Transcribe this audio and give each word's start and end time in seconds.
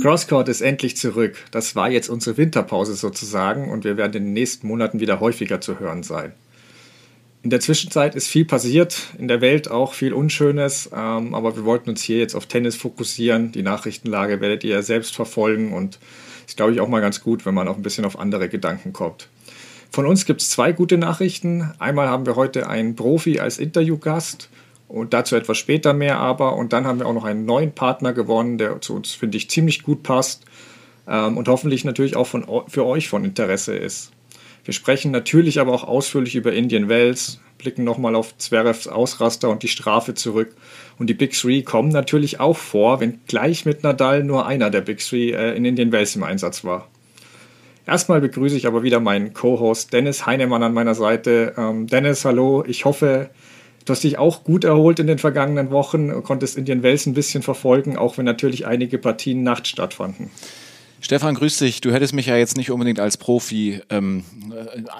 Crosscourt 0.00 0.48
ist 0.48 0.62
endlich 0.62 0.96
zurück. 0.96 1.36
Das 1.50 1.76
war 1.76 1.90
jetzt 1.90 2.08
unsere 2.08 2.36
Winterpause 2.36 2.94
sozusagen 2.94 3.70
und 3.70 3.84
wir 3.84 3.96
werden 3.96 4.14
in 4.14 4.24
den 4.24 4.32
nächsten 4.32 4.66
Monaten 4.66 4.98
wieder 4.98 5.20
häufiger 5.20 5.60
zu 5.60 5.78
hören 5.78 6.02
sein. 6.02 6.32
In 7.42 7.50
der 7.50 7.60
Zwischenzeit 7.60 8.14
ist 8.14 8.28
viel 8.28 8.44
passiert, 8.44 9.08
in 9.18 9.28
der 9.28 9.40
Welt 9.40 9.70
auch 9.70 9.94
viel 9.94 10.12
Unschönes, 10.12 10.90
ähm, 10.94 11.34
aber 11.34 11.56
wir 11.56 11.64
wollten 11.64 11.90
uns 11.90 12.02
hier 12.02 12.18
jetzt 12.18 12.34
auf 12.34 12.46
Tennis 12.46 12.76
fokussieren. 12.76 13.52
Die 13.52 13.62
Nachrichtenlage 13.62 14.40
werdet 14.40 14.64
ihr 14.64 14.74
ja 14.74 14.82
selbst 14.82 15.14
verfolgen 15.14 15.72
und 15.72 15.98
ist, 16.46 16.56
glaube 16.56 16.72
ich, 16.72 16.80
auch 16.80 16.88
mal 16.88 17.00
ganz 17.00 17.22
gut, 17.22 17.46
wenn 17.46 17.54
man 17.54 17.68
auch 17.68 17.76
ein 17.76 17.82
bisschen 17.82 18.04
auf 18.04 18.18
andere 18.18 18.48
Gedanken 18.48 18.92
kommt. 18.92 19.28
Von 19.90 20.06
uns 20.06 20.24
gibt 20.24 20.42
es 20.42 20.50
zwei 20.50 20.72
gute 20.72 20.98
Nachrichten. 20.98 21.72
Einmal 21.78 22.08
haben 22.08 22.26
wir 22.26 22.36
heute 22.36 22.68
einen 22.68 22.94
Profi 22.94 23.40
als 23.40 23.58
Interviewgast 23.58 24.48
und 24.90 25.14
dazu 25.14 25.36
etwas 25.36 25.56
später 25.56 25.92
mehr 25.92 26.18
aber. 26.18 26.56
Und 26.56 26.72
dann 26.72 26.86
haben 26.86 26.98
wir 26.98 27.06
auch 27.06 27.14
noch 27.14 27.24
einen 27.24 27.44
neuen 27.44 27.72
Partner 27.72 28.12
gewonnen, 28.12 28.58
der 28.58 28.80
zu 28.80 28.94
uns, 28.94 29.12
finde 29.12 29.36
ich, 29.36 29.48
ziemlich 29.48 29.82
gut 29.82 30.02
passt 30.02 30.44
ähm, 31.08 31.36
und 31.36 31.48
hoffentlich 31.48 31.84
natürlich 31.84 32.16
auch 32.16 32.26
von, 32.26 32.44
für 32.68 32.84
euch 32.84 33.08
von 33.08 33.24
Interesse 33.24 33.76
ist. 33.76 34.10
Wir 34.64 34.74
sprechen 34.74 35.10
natürlich 35.10 35.60
aber 35.60 35.72
auch 35.72 35.84
ausführlich 35.84 36.34
über 36.34 36.52
Indian 36.52 36.88
Wells, 36.88 37.40
blicken 37.56 37.84
nochmal 37.84 38.14
auf 38.14 38.36
Zverevs 38.36 38.88
Ausraster 38.88 39.48
und 39.48 39.62
die 39.62 39.68
Strafe 39.68 40.14
zurück. 40.14 40.54
Und 40.98 41.08
die 41.08 41.14
Big 41.14 41.32
Three 41.32 41.62
kommen 41.62 41.90
natürlich 41.90 42.40
auch 42.40 42.56
vor, 42.56 43.00
wenn 43.00 43.20
gleich 43.26 43.64
mit 43.64 43.82
Nadal 43.82 44.24
nur 44.24 44.46
einer 44.46 44.70
der 44.70 44.80
Big 44.80 44.98
Three 44.98 45.30
äh, 45.30 45.56
in 45.56 45.64
Indian 45.64 45.92
Wells 45.92 46.16
im 46.16 46.24
Einsatz 46.24 46.64
war. 46.64 46.88
Erstmal 47.86 48.20
begrüße 48.20 48.56
ich 48.56 48.66
aber 48.66 48.82
wieder 48.82 49.00
meinen 49.00 49.32
Co-Host 49.34 49.92
Dennis 49.92 50.26
Heinemann 50.26 50.62
an 50.62 50.74
meiner 50.74 50.94
Seite. 50.94 51.54
Ähm, 51.56 51.86
Dennis, 51.86 52.24
hallo, 52.24 52.64
ich 52.66 52.84
hoffe, 52.84 53.30
Du 53.90 53.94
hast 53.94 54.04
dich 54.04 54.18
auch 54.18 54.44
gut 54.44 54.62
erholt 54.62 55.00
in 55.00 55.08
den 55.08 55.18
vergangenen 55.18 55.72
Wochen, 55.72 56.22
konntest 56.22 56.56
Indian 56.56 56.84
Wells 56.84 57.06
ein 57.06 57.14
bisschen 57.14 57.42
verfolgen, 57.42 57.96
auch 57.96 58.18
wenn 58.18 58.24
natürlich 58.24 58.64
einige 58.64 58.98
Partien 58.98 59.42
nachts 59.42 59.68
stattfanden. 59.68 60.30
Stefan, 61.00 61.34
grüß 61.34 61.58
dich. 61.58 61.80
Du 61.80 61.92
hättest 61.92 62.14
mich 62.14 62.26
ja 62.26 62.36
jetzt 62.36 62.56
nicht 62.56 62.70
unbedingt 62.70 63.00
als 63.00 63.16
Profi 63.16 63.80
ähm, 63.90 64.22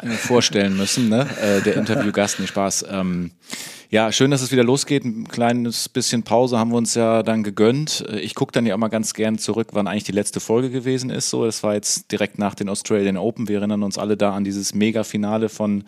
äh, 0.02 0.08
vorstellen 0.10 0.76
müssen, 0.76 1.08
ne? 1.08 1.28
Äh, 1.40 1.62
der 1.62 1.76
Interviewgast, 1.76 2.40
nicht 2.40 2.48
Spaß. 2.48 2.86
Ähm, 2.90 3.30
ja, 3.90 4.10
schön, 4.10 4.32
dass 4.32 4.42
es 4.42 4.50
wieder 4.50 4.64
losgeht. 4.64 5.04
Ein 5.04 5.28
kleines 5.28 5.88
bisschen 5.88 6.24
Pause 6.24 6.58
haben 6.58 6.72
wir 6.72 6.76
uns 6.76 6.96
ja 6.96 7.22
dann 7.22 7.44
gegönnt. 7.44 8.04
Äh, 8.08 8.18
ich 8.18 8.34
gucke 8.34 8.50
dann 8.50 8.66
ja 8.66 8.74
immer 8.74 8.88
ganz 8.88 9.14
gern 9.14 9.38
zurück, 9.38 9.68
wann 9.70 9.86
eigentlich 9.86 10.02
die 10.02 10.10
letzte 10.10 10.40
Folge 10.40 10.68
gewesen 10.68 11.10
ist. 11.10 11.30
So, 11.30 11.44
das 11.44 11.62
war 11.62 11.74
jetzt 11.74 12.10
direkt 12.10 12.40
nach 12.40 12.56
den 12.56 12.68
Australian 12.68 13.18
Open. 13.18 13.46
Wir 13.46 13.58
erinnern 13.58 13.84
uns 13.84 13.98
alle 13.98 14.16
da 14.16 14.34
an 14.34 14.42
dieses 14.42 14.74
Mega-Finale 14.74 15.48
von 15.48 15.84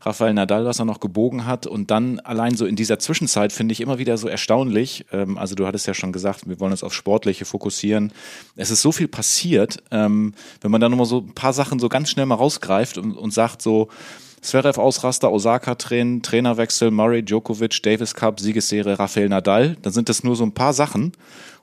Rafael 0.00 0.34
Nadal, 0.34 0.64
was 0.64 0.78
er 0.78 0.84
noch 0.84 1.00
gebogen 1.00 1.46
hat. 1.46 1.66
Und 1.66 1.90
dann 1.90 2.20
allein 2.20 2.54
so 2.54 2.66
in 2.66 2.76
dieser 2.76 2.98
Zwischenzeit 2.98 3.52
finde 3.52 3.72
ich 3.72 3.80
immer 3.80 3.98
wieder 3.98 4.16
so 4.18 4.28
erstaunlich. 4.28 5.06
Ähm, 5.12 5.38
also 5.38 5.54
du 5.54 5.66
hattest 5.66 5.86
ja 5.86 5.94
schon 5.94 6.12
gesagt, 6.12 6.48
wir 6.48 6.60
wollen 6.60 6.72
uns 6.72 6.84
auf 6.84 6.94
Sportliche 6.94 7.44
fokussieren. 7.44 8.12
Es 8.56 8.70
ist 8.70 8.82
so 8.82 8.92
viel 8.92 9.08
passiert, 9.08 9.82
ähm, 9.90 10.34
wenn 10.60 10.70
man 10.70 10.80
dann 10.80 10.90
nochmal 10.90 11.06
so 11.06 11.18
ein 11.18 11.34
paar 11.34 11.52
Sachen 11.52 11.78
so 11.78 11.88
ganz 11.88 12.10
schnell 12.10 12.26
mal 12.26 12.36
rausgreift 12.36 12.98
und, 12.98 13.12
und 13.12 13.32
sagt 13.32 13.62
so, 13.62 13.88
Zverev 14.40 14.78
Ausraster, 14.80 15.32
Osaka 15.32 15.74
Train, 15.74 16.22
Trainerwechsel, 16.22 16.90
Murray, 16.90 17.24
Djokovic, 17.24 17.82
Davis 17.82 18.14
Cup, 18.14 18.40
Siegesserie, 18.40 18.98
Rafael 18.98 19.28
Nadal. 19.28 19.76
Dann 19.82 19.92
sind 19.92 20.08
das 20.08 20.22
nur 20.22 20.36
so 20.36 20.44
ein 20.44 20.52
paar 20.52 20.72
Sachen. 20.72 21.12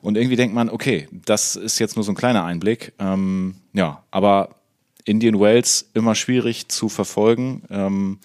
Und 0.01 0.17
irgendwie 0.17 0.35
denkt 0.35 0.53
man, 0.53 0.69
okay, 0.69 1.07
das 1.11 1.55
ist 1.55 1.79
jetzt 1.79 1.95
nur 1.95 2.03
so 2.03 2.11
ein 2.11 2.15
kleiner 2.15 2.43
Einblick. 2.43 2.93
Ähm, 2.99 3.55
ja, 3.73 4.03
aber 4.11 4.49
Indian 5.05 5.39
Wells 5.39 5.89
immer 5.93 6.15
schwierig 6.15 6.67
zu 6.67 6.89
verfolgen. 6.89 7.63
Ähm, 7.69 8.19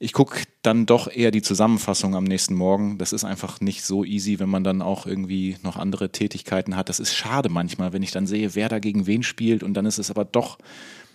ich 0.00 0.12
gucke 0.12 0.42
dann 0.62 0.86
doch 0.86 1.10
eher 1.10 1.32
die 1.32 1.42
Zusammenfassung 1.42 2.14
am 2.14 2.24
nächsten 2.24 2.54
Morgen. 2.54 2.98
Das 2.98 3.12
ist 3.12 3.24
einfach 3.24 3.60
nicht 3.60 3.84
so 3.84 4.04
easy, 4.04 4.38
wenn 4.38 4.48
man 4.48 4.62
dann 4.62 4.80
auch 4.80 5.06
irgendwie 5.06 5.56
noch 5.62 5.76
andere 5.76 6.10
Tätigkeiten 6.10 6.76
hat. 6.76 6.88
Das 6.88 7.00
ist 7.00 7.14
schade 7.14 7.48
manchmal, 7.48 7.92
wenn 7.92 8.02
ich 8.02 8.12
dann 8.12 8.26
sehe, 8.26 8.54
wer 8.54 8.68
da 8.68 8.78
gegen 8.78 9.06
wen 9.06 9.22
spielt 9.24 9.62
und 9.62 9.74
dann 9.74 9.86
ist 9.86 9.98
es 9.98 10.10
aber 10.10 10.24
doch 10.24 10.58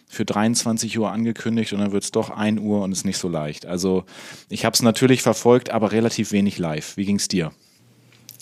für 0.09 0.25
23 0.25 1.00
Uhr 1.00 1.12
angekündigt 1.12 1.74
und 1.74 1.80
dann 1.80 1.91
wird 1.91 2.03
es 2.03 2.12
doch 2.12 2.30
1 2.30 2.59
Uhr 2.59 2.81
und 2.81 2.91
ist 2.91 3.06
nicht 3.06 3.18
so 3.18 3.30
leicht. 3.30 3.66
Also 3.66 4.03
ich 4.50 4.66
habe 4.66 4.74
es 4.74 4.81
natürlich 4.81 5.22
verfolgt, 5.22 5.70
aber 5.70 5.91
relativ 5.91 6.31
wenig 6.31 6.58
live. 6.58 6.97
Wie 6.97 7.06
ging 7.06 7.16
es 7.16 7.28
dir? 7.28 7.52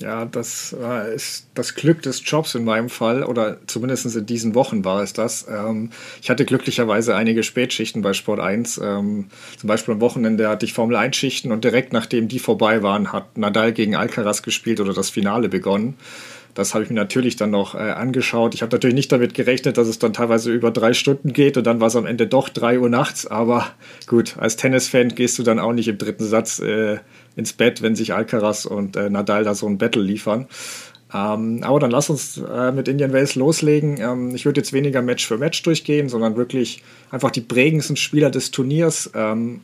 Ja, 0.02 0.26
das 0.26 0.76
äh, 0.80 1.16
ist 1.16 1.48
das 1.54 1.76
Glück 1.76 2.02
des 2.02 2.22
Jobs 2.26 2.56
in 2.56 2.64
meinem 2.64 2.90
Fall, 2.90 3.24
oder 3.24 3.58
zumindest 3.68 4.16
in 4.16 4.26
diesen 4.26 4.56
Wochen 4.56 4.84
war 4.84 5.02
es 5.02 5.14
das. 5.14 5.48
Ähm, 5.50 5.92
ich 6.22 6.30
hatte 6.30 6.46
glücklicherweise 6.46 7.16
einige 7.16 7.44
Spätschichten 7.44 8.02
bei 8.02 8.14
Sport 8.14 8.40
1. 8.40 8.80
Ähm, 8.84 9.28
zum 9.58 9.68
Beispiel 9.68 9.94
am 9.94 10.02
Wochenende 10.02 10.50
hatte 10.50 10.66
ich 10.66 10.74
Formel 10.74 10.96
1 10.96 11.16
Schichten 11.16 11.52
und 11.52 11.64
direkt 11.64 11.94
nachdem 11.94 12.28
die 12.28 12.40
vorbei 12.40 12.84
waren, 12.84 13.14
hat 13.14 13.38
Nadal 13.38 13.74
gegen 13.74 13.96
Alcaraz 13.96 14.42
gespielt 14.42 14.80
oder 14.80 14.94
das 14.94 15.10
Finale 15.10 15.50
begonnen. 15.50 15.96
Das 16.54 16.74
habe 16.74 16.84
ich 16.84 16.90
mir 16.90 16.96
natürlich 16.96 17.36
dann 17.36 17.52
noch 17.52 17.76
äh, 17.76 17.78
angeschaut. 17.78 18.54
Ich 18.54 18.62
habe 18.62 18.72
natürlich 18.72 18.96
nicht 18.96 19.12
damit 19.12 19.34
gerechnet, 19.34 19.78
dass 19.78 19.88
es 19.88 20.00
dann 20.00 20.14
teilweise 20.14 20.52
über 20.52 20.72
drei 20.72 20.94
Stunden 20.94 21.34
geht 21.34 21.58
und 21.58 21.66
dann 21.66 21.80
war 21.80 21.88
es 21.88 21.96
am 21.96 22.06
Ende 22.06 22.28
doch 22.28 22.50
drei 22.50 22.80
Uhr 22.80 22.90
nachts. 22.90 23.26
Aber 23.28 23.68
gut, 24.08 24.36
als 24.38 24.58
Tennisfan 24.58 25.10
gehst 25.10 25.40
du 25.40 25.44
dann 25.44 25.60
auch 25.60 25.74
nicht 25.74 25.88
im 25.88 25.98
dritten 25.98 26.26
Satz 26.26 26.60
äh, 26.60 26.98
ins 27.36 27.54
Bett, 27.54 27.82
wenn 27.82 27.96
sich 27.96 28.14
Alcaraz 28.14 28.66
und 28.66 28.96
äh, 28.96 29.10
Nadal 29.10 29.44
da 29.44 29.56
so 29.56 29.68
ein 29.68 29.78
Battle 29.78 30.02
liefern. 30.02 30.48
Ähm, 31.14 31.60
aber 31.64 31.80
dann 31.80 31.92
lass 31.92 32.10
uns 32.10 32.38
äh, 32.38 32.72
mit 32.72 32.88
Indian 32.88 33.14
Wells 33.14 33.36
loslegen. 33.36 34.00
Ähm, 34.00 34.36
ich 34.36 34.46
würde 34.46 34.62
jetzt 34.62 34.74
weniger 34.74 35.02
Match 35.02 35.28
für 35.28 35.38
Match 35.38 35.62
durchgehen, 35.64 36.10
sondern 36.10 36.36
wirklich 36.38 36.84
einfach 37.10 37.32
die 37.32 37.42
prägendsten 37.42 37.98
Spieler 37.98 38.30
des 38.30 38.52
Turniers 38.52 39.12
ähm, 39.14 39.62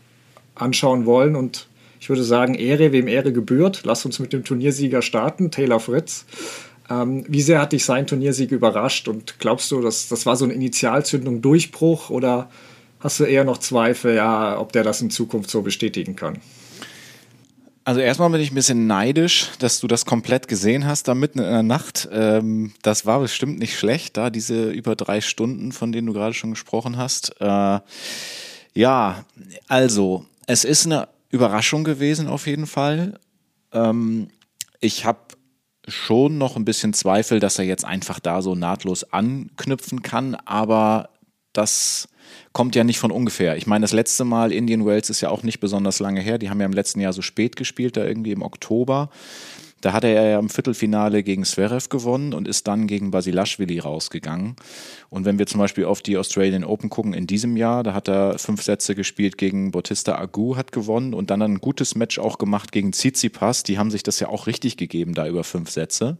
anschauen 0.55 1.05
wollen. 1.05 1.35
Und 1.35 1.67
ich 1.99 2.09
würde 2.09 2.23
sagen, 2.23 2.55
Ehre, 2.55 2.91
wem 2.91 3.07
Ehre 3.07 3.31
gebührt. 3.31 3.81
Lass 3.85 4.05
uns 4.05 4.19
mit 4.19 4.33
dem 4.33 4.43
Turniersieger 4.43 5.01
starten, 5.01 5.51
Taylor 5.51 5.79
Fritz. 5.79 6.25
Ähm, 6.89 7.25
wie 7.27 7.41
sehr 7.41 7.61
hat 7.61 7.73
dich 7.73 7.83
sein 7.85 8.07
Turniersieg 8.07 8.51
überrascht 8.51 9.07
und 9.07 9.39
glaubst 9.39 9.71
du, 9.71 9.81
dass 9.81 10.07
das 10.07 10.25
war 10.25 10.35
so 10.35 10.45
eine 10.45 10.53
Initialzündung, 10.53 11.41
Durchbruch 11.41 12.09
oder 12.09 12.49
hast 12.99 13.19
du 13.19 13.25
eher 13.25 13.43
noch 13.43 13.57
Zweifel, 13.57 14.15
ja, 14.15 14.59
ob 14.59 14.71
der 14.71 14.83
das 14.83 15.01
in 15.01 15.09
Zukunft 15.09 15.49
so 15.49 15.61
bestätigen 15.61 16.15
kann? 16.15 16.39
Also 17.87 18.01
erstmal 18.01 18.29
bin 18.29 18.41
ich 18.41 18.51
ein 18.51 18.55
bisschen 18.55 18.85
neidisch, 18.85 19.49
dass 19.59 19.79
du 19.79 19.87
das 19.87 20.05
komplett 20.05 20.49
gesehen 20.49 20.85
hast 20.85 21.07
da 21.07 21.15
mitten 21.15 21.39
in 21.39 21.45
der 21.45 21.63
Nacht. 21.63 22.09
Ähm, 22.11 22.73
das 22.81 23.05
war 23.05 23.21
bestimmt 23.21 23.59
nicht 23.59 23.79
schlecht, 23.79 24.17
da 24.17 24.29
diese 24.29 24.71
über 24.71 24.97
drei 24.97 25.21
Stunden, 25.21 25.71
von 25.71 25.93
denen 25.93 26.07
du 26.07 26.11
gerade 26.11 26.33
schon 26.33 26.49
gesprochen 26.49 26.97
hast. 26.97 27.39
Äh, 27.39 27.79
ja, 28.73 29.25
also 29.69 30.25
es 30.47 30.65
ist 30.65 30.85
eine 30.85 31.07
Überraschung 31.29 31.85
gewesen 31.85 32.27
auf 32.27 32.45
jeden 32.45 32.67
Fall. 32.67 33.19
Ähm, 33.71 34.27
ich 34.81 35.05
habe 35.05 35.19
schon 35.87 36.37
noch 36.37 36.55
ein 36.55 36.65
bisschen 36.65 36.93
Zweifel, 36.93 37.39
dass 37.39 37.59
er 37.59 37.65
jetzt 37.65 37.85
einfach 37.85 38.19
da 38.19 38.41
so 38.41 38.55
nahtlos 38.55 39.03
anknüpfen 39.11 40.01
kann, 40.01 40.35
aber 40.45 41.09
das 41.53 42.09
kommt 42.53 42.75
ja 42.75 42.83
nicht 42.83 42.99
von 42.99 43.11
ungefähr. 43.11 43.57
Ich 43.57 43.67
meine, 43.67 43.83
das 43.83 43.93
letzte 43.93 44.25
Mal 44.25 44.51
Indian 44.51 44.85
Wells 44.85 45.09
ist 45.09 45.21
ja 45.21 45.29
auch 45.29 45.43
nicht 45.43 45.59
besonders 45.59 45.99
lange 45.99 46.21
her. 46.21 46.37
Die 46.37 46.49
haben 46.49 46.59
ja 46.59 46.65
im 46.65 46.73
letzten 46.73 46.99
Jahr 46.99 47.13
so 47.13 47.21
spät 47.21 47.55
gespielt, 47.55 47.97
da 47.97 48.05
irgendwie 48.05 48.31
im 48.31 48.41
Oktober. 48.41 49.09
Da 49.81 49.93
hatte 49.93 50.07
er 50.07 50.29
ja 50.29 50.39
im 50.39 50.49
Viertelfinale 50.49 51.23
gegen 51.23 51.43
Zverev 51.43 51.89
gewonnen 51.89 52.33
und 52.33 52.47
ist 52.47 52.67
dann 52.67 52.87
gegen 52.87 53.11
Basilashvili 53.11 53.79
rausgegangen. 53.79 54.55
Und 55.09 55.25
wenn 55.25 55.37
wir 55.37 55.45
zum 55.45 55.59
Beispiel 55.59 55.85
auf 55.85 56.01
die 56.01 56.17
Australian 56.17 56.63
Open 56.63 56.89
gucken 56.89 57.13
in 57.13 57.27
diesem 57.27 57.57
Jahr, 57.57 57.83
da 57.83 57.93
hat 57.93 58.07
er 58.07 58.39
fünf 58.39 58.63
Sätze 58.63 58.95
gespielt 58.95 59.37
gegen 59.37 59.71
Bautista 59.71 60.17
Agu, 60.17 60.55
hat 60.55 60.71
gewonnen 60.71 61.13
und 61.13 61.29
dann 61.29 61.41
ein 61.41 61.59
gutes 61.59 61.95
Match 61.95 62.17
auch 62.17 62.37
gemacht 62.37 62.71
gegen 62.71 62.91
Tsitsipas. 62.91 63.63
Die 63.63 63.77
haben 63.77 63.91
sich 63.91 64.03
das 64.03 64.19
ja 64.19 64.29
auch 64.29 64.47
richtig 64.47 64.77
gegeben 64.77 65.13
da 65.13 65.27
über 65.27 65.43
fünf 65.43 65.69
Sätze. 65.69 66.17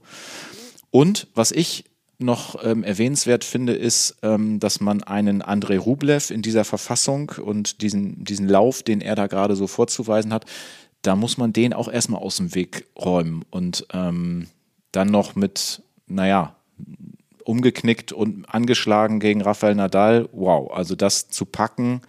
Und 0.91 1.27
was 1.33 1.51
ich 1.51 1.85
noch 2.19 2.63
ähm, 2.63 2.83
erwähnenswert 2.83 3.43
finde, 3.43 3.73
ist, 3.73 4.17
ähm, 4.23 4.59
dass 4.59 4.79
man 4.79 5.03
einen 5.03 5.41
Andrei 5.41 5.77
Rublev 5.77 6.31
in 6.31 6.41
dieser 6.41 6.65
Verfassung 6.65 7.31
und 7.43 7.81
diesen, 7.81 8.23
diesen 8.23 8.47
Lauf, 8.47 8.81
den 8.81 9.01
er 9.01 9.15
da 9.15 9.27
gerade 9.27 9.55
so 9.55 9.67
vorzuweisen 9.67 10.33
hat, 10.33 10.45
da 11.07 11.15
muss 11.15 11.37
man 11.37 11.53
den 11.53 11.73
auch 11.73 11.87
erstmal 11.87 12.21
aus 12.21 12.35
dem 12.37 12.53
Weg 12.53 12.85
räumen 12.97 13.45
und 13.49 13.87
ähm, 13.93 14.47
dann 14.91 15.07
noch 15.07 15.35
mit, 15.35 15.81
naja, 16.07 16.55
umgeknickt 17.45 18.11
und 18.11 18.45
angeschlagen 18.53 19.21
gegen 19.21 19.41
Rafael 19.41 19.73
Nadal. 19.73 20.27
Wow, 20.33 20.69
also 20.73 20.95
das 20.95 21.29
zu 21.29 21.45
packen. 21.45 22.01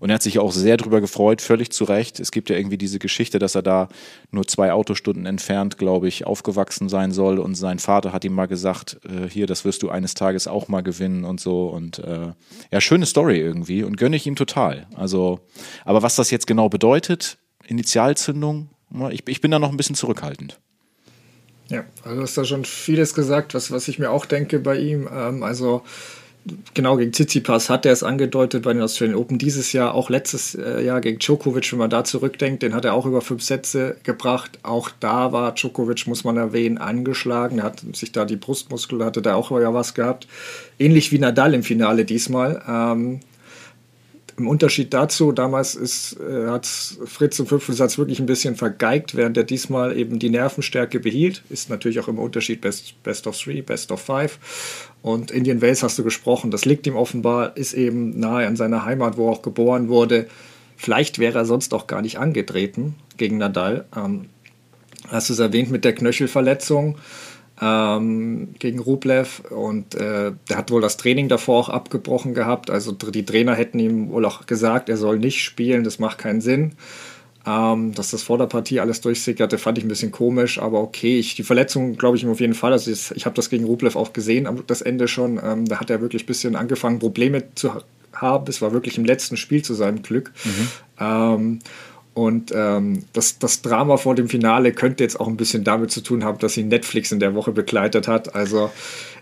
Und 0.00 0.10
er 0.10 0.16
hat 0.16 0.22
sich 0.22 0.38
auch 0.38 0.52
sehr 0.52 0.76
drüber 0.76 1.00
gefreut, 1.00 1.40
völlig 1.40 1.72
zu 1.72 1.84
Recht. 1.84 2.20
Es 2.20 2.30
gibt 2.30 2.50
ja 2.50 2.56
irgendwie 2.56 2.76
diese 2.76 2.98
Geschichte, 2.98 3.38
dass 3.38 3.54
er 3.54 3.62
da 3.62 3.88
nur 4.30 4.46
zwei 4.46 4.70
Autostunden 4.72 5.24
entfernt, 5.24 5.78
glaube 5.78 6.08
ich, 6.08 6.26
aufgewachsen 6.26 6.90
sein 6.90 7.10
soll. 7.10 7.38
Und 7.38 7.54
sein 7.54 7.78
Vater 7.78 8.12
hat 8.12 8.22
ihm 8.26 8.34
mal 8.34 8.48
gesagt, 8.48 9.00
äh, 9.04 9.30
hier, 9.30 9.46
das 9.46 9.64
wirst 9.64 9.82
du 9.82 9.88
eines 9.88 10.12
Tages 10.12 10.46
auch 10.46 10.68
mal 10.68 10.82
gewinnen 10.82 11.24
und 11.24 11.40
so. 11.40 11.68
Und 11.68 12.00
äh, 12.00 12.32
ja, 12.70 12.80
schöne 12.82 13.06
Story 13.06 13.38
irgendwie 13.38 13.84
und 13.84 13.96
gönne 13.96 14.16
ich 14.16 14.26
ihm 14.26 14.36
total. 14.36 14.86
Also, 14.94 15.40
aber 15.86 16.02
was 16.02 16.16
das 16.16 16.30
jetzt 16.30 16.46
genau 16.46 16.68
bedeutet, 16.68 17.38
Initialzündung, 17.66 18.68
ich, 19.10 19.22
ich 19.26 19.40
bin 19.40 19.50
da 19.50 19.58
noch 19.58 19.70
ein 19.70 19.76
bisschen 19.76 19.96
zurückhaltend. 19.96 20.58
Ja, 21.68 21.84
also 22.02 22.16
du 22.16 22.22
hast 22.22 22.36
da 22.36 22.44
schon 22.44 22.64
vieles 22.64 23.14
gesagt, 23.14 23.54
was, 23.54 23.70
was 23.70 23.88
ich 23.88 23.98
mir 23.98 24.10
auch 24.10 24.26
denke 24.26 24.58
bei 24.58 24.76
ihm. 24.76 25.08
Ähm, 25.10 25.42
also 25.42 25.82
genau 26.74 26.96
gegen 26.96 27.12
Tsitsipas 27.12 27.70
hat 27.70 27.86
er 27.86 27.92
es 27.92 28.02
angedeutet 28.02 28.64
bei 28.64 28.72
den 28.72 28.82
Australian 28.82 29.16
Open 29.16 29.38
dieses 29.38 29.72
Jahr, 29.72 29.94
auch 29.94 30.10
letztes 30.10 30.54
äh, 30.54 30.84
Jahr 30.84 31.00
gegen 31.00 31.18
Djokovic, 31.18 31.72
wenn 31.72 31.78
man 31.78 31.90
da 31.90 32.04
zurückdenkt, 32.04 32.62
den 32.62 32.74
hat 32.74 32.84
er 32.84 32.94
auch 32.94 33.06
über 33.06 33.20
fünf 33.20 33.42
Sätze 33.42 33.96
gebracht. 34.02 34.58
Auch 34.62 34.90
da 35.00 35.32
war 35.32 35.54
Djokovic, 35.54 36.06
muss 36.06 36.24
man 36.24 36.36
erwähnen, 36.36 36.78
angeschlagen. 36.78 37.58
Er 37.58 37.64
hat 37.64 37.82
sich 37.94 38.12
da 38.12 38.24
die 38.24 38.36
Brustmuskel, 38.36 39.04
hatte 39.04 39.22
da 39.22 39.34
auch 39.34 39.50
ja 39.52 39.72
was 39.72 39.94
gehabt. 39.94 40.26
Ähnlich 40.78 41.12
wie 41.12 41.18
Nadal 41.18 41.54
im 41.54 41.62
Finale 41.62 42.04
diesmal. 42.04 42.62
Ähm, 42.68 43.20
im 44.42 44.48
Unterschied 44.48 44.92
dazu, 44.92 45.32
damals 45.32 46.16
äh, 46.16 46.48
hat 46.48 46.66
Fritz 46.66 47.38
im 47.38 47.46
fünften 47.46 47.72
Satz 47.72 47.96
wirklich 47.96 48.18
ein 48.18 48.26
bisschen 48.26 48.56
vergeigt, 48.56 49.14
während 49.14 49.36
er 49.36 49.44
diesmal 49.44 49.96
eben 49.96 50.18
die 50.18 50.30
Nervenstärke 50.30 51.00
behielt. 51.00 51.42
Ist 51.48 51.70
natürlich 51.70 52.00
auch 52.00 52.08
im 52.08 52.18
Unterschied 52.18 52.60
Best, 52.60 53.00
Best 53.02 53.26
of 53.26 53.38
Three, 53.38 53.62
Best 53.62 53.92
of 53.92 54.00
Five. 54.00 54.38
Und 55.00 55.30
Indian 55.30 55.62
Wales 55.62 55.82
hast 55.82 55.98
du 55.98 56.04
gesprochen, 56.04 56.50
das 56.50 56.64
liegt 56.64 56.86
ihm 56.86 56.96
offenbar, 56.96 57.56
ist 57.56 57.72
eben 57.72 58.18
nahe 58.18 58.46
an 58.46 58.56
seiner 58.56 58.84
Heimat, 58.84 59.16
wo 59.16 59.28
er 59.28 59.32
auch 59.32 59.42
geboren 59.42 59.88
wurde. 59.88 60.26
Vielleicht 60.76 61.18
wäre 61.18 61.38
er 61.38 61.44
sonst 61.44 61.72
auch 61.74 61.86
gar 61.86 62.02
nicht 62.02 62.18
angetreten 62.18 62.96
gegen 63.16 63.38
Nadal. 63.38 63.84
Ähm, 63.96 64.26
hast 65.08 65.28
du 65.28 65.34
es 65.34 65.38
erwähnt 65.38 65.70
mit 65.70 65.84
der 65.84 65.94
Knöchelverletzung? 65.94 66.98
Ähm, 67.62 68.54
gegen 68.58 68.80
Rublev 68.80 69.40
und 69.50 69.94
äh, 69.94 70.32
der 70.48 70.56
hat 70.56 70.72
wohl 70.72 70.80
das 70.80 70.96
Training 70.96 71.28
davor 71.28 71.60
auch 71.60 71.68
abgebrochen 71.68 72.34
gehabt. 72.34 72.70
Also 72.70 72.90
die 72.90 73.24
Trainer 73.24 73.54
hätten 73.54 73.78
ihm 73.78 74.10
wohl 74.10 74.24
auch 74.24 74.46
gesagt, 74.46 74.88
er 74.88 74.96
soll 74.96 75.18
nicht 75.18 75.44
spielen, 75.44 75.84
das 75.84 76.00
macht 76.00 76.18
keinen 76.18 76.40
Sinn. 76.40 76.72
Ähm, 77.46 77.92
dass 77.94 78.10
das 78.10 78.22
vor 78.22 78.38
der 78.38 78.46
Partie 78.46 78.80
alles 78.80 79.00
durchsickerte, 79.00 79.58
fand 79.58 79.78
ich 79.78 79.84
ein 79.84 79.88
bisschen 79.88 80.12
komisch, 80.12 80.60
aber 80.60 80.80
okay. 80.80 81.18
Ich, 81.18 81.34
die 81.34 81.42
Verletzung 81.42 81.96
glaube 81.96 82.16
ich 82.16 82.24
ihm 82.24 82.30
auf 82.30 82.40
jeden 82.40 82.54
Fall. 82.54 82.72
Also 82.72 82.90
ich, 82.90 83.12
ich 83.12 83.26
habe 83.26 83.36
das 83.36 83.48
gegen 83.48 83.64
Rublev 83.64 83.96
auch 83.96 84.12
gesehen, 84.12 84.46
am 84.46 84.64
das 84.66 84.82
Ende 84.82 85.06
schon. 85.06 85.40
Ähm, 85.42 85.66
da 85.66 85.78
hat 85.78 85.90
er 85.90 86.00
wirklich 86.00 86.24
ein 86.24 86.26
bisschen 86.26 86.56
angefangen, 86.56 86.98
Probleme 86.98 87.44
zu 87.54 87.72
haben. 88.12 88.44
Es 88.48 88.60
war 88.60 88.72
wirklich 88.72 88.98
im 88.98 89.04
letzten 89.04 89.36
Spiel 89.36 89.62
zu 89.62 89.74
seinem 89.74 90.02
Glück. 90.02 90.32
Mhm. 90.44 90.68
Ähm, 91.00 91.58
und 92.14 92.52
ähm, 92.54 93.04
das, 93.12 93.38
das 93.38 93.62
Drama 93.62 93.96
vor 93.96 94.14
dem 94.14 94.28
Finale 94.28 94.72
könnte 94.72 95.02
jetzt 95.02 95.18
auch 95.18 95.28
ein 95.28 95.36
bisschen 95.36 95.64
damit 95.64 95.90
zu 95.90 96.02
tun 96.02 96.24
haben, 96.24 96.38
dass 96.38 96.56
ihn 96.56 96.68
Netflix 96.68 97.10
in 97.10 97.20
der 97.20 97.34
Woche 97.34 97.52
begleitet 97.52 98.06
hat. 98.06 98.34
Also 98.34 98.70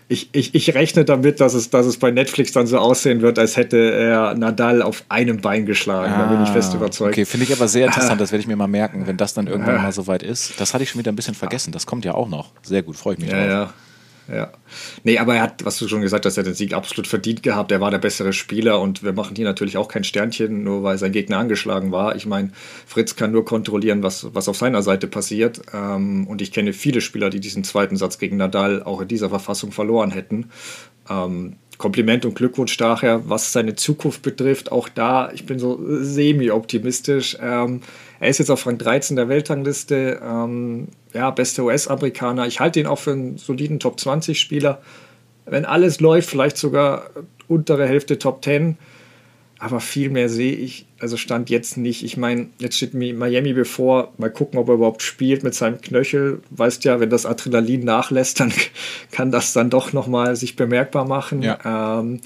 ich, 0.09 0.27
ich, 0.33 0.53
ich 0.53 0.73
rechne 0.73 1.05
damit, 1.05 1.39
dass 1.39 1.53
es, 1.53 1.69
dass 1.69 1.85
es 1.85 1.95
bei 1.95 2.11
Netflix 2.11 2.51
dann 2.51 2.67
so 2.67 2.77
aussehen 2.79 3.21
wird, 3.21 3.39
als 3.39 3.55
hätte 3.55 3.77
er 3.77 4.33
Nadal 4.33 4.81
auf 4.81 5.05
einem 5.07 5.39
Bein 5.39 5.65
geschlagen. 5.65 6.11
Ah, 6.13 6.25
da 6.25 6.33
bin 6.33 6.43
ich 6.43 6.49
fest 6.49 6.73
ah, 6.73 6.77
überzeugt. 6.77 7.13
Okay, 7.13 7.23
finde 7.23 7.45
ich 7.45 7.53
aber 7.53 7.69
sehr 7.69 7.85
interessant. 7.85 8.11
Das 8.21 8.33
werde 8.33 8.41
ich 8.41 8.47
mir 8.47 8.57
mal 8.57 8.67
merken, 8.67 9.07
wenn 9.07 9.15
das 9.15 9.33
dann 9.33 9.47
irgendwann 9.47 9.77
mal 9.77 9.93
soweit 9.93 10.21
ist. 10.21 10.59
Das 10.59 10.73
hatte 10.73 10.83
ich 10.83 10.89
schon 10.89 10.99
wieder 10.99 11.13
ein 11.13 11.15
bisschen 11.15 11.33
vergessen. 11.33 11.71
Das 11.71 11.85
kommt 11.85 12.03
ja 12.03 12.13
auch 12.13 12.27
noch. 12.27 12.49
Sehr 12.61 12.83
gut, 12.83 12.97
freue 12.97 13.13
ich 13.13 13.19
mich 13.19 13.31
ja, 13.31 13.37
drauf. 13.37 13.47
Ja. 13.47 13.73
Ja. 14.27 14.51
Nee, 15.03 15.17
aber 15.17 15.35
er 15.35 15.41
hat, 15.41 15.65
was 15.65 15.77
du 15.77 15.87
schon 15.87 16.01
gesagt 16.01 16.25
hast, 16.25 16.37
er 16.37 16.41
hat 16.41 16.47
den 16.47 16.53
Sieg 16.53 16.73
absolut 16.73 17.07
verdient 17.07 17.43
gehabt. 17.43 17.71
Er 17.71 17.81
war 17.81 17.91
der 17.91 17.97
bessere 17.97 18.33
Spieler 18.33 18.79
und 18.79 19.03
wir 19.03 19.13
machen 19.13 19.35
hier 19.35 19.45
natürlich 19.45 19.77
auch 19.77 19.87
kein 19.87 20.03
Sternchen, 20.03 20.63
nur 20.63 20.83
weil 20.83 20.97
sein 20.97 21.11
Gegner 21.11 21.37
angeschlagen 21.37 21.91
war. 21.91 22.15
Ich 22.15 22.25
meine, 22.25 22.51
Fritz 22.85 23.15
kann 23.15 23.31
nur 23.31 23.45
kontrollieren, 23.45 24.03
was, 24.03 24.33
was 24.33 24.47
auf 24.47 24.57
seiner 24.57 24.83
Seite 24.83 25.07
passiert. 25.07 25.61
Ähm, 25.73 26.27
und 26.27 26.41
ich 26.41 26.51
kenne 26.51 26.73
viele 26.73 27.01
Spieler, 27.01 27.29
die 27.29 27.39
diesen 27.39 27.63
zweiten 27.63 27.97
Satz 27.97 28.19
gegen 28.19 28.37
Nadal 28.37 28.83
auch 28.83 29.01
in 29.01 29.07
dieser 29.07 29.29
Verfassung 29.29 29.71
verloren 29.71 30.11
hätten. 30.11 30.49
Kompliment 31.81 32.25
und 32.25 32.35
Glückwunsch 32.35 32.77
daher, 32.77 33.27
was 33.27 33.51
seine 33.51 33.75
Zukunft 33.75 34.21
betrifft. 34.21 34.71
Auch 34.71 34.87
da, 34.87 35.31
ich 35.33 35.47
bin 35.47 35.57
so 35.57 35.79
semi-optimistisch. 35.81 37.37
Ähm, 37.41 37.81
er 38.19 38.29
ist 38.29 38.37
jetzt 38.37 38.51
auf 38.51 38.67
Rang 38.67 38.77
13 38.77 39.15
der 39.15 39.29
Weltrangliste, 39.29 40.21
ähm, 40.23 40.89
ja, 41.11 41.31
bester 41.31 41.63
US-Amerikaner. 41.63 42.45
Ich 42.45 42.59
halte 42.59 42.79
ihn 42.79 42.85
auch 42.85 42.99
für 42.99 43.13
einen 43.13 43.39
soliden 43.39 43.79
Top 43.79 43.97
20-Spieler. 43.97 44.79
Wenn 45.47 45.65
alles 45.65 45.99
läuft, 45.99 46.29
vielleicht 46.29 46.57
sogar 46.57 47.09
untere 47.47 47.87
Hälfte 47.87 48.19
Top 48.19 48.43
10. 48.43 48.77
Aber 49.63 49.79
viel 49.79 50.09
mehr 50.09 50.27
sehe 50.27 50.55
ich, 50.55 50.87
also 50.97 51.17
stand 51.17 51.51
jetzt 51.51 51.77
nicht. 51.77 52.03
Ich 52.03 52.17
meine, 52.17 52.47
jetzt 52.57 52.77
steht 52.77 52.95
Miami 52.95 53.53
bevor. 53.53 54.11
Mal 54.17 54.31
gucken, 54.31 54.57
ob 54.57 54.67
er 54.69 54.73
überhaupt 54.73 55.03
spielt 55.03 55.43
mit 55.43 55.53
seinem 55.53 55.79
Knöchel. 55.79 56.41
Weißt 56.49 56.83
ja, 56.83 56.99
wenn 56.99 57.11
das 57.11 57.27
Adrenalin 57.27 57.85
nachlässt, 57.85 58.39
dann 58.39 58.51
kann 59.11 59.29
das 59.29 59.53
dann 59.53 59.69
doch 59.69 59.93
nochmal 59.93 60.35
sich 60.35 60.55
bemerkbar 60.55 61.05
machen. 61.05 61.43
Ja. 61.43 61.99
Ähm, 61.99 62.21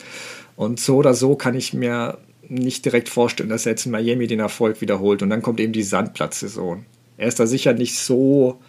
und 0.56 0.80
so 0.80 0.96
oder 0.96 1.14
so 1.14 1.36
kann 1.36 1.56
ich 1.56 1.74
mir 1.74 2.20
nicht 2.48 2.86
direkt 2.86 3.10
vorstellen, 3.10 3.50
dass 3.50 3.66
er 3.66 3.74
jetzt 3.74 3.86
in 3.86 3.92
Miami 3.92 4.28
den 4.28 4.40
Erfolg 4.40 4.80
wiederholt. 4.80 5.22
Und 5.22 5.30
dann 5.30 5.42
kommt 5.42 5.60
eben 5.60 5.74
die 5.74 5.84
Sandplatzsaison. 5.84 6.86
Er 7.18 7.28
ist 7.28 7.42
da 7.42 7.48
sicher 7.48 7.74
nicht 7.74 7.98
so 8.00 8.62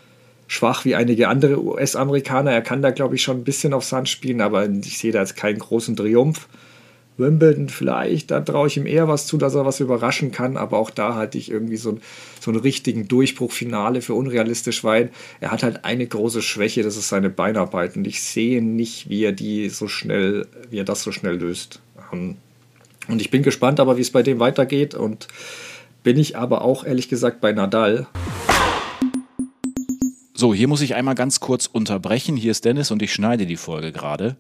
schwach 0.49 0.85
wie 0.85 0.97
einige 0.97 1.29
andere 1.29 1.63
US-Amerikaner. 1.63 2.51
Er 2.51 2.63
kann 2.63 2.83
da, 2.83 2.91
glaube 2.91 3.15
ich, 3.15 3.23
schon 3.23 3.37
ein 3.37 3.45
bisschen 3.45 3.73
auf 3.73 3.85
Sand 3.85 4.09
spielen, 4.09 4.41
aber 4.41 4.69
ich 4.69 4.99
sehe 4.99 5.13
da 5.13 5.21
jetzt 5.21 5.37
keinen 5.37 5.61
großen 5.61 5.95
Triumph. 5.95 6.49
Wimbledon 7.19 7.69
vielleicht, 7.69 8.31
da 8.31 8.41
traue 8.41 8.69
ich 8.69 8.77
ihm 8.77 8.87
eher 8.87 9.09
was 9.09 9.27
zu, 9.27 9.39
dass 9.39 9.55
er 9.55 9.65
was 9.65 9.81
überraschen 9.81 10.33
kann, 10.33 10.57
aber 10.57 10.79
auch 10.79 10.91
da 10.91 11.15
halte 11.15 11.39
ich 11.39 11.51
irgendwie 11.51 11.77
so, 11.77 11.99
so 12.41 12.51
einen 12.51 12.61
richtigen 12.61 13.09
Durchbruchfinale 13.09 14.03
für 14.03 14.15
unrealistisch, 14.15 14.85
weil 14.85 15.11
er 15.41 15.51
hat 15.51 15.63
halt 15.63 15.85
eine 15.85 16.07
große 16.07 16.43
Schwäche, 16.43 16.83
das 16.83 16.97
ist 16.97 17.09
seine 17.09 17.31
Beinarbeit 17.31 17.97
und 17.97 18.07
ich 18.07 18.23
sehe 18.23 18.63
nicht, 18.63 19.09
wie 19.09 19.25
er 19.25 19.33
die 19.33 19.69
so 19.69 19.89
schnell, 19.89 20.47
wie 20.71 20.79
er 20.79 20.85
das 20.85 21.03
so 21.03 21.13
schnell 21.13 21.37
löst. 21.37 21.81
Ähm, 22.13 22.37
und 23.09 23.21
ich 23.21 23.31
bin 23.31 23.43
gespannt 23.43 23.81
aber, 23.81 23.97
wie 23.97 24.03
es 24.03 24.11
bei 24.11 24.23
dem 24.23 24.41
weitergeht. 24.41 24.95
Und 24.95 25.29
bin 26.03 26.19
ich 26.19 26.37
aber 26.37 26.63
auch 26.63 26.85
ehrlich 26.85 27.09
gesagt 27.09 27.41
bei 27.41 27.53
Nadal. 27.53 28.07
So, 30.35 30.53
hier 30.53 30.69
muss 30.69 30.83
ich 30.83 30.95
einmal 30.95 31.15
ganz 31.15 31.41
kurz 31.41 31.67
unterbrechen. 31.67 32.37
Hier 32.37 32.51
ist 32.51 32.65
Dennis 32.65 32.91
und 32.91 33.03
ich 33.03 33.13
schneide 33.13 33.47
die 33.47 33.57
Folge 33.57 33.93
gerade. 33.93 34.37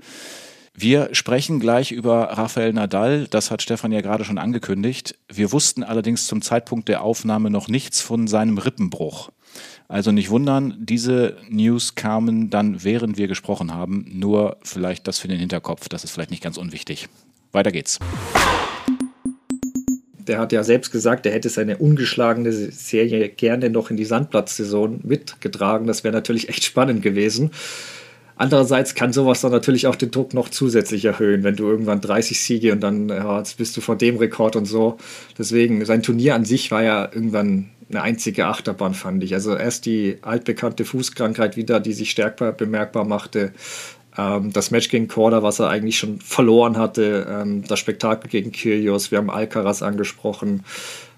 Wir 0.78 1.08
sprechen 1.12 1.58
gleich 1.58 1.90
über 1.90 2.24
Rafael 2.24 2.74
Nadal. 2.74 3.28
Das 3.28 3.50
hat 3.50 3.62
Stefan 3.62 3.92
ja 3.92 4.02
gerade 4.02 4.26
schon 4.26 4.36
angekündigt. 4.36 5.18
Wir 5.32 5.50
wussten 5.50 5.82
allerdings 5.82 6.26
zum 6.26 6.42
Zeitpunkt 6.42 6.90
der 6.90 7.02
Aufnahme 7.02 7.48
noch 7.48 7.68
nichts 7.68 8.02
von 8.02 8.26
seinem 8.26 8.58
Rippenbruch. 8.58 9.30
Also 9.88 10.12
nicht 10.12 10.28
wundern, 10.28 10.76
diese 10.78 11.38
News 11.48 11.94
kamen 11.94 12.50
dann, 12.50 12.84
während 12.84 13.16
wir 13.16 13.26
gesprochen 13.26 13.72
haben. 13.72 14.04
Nur 14.12 14.58
vielleicht 14.64 15.08
das 15.08 15.18
für 15.18 15.28
den 15.28 15.38
Hinterkopf. 15.38 15.88
Das 15.88 16.04
ist 16.04 16.10
vielleicht 16.10 16.30
nicht 16.30 16.42
ganz 16.42 16.58
unwichtig. 16.58 17.08
Weiter 17.52 17.72
geht's. 17.72 17.98
Der 20.18 20.38
hat 20.38 20.52
ja 20.52 20.62
selbst 20.62 20.90
gesagt, 20.92 21.24
er 21.24 21.32
hätte 21.32 21.48
seine 21.48 21.78
ungeschlagene 21.78 22.52
Serie 22.52 23.30
gerne 23.30 23.70
noch 23.70 23.90
in 23.90 23.96
die 23.96 24.04
Sandplatzsaison 24.04 25.00
mitgetragen. 25.04 25.86
Das 25.86 26.04
wäre 26.04 26.12
natürlich 26.12 26.50
echt 26.50 26.64
spannend 26.64 27.00
gewesen. 27.00 27.52
Andererseits 28.38 28.94
kann 28.94 29.14
sowas 29.14 29.40
dann 29.40 29.50
natürlich 29.50 29.86
auch 29.86 29.96
den 29.96 30.10
Druck 30.10 30.34
noch 30.34 30.50
zusätzlich 30.50 31.06
erhöhen, 31.06 31.42
wenn 31.42 31.56
du 31.56 31.68
irgendwann 31.68 32.02
30 32.02 32.38
Siege 32.38 32.72
und 32.72 32.80
dann 32.80 33.08
ja, 33.08 33.42
bist 33.56 33.76
du 33.76 33.80
vor 33.80 33.96
dem 33.96 34.16
Rekord 34.16 34.56
und 34.56 34.66
so. 34.66 34.98
Deswegen, 35.38 35.84
sein 35.86 36.02
Turnier 36.02 36.34
an 36.34 36.44
sich 36.44 36.70
war 36.70 36.82
ja 36.82 37.04
irgendwann 37.04 37.70
eine 37.88 38.02
einzige 38.02 38.46
Achterbahn, 38.46 38.94
fand 38.94 39.24
ich. 39.24 39.32
Also 39.32 39.56
erst 39.56 39.86
die 39.86 40.18
altbekannte 40.20 40.84
Fußkrankheit 40.84 41.56
wieder, 41.56 41.80
die 41.80 41.94
sich 41.94 42.10
stärker 42.10 42.52
bemerkbar 42.52 43.04
machte. 43.04 43.52
Ähm, 44.18 44.52
das 44.52 44.70
Match 44.70 44.90
gegen 44.90 45.08
Korda, 45.08 45.42
was 45.42 45.58
er 45.58 45.70
eigentlich 45.70 45.98
schon 45.98 46.20
verloren 46.20 46.76
hatte, 46.76 47.26
ähm, 47.30 47.64
das 47.66 47.78
Spektakel 47.78 48.28
gegen 48.28 48.52
Kyrgios, 48.52 49.10
wir 49.10 49.18
haben 49.18 49.30
Alcaraz 49.30 49.82
angesprochen 49.82 50.62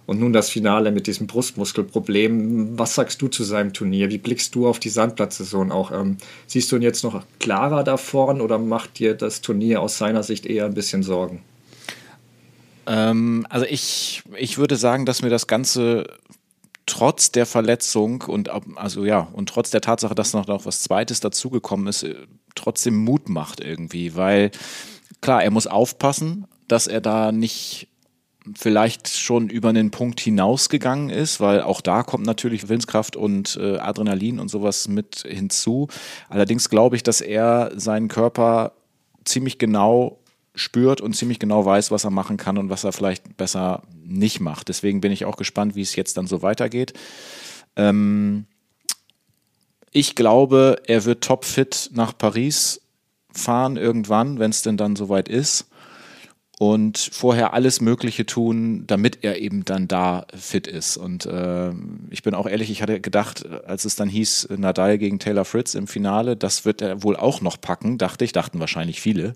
und 0.09 0.19
nun 0.21 0.33
das 0.33 0.49
Finale 0.49 0.91
mit 0.91 1.07
diesem 1.07 1.27
Brustmuskelproblem. 1.27 2.79
Was 2.79 2.95
sagst 2.95 3.21
du 3.21 3.29
zu 3.29 3.45
seinem 3.45 3.75
Turnier? 3.75 4.09
Wie 4.09 4.17
blickst 4.17 4.55
du 4.55 4.67
auf 4.67 4.79
die 4.79 4.89
Sandplatzsaison 4.89 5.71
auch? 5.71 5.93
Ähm, 5.93 6.17
siehst 6.47 6.73
du 6.73 6.77
ihn 6.77 6.83
jetzt 6.83 7.05
noch 7.05 7.25
klarer 7.39 7.85
da 7.85 7.99
vorn 7.99 8.41
oder 8.41 8.57
macht 8.57 8.99
dir 8.99 9.13
das 9.13 9.43
Turnier 9.43 9.83
aus 9.83 9.99
seiner 9.99 10.23
Sicht 10.23 10.47
eher 10.47 10.65
ein 10.65 10.73
bisschen 10.73 11.03
Sorgen? 11.03 11.43
Ähm, 12.87 13.47
also 13.51 13.67
ich, 13.67 14.23
ich 14.35 14.57
würde 14.57 14.77
sagen, 14.77 15.05
dass 15.05 15.21
mir 15.21 15.29
das 15.29 15.47
Ganze 15.47 16.07
trotz 16.87 17.31
der 17.31 17.45
Verletzung 17.45 18.23
und 18.23 18.49
also 18.77 19.05
ja 19.05 19.29
und 19.35 19.51
trotz 19.51 19.69
der 19.69 19.83
Tatsache, 19.83 20.15
dass 20.15 20.33
noch, 20.33 20.47
noch 20.47 20.65
was 20.65 20.81
Zweites 20.81 21.21
dazugekommen 21.21 21.87
ist, 21.87 22.05
äh, 22.05 22.15
trotzdem 22.55 22.97
Mut 22.97 23.29
macht 23.29 23.61
irgendwie, 23.61 24.17
weil 24.17 24.53
klar, 25.21 25.45
er 25.45 25.51
muss 25.51 25.67
aufpassen, 25.67 26.47
dass 26.67 26.87
er 26.87 27.03
da 27.03 27.31
nicht 27.31 27.89
vielleicht 28.57 29.09
schon 29.09 29.49
über 29.49 29.71
einen 29.71 29.91
Punkt 29.91 30.21
hinausgegangen 30.21 31.11
ist, 31.11 31.41
weil 31.41 31.63
auch 31.63 31.81
da 31.81 32.03
kommt 32.03 32.25
natürlich 32.25 32.69
Willenskraft 32.69 33.17
und 33.17 33.59
äh, 33.61 33.79
Adrenalin 33.79 34.39
und 34.39 34.49
sowas 34.49 34.89
mit 34.89 35.25
hinzu. 35.27 35.89
Allerdings 36.29 36.69
glaube 36.69 36.97
ich, 36.97 37.03
dass 37.03 37.21
er 37.21 37.73
seinen 37.77 38.09
Körper 38.09 38.73
ziemlich 39.25 39.59
genau 39.59 40.19
spürt 40.55 41.01
und 41.01 41.15
ziemlich 41.15 41.39
genau 41.39 41.65
weiß, 41.65 41.91
was 41.91 42.05
er 42.05 42.11
machen 42.11 42.37
kann 42.37 42.59
und 42.59 42.71
was 42.71 42.85
er 42.85 42.93
vielleicht 42.93 43.37
besser 43.37 43.83
nicht 44.03 44.41
macht. 44.41 44.69
Deswegen 44.69 45.01
bin 45.01 45.13
ich 45.13 45.25
auch 45.25 45.37
gespannt, 45.37 45.75
wie 45.75 45.83
es 45.83 45.97
jetzt 45.97 46.17
dann 46.17 46.27
so 46.27 46.43
weitergeht. 46.43 46.95
Ähm, 47.77 48.47
ich 49.93 50.15
glaube, 50.15 50.83
er 50.87 51.05
wird 51.05 51.25
topfit 51.25 51.91
nach 51.93 52.17
Paris 52.17 52.81
fahren 53.33 53.77
irgendwann, 53.77 54.39
wenn 54.39 54.51
es 54.51 54.63
denn 54.63 54.77
dann 54.77 54.97
soweit 54.97 55.29
ist. 55.29 55.69
Und 56.59 56.99
vorher 57.13 57.55
alles 57.55 57.81
Mögliche 57.81 58.27
tun, 58.27 58.83
damit 58.89 59.19
er 59.23 59.41
eben 59.41 59.65
dann 59.65 59.87
da 59.87 60.27
fit 60.35 60.67
ist. 60.67 60.97
Und 60.97 61.25
äh, 61.25 61.71
ich 62.11 62.25
bin 62.25 62.35
auch 62.35 62.49
ehrlich, 62.49 62.69
ich 62.71 62.83
hatte 62.83 63.01
gedacht, 63.01 63.47
als 63.65 63.85
es 63.85 63.95
dann 63.95 64.09
hieß, 64.09 64.49
Nadal 64.57 64.99
gegen 64.99 65.21
Taylor 65.21 65.45
Fritz 65.45 65.75
im 65.75 65.87
Finale, 65.87 66.37
das 66.37 66.65
wird 66.65 66.83
er 66.83 67.05
wohl 67.05 67.15
auch 67.15 67.43
noch 67.43 67.61
packen, 67.61 67.97
dachte 67.97 68.25
ich, 68.25 68.33
dachten 68.33 68.59
wahrscheinlich 68.59 69.01
viele. 69.01 69.35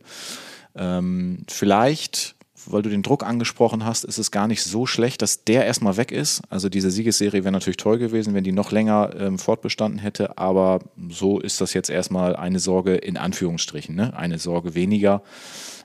Ähm, 0.75 1.45
vielleicht, 1.49 2.35
weil 2.67 2.83
du 2.83 2.91
den 2.91 3.05
Druck 3.05 3.25
angesprochen 3.25 3.85
hast, 3.85 4.05
ist 4.05 4.19
es 4.19 4.33
gar 4.33 4.49
nicht 4.49 4.64
so 4.64 4.87
schlecht, 4.87 5.23
dass 5.23 5.45
der 5.45 5.64
erstmal 5.64 5.97
weg 5.97 6.11
ist. 6.11 6.43
Also 6.50 6.69
diese 6.69 6.91
Siegesserie 6.91 7.45
wäre 7.45 7.52
natürlich 7.52 7.76
toll 7.76 7.99
gewesen, 7.99 8.35
wenn 8.35 8.43
die 8.43 8.50
noch 8.50 8.73
länger 8.73 9.14
ähm, 9.17 9.38
fortbestanden 9.38 10.00
hätte, 10.00 10.38
aber 10.38 10.81
so 11.09 11.38
ist 11.38 11.61
das 11.61 11.73
jetzt 11.73 11.88
erstmal 11.88 12.35
eine 12.35 12.59
Sorge 12.59 12.97
in 12.97 13.17
Anführungsstrichen, 13.17 13.95
ne? 13.95 14.17
eine 14.17 14.41
Sorge 14.41 14.75
weniger. 14.75 15.23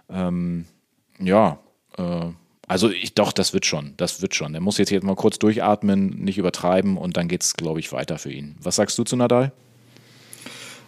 Ähm, 0.10 0.66
ja, 1.20 1.60
äh, 1.98 2.28
also 2.68 2.90
ich 2.90 3.14
doch, 3.14 3.32
das 3.32 3.54
wird 3.54 3.66
schon, 3.66 3.94
das 3.96 4.22
wird 4.22 4.36
schon. 4.36 4.54
Er 4.54 4.60
muss 4.60 4.78
jetzt, 4.78 4.92
jetzt 4.92 5.04
mal 5.04 5.16
kurz 5.16 5.40
durchatmen, 5.40 6.10
nicht 6.10 6.38
übertreiben 6.38 6.98
und 6.98 7.16
dann 7.16 7.30
geht 7.30 7.44
es, 7.44 7.54
glaube 7.54 7.80
ich, 7.80 7.94
weiter 7.94 8.18
für 8.18 8.32
ihn. 8.32 8.56
Was 8.62 8.76
sagst 8.76 8.98
du 8.98 9.04
zu 9.04 9.16
Nadal? 9.16 9.54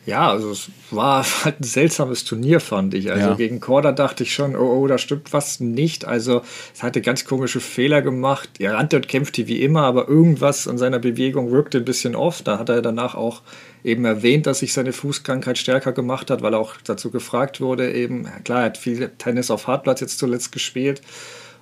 Ja, 0.05 0.29
also 0.29 0.51
es 0.51 0.69
war 0.91 1.25
halt 1.45 1.61
ein 1.61 1.63
seltsames 1.63 2.25
Turnier, 2.25 2.59
fand 2.59 2.93
ich. 2.93 3.11
Also 3.11 3.29
ja. 3.29 3.35
gegen 3.35 3.59
Korda 3.59 3.91
dachte 3.91 4.23
ich 4.23 4.33
schon, 4.33 4.55
oh, 4.55 4.81
oh, 4.81 4.87
da 4.87 4.97
stimmt 4.97 5.31
was 5.31 5.59
nicht. 5.59 6.05
Also 6.05 6.41
es 6.73 6.83
hatte 6.83 7.01
ganz 7.01 7.25
komische 7.25 7.59
Fehler 7.59 8.01
gemacht. 8.01 8.49
Er 8.59 8.73
rannte 8.73 8.97
und 8.97 9.07
kämpfte 9.07 9.47
wie 9.47 9.61
immer, 9.61 9.83
aber 9.83 10.09
irgendwas 10.09 10.67
an 10.67 10.77
seiner 10.77 10.99
Bewegung 10.99 11.51
wirkte 11.51 11.77
ein 11.77 11.85
bisschen 11.85 12.15
off. 12.15 12.41
Da 12.41 12.59
hat 12.59 12.69
er 12.69 12.81
danach 12.81 13.15
auch 13.15 13.41
eben 13.83 14.05
erwähnt, 14.05 14.45
dass 14.45 14.59
sich 14.59 14.73
seine 14.73 14.93
Fußkrankheit 14.93 15.57
stärker 15.57 15.91
gemacht 15.91 16.29
hat, 16.29 16.41
weil 16.41 16.53
er 16.53 16.59
auch 16.59 16.75
dazu 16.83 17.11
gefragt 17.11 17.61
wurde. 17.61 17.93
Eben, 17.93 18.27
klar, 18.43 18.59
er 18.59 18.65
hat 18.65 18.77
viel 18.77 19.09
Tennis 19.17 19.51
auf 19.51 19.67
Hartplatz 19.67 20.01
jetzt 20.01 20.19
zuletzt 20.19 20.51
gespielt. 20.51 21.01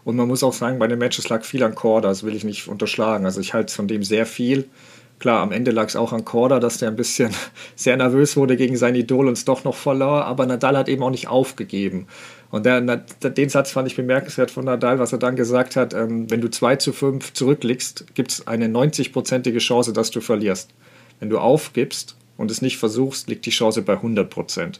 Und 0.04 0.16
man 0.16 0.28
muss 0.28 0.44
auch 0.44 0.54
sagen, 0.54 0.80
bei 0.80 0.88
den 0.88 1.00
Matches 1.00 1.28
lag 1.30 1.44
viel 1.44 1.64
an 1.64 1.76
Korda, 1.76 2.08
das 2.08 2.24
will 2.24 2.36
ich 2.36 2.46
nicht 2.46 2.68
unterschlagen. 2.68 3.26
Also 3.26 3.42
ich 3.42 3.54
halte 3.54 3.74
von 3.74 3.88
dem 3.88 4.04
sehr 4.04 4.26
viel. 4.26 4.70
Klar, 5.20 5.42
am 5.42 5.52
Ende 5.52 5.72
lag 5.72 5.88
es 5.88 5.96
auch 5.96 6.14
an 6.14 6.26
Korda, 6.26 6.60
dass 6.60 6.78
der 6.78 6.90
ein 6.90 6.96
bisschen 6.96 7.32
sehr 7.76 7.98
nervös 7.98 8.38
wurde 8.38 8.56
gegen 8.56 8.78
sein 8.78 8.96
Idol 8.96 9.28
und 9.28 9.34
es 9.34 9.46
doch 9.46 9.64
noch 9.64 9.76
verlor, 9.76 10.26
aber 10.26 10.46
Nadal 10.46 10.78
hat 10.78 10.90
eben 10.90 11.04
auch 11.04 11.10
nicht 11.10 11.28
aufgegeben. 11.28 12.08
Und 12.52 12.66
der, 12.66 12.80
den 12.82 13.50
Satz 13.50 13.72
fand 13.72 13.88
ich 13.88 13.96
bemerkenswert 13.96 14.52
von 14.52 14.64
Nadal, 14.64 15.00
was 15.00 15.12
er 15.12 15.18
dann 15.18 15.36
gesagt 15.36 15.76
hat, 15.76 15.94
ähm, 15.94 16.30
wenn 16.32 16.40
du 16.40 16.50
2 16.50 16.78
zu 16.78 16.94
5 16.94 17.34
zurückliegst, 17.34 18.16
gibt 18.16 18.32
es 18.32 18.48
eine 18.48 18.68
90-prozentige 18.68 19.60
Chance, 19.60 19.92
dass 19.92 20.12
du 20.12 20.22
verlierst. 20.22 20.70
Wenn 21.20 21.30
du 21.30 21.40
aufgibst 21.40 22.16
und 22.38 22.52
es 22.52 22.62
nicht 22.62 22.78
versuchst, 22.78 23.28
liegt 23.28 23.46
die 23.46 23.52
Chance 23.52 23.82
bei 23.82 23.94
100 23.94 24.30
Prozent. 24.30 24.80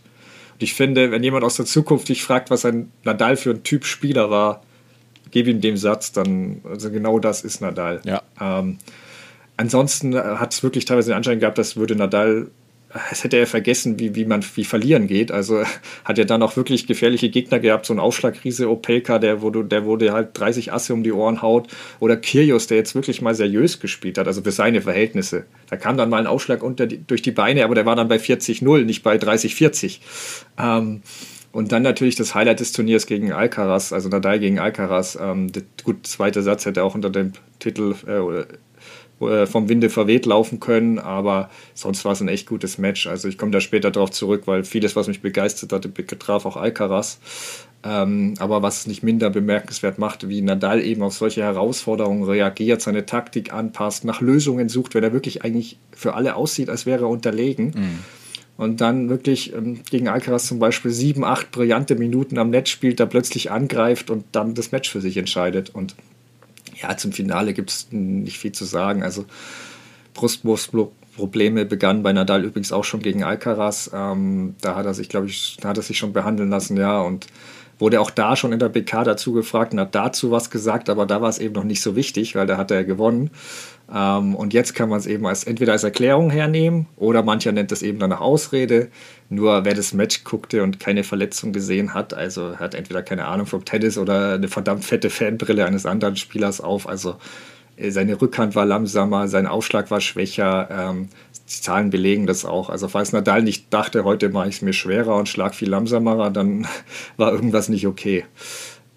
Und 0.54 0.64
ich 0.64 0.74
finde, 0.74 1.12
wenn 1.12 1.24
jemand 1.24 1.44
aus 1.44 1.56
der 1.56 1.66
Zukunft 1.66 2.10
dich 2.10 2.24
fragt, 2.24 2.50
was 2.50 2.66
ein 2.66 2.92
Nadal 3.04 3.38
für 3.38 3.52
ein 3.52 3.64
Typ 3.64 3.86
Spieler 3.86 4.30
war, 4.30 4.64
gib 5.32 5.48
ihm 5.48 5.62
den 5.62 5.78
Satz, 5.78 6.12
dann, 6.12 6.62
also 6.64 6.92
genau 6.92 7.20
das 7.20 7.44
ist 7.44 7.62
Nadal. 7.62 8.02
Ja. 8.06 8.22
Ähm, 8.40 8.78
ansonsten 9.58 10.14
äh, 10.14 10.22
hat 10.22 10.54
es 10.54 10.64
wirklich 10.64 10.86
teilweise 10.86 11.12
den 11.12 11.18
Anschein 11.18 11.40
gehabt, 11.40 11.58
dass 11.58 11.76
würde 11.76 11.96
Nadal, 11.96 12.48
es 13.12 13.24
hätte 13.24 13.38
er 13.38 13.48
vergessen, 13.48 14.00
wie, 14.00 14.16
wie 14.16 14.26
man 14.26 14.44
wie 14.56 14.64
verlieren 14.64 15.08
geht. 15.08 15.32
Also 15.32 15.64
hat 16.06 16.18
er 16.18 16.26
dann 16.26 16.42
auch 16.42 16.56
wirklich 16.56 16.88
gefährliche 16.88 17.30
Gegner 17.30 17.60
gehabt, 17.60 17.86
so 17.86 17.94
ein 17.94 18.00
Aufschlagriese 18.00 18.70
Opelka, 18.70 19.20
der 19.20 19.42
wurde, 19.42 19.66
der 19.66 19.86
wurde 19.86 20.14
halt 20.14 20.30
30 20.34 20.72
Asse 20.72 20.94
um 20.94 21.04
die 21.04 21.12
Ohren 21.12 21.42
haut. 21.42 21.68
Oder 22.00 22.16
Kyrgios, 22.16 22.68
der 22.68 22.78
jetzt 22.78 22.96
wirklich 22.96 23.22
mal 23.22 23.36
seriös 23.36 23.80
gespielt 23.80 24.18
hat, 24.18 24.28
also 24.28 24.42
für 24.42 24.52
seine 24.52 24.82
Verhältnisse. 24.82 25.46
Da 25.70 25.76
kam 25.76 25.98
dann 25.98 26.10
mal 26.10 26.20
ein 26.20 26.28
Aufschlag 26.28 26.64
unter 26.64 26.88
die, 26.88 27.06
durch 27.06 27.22
die 27.22 27.32
Beine, 27.32 27.66
aber 27.66 27.76
der 27.76 27.86
war 27.86 27.96
dann 27.96 28.08
bei 28.08 28.18
40-0, 28.18 28.86
nicht 28.86 29.04
bei 29.04 29.18
30-40. 29.18 30.00
Ähm, 30.58 31.02
und 31.52 31.72
dann 31.72 31.82
natürlich 31.82 32.16
das 32.16 32.36
Highlight 32.36 32.60
des 32.60 32.72
Turniers 32.72 33.08
gegen 33.08 33.32
Alcaraz, 33.34 33.92
also 33.92 34.10
Nadal 34.10 34.40
gegen 34.40 34.60
Alcaraz. 34.60 35.18
Ähm, 35.20 35.52
gut, 35.84 36.06
zweiter 36.08 36.42
Satz 36.42 36.66
hätte 36.66 36.84
auch 36.84 36.96
unter 36.96 37.10
dem 37.10 37.34
Titel 37.60 37.96
äh, 38.06 38.46
vom 39.20 39.68
Winde 39.68 39.90
verweht 39.90 40.28
laufen 40.28 40.60
können, 40.60 41.00
aber 41.00 41.50
sonst 41.74 42.06
war 42.06 42.12
es 42.12 42.22
ein 42.22 42.28
echt 42.28 42.48
gutes 42.48 42.78
Match. 42.78 43.08
Also 43.08 43.28
ich 43.28 43.38
komme 43.38 43.52
da 43.52 43.60
später 43.60 43.90
darauf 43.90 44.12
zurück, 44.12 44.44
weil 44.46 44.64
vieles, 44.64 44.96
was 44.96 45.08
mich 45.08 45.22
begeistert 45.22 45.74
hatte, 45.74 45.90
betraf 45.90 46.46
auch 46.46 46.56
Alcaraz. 46.56 47.20
Ähm, 47.84 48.34
aber 48.40 48.62
was 48.62 48.82
es 48.82 48.88
nicht 48.88 49.04
minder 49.04 49.30
bemerkenswert 49.30 49.98
macht, 49.98 50.30
wie 50.30 50.42
Nadal 50.42 50.82
eben 50.82 51.04
auf 51.04 51.14
solche 51.14 51.42
Herausforderungen 51.42 52.24
reagiert, 52.24 52.82
seine 52.82 53.06
Taktik 53.06 53.54
anpasst, 53.54 54.04
nach 54.04 54.20
Lösungen 54.20 54.68
sucht, 54.68 54.94
wenn 54.96 55.04
er 55.04 55.14
wirklich 55.14 55.44
eigentlich 55.44 55.78
für 55.92 56.14
alle 56.14 56.36
aussieht, 56.36 56.70
als 56.70 56.86
wäre 56.86 57.06
er 57.06 57.10
unterlegen. 57.10 57.74
Mhm. 57.76 58.00
Und 58.58 58.82
dann 58.82 59.10
wirklich 59.10 59.54
ähm, 59.54 59.82
gegen 59.90 60.08
Alcaraz 60.08 60.48
zum 60.48 60.58
Beispiel 60.58 60.92
sieben, 60.92 61.24
acht 61.24 61.52
brillante 61.52 61.96
Minuten 61.96 62.40
am 62.40 62.50
Netz 62.50 62.70
spielt, 62.70 63.00
da 63.00 63.06
plötzlich 63.06 63.52
angreift 63.52 64.10
und 64.10 64.26
dann 64.32 64.56
das 64.56 64.72
Match 64.72 64.90
für 64.90 65.02
sich 65.02 65.16
entscheidet. 65.16 65.70
Und 65.70 65.96
ja, 66.82 66.96
zum 66.98 67.12
Finale 67.12 67.54
gibt 67.54 67.70
es 67.70 67.88
nicht 67.92 68.38
viel 68.38 68.52
zu 68.52 68.66
sagen. 68.66 69.04
Also 69.04 69.26
Brustwurstprobleme 70.14 71.66
begannen 71.66 72.04
bei 72.04 72.14
Nadal 72.14 72.44
übrigens 72.44 72.72
auch 72.72 72.84
schon 72.84 73.02
gegen 73.02 73.24
Alcaraz. 73.24 73.90
Ähm, 73.94 74.56
da 74.62 74.76
hat 74.76 74.86
er 74.86 74.94
sich, 74.94 75.10
glaube 75.10 75.28
ich, 75.28 75.58
da 75.62 75.70
hat 75.70 75.78
er 75.78 75.84
sich 75.84 75.98
schon 75.98 76.14
behandeln 76.14 76.50
lassen, 76.50 76.78
ja. 76.78 77.00
Und 77.02 77.28
wurde 77.80 78.02
auch 78.02 78.10
da 78.10 78.36
schon 78.36 78.54
in 78.54 78.60
der 78.60 78.70
BK 78.70 79.04
dazu 79.04 79.34
gefragt 79.34 79.74
und 79.74 79.80
hat 79.80 79.94
dazu 79.94 80.32
was 80.32 80.50
gesagt, 80.50 80.90
aber 80.90 81.06
da 81.06 81.22
war 81.22 81.30
es 81.30 81.40
eben 81.40 81.54
noch 81.54 81.64
nicht 81.64 81.82
so 81.82 81.96
wichtig, 81.96 82.36
weil 82.36 82.48
da 82.48 82.58
hat 82.58 82.72
er 82.72 82.84
gewonnen. 82.84 83.30
Ähm, 83.94 84.36
und 84.36 84.54
jetzt 84.54 84.74
kann 84.74 84.90
man 84.90 85.00
es 85.00 85.06
eben 85.06 85.26
als, 85.26 85.44
entweder 85.44 85.74
als 85.74 85.84
Erklärung 85.84 86.30
hernehmen 86.30 86.88
oder 86.98 87.24
mancher 87.24 87.52
nennt 87.52 87.72
es 87.72 87.82
eben 87.82 88.00
dann 88.00 88.12
eine 88.12 88.22
Ausrede. 88.22 88.90
Nur 89.30 89.66
wer 89.66 89.74
das 89.74 89.94
Match 89.94 90.24
guckte 90.24 90.64
und 90.64 90.80
keine 90.80 91.04
Verletzung 91.04 91.54
gesehen 91.54 91.94
hat, 91.94 92.14
also 92.14 92.58
hat 92.58 92.76
entweder 92.76 93.04
keine 93.04 93.26
Ahnung 93.26 93.46
vom 93.46 93.64
Tennis 93.64 93.98
oder 93.98 94.34
eine 94.34 94.48
verdammt 94.48 94.84
fette 94.84 95.10
Fanbrille 95.10 95.66
eines 95.66 95.86
anderen 95.86 96.16
Spielers 96.16 96.60
auf. 96.62 96.88
Also 96.88 97.16
seine 97.90 98.20
Rückhand 98.20 98.56
war 98.56 98.66
langsamer, 98.66 99.28
sein 99.28 99.48
Aufschlag 99.48 99.92
war 99.92 100.02
schwächer. 100.02 100.70
Ähm, 100.72 101.10
die 101.48 101.62
Zahlen 101.62 101.90
belegen 101.90 102.28
das 102.28 102.44
auch. 102.44 102.70
Also 102.70 102.88
falls 102.88 103.14
Nadal 103.14 103.42
nicht 103.42 103.74
dachte, 103.74 104.04
heute 104.04 104.30
mache 104.30 104.50
ich 104.50 104.56
es 104.56 104.62
mir 104.62 104.74
schwerer 104.74 105.16
und 105.16 105.30
schlag 105.30 105.56
viel 105.56 105.70
langsamer, 105.70 106.30
dann 106.30 106.68
war 107.18 107.32
irgendwas 107.32 107.70
nicht 107.70 107.88
okay. 107.88 108.26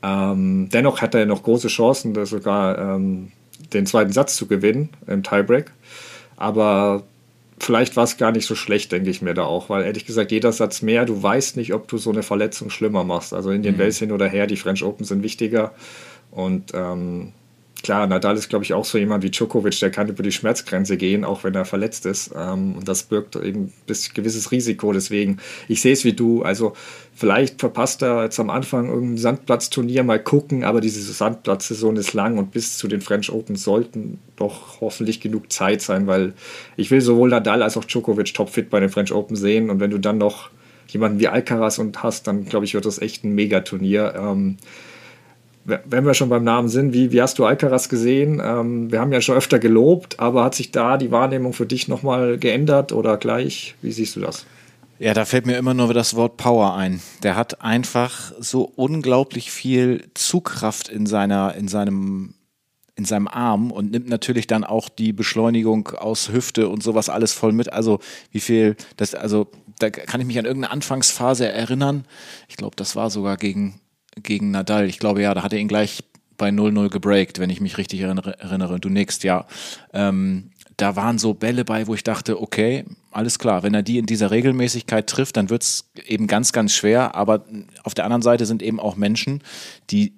Ähm, 0.02 0.68
dennoch 0.72 1.00
hat 1.02 1.14
er 1.14 1.26
noch 1.26 1.42
große 1.42 1.68
Chancen, 1.68 2.24
sogar 2.24 2.78
ähm, 2.78 3.32
den 3.72 3.86
zweiten 3.86 4.12
Satz 4.12 4.36
zu 4.36 4.46
gewinnen 4.46 4.88
im 5.06 5.22
Tiebreak. 5.22 5.70
Aber 6.36 7.04
vielleicht 7.58 7.96
war 7.96 8.04
es 8.04 8.16
gar 8.16 8.32
nicht 8.32 8.46
so 8.46 8.54
schlecht, 8.54 8.90
denke 8.90 9.10
ich 9.10 9.20
mir 9.20 9.34
da 9.34 9.44
auch, 9.44 9.68
weil 9.68 9.84
ehrlich 9.84 10.06
gesagt, 10.06 10.32
jeder 10.32 10.52
Satz 10.52 10.80
mehr, 10.82 11.04
du 11.04 11.22
weißt 11.22 11.56
nicht, 11.56 11.74
ob 11.74 11.86
du 11.86 11.98
so 11.98 12.10
eine 12.10 12.22
Verletzung 12.22 12.70
schlimmer 12.70 13.04
machst. 13.04 13.34
Also 13.34 13.50
in 13.50 13.62
den 13.62 13.74
mhm. 13.74 13.78
Wells 13.78 13.98
hin 13.98 14.10
oder 14.10 14.26
her, 14.26 14.46
die 14.46 14.56
French 14.56 14.82
Open 14.82 15.04
sind 15.04 15.22
wichtiger. 15.22 15.72
Und 16.30 16.72
ähm, 16.74 17.32
klar, 17.82 18.06
Nadal 18.06 18.36
ist, 18.36 18.48
glaube 18.48 18.64
ich, 18.64 18.72
auch 18.74 18.84
so 18.84 18.98
jemand 18.98 19.22
wie 19.22 19.30
Djokovic, 19.30 19.78
der 19.80 19.90
kann 19.90 20.08
über 20.08 20.22
die 20.22 20.32
Schmerzgrenze 20.32 20.96
gehen, 20.96 21.24
auch 21.24 21.44
wenn 21.44 21.54
er 21.54 21.64
verletzt 21.64 22.06
ist. 22.06 22.32
Ähm, 22.36 22.76
und 22.76 22.88
das 22.88 23.04
birgt 23.04 23.36
eben 23.36 23.72
ein 23.88 23.96
gewisses 24.14 24.50
Risiko. 24.50 24.92
Deswegen, 24.92 25.38
ich 25.68 25.80
sehe 25.80 25.92
es 25.92 26.04
wie 26.04 26.12
du. 26.12 26.42
Also 26.42 26.74
vielleicht 27.14 27.60
verpasst 27.60 28.02
er 28.02 28.24
jetzt 28.24 28.40
am 28.40 28.50
Anfang 28.50 28.88
irgendein 28.88 29.18
Sandplatzturnier 29.18 30.02
mal 30.02 30.22
gucken, 30.22 30.64
aber 30.64 30.80
diese 30.80 31.00
Sandplatzsaison 31.00 31.96
ist 31.96 32.12
lang 32.12 32.38
und 32.38 32.50
bis 32.50 32.78
zu 32.78 32.88
den 32.88 33.00
French 33.00 33.30
Open 33.30 33.56
sollten 33.56 34.18
doch 34.36 34.80
hoffentlich 34.80 35.20
genug 35.20 35.52
Zeit 35.52 35.82
sein, 35.82 36.06
weil 36.06 36.32
ich 36.76 36.90
will 36.90 37.00
sowohl 37.00 37.28
Nadal 37.28 37.62
als 37.62 37.76
auch 37.76 37.84
Djokovic 37.84 38.32
topfit 38.34 38.70
bei 38.70 38.80
den 38.80 38.88
French 38.88 39.12
Open 39.12 39.36
sehen. 39.36 39.70
Und 39.70 39.80
wenn 39.80 39.90
du 39.90 39.98
dann 39.98 40.18
noch 40.18 40.50
jemanden 40.88 41.20
wie 41.20 41.28
Alcaraz 41.28 41.78
und 41.78 42.02
hast, 42.02 42.26
dann 42.26 42.44
glaube 42.44 42.64
ich, 42.64 42.74
wird 42.74 42.84
das 42.84 43.00
echt 43.00 43.24
ein 43.24 43.34
Megaturnier. 43.34 44.14
Ähm, 44.16 44.56
wenn 45.64 46.06
wir 46.06 46.14
schon 46.14 46.28
beim 46.28 46.44
Namen 46.44 46.68
sind, 46.68 46.94
wie, 46.94 47.12
wie 47.12 47.20
hast 47.20 47.38
du 47.38 47.44
Alcaraz 47.44 47.88
gesehen? 47.88 48.40
Ähm, 48.42 48.90
wir 48.90 49.00
haben 49.00 49.12
ja 49.12 49.20
schon 49.20 49.36
öfter 49.36 49.58
gelobt, 49.58 50.18
aber 50.18 50.44
hat 50.44 50.54
sich 50.54 50.70
da 50.70 50.96
die 50.96 51.10
Wahrnehmung 51.10 51.52
für 51.52 51.66
dich 51.66 51.86
nochmal 51.86 52.38
geändert 52.38 52.92
oder 52.92 53.16
gleich? 53.16 53.74
Wie 53.82 53.92
siehst 53.92 54.16
du 54.16 54.20
das? 54.20 54.46
Ja, 54.98 55.14
da 55.14 55.24
fällt 55.24 55.46
mir 55.46 55.56
immer 55.56 55.72
nur 55.72 55.94
das 55.94 56.14
Wort 56.14 56.36
Power 56.36 56.74
ein. 56.74 57.00
Der 57.22 57.36
hat 57.36 57.62
einfach 57.62 58.32
so 58.38 58.70
unglaublich 58.76 59.50
viel 59.50 60.10
Zugkraft 60.14 60.88
in 60.88 61.06
seiner, 61.06 61.54
in 61.54 61.68
seinem, 61.68 62.34
in 62.96 63.06
seinem 63.06 63.28
Arm 63.28 63.70
und 63.70 63.90
nimmt 63.90 64.08
natürlich 64.08 64.46
dann 64.46 64.62
auch 64.62 64.90
die 64.90 65.14
Beschleunigung 65.14 65.88
aus 65.88 66.30
Hüfte 66.30 66.68
und 66.68 66.82
sowas 66.82 67.08
alles 67.08 67.32
voll 67.32 67.52
mit. 67.52 67.72
Also 67.72 67.98
wie 68.30 68.40
viel, 68.40 68.76
das, 68.98 69.14
also 69.14 69.46
da 69.78 69.88
kann 69.88 70.20
ich 70.20 70.26
mich 70.26 70.38
an 70.38 70.44
irgendeine 70.44 70.72
Anfangsphase 70.72 71.50
erinnern. 71.50 72.04
Ich 72.48 72.56
glaube, 72.56 72.76
das 72.76 72.94
war 72.94 73.08
sogar 73.08 73.38
gegen 73.38 73.80
gegen 74.22 74.50
Nadal. 74.50 74.88
Ich 74.88 74.98
glaube, 74.98 75.22
ja, 75.22 75.34
da 75.34 75.42
hat 75.42 75.52
er 75.52 75.58
ihn 75.58 75.68
gleich 75.68 76.04
bei 76.36 76.48
0-0 76.48 76.88
gebreakt, 76.88 77.38
wenn 77.38 77.50
ich 77.50 77.60
mich 77.60 77.78
richtig 77.78 78.00
erinnere. 78.00 78.80
Du 78.80 78.88
nix, 78.88 79.22
ja. 79.22 79.46
Ähm, 79.92 80.50
da 80.76 80.96
waren 80.96 81.18
so 81.18 81.34
Bälle 81.34 81.64
bei, 81.64 81.86
wo 81.86 81.94
ich 81.94 82.02
dachte, 82.02 82.40
okay, 82.40 82.84
alles 83.10 83.38
klar, 83.38 83.62
wenn 83.62 83.74
er 83.74 83.82
die 83.82 83.98
in 83.98 84.06
dieser 84.06 84.30
Regelmäßigkeit 84.30 85.06
trifft, 85.06 85.36
dann 85.36 85.50
wird 85.50 85.62
es 85.62 85.90
eben 86.06 86.26
ganz, 86.26 86.52
ganz 86.52 86.74
schwer. 86.74 87.14
Aber 87.14 87.44
auf 87.82 87.94
der 87.94 88.04
anderen 88.04 88.22
Seite 88.22 88.46
sind 88.46 88.62
eben 88.62 88.80
auch 88.80 88.96
Menschen, 88.96 89.42
die 89.90 90.14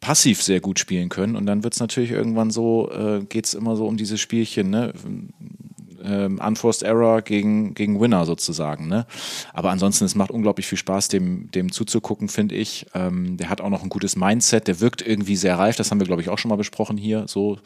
passiv 0.00 0.42
sehr 0.42 0.60
gut 0.60 0.78
spielen 0.78 1.08
können. 1.08 1.34
Und 1.34 1.46
dann 1.46 1.64
wird 1.64 1.74
es 1.74 1.80
natürlich 1.80 2.12
irgendwann 2.12 2.50
so, 2.50 2.90
äh, 2.92 3.24
geht 3.24 3.46
es 3.46 3.54
immer 3.54 3.74
so 3.74 3.86
um 3.86 3.96
dieses 3.96 4.20
Spielchen, 4.20 4.70
ne? 4.70 4.92
Ähm, 6.06 6.40
Unforced 6.44 6.82
Error 6.82 7.22
gegen, 7.22 7.74
gegen 7.74 8.00
Winner 8.00 8.24
sozusagen. 8.24 8.88
Ne? 8.88 9.06
Aber 9.52 9.70
ansonsten, 9.70 10.04
es 10.04 10.14
macht 10.14 10.30
unglaublich 10.30 10.66
viel 10.66 10.78
Spaß, 10.78 11.08
dem, 11.08 11.50
dem 11.50 11.72
zuzugucken, 11.72 12.28
finde 12.28 12.54
ich. 12.54 12.86
Ähm, 12.94 13.36
der 13.36 13.50
hat 13.50 13.60
auch 13.60 13.70
noch 13.70 13.82
ein 13.82 13.88
gutes 13.88 14.16
Mindset, 14.16 14.68
der 14.68 14.80
wirkt 14.80 15.02
irgendwie 15.02 15.36
sehr 15.36 15.58
reif, 15.58 15.76
das 15.76 15.90
haben 15.90 16.00
wir, 16.00 16.06
glaube 16.06 16.22
ich, 16.22 16.28
auch 16.28 16.38
schon 16.38 16.48
mal 16.48 16.56
besprochen 16.56 16.96
hier. 16.96 17.24
So. 17.26 17.58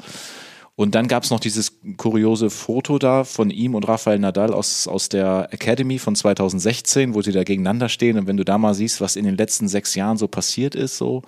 Und 0.76 0.94
dann 0.94 1.08
gab 1.08 1.24
es 1.24 1.30
noch 1.30 1.40
dieses 1.40 1.78
kuriose 1.98 2.48
Foto 2.48 2.98
da 2.98 3.24
von 3.24 3.50
ihm 3.50 3.74
und 3.74 3.86
Rafael 3.86 4.18
Nadal 4.18 4.54
aus, 4.54 4.88
aus 4.88 5.10
der 5.10 5.48
Academy 5.50 5.98
von 5.98 6.14
2016, 6.16 7.12
wo 7.12 7.20
sie 7.20 7.32
da 7.32 7.44
gegeneinander 7.44 7.90
stehen. 7.90 8.16
Und 8.16 8.26
wenn 8.26 8.38
du 8.38 8.46
da 8.46 8.56
mal 8.56 8.72
siehst, 8.72 9.02
was 9.02 9.16
in 9.16 9.26
den 9.26 9.36
letzten 9.36 9.68
sechs 9.68 9.94
Jahren 9.94 10.16
so 10.16 10.26
passiert 10.26 10.74
ist, 10.74 10.96
so, 10.96 11.22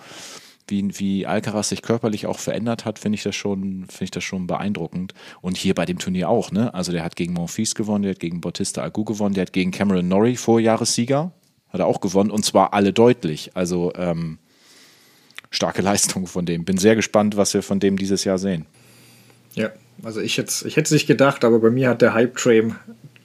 wie, 0.73 0.99
wie 0.99 1.27
Alcaraz 1.27 1.69
sich 1.69 1.83
körperlich 1.83 2.25
auch 2.25 2.39
verändert 2.39 2.83
hat, 2.83 2.97
finde 2.97 3.17
ich 3.17 3.23
das 3.23 3.35
schon, 3.35 3.85
finde 3.87 4.03
ich 4.05 4.11
das 4.11 4.23
schon 4.23 4.47
beeindruckend. 4.47 5.13
Und 5.41 5.55
hier 5.55 5.75
bei 5.75 5.85
dem 5.85 5.99
Turnier 5.99 6.29
auch, 6.29 6.51
ne? 6.51 6.73
Also 6.73 6.91
der 6.91 7.03
hat 7.03 7.15
gegen 7.15 7.33
Monfils 7.33 7.75
gewonnen, 7.75 8.01
der 8.01 8.13
hat 8.13 8.19
gegen 8.19 8.41
Bautista 8.41 8.83
Agu 8.83 9.03
gewonnen, 9.03 9.35
der 9.35 9.43
hat 9.43 9.53
gegen 9.53 9.69
Cameron 9.69 10.07
Norrie, 10.07 10.35
Vorjahressieger, 10.35 11.31
hat 11.69 11.79
er 11.79 11.85
auch 11.85 12.01
gewonnen 12.01 12.31
und 12.31 12.43
zwar 12.43 12.73
alle 12.73 12.91
deutlich. 12.91 13.51
Also 13.53 13.93
ähm, 13.95 14.39
starke 15.51 15.81
Leistung 15.89 16.25
von 16.25 16.45
dem. 16.45 16.65
Bin 16.65 16.77
sehr 16.77 16.95
gespannt, 16.95 17.37
was 17.37 17.53
wir 17.53 17.61
von 17.61 17.79
dem 17.79 17.97
dieses 17.97 18.23
Jahr 18.23 18.39
sehen. 18.39 18.65
Ja, 19.53 19.69
also 20.01 20.19
ich 20.19 20.39
hätte 20.39 20.67
ich 20.67 20.75
es 20.75 20.91
nicht 20.91 21.05
gedacht, 21.05 21.45
aber 21.45 21.59
bei 21.59 21.69
mir 21.69 21.89
hat 21.89 22.01
der 22.01 22.15
Hype 22.15 22.35
Train 22.35 22.75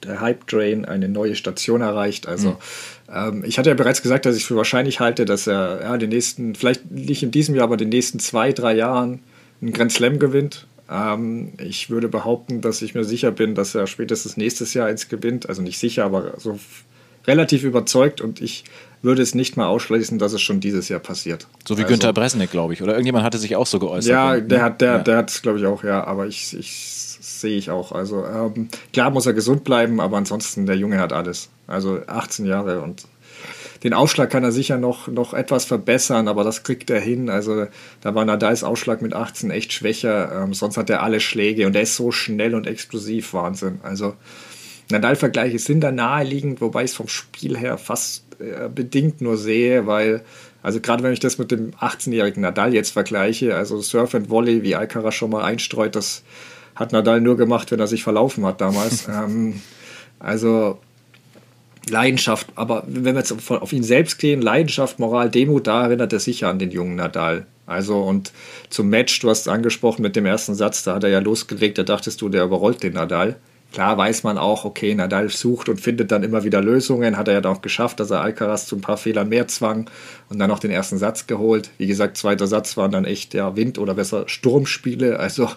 der 0.03 0.21
Hype 0.21 0.47
Train 0.47 0.85
eine 0.85 1.09
neue 1.09 1.35
Station 1.35 1.81
erreicht. 1.81 2.27
Also 2.27 2.51
mhm. 2.51 2.57
Ähm, 3.13 3.43
ich 3.45 3.57
hatte 3.57 3.69
ja 3.69 3.75
bereits 3.75 4.01
gesagt, 4.01 4.25
dass 4.25 4.35
ich 4.35 4.45
für 4.45 4.55
wahrscheinlich 4.55 4.99
halte, 4.99 5.25
dass 5.25 5.47
er 5.47 5.81
ja, 5.81 5.97
den 5.97 6.09
nächsten, 6.09 6.55
vielleicht 6.55 6.91
nicht 6.91 7.23
in 7.23 7.31
diesem 7.31 7.55
Jahr, 7.55 7.65
aber 7.65 7.77
den 7.77 7.89
nächsten 7.89 8.19
zwei, 8.19 8.51
drei 8.51 8.75
Jahren 8.75 9.21
einen 9.61 9.73
Grand 9.73 9.91
Slam 9.91 10.19
gewinnt. 10.19 10.67
Ähm, 10.89 11.53
ich 11.57 11.89
würde 11.89 12.07
behaupten, 12.07 12.61
dass 12.61 12.81
ich 12.81 12.95
mir 12.95 13.03
sicher 13.03 13.31
bin, 13.31 13.55
dass 13.55 13.75
er 13.75 13.87
spätestens 13.87 14.37
nächstes 14.37 14.73
Jahr 14.73 14.87
eins 14.87 15.09
gewinnt. 15.09 15.49
Also 15.49 15.61
nicht 15.61 15.79
sicher, 15.79 16.05
aber 16.05 16.33
so 16.37 16.59
relativ 17.29 17.63
überzeugt 17.63 18.21
und 18.21 18.41
ich 18.41 18.63
würde 19.01 19.21
es 19.21 19.35
nicht 19.35 19.55
mal 19.55 19.67
ausschließen, 19.67 20.19
dass 20.19 20.33
es 20.33 20.41
schon 20.41 20.59
dieses 20.59 20.89
Jahr 20.89 20.99
passiert. 20.99 21.47
So 21.65 21.77
wie 21.77 21.83
also, 21.83 21.93
Günther 21.93 22.11
Bresnik, 22.11 22.51
glaube 22.51 22.73
ich. 22.73 22.81
Oder 22.81 22.93
irgendjemand 22.93 23.23
hatte 23.23 23.37
sich 23.37 23.55
auch 23.55 23.67
so 23.67 23.79
geäußert. 23.79 24.11
Ja, 24.11 24.39
der 24.39 24.61
hat 24.61 24.81
der, 24.81 24.93
ja. 24.93 24.99
der 24.99 25.25
es, 25.25 25.41
glaube 25.41 25.59
ich, 25.59 25.65
auch, 25.65 25.83
ja. 25.83 26.03
Aber 26.03 26.27
ich, 26.27 26.57
ich 26.57 26.71
sehe 27.21 27.57
ich 27.57 27.69
auch. 27.69 27.91
Also 27.91 28.25
ähm, 28.25 28.67
klar 28.91 29.11
muss 29.11 29.25
er 29.25 29.33
gesund 29.33 29.63
bleiben, 29.63 30.01
aber 30.01 30.17
ansonsten, 30.17 30.65
der 30.65 30.75
Junge 30.75 30.99
hat 30.99 31.13
alles. 31.13 31.49
Also 31.67 31.99
18 32.07 32.45
Jahre 32.45 32.81
und 32.81 33.05
den 33.83 33.93
Ausschlag 33.93 34.29
kann 34.29 34.43
er 34.43 34.51
sicher 34.51 34.77
noch, 34.77 35.07
noch 35.07 35.33
etwas 35.33 35.63
verbessern, 35.63 36.27
aber 36.27 36.43
das 36.43 36.63
kriegt 36.63 36.89
er 36.89 36.99
hin. 36.99 37.29
Also 37.29 37.67
da 38.01 38.13
war 38.13 38.25
Nadals 38.25 38.65
Ausschlag 38.65 39.01
mit 39.01 39.13
18 39.13 39.51
echt 39.51 39.71
schwächer. 39.71 40.43
Ähm, 40.43 40.53
sonst 40.53 40.75
hat 40.75 40.89
er 40.89 41.01
alle 41.01 41.21
Schläge 41.21 41.65
und 41.65 41.75
er 41.77 41.83
ist 41.83 41.95
so 41.95 42.11
schnell 42.11 42.55
und 42.55 42.67
explosiv. 42.67 43.33
Wahnsinn. 43.33 43.79
Also 43.83 44.15
Nadal-Vergleiche 44.91 45.59
sind 45.59 45.81
da 45.81 45.91
naheliegend, 45.91 46.61
wobei 46.61 46.83
ich 46.83 46.91
es 46.91 46.97
vom 46.97 47.07
Spiel 47.07 47.57
her 47.57 47.77
fast 47.77 48.23
äh, 48.39 48.69
bedingt 48.69 49.21
nur 49.21 49.37
sehe, 49.37 49.85
weil, 49.85 50.21
also 50.63 50.79
gerade 50.79 51.03
wenn 51.03 51.13
ich 51.13 51.19
das 51.19 51.37
mit 51.37 51.51
dem 51.51 51.71
18-jährigen 51.71 52.41
Nadal 52.41 52.73
jetzt 52.73 52.91
vergleiche, 52.91 53.55
also 53.55 53.81
Surf 53.81 54.15
and 54.15 54.29
Volley, 54.29 54.63
wie 54.63 54.75
Alcaraz 54.75 55.15
schon 55.15 55.29
mal 55.29 55.43
einstreut, 55.43 55.95
das 55.95 56.23
hat 56.75 56.91
Nadal 56.91 57.21
nur 57.21 57.37
gemacht, 57.37 57.71
wenn 57.71 57.79
er 57.79 57.87
sich 57.87 58.03
verlaufen 58.03 58.45
hat 58.45 58.61
damals. 58.61 59.07
ähm, 59.09 59.61
also 60.19 60.79
Leidenschaft, 61.89 62.47
aber 62.55 62.83
wenn 62.87 63.15
wir 63.15 63.19
jetzt 63.19 63.33
auf 63.49 63.73
ihn 63.73 63.83
selbst 63.83 64.17
gehen, 64.19 64.41
Leidenschaft, 64.41 64.99
Moral, 64.99 65.29
Demut, 65.29 65.67
da 65.67 65.83
erinnert 65.83 66.13
er 66.13 66.19
sicher 66.19 66.49
an 66.49 66.59
den 66.59 66.71
jungen 66.71 66.95
Nadal. 66.95 67.45
Also 67.65 68.01
und 68.01 68.31
zum 68.69 68.89
Match, 68.89 69.19
du 69.19 69.29
hast 69.29 69.47
angesprochen 69.47 70.01
mit 70.01 70.15
dem 70.15 70.25
ersten 70.25 70.55
Satz, 70.55 70.83
da 70.83 70.95
hat 70.95 71.03
er 71.03 71.09
ja 71.09 71.19
losgelegt, 71.19 71.77
da 71.77 71.83
dachtest 71.83 72.21
du, 72.21 72.29
der 72.29 72.43
überrollt 72.43 72.81
den 72.81 72.93
Nadal. 72.93 73.35
Klar 73.71 73.99
weiß 73.99 74.23
man 74.23 74.39
auch, 74.39 74.65
okay, 74.65 74.95
Nadal 74.95 75.29
sucht 75.29 75.69
und 75.69 75.79
findet 75.79 76.11
dann 76.11 76.23
immer 76.23 76.43
wieder 76.43 76.59
Lösungen. 76.59 77.17
Hat 77.17 77.27
er 77.27 77.39
ja 77.39 77.49
auch 77.49 77.61
geschafft, 77.61 77.99
dass 77.99 78.09
er 78.09 78.21
Alcaraz 78.21 78.65
zu 78.65 78.75
ein 78.75 78.81
paar 78.81 78.97
Fehlern 78.97 79.29
mehr 79.29 79.47
zwang 79.47 79.87
und 80.29 80.39
dann 80.39 80.49
noch 80.49 80.57
den 80.57 80.71
ersten 80.71 80.97
Satz 80.97 81.27
geholt. 81.27 81.69
Wie 81.77 81.85
gesagt, 81.85 82.17
zweiter 82.17 82.47
Satz 82.47 82.77
waren 82.77 82.91
dann 82.91 83.05
echt 83.05 83.35
ja, 83.35 83.55
Wind- 83.55 83.77
oder 83.77 83.93
besser 83.93 84.27
Sturmspiele. 84.27 85.19
Also 85.19 85.49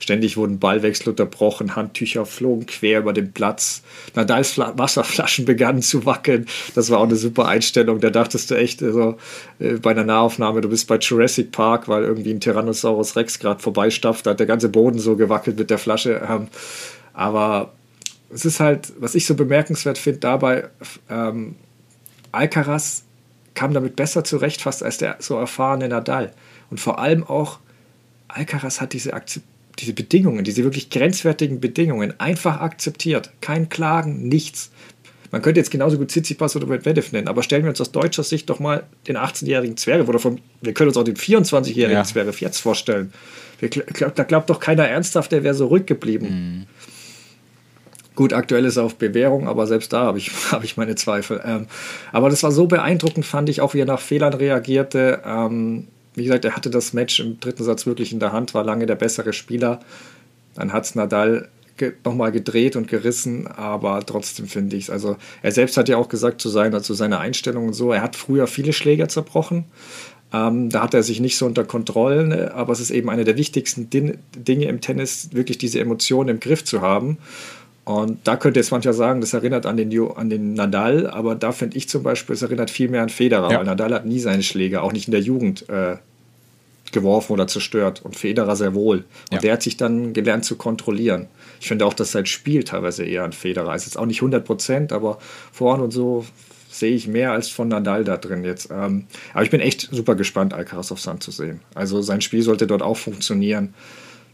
ständig 0.00 0.36
wurden 0.36 0.58
Ballwechsel 0.58 1.10
unterbrochen, 1.10 1.76
Handtücher 1.76 2.26
flogen 2.26 2.66
quer 2.66 2.98
über 2.98 3.12
den 3.12 3.32
Platz. 3.32 3.82
Nadals 4.16 4.58
Wasserflaschen 4.58 5.44
begannen 5.44 5.82
zu 5.82 6.04
wackeln. 6.04 6.46
Das 6.74 6.90
war 6.90 6.98
auch 6.98 7.04
eine 7.06 7.16
super 7.16 7.46
Einstellung. 7.46 8.00
Da 8.00 8.10
dachtest 8.10 8.50
du 8.50 8.56
echt 8.56 8.82
also, 8.82 9.18
äh, 9.60 9.74
bei 9.74 9.92
einer 9.92 10.04
Nahaufnahme, 10.04 10.62
du 10.62 10.68
bist 10.68 10.88
bei 10.88 10.98
Jurassic 10.98 11.52
Park, 11.52 11.86
weil 11.86 12.02
irgendwie 12.02 12.32
ein 12.32 12.40
Tyrannosaurus 12.40 13.14
Rex 13.14 13.38
gerade 13.38 13.60
vorbeistafft. 13.60 14.26
Da 14.26 14.30
hat 14.30 14.40
der 14.40 14.46
ganze 14.46 14.68
Boden 14.68 14.98
so 14.98 15.14
gewackelt 15.14 15.58
mit 15.58 15.70
der 15.70 15.78
Flasche. 15.78 16.26
Ähm, 16.28 16.48
aber 17.12 17.72
es 18.32 18.44
ist 18.44 18.60
halt, 18.60 18.92
was 18.98 19.14
ich 19.14 19.26
so 19.26 19.34
bemerkenswert 19.34 19.98
finde 19.98 20.20
dabei, 20.20 20.68
ähm, 21.10 21.56
Alcaraz 22.32 23.04
kam 23.54 23.74
damit 23.74 23.96
besser 23.96 24.24
zurecht 24.24 24.62
fast 24.62 24.82
als 24.82 24.98
der 24.98 25.16
so 25.20 25.36
erfahrene 25.36 25.88
Nadal. 25.88 26.32
Und 26.70 26.80
vor 26.80 26.98
allem 26.98 27.24
auch, 27.24 27.58
Alcaraz 28.28 28.80
hat 28.80 28.94
diese, 28.94 29.12
diese 29.78 29.92
Bedingungen, 29.92 30.44
diese 30.44 30.64
wirklich 30.64 30.88
grenzwertigen 30.88 31.60
Bedingungen 31.60 32.18
einfach 32.18 32.60
akzeptiert. 32.60 33.30
Kein 33.42 33.68
Klagen, 33.68 34.28
nichts. 34.28 34.70
Man 35.30 35.42
könnte 35.42 35.60
jetzt 35.60 35.70
genauso 35.70 35.98
gut 35.98 36.10
Tsitsipas 36.10 36.56
oder 36.56 36.66
Medvedev 36.66 37.12
nennen, 37.12 37.28
aber 37.28 37.42
stellen 37.42 37.64
wir 37.64 37.70
uns 37.70 37.80
aus 37.80 37.90
deutscher 37.90 38.22
Sicht 38.22 38.50
doch 38.50 38.60
mal 38.60 38.84
den 39.08 39.16
18-jährigen 39.16 39.76
Zwerg 39.78 40.06
oder 40.06 40.18
vom, 40.18 40.38
wir 40.60 40.74
können 40.74 40.88
uns 40.88 40.96
auch 40.96 41.04
den 41.04 41.16
24-jährigen 41.16 41.96
ja. 41.96 42.04
Zwerg 42.04 42.40
jetzt 42.40 42.58
vorstellen. 42.58 43.12
Wir, 43.58 43.70
da 43.70 44.24
glaubt 44.24 44.50
doch 44.50 44.60
keiner 44.60 44.86
ernsthaft, 44.86 45.32
der 45.32 45.42
wäre 45.42 45.54
so 45.54 45.66
ruhig 45.66 45.86
geblieben. 45.86 46.26
Mhm. 46.26 46.66
Gut, 48.14 48.32
aktuell 48.32 48.64
ist 48.64 48.76
er 48.76 48.84
auf 48.84 48.96
Bewährung, 48.96 49.48
aber 49.48 49.66
selbst 49.66 49.92
da 49.92 50.02
habe 50.02 50.18
ich, 50.18 50.30
hab 50.52 50.64
ich 50.64 50.76
meine 50.76 50.94
Zweifel. 50.94 51.40
Ähm, 51.44 51.66
aber 52.12 52.30
das 52.30 52.42
war 52.42 52.52
so 52.52 52.66
beeindruckend, 52.66 53.24
fand 53.24 53.48
ich, 53.48 53.60
auch 53.60 53.74
wie 53.74 53.80
er 53.80 53.86
nach 53.86 54.00
Fehlern 54.00 54.34
reagierte. 54.34 55.22
Ähm, 55.24 55.88
wie 56.14 56.24
gesagt, 56.24 56.44
er 56.44 56.54
hatte 56.54 56.70
das 56.70 56.92
Match 56.92 57.20
im 57.20 57.40
dritten 57.40 57.64
Satz 57.64 57.86
wirklich 57.86 58.12
in 58.12 58.20
der 58.20 58.32
Hand, 58.32 58.54
war 58.54 58.64
lange 58.64 58.86
der 58.86 58.96
bessere 58.96 59.32
Spieler. 59.32 59.80
Dann 60.54 60.72
hat 60.72 60.84
es 60.84 60.94
Nadal 60.94 61.48
ge 61.78 61.94
nochmal 62.04 62.32
gedreht 62.32 62.76
und 62.76 62.86
gerissen, 62.86 63.46
aber 63.46 64.04
trotzdem 64.04 64.46
finde 64.46 64.76
ich 64.76 64.84
es. 64.84 64.90
Also, 64.90 65.16
er 65.40 65.52
selbst 65.52 65.78
hat 65.78 65.88
ja 65.88 65.96
auch 65.96 66.10
gesagt, 66.10 66.42
zu, 66.42 66.50
seiner, 66.50 66.82
zu 66.82 66.92
seiner 66.92 67.20
Einstellung 67.20 67.68
und 67.68 67.72
so, 67.72 67.92
er 67.92 68.02
hat 68.02 68.14
früher 68.14 68.46
viele 68.46 68.74
Schläger 68.74 69.08
zerbrochen. 69.08 69.64
Ähm, 70.34 70.70
da 70.70 70.82
hat 70.82 70.94
er 70.94 71.02
sich 71.02 71.20
nicht 71.20 71.36
so 71.36 71.46
unter 71.46 71.64
Kontrollen, 71.64 72.32
aber 72.32 72.72
es 72.72 72.80
ist 72.80 72.90
eben 72.90 73.10
eine 73.10 73.24
der 73.24 73.36
wichtigsten 73.36 73.90
Din 73.90 74.18
Dinge 74.36 74.66
im 74.66 74.80
Tennis, 74.80 75.30
wirklich 75.32 75.58
diese 75.58 75.80
Emotionen 75.80 76.30
im 76.30 76.40
Griff 76.40 76.64
zu 76.64 76.80
haben. 76.80 77.18
Und 77.84 78.20
da 78.24 78.36
könnte 78.36 78.60
jetzt 78.60 78.70
mancher 78.70 78.92
sagen, 78.92 79.20
das 79.20 79.32
erinnert 79.32 79.66
an 79.66 79.76
den, 79.76 79.92
an 80.12 80.30
den 80.30 80.54
Nadal, 80.54 81.08
aber 81.08 81.34
da 81.34 81.50
finde 81.50 81.76
ich 81.76 81.88
zum 81.88 82.04
Beispiel, 82.04 82.34
es 82.34 82.42
erinnert 82.42 82.70
viel 82.70 82.88
mehr 82.88 83.02
an 83.02 83.08
Federer, 83.08 83.50
ja. 83.50 83.58
weil 83.58 83.64
Nadal 83.64 83.92
hat 83.92 84.06
nie 84.06 84.20
seine 84.20 84.44
Schläge, 84.44 84.82
auch 84.82 84.92
nicht 84.92 85.08
in 85.08 85.12
der 85.12 85.20
Jugend, 85.20 85.68
äh, 85.68 85.96
geworfen 86.92 87.32
oder 87.32 87.46
zerstört 87.46 88.02
und 88.04 88.16
Federer 88.16 88.54
sehr 88.54 88.74
wohl. 88.74 88.98
Und 88.98 89.32
ja. 89.32 89.38
der 89.38 89.52
hat 89.54 89.62
sich 89.62 89.76
dann 89.76 90.12
gelernt 90.12 90.44
zu 90.44 90.56
kontrollieren. 90.56 91.26
Ich 91.60 91.68
finde 91.68 91.86
auch, 91.86 91.94
dass 91.94 92.12
sein 92.12 92.26
Spiel 92.26 92.64
teilweise 92.64 93.04
eher 93.04 93.24
an 93.24 93.32
Federer 93.32 93.74
ist. 93.74 93.86
Jetzt 93.86 93.98
auch 93.98 94.06
nicht 94.06 94.18
100 94.18 94.44
Prozent, 94.44 94.92
aber 94.92 95.18
vorne 95.52 95.82
und 95.82 95.90
so 95.90 96.24
sehe 96.70 96.94
ich 96.94 97.06
mehr 97.06 97.32
als 97.32 97.48
von 97.48 97.68
Nadal 97.68 98.04
da 98.04 98.16
drin 98.16 98.44
jetzt. 98.44 98.70
Ähm, 98.70 99.06
aber 99.34 99.42
ich 99.42 99.50
bin 99.50 99.60
echt 99.60 99.88
super 99.90 100.14
gespannt, 100.14 100.54
Alcaraz 100.54 100.92
auf 100.92 101.00
Sand 101.00 101.22
zu 101.22 101.30
sehen. 101.30 101.60
Also 101.74 102.00
sein 102.02 102.20
Spiel 102.20 102.42
sollte 102.42 102.66
dort 102.66 102.82
auch 102.82 102.96
funktionieren. 102.96 103.74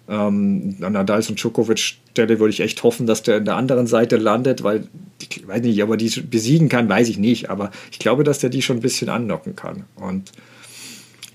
Ähm, 0.08 0.76
an 0.80 0.92
Nadals 0.94 1.28
und 1.28 1.38
Djokovic-Stelle 1.40 2.40
würde 2.40 2.50
ich 2.50 2.60
echt 2.60 2.82
hoffen, 2.82 3.06
dass 3.06 3.22
der 3.22 3.36
an 3.36 3.44
der 3.44 3.56
anderen 3.56 3.86
Seite 3.86 4.16
landet, 4.16 4.62
weil 4.62 4.88
ich 5.20 5.46
weiß 5.46 5.62
nicht, 5.62 5.82
aber 5.82 5.96
die 5.96 6.08
besiegen 6.22 6.68
kann, 6.68 6.88
weiß 6.88 7.08
ich 7.08 7.18
nicht. 7.18 7.50
Aber 7.50 7.70
ich 7.92 7.98
glaube, 7.98 8.24
dass 8.24 8.38
der 8.38 8.50
die 8.50 8.62
schon 8.62 8.78
ein 8.78 8.82
bisschen 8.82 9.08
annocken 9.08 9.54
kann. 9.54 9.84
Und 9.96 10.32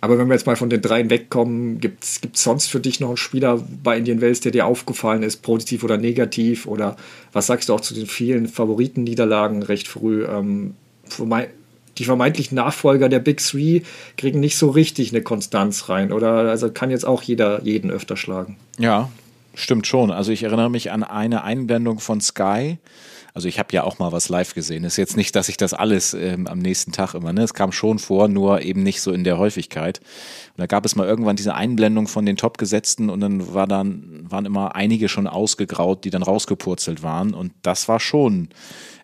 aber 0.02 0.18
wenn 0.18 0.28
wir 0.28 0.34
jetzt 0.34 0.48
mal 0.48 0.58
von 0.58 0.70
den 0.70 0.82
dreien 0.82 1.10
wegkommen, 1.10 1.80
gibt 1.80 2.04
es 2.04 2.20
sonst 2.34 2.68
für 2.68 2.82
dich 2.82 3.00
noch 3.00 3.08
einen 3.08 3.16
Spieler 3.16 3.64
bei 3.84 3.98
Indian 3.98 4.20
Wells, 4.20 4.42
der 4.42 4.52
dir 4.52 4.66
aufgefallen 4.66 5.24
ist, 5.24 5.38
positiv 5.38 5.82
oder 5.86 5.98
negativ? 5.98 6.66
Oder 6.66 6.98
was 7.32 7.48
sagst 7.48 7.70
du 7.70 7.74
auch 7.74 7.80
zu 7.80 7.94
den 7.94 8.06
vielen 8.06 8.48
Favoritenniederlagen 8.48 9.64
recht 9.64 9.88
früh? 9.88 10.26
Ähm, 10.26 10.74
die 11.98 12.06
vermeintlichen 12.06 12.56
Nachfolger 12.56 13.10
der 13.10 13.20
Big 13.20 13.38
Three 13.38 13.82
kriegen 14.18 14.40
nicht 14.40 14.58
so 14.58 14.70
richtig 14.70 15.12
eine 15.12 15.22
Konstanz 15.22 15.90
rein. 15.90 16.12
Oder 16.12 16.50
also 16.50 16.72
kann 16.72 16.92
jetzt 16.92 17.06
auch 17.06 17.22
jeder 17.22 17.62
jeden 17.64 17.92
öfter 17.92 18.18
schlagen. 18.18 18.58
Ja, 18.78 19.10
stimmt 19.54 19.88
schon. 19.88 20.12
Also 20.12 20.32
ich 20.32 20.44
erinnere 20.44 20.70
mich 20.70 20.92
an 20.92 21.04
eine 21.04 21.44
Einblendung 21.44 22.00
von 22.00 22.22
Sky. 22.22 22.78
Also 23.36 23.48
ich 23.48 23.58
habe 23.58 23.70
ja 23.72 23.84
auch 23.84 23.98
mal 23.98 24.12
was 24.12 24.30
live 24.30 24.54
gesehen. 24.54 24.84
Ist 24.84 24.98
jetzt 24.98 25.18
nicht, 25.18 25.36
dass 25.36 25.50
ich 25.50 25.58
das 25.58 25.74
alles 25.74 26.14
ähm, 26.14 26.46
am 26.46 26.60
nächsten 26.60 26.92
Tag 26.92 27.16
immer, 27.16 27.34
ne? 27.34 27.42
Es 27.42 27.56
kam 27.56 27.72
schon 27.72 27.98
vor, 27.98 28.28
nur 28.28 28.62
eben 28.62 28.84
nicht 28.84 29.02
so 29.02 29.12
in 29.12 29.24
der 29.24 29.40
Häufigkeit. 29.40 30.00
Und 30.00 30.62
da 30.62 30.68
gab 30.68 30.86
es 30.86 30.96
mal 30.96 31.08
irgendwann 31.08 31.36
diese 31.36 31.56
Einblendung 31.56 32.08
von 32.08 32.28
den 32.28 32.38
Topgesetzten 32.38 33.10
und 33.10 33.22
dann 33.22 33.54
war 33.54 33.66
dann 33.66 34.26
waren 34.30 34.46
immer 34.46 34.76
einige 34.76 35.10
schon 35.10 35.26
ausgegraut, 35.26 36.06
die 36.06 36.12
dann 36.12 36.22
rausgepurzelt 36.22 37.02
waren. 37.02 37.34
Und 37.34 37.54
das 37.64 37.88
war 37.88 38.00
schon 38.00 38.50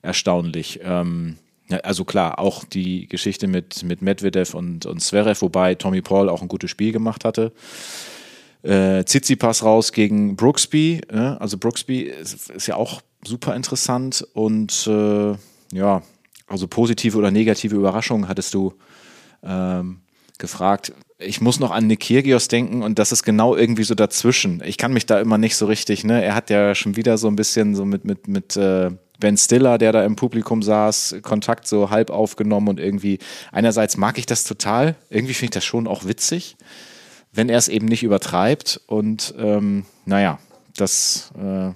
erstaunlich. 0.03 0.79
Ähm, 0.83 1.37
also 1.83 2.05
klar, 2.05 2.39
auch 2.39 2.63
die 2.63 3.07
Geschichte 3.07 3.47
mit, 3.47 3.83
mit 3.83 4.01
Medvedev 4.01 4.55
und, 4.55 4.85
und 4.85 5.01
Zverev, 5.01 5.41
wobei 5.41 5.75
Tommy 5.75 6.01
Paul 6.01 6.29
auch 6.29 6.41
ein 6.41 6.47
gutes 6.47 6.71
Spiel 6.71 6.91
gemacht 6.91 7.25
hatte. 7.25 7.51
Äh, 8.63 9.03
Tsitsipas 9.03 9.63
raus 9.63 9.91
gegen 9.91 10.35
Brooksby. 10.35 11.01
Ja, 11.13 11.37
also 11.37 11.57
Brooksby 11.57 12.01
ist, 12.01 12.49
ist, 12.49 12.67
ja 12.67 12.75
auch 12.75 13.01
super 13.23 13.55
interessant 13.55 14.25
und 14.33 14.87
äh, 14.87 15.35
ja, 15.71 16.01
also 16.47 16.67
positive 16.67 17.17
oder 17.17 17.31
negative 17.31 17.75
Überraschungen 17.75 18.27
hattest 18.27 18.53
du 18.53 18.73
ähm, 19.43 20.01
gefragt. 20.39 20.93
Ich 21.19 21.41
muss 21.41 21.59
noch 21.59 21.71
an 21.71 21.87
Nick 21.87 22.01
Kyrgios 22.01 22.47
denken 22.47 22.81
und 22.81 22.97
das 22.97 23.11
ist 23.11 23.23
genau 23.23 23.55
irgendwie 23.55 23.83
so 23.83 23.93
dazwischen. 23.93 24.61
Ich 24.65 24.77
kann 24.77 24.93
mich 24.93 25.05
da 25.05 25.19
immer 25.19 25.37
nicht 25.37 25.55
so 25.55 25.65
richtig, 25.65 26.03
ne? 26.03 26.23
Er 26.23 26.33
hat 26.33 26.49
ja 26.49 26.75
schon 26.75 26.95
wieder 26.95 27.17
so 27.17 27.27
ein 27.27 27.35
bisschen 27.35 27.75
so 27.75 27.85
mit, 27.85 28.05
mit, 28.05 28.27
mit 28.27 28.57
äh, 28.57 28.89
Ben 29.19 29.37
Stiller, 29.37 29.77
der 29.77 29.91
da 29.91 30.03
im 30.03 30.15
Publikum 30.15 30.61
saß, 30.61 31.17
Kontakt 31.21 31.67
so 31.67 31.89
halb 31.89 32.09
aufgenommen 32.09 32.67
und 32.69 32.79
irgendwie, 32.79 33.19
einerseits 33.51 33.97
mag 33.97 34.17
ich 34.17 34.25
das 34.25 34.43
total, 34.43 34.95
irgendwie 35.09 35.33
finde 35.33 35.45
ich 35.45 35.55
das 35.55 35.65
schon 35.65 35.87
auch 35.87 36.05
witzig, 36.05 36.55
wenn 37.33 37.49
er 37.49 37.57
es 37.57 37.67
eben 37.67 37.85
nicht 37.85 38.03
übertreibt 38.03 38.81
und 38.87 39.33
ähm, 39.37 39.85
naja, 40.05 40.39
das 40.75 41.31
äh, 41.37 41.71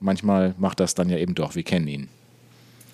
manchmal 0.00 0.54
macht 0.58 0.80
das 0.80 0.94
dann 0.94 1.08
ja 1.08 1.18
eben 1.18 1.34
doch, 1.34 1.54
wir 1.54 1.62
kennen 1.62 1.88
ihn. 1.88 2.08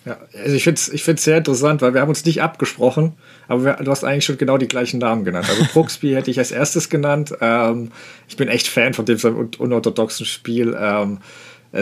Ja, 0.05 0.19
also 0.38 0.55
ich 0.55 0.64
finde 0.64 0.79
es 0.79 0.88
ich 0.90 1.03
find's 1.03 1.25
sehr 1.25 1.38
interessant, 1.38 1.81
weil 1.81 1.95
wir 1.95 2.03
haben 2.03 2.11
uns 2.11 2.27
nicht 2.27 2.43
abgesprochen, 2.43 3.14
aber 3.49 3.64
wir, 3.64 3.73
du 3.75 3.90
hast 3.90 4.05
eigentlich 4.05 4.27
schon 4.27 4.37
genau 4.37 4.59
die 4.59 4.69
gleichen 4.69 4.99
Namen 4.99 5.25
genannt. 5.25 5.49
Also 5.49 5.64
Brooksby 5.73 6.11
hätte 6.14 6.31
ich 6.31 6.38
als 6.38 6.51
erstes 6.51 6.90
genannt. 6.90 7.35
Ähm, 7.40 7.90
ich 8.29 8.37
bin 8.37 8.49
echt 8.49 8.67
Fan 8.67 8.93
von 8.93 9.07
dem 9.07 9.17
seinem 9.17 9.51
unorthodoxen 9.59 10.27
Spiel. 10.27 10.77
Ähm, 10.79 11.21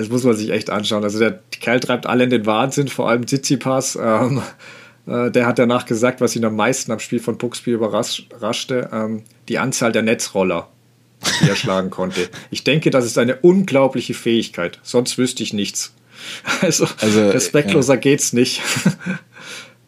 das 0.00 0.08
muss 0.08 0.24
man 0.24 0.34
sich 0.34 0.50
echt 0.50 0.70
anschauen. 0.70 1.04
Also 1.04 1.18
der 1.18 1.40
Kerl 1.50 1.80
treibt 1.80 2.06
alle 2.06 2.24
in 2.24 2.30
den 2.30 2.46
Wahnsinn, 2.46 2.88
vor 2.88 3.08
allem 3.08 3.26
Tsitsipas. 3.26 3.98
Ähm, 4.00 4.42
äh, 5.06 5.30
der 5.30 5.46
hat 5.46 5.58
danach 5.58 5.86
gesagt, 5.86 6.20
was 6.20 6.34
ihn 6.36 6.44
am 6.44 6.56
meisten 6.56 6.92
am 6.92 6.98
Spiel 6.98 7.20
von 7.20 7.36
Brooksby 7.36 7.72
überraschte, 7.72 8.88
ähm, 8.92 9.22
die 9.48 9.58
Anzahl 9.58 9.92
der 9.92 10.02
Netzroller, 10.02 10.68
die 11.42 11.48
er 11.48 11.56
schlagen 11.56 11.90
konnte. 11.90 12.28
Ich 12.50 12.64
denke, 12.64 12.90
das 12.90 13.04
ist 13.04 13.18
eine 13.18 13.36
unglaubliche 13.36 14.14
Fähigkeit. 14.14 14.78
Sonst 14.82 15.18
wüsste 15.18 15.42
ich 15.42 15.52
nichts. 15.52 15.92
Also, 16.60 16.86
also 17.00 17.30
respektloser 17.30 17.94
ja. 17.94 18.00
geht's 18.00 18.32
nicht. 18.32 18.62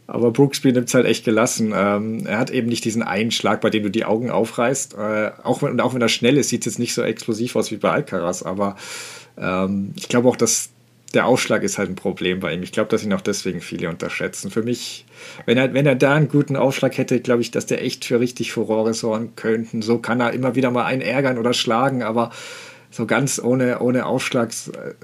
Aber 0.06 0.30
Brooksby 0.32 0.72
nimmt 0.72 0.88
es 0.88 0.94
halt 0.94 1.06
echt 1.06 1.24
gelassen. 1.24 1.72
Ähm, 1.74 2.26
er 2.26 2.38
hat 2.38 2.50
eben 2.50 2.68
nicht 2.68 2.84
diesen 2.84 3.02
Einschlag, 3.02 3.60
bei 3.60 3.70
dem 3.70 3.84
du 3.84 3.90
die 3.90 4.04
Augen 4.04 4.30
aufreißt. 4.30 4.94
Äh, 4.94 5.30
auch, 5.42 5.62
wenn, 5.62 5.80
auch 5.80 5.94
wenn 5.94 6.02
er 6.02 6.08
schnell 6.08 6.36
ist, 6.36 6.50
sieht 6.50 6.62
es 6.62 6.74
jetzt 6.74 6.78
nicht 6.78 6.94
so 6.94 7.02
explosiv 7.02 7.56
aus 7.56 7.70
wie 7.70 7.76
bei 7.76 7.90
Alcaraz. 7.90 8.42
Aber 8.42 8.76
ähm, 9.38 9.92
ich 9.96 10.08
glaube 10.08 10.28
auch, 10.28 10.36
dass 10.36 10.70
der 11.14 11.26
Aufschlag 11.26 11.62
ist 11.62 11.78
halt 11.78 11.88
ein 11.88 11.94
Problem 11.94 12.40
bei 12.40 12.52
ihm. 12.52 12.62
Ich 12.62 12.72
glaube, 12.72 12.90
dass 12.90 13.04
ihn 13.04 13.12
auch 13.12 13.20
deswegen 13.20 13.60
viele 13.60 13.88
unterschätzen. 13.88 14.50
Für 14.50 14.62
mich, 14.62 15.06
wenn 15.46 15.56
er, 15.56 15.72
wenn 15.72 15.86
er 15.86 15.94
da 15.94 16.14
einen 16.14 16.28
guten 16.28 16.56
Aufschlag 16.56 16.98
hätte, 16.98 17.20
glaube 17.20 17.40
ich, 17.40 17.50
dass 17.50 17.66
der 17.66 17.82
echt 17.82 18.04
für 18.04 18.20
richtig 18.20 18.52
Furore 18.52 18.94
sorgen 18.94 19.32
könnte. 19.36 19.80
So 19.82 19.98
kann 19.98 20.20
er 20.20 20.32
immer 20.32 20.54
wieder 20.54 20.70
mal 20.70 20.84
einen 20.84 21.02
ärgern 21.02 21.38
oder 21.38 21.54
schlagen, 21.54 22.02
aber 22.02 22.30
so 22.94 23.06
ganz 23.06 23.40
ohne, 23.42 23.80
ohne 23.80 24.06
Aufschlags, 24.06 24.68
äh, 24.68 24.94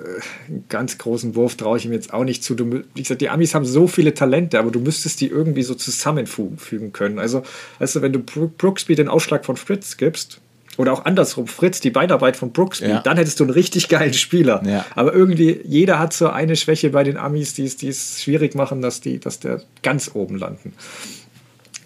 ganz 0.69 0.97
großen 0.97 1.35
Wurf 1.35 1.57
traue 1.57 1.77
ich 1.77 1.87
ihm 1.87 1.93
jetzt 1.93 2.13
auch 2.15 2.23
nicht 2.23 2.45
zu. 2.45 2.55
Du, 2.55 2.83
wie 2.95 3.03
gesagt, 3.03 3.21
die 3.21 3.29
Amis 3.29 3.55
haben 3.55 3.65
so 3.65 3.89
viele 3.89 4.15
Talente, 4.15 4.61
aber 4.61 4.71
du 4.71 4.79
müsstest 4.79 5.21
die 5.21 5.27
irgendwie 5.27 5.63
so 5.63 5.75
zusammenfügen 5.75 6.93
können. 6.93 7.19
Also, 7.19 7.43
weißt 7.81 7.97
du, 7.97 8.03
wenn 8.03 8.13
du 8.13 8.21
Brooksby 8.21 8.95
den 8.95 9.09
Aufschlag 9.09 9.45
von 9.45 9.57
Fritz 9.57 9.97
gibst, 9.97 10.41
oder 10.77 10.93
auch 10.93 11.05
andersrum, 11.05 11.49
Fritz, 11.49 11.81
die 11.81 11.91
Beinarbeit 11.91 12.37
von 12.37 12.53
Brooksby, 12.53 12.89
ja. 12.89 13.01
dann 13.01 13.17
hättest 13.17 13.41
du 13.41 13.45
einen 13.45 13.53
richtig 13.53 13.89
geilen 13.89 14.15
Spieler. 14.15 14.63
Ja. 14.65 14.87
Aber 14.95 15.13
irgendwie, 15.13 15.61
jeder 15.65 15.99
hat 15.99 16.13
so 16.13 16.29
eine 16.29 16.57
Schwäche 16.57 16.91
bei 16.91 17.03
den 17.03 17.17
Amis, 17.17 17.55
die 17.55 17.65
es 17.65 18.23
schwierig 18.23 18.55
machen, 18.55 18.81
dass 18.81 19.01
die, 19.01 19.19
dass 19.19 19.41
der 19.41 19.63
ganz 19.83 20.13
oben 20.15 20.39
landen. 20.39 20.73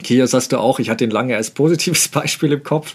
Kios 0.02 0.34
hast 0.34 0.52
du 0.52 0.58
auch, 0.58 0.78
ich 0.78 0.90
hatte 0.90 1.04
ihn 1.04 1.10
lange 1.10 1.34
als 1.34 1.50
positives 1.50 2.08
Beispiel 2.10 2.52
im 2.52 2.62
Kopf. 2.62 2.94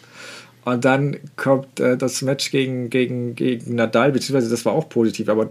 Und 0.65 0.85
dann 0.85 1.17
kommt 1.35 1.79
äh, 1.79 1.97
das 1.97 2.21
Match 2.21 2.51
gegen, 2.51 2.89
gegen, 2.89 3.35
gegen 3.35 3.75
Nadal, 3.75 4.11
beziehungsweise 4.11 4.49
das 4.49 4.65
war 4.65 4.73
auch 4.73 4.89
positiv, 4.89 5.29
aber 5.29 5.49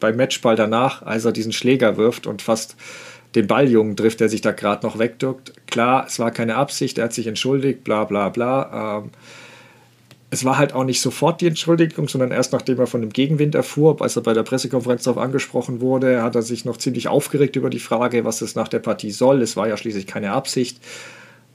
beim 0.00 0.16
Matchball 0.16 0.56
danach, 0.56 1.02
als 1.02 1.24
er 1.24 1.32
diesen 1.32 1.52
Schläger 1.52 1.96
wirft 1.96 2.26
und 2.26 2.40
fast 2.40 2.76
den 3.34 3.46
Balljungen 3.46 3.96
trifft, 3.96 4.20
der 4.20 4.28
sich 4.28 4.40
da 4.40 4.52
gerade 4.52 4.86
noch 4.86 4.98
wegdrückt. 4.98 5.52
Klar, 5.66 6.04
es 6.06 6.18
war 6.18 6.30
keine 6.30 6.54
Absicht, 6.54 6.98
er 6.98 7.04
hat 7.04 7.12
sich 7.12 7.26
entschuldigt, 7.26 7.82
bla 7.84 8.04
bla 8.04 8.28
bla. 8.28 9.00
Ähm, 9.02 9.10
es 10.30 10.44
war 10.44 10.58
halt 10.58 10.72
auch 10.72 10.84
nicht 10.84 11.00
sofort 11.00 11.40
die 11.40 11.46
Entschuldigung, 11.46 12.08
sondern 12.08 12.32
erst 12.32 12.52
nachdem 12.52 12.78
er 12.78 12.86
von 12.86 13.00
dem 13.00 13.10
Gegenwind 13.10 13.54
erfuhr, 13.54 14.00
als 14.00 14.16
er 14.16 14.22
bei 14.22 14.34
der 14.34 14.42
Pressekonferenz 14.42 15.04
darauf 15.04 15.22
angesprochen 15.22 15.80
wurde, 15.80 16.22
hat 16.22 16.34
er 16.34 16.42
sich 16.42 16.64
noch 16.64 16.76
ziemlich 16.76 17.08
aufgeregt 17.08 17.56
über 17.56 17.70
die 17.70 17.78
Frage, 17.78 18.24
was 18.24 18.40
es 18.40 18.56
nach 18.56 18.68
der 18.68 18.80
Partie 18.80 19.12
soll. 19.12 19.42
Es 19.42 19.56
war 19.56 19.68
ja 19.68 19.76
schließlich 19.76 20.06
keine 20.06 20.32
Absicht. 20.32 20.78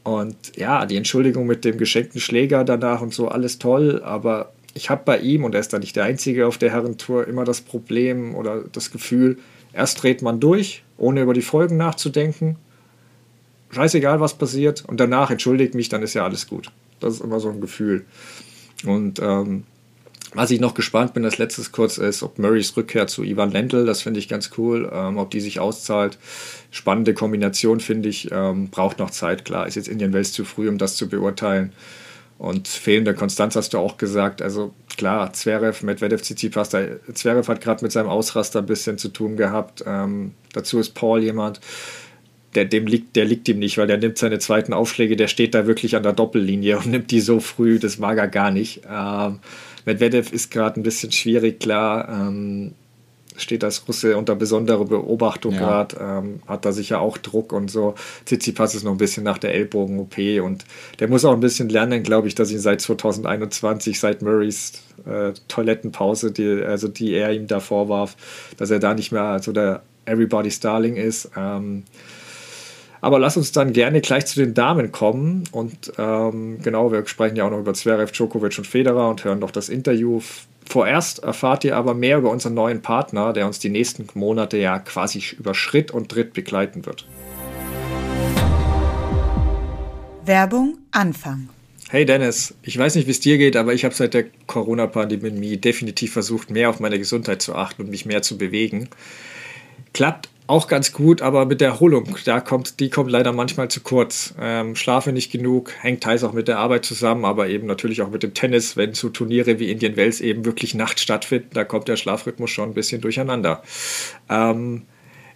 Und 0.04 0.56
ja, 0.56 0.86
die 0.86 0.96
Entschuldigung 0.96 1.46
mit 1.46 1.66
dem 1.66 1.78
geschenkten 1.78 2.22
Schläger 2.22 2.64
danach 2.64 3.02
und 3.02 3.14
so, 3.14 3.28
alles 3.28 3.60
toll, 3.60 4.02
aber 4.04 4.54
ich 4.74 4.90
habe 4.90 5.02
bei 5.04 5.20
ihm, 5.20 5.44
und 5.44 5.54
er 5.54 5.62
ist 5.62 5.74
da 5.74 5.80
nicht 5.80 5.96
der 5.96 6.06
Einzige 6.06 6.48
auf 6.48 6.58
der 6.58 6.72
Herrentour, 6.72 7.28
immer 7.28 7.44
das 7.44 7.62
Problem 7.62 8.36
oder 8.36 8.64
das 8.72 8.92
Gefühl, 8.92 9.38
erst 9.74 10.02
dreht 10.02 10.22
man 10.22 10.40
durch, 10.40 10.84
ohne 10.98 11.22
über 11.22 11.34
die 11.34 11.42
Folgen 11.42 11.78
nachzudenken. 11.78 12.56
Scheißegal, 13.72 14.20
was 14.20 14.36
passiert, 14.36 14.84
und 14.88 15.00
danach 15.00 15.32
entschuldigt 15.32 15.76
mich, 15.76 15.90
dann 15.90 16.02
ist 16.02 16.14
ja 16.14 16.24
alles 16.24 16.48
gut. 16.48 16.72
Das 17.00 17.16
ist 17.16 17.22
immer 17.22 17.40
so 17.40 17.50
ein 17.50 17.62
Gefühl. 17.62 18.06
Und 18.86 19.20
ähm, 19.22 19.64
was 20.34 20.52
ich 20.52 20.60
noch 20.60 20.76
gespannt 20.76 21.14
bin, 21.14 21.26
als 21.26 21.38
letztes 21.38 21.72
kurz 21.72 21.98
ist, 21.98 22.22
ob 22.22 22.38
Murrays 22.38 22.76
Rückkehr 22.78 23.08
zu 23.08 23.24
Ivan 23.24 23.52
Lendl, 23.52 23.86
das 23.86 24.02
finde 24.02 24.20
ich 24.20 24.28
ganz 24.28 24.52
cool, 24.58 24.90
ähm, 24.94 25.18
ob 25.18 25.32
die 25.32 25.40
sich 25.40 25.60
auszahlt. 25.60 26.18
Spannende 26.72 27.14
Kombination, 27.14 27.80
finde 27.80 28.10
ich, 28.10 28.30
ähm, 28.32 28.70
braucht 28.70 29.00
noch 29.00 29.10
Zeit, 29.10 29.44
klar, 29.46 29.68
ist 29.68 29.76
jetzt 29.76 29.88
Indian 29.88 30.14
Wells 30.14 30.32
zu 30.32 30.46
früh, 30.46 30.70
um 30.70 30.78
das 30.78 30.96
zu 30.96 31.10
beurteilen. 31.10 31.74
Und 32.38 32.70
fehlende 32.70 33.14
Konstanz 33.14 33.58
hast 33.58 33.74
du 33.74 33.80
auch 33.80 33.98
gesagt. 33.98 34.42
Also 34.42 34.74
klar, 34.96 35.34
Zverev, 35.34 35.84
Medvedev, 35.84 36.22
Tsitsipas, 36.22 36.70
Zverev 36.70 37.50
hat 37.50 37.60
gerade 37.60 37.84
mit 37.84 37.92
seinem 37.92 38.08
Ausraster 38.08 38.60
ein 38.60 38.66
bisschen 38.66 38.98
zu 38.98 39.10
tun 39.10 39.36
gehabt. 39.36 39.84
Ähm, 39.86 40.32
dazu 40.54 40.80
ist 40.80 40.92
Paul 40.92 41.22
jemand, 41.22 41.60
der, 42.56 42.66
dem 42.66 42.88
liegt, 42.88 43.16
der 43.16 43.26
liegt 43.26 43.50
ihm 43.50 43.60
nicht, 43.60 43.78
weil 43.78 43.88
der 43.88 43.98
nimmt 43.98 44.18
seine 44.18 44.40
zweiten 44.40 44.74
Aufschläge, 44.74 45.16
der 45.16 45.28
steht 45.28 45.54
da 45.54 45.68
wirklich 45.68 45.96
an 45.98 46.04
der 46.04 46.14
Doppellinie 46.14 46.78
und 46.78 46.88
nimmt 46.92 47.12
die 47.12 47.20
so 47.20 47.40
früh, 47.40 47.78
das 47.78 47.98
mag 47.98 48.18
er 48.18 48.28
gar 48.28 48.52
nicht. 48.52 48.84
Ähm, 48.90 49.40
Medvedev 49.86 50.32
ist 50.32 50.52
gerade 50.52 50.80
ein 50.80 50.84
bisschen 50.84 51.12
schwierig, 51.12 51.60
klar. 51.60 52.10
Ähm, 52.10 52.74
steht 53.42 53.64
als 53.64 53.88
Russe 53.88 54.18
unter 54.18 54.36
besonderer 54.36 54.86
Beobachtung 54.86 55.54
ja. 55.54 55.60
gerade, 55.60 55.96
ähm, 56.00 56.42
hat 56.48 56.66
da 56.66 56.72
sicher 56.72 57.02
auch 57.02 57.18
Druck 57.18 57.54
und 57.54 57.72
so. 57.72 57.96
Tsitsipas 58.26 58.76
ist 58.76 58.84
noch 58.84 58.92
ein 58.92 58.98
bisschen 58.98 59.24
nach 59.24 59.38
der 59.38 59.54
Ellbogen-OP 59.54 60.18
und 60.44 60.66
der 61.00 61.08
muss 61.08 61.26
auch 61.26 61.34
ein 61.34 61.40
bisschen 61.40 61.70
lernen, 61.70 62.04
glaube 62.04 62.28
ich, 62.28 62.36
dass 62.36 62.52
ihn 62.52 62.60
seit 62.60 62.82
2021, 62.82 64.00
seit 64.00 64.22
Murrays 64.22 64.74
äh, 65.06 65.34
Toilettenpause, 65.48 66.32
die, 66.32 66.62
also 66.64 66.88
die 66.88 67.14
er 67.14 67.34
ihm 67.34 67.48
da 67.48 67.60
vorwarf, 67.60 68.16
dass 68.58 68.72
er 68.72 68.80
da 68.80 68.94
nicht 68.94 69.12
mehr 69.12 69.40
so 69.40 69.52
der 69.52 69.84
Everybody's 70.06 70.60
Darling 70.60 70.96
ist. 70.96 71.32
Ähm, 71.38 71.84
aber 73.02 73.20
lass 73.20 73.38
uns 73.38 73.52
dann 73.52 73.74
gerne 73.74 74.02
gleich 74.02 74.26
zu 74.26 74.40
den 74.40 74.54
Damen 74.54 74.92
kommen. 74.92 75.44
Und 75.52 75.94
ähm, 75.98 76.60
genau, 76.62 76.92
wir 76.92 77.06
sprechen 77.08 77.36
ja 77.36 77.46
auch 77.46 77.52
noch 77.52 77.60
über 77.60 77.74
Zverev, 77.74 78.12
Djokovic 78.12 78.58
und 78.58 78.68
Federer 78.68 79.10
und 79.10 79.24
hören 79.24 79.42
doch 79.42 79.52
das 79.52 79.70
Interview. 79.70 80.22
Vorerst 80.66 81.24
erfahrt 81.24 81.64
ihr 81.64 81.76
aber 81.76 81.94
mehr 81.94 82.18
über 82.18 82.30
unseren 82.30 82.54
neuen 82.54 82.82
Partner, 82.82 83.34
der 83.34 83.48
uns 83.48 83.60
die 83.60 83.70
nächsten 83.70 84.08
Monate 84.14 84.58
ja 84.58 84.80
quasi 84.80 85.24
über 85.38 85.54
Schritt 85.54 85.92
und 85.92 86.10
Tritt 86.10 86.34
begleiten 86.34 86.86
wird. 86.86 87.08
Werbung 90.26 90.78
Anfang. 90.92 91.50
Hey 91.90 92.06
Dennis, 92.06 92.54
ich 92.62 92.78
weiß 92.78 92.94
nicht, 92.94 93.08
wie 93.08 93.12
es 93.12 93.20
dir 93.20 93.40
geht, 93.40 93.56
aber 93.56 93.74
ich 93.74 93.84
habe 93.84 93.96
seit 93.96 94.14
der 94.14 94.26
Corona-Pandemie 94.46 95.58
definitiv 95.58 96.14
versucht, 96.14 96.52
mehr 96.52 96.70
auf 96.70 96.80
meine 96.80 97.00
Gesundheit 97.00 97.42
zu 97.42 97.56
achten 97.56 97.82
und 97.82 97.90
mich 97.90 98.06
mehr 98.06 98.22
zu 98.22 98.38
bewegen. 98.38 98.90
Klappt 99.92 100.30
auch 100.50 100.68
ganz 100.68 100.92
gut, 100.94 101.22
aber 101.22 101.46
mit 101.46 101.62
der 101.62 101.70
Erholung, 101.70 102.18
da 102.26 102.40
kommt, 102.40 102.80
die 102.80 102.90
kommt 102.90 103.12
leider 103.12 103.32
manchmal 103.32 103.70
zu 103.70 103.82
kurz. 103.82 104.34
Ähm, 104.42 104.76
schlafe 104.76 105.14
nicht 105.14 105.32
genug, 105.32 105.72
hängt 105.80 106.02
teils 106.02 106.24
auch 106.24 106.34
mit 106.34 106.48
der 106.48 106.58
Arbeit 106.58 106.86
zusammen, 106.86 107.24
aber 107.24 107.50
eben 107.50 107.68
natürlich 107.68 108.02
auch 108.02 108.10
mit 108.10 108.24
dem 108.24 108.34
Tennis, 108.34 108.76
wenn 108.76 108.96
so 108.96 109.10
Turniere 109.10 109.60
wie 109.60 109.70
Indian 109.70 109.96
Wells 109.96 110.22
eben 110.22 110.46
wirklich 110.46 110.74
nachts 110.74 111.04
stattfinden, 111.04 111.50
da 111.54 111.66
kommt 111.66 111.88
der 111.88 111.98
Schlafrhythmus 111.98 112.50
schon 112.50 112.72
ein 112.72 112.74
bisschen 112.74 113.00
durcheinander. 113.00 113.62
Ähm, 114.28 114.88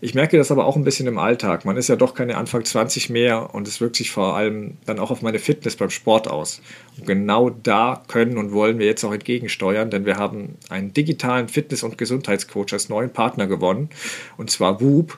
ich 0.03 0.13
merke 0.15 0.37
das 0.37 0.51
aber 0.51 0.65
auch 0.65 0.75
ein 0.75 0.83
bisschen 0.83 1.07
im 1.07 1.17
Alltag. 1.17 1.63
Man 1.63 1.77
ist 1.77 1.87
ja 1.87 1.95
doch 1.95 2.13
keine 2.13 2.35
Anfang 2.35 2.65
20 2.65 3.09
mehr 3.09 3.55
und 3.55 3.69
es 3.69 3.79
wirkt 3.79 3.95
sich 3.95 4.11
vor 4.11 4.35
allem 4.35 4.75
dann 4.85 4.99
auch 4.99 5.11
auf 5.11 5.21
meine 5.21 5.39
Fitness 5.39 5.77
beim 5.77 5.91
Sport 5.91 6.27
aus. 6.27 6.61
Und 6.97 7.07
genau 7.07 7.49
da 7.49 8.03
können 8.09 8.37
und 8.37 8.51
wollen 8.51 8.79
wir 8.79 8.85
jetzt 8.85 9.05
auch 9.05 9.13
entgegensteuern, 9.13 9.89
denn 9.89 10.05
wir 10.05 10.17
haben 10.17 10.55
einen 10.67 10.93
digitalen 10.93 11.47
Fitness- 11.47 11.83
und 11.83 11.97
Gesundheitscoach 11.97 12.73
als 12.73 12.89
neuen 12.89 13.13
Partner 13.13 13.47
gewonnen, 13.47 13.87
und 14.35 14.51
zwar 14.51 14.81
Whoop. 14.81 15.17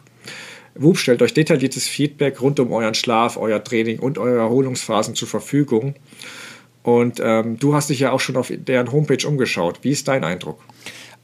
Whoop 0.76 1.00
stellt 1.00 1.24
euch 1.24 1.34
detailliertes 1.34 1.88
Feedback 1.88 2.40
rund 2.40 2.60
um 2.60 2.72
euren 2.72 2.94
Schlaf, 2.94 3.38
euer 3.38 3.64
Training 3.64 3.98
und 3.98 4.20
eure 4.20 4.38
Erholungsphasen 4.38 5.16
zur 5.16 5.28
Verfügung. 5.28 5.96
Und 6.84 7.20
ähm, 7.24 7.58
du 7.58 7.74
hast 7.74 7.90
dich 7.90 8.02
ja 8.02 8.12
auch 8.12 8.20
schon 8.20 8.38
auf 8.38 8.54
deren 8.56 8.92
Homepage 8.92 9.28
umgeschaut. 9.28 9.80
Wie 9.82 9.90
ist 9.90 10.08
dein 10.08 10.24
Eindruck? 10.24 10.60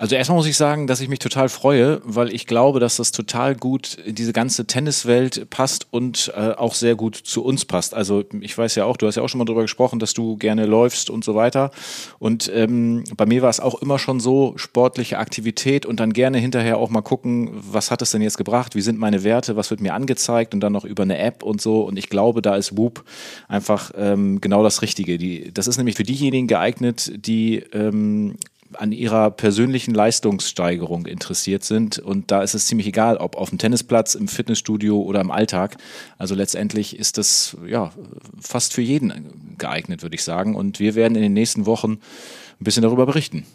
Also 0.01 0.15
erstmal 0.15 0.37
muss 0.37 0.47
ich 0.47 0.57
sagen, 0.57 0.87
dass 0.87 0.99
ich 0.99 1.09
mich 1.09 1.19
total 1.19 1.47
freue, 1.47 2.01
weil 2.03 2.33
ich 2.33 2.47
glaube, 2.47 2.79
dass 2.79 2.95
das 2.95 3.11
total 3.11 3.55
gut 3.55 3.99
in 4.03 4.15
diese 4.15 4.33
ganze 4.33 4.65
Tenniswelt 4.65 5.47
passt 5.51 5.85
und 5.91 6.33
äh, 6.35 6.53
auch 6.53 6.73
sehr 6.73 6.95
gut 6.95 7.15
zu 7.15 7.43
uns 7.43 7.65
passt. 7.65 7.93
Also 7.93 8.23
ich 8.39 8.57
weiß 8.57 8.73
ja 8.73 8.85
auch, 8.85 8.97
du 8.97 9.05
hast 9.05 9.17
ja 9.17 9.21
auch 9.21 9.29
schon 9.29 9.37
mal 9.37 9.45
darüber 9.45 9.61
gesprochen, 9.61 9.99
dass 9.99 10.15
du 10.15 10.37
gerne 10.37 10.65
läufst 10.65 11.11
und 11.11 11.23
so 11.23 11.35
weiter. 11.35 11.69
Und 12.17 12.51
ähm, 12.51 13.03
bei 13.15 13.27
mir 13.27 13.43
war 13.43 13.51
es 13.51 13.59
auch 13.59 13.79
immer 13.79 13.99
schon 13.99 14.19
so, 14.19 14.53
sportliche 14.55 15.19
Aktivität 15.19 15.85
und 15.85 15.99
dann 15.99 16.13
gerne 16.13 16.39
hinterher 16.39 16.79
auch 16.79 16.89
mal 16.89 17.03
gucken, 17.03 17.51
was 17.53 17.91
hat 17.91 18.01
es 18.01 18.09
denn 18.09 18.23
jetzt 18.23 18.39
gebracht, 18.39 18.73
wie 18.73 18.81
sind 18.81 18.97
meine 18.97 19.23
Werte, 19.23 19.55
was 19.55 19.69
wird 19.69 19.81
mir 19.81 19.93
angezeigt 19.93 20.55
und 20.55 20.61
dann 20.61 20.73
noch 20.73 20.83
über 20.83 21.03
eine 21.03 21.19
App 21.19 21.43
und 21.43 21.61
so. 21.61 21.81
Und 21.83 21.99
ich 21.99 22.09
glaube, 22.09 22.41
da 22.41 22.55
ist 22.55 22.75
Whoop 22.75 23.03
einfach 23.47 23.91
ähm, 23.95 24.41
genau 24.41 24.63
das 24.63 24.81
Richtige. 24.81 25.19
Die, 25.19 25.53
das 25.53 25.67
ist 25.67 25.77
nämlich 25.77 25.95
für 25.95 26.01
diejenigen 26.01 26.47
geeignet, 26.47 27.11
die 27.15 27.57
ähm, 27.71 28.37
an 28.73 28.91
ihrer 28.91 29.31
persönlichen 29.31 29.93
Leistungssteigerung 29.93 31.05
interessiert 31.05 31.63
sind. 31.63 31.99
Und 31.99 32.31
da 32.31 32.41
ist 32.43 32.53
es 32.53 32.65
ziemlich 32.65 32.88
egal, 32.88 33.17
ob 33.17 33.36
auf 33.36 33.49
dem 33.49 33.57
Tennisplatz, 33.57 34.15
im 34.15 34.27
Fitnessstudio 34.27 34.99
oder 35.01 35.21
im 35.21 35.31
Alltag. 35.31 35.77
Also 36.17 36.36
letztendlich 36.36 36.97
ist 36.97 37.17
das 37.17 37.57
ja 37.67 37.91
fast 38.39 38.73
für 38.73 38.81
jeden 38.81 39.55
geeignet, 39.57 40.01
würde 40.03 40.15
ich 40.15 40.23
sagen. 40.23 40.55
Und 40.55 40.79
wir 40.79 40.95
werden 40.95 41.15
in 41.15 41.21
den 41.21 41.34
nächsten 41.34 41.65
Wochen 41.65 41.93
ein 41.93 42.63
bisschen 42.63 42.84
darüber 42.84 43.05
berichten. 43.05 43.45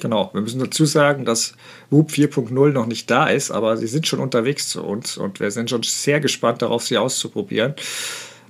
Genau, 0.00 0.30
wir 0.32 0.40
müssen 0.40 0.60
dazu 0.60 0.86
sagen, 0.86 1.24
dass 1.24 1.54
Whoop 1.90 2.10
4.0 2.10 2.72
noch 2.72 2.86
nicht 2.86 3.10
da 3.10 3.26
ist, 3.26 3.50
aber 3.50 3.76
sie 3.76 3.86
sind 3.86 4.06
schon 4.06 4.20
unterwegs 4.20 4.68
zu 4.68 4.82
uns 4.82 5.16
und 5.16 5.40
wir 5.40 5.50
sind 5.50 5.68
schon 5.68 5.82
sehr 5.82 6.20
gespannt 6.20 6.62
darauf, 6.62 6.84
sie 6.84 6.96
auszuprobieren. 6.96 7.74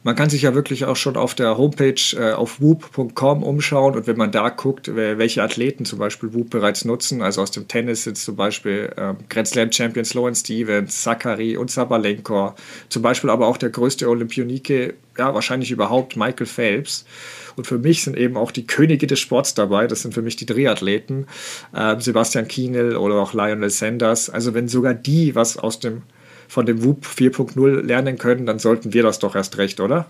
Man 0.02 0.16
kann 0.16 0.30
sich 0.30 0.42
ja 0.42 0.54
wirklich 0.54 0.86
auch 0.86 0.96
schon 0.96 1.16
auf 1.16 1.34
der 1.34 1.58
Homepage 1.58 2.00
äh, 2.16 2.32
auf 2.32 2.60
whoop.com 2.60 3.42
umschauen 3.42 3.94
und 3.94 4.06
wenn 4.06 4.16
man 4.16 4.32
da 4.32 4.48
guckt, 4.48 4.94
welche 4.94 5.42
Athleten 5.42 5.84
zum 5.84 5.98
Beispiel 5.98 6.32
Whoop 6.32 6.48
bereits 6.48 6.86
nutzen, 6.86 7.20
also 7.20 7.42
aus 7.42 7.50
dem 7.50 7.68
Tennis 7.68 8.04
sind 8.04 8.16
zum 8.16 8.34
Beispiel 8.34 8.92
ähm, 8.96 9.18
Grand 9.28 9.48
Slam 9.48 9.70
Champions 9.70 10.14
Lawrence 10.14 10.40
Stevens, 10.40 11.02
Zachary 11.02 11.58
und 11.58 11.70
Sabalenko, 11.70 12.54
zum 12.88 13.02
Beispiel 13.02 13.28
aber 13.28 13.46
auch 13.46 13.58
der 13.58 13.68
größte 13.68 14.08
Olympionike, 14.08 14.94
ja 15.18 15.34
wahrscheinlich 15.34 15.70
überhaupt, 15.70 16.16
Michael 16.16 16.46
Phelps. 16.46 17.04
Und 17.56 17.66
für 17.66 17.78
mich 17.78 18.02
sind 18.02 18.16
eben 18.16 18.38
auch 18.38 18.52
die 18.52 18.66
Könige 18.66 19.06
des 19.06 19.18
Sports 19.20 19.52
dabei. 19.54 19.86
Das 19.86 20.00
sind 20.00 20.14
für 20.14 20.22
mich 20.22 20.36
die 20.36 20.46
Triathleten, 20.46 21.26
äh, 21.74 22.00
Sebastian 22.00 22.48
Kienel 22.48 22.96
oder 22.96 23.16
auch 23.16 23.34
Lionel 23.34 23.68
Sanders. 23.68 24.30
Also 24.30 24.54
wenn 24.54 24.66
sogar 24.66 24.94
die 24.94 25.34
was 25.34 25.58
aus 25.58 25.78
dem 25.78 26.02
von 26.50 26.66
dem 26.66 26.84
WUP 26.84 27.06
4.0 27.06 27.82
lernen 27.82 28.18
können, 28.18 28.44
dann 28.44 28.58
sollten 28.58 28.92
wir 28.92 29.04
das 29.04 29.20
doch 29.20 29.36
erst 29.36 29.56
recht, 29.56 29.78
oder? 29.78 30.06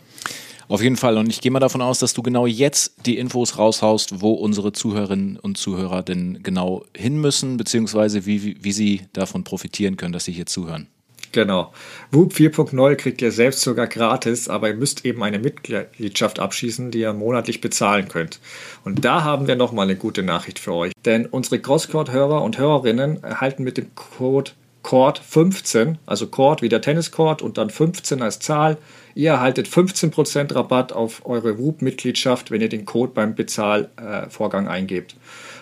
Auf 0.68 0.83
jeden 0.83 0.96
Fall. 0.96 1.18
Und 1.18 1.29
ich 1.29 1.42
gehe 1.42 1.50
mal 1.50 1.61
davon 1.61 1.83
aus, 1.83 1.98
dass 1.98 2.14
du 2.14 2.22
genau 2.22 2.46
jetzt 2.46 2.94
die 3.05 3.18
Infos 3.18 3.59
raushaust, 3.59 4.22
wo 4.22 4.33
unsere 4.33 4.72
Zuhörerinnen 4.72 5.37
und 5.37 5.59
Zuhörer 5.59 6.03
denn 6.03 6.42
genau 6.42 6.85
hin 6.96 7.20
müssen, 7.20 7.59
beziehungsweise 7.59 8.24
wie, 8.24 8.42
wie, 8.42 8.57
wie 8.62 8.72
sie 8.72 9.03
davon 9.12 9.44
profitieren 9.44 9.98
können, 9.98 10.14
dass 10.14 10.24
sie 10.24 10.33
hier 10.33 10.46
zuhören. 10.46 10.87
Genau. 11.33 11.72
WUP 12.11 12.33
4.0 12.33 12.94
kriegt 12.96 13.20
ihr 13.20 13.33
selbst 13.33 13.61
sogar 13.61 13.87
gratis, 13.87 14.48
aber 14.48 14.68
ihr 14.68 14.74
müsst 14.76 15.05
eben 15.05 15.22
eine 15.22 15.38
Mitgliedschaft 15.38 16.38
abschließen, 16.38 16.90
die 16.90 17.00
ihr 17.00 17.12
monatlich 17.12 17.61
bezahlen 17.61 18.09
könnt. 18.09 18.40
Und 18.85 19.05
da 19.05 19.24
haben 19.24 19.46
wir 19.46 19.57
nochmal 19.57 19.85
eine 19.85 19.96
gute 19.96 20.22
Nachricht 20.22 20.59
für 20.59 20.72
euch. 20.72 20.92
Denn 21.05 21.26
unsere 21.26 21.61
Crosscourt-Hörer 21.61 22.42
und 22.42 22.59
Hörerinnen 22.59 23.22
erhalten 23.22 23.62
mit 23.62 23.76
dem 23.76 23.94
Code 23.94 24.53
Court 24.82 25.18
15, 25.18 25.98
also 26.06 26.26
Court 26.26 26.62
wie 26.62 26.68
der 26.68 26.80
Tenniscourt 26.80 27.42
und 27.42 27.58
dann 27.58 27.70
15 27.70 28.22
als 28.22 28.38
Zahl. 28.38 28.78
Ihr 29.14 29.32
erhaltet 29.32 29.68
15% 29.68 30.54
Rabatt 30.54 30.92
auf 30.92 31.26
eure 31.26 31.58
WUP-Mitgliedschaft, 31.58 32.50
wenn 32.50 32.60
ihr 32.60 32.68
den 32.68 32.86
Code 32.86 33.12
beim 33.14 33.34
Bezahlvorgang 33.34 34.66
äh, 34.66 34.70
eingebt. 34.70 35.16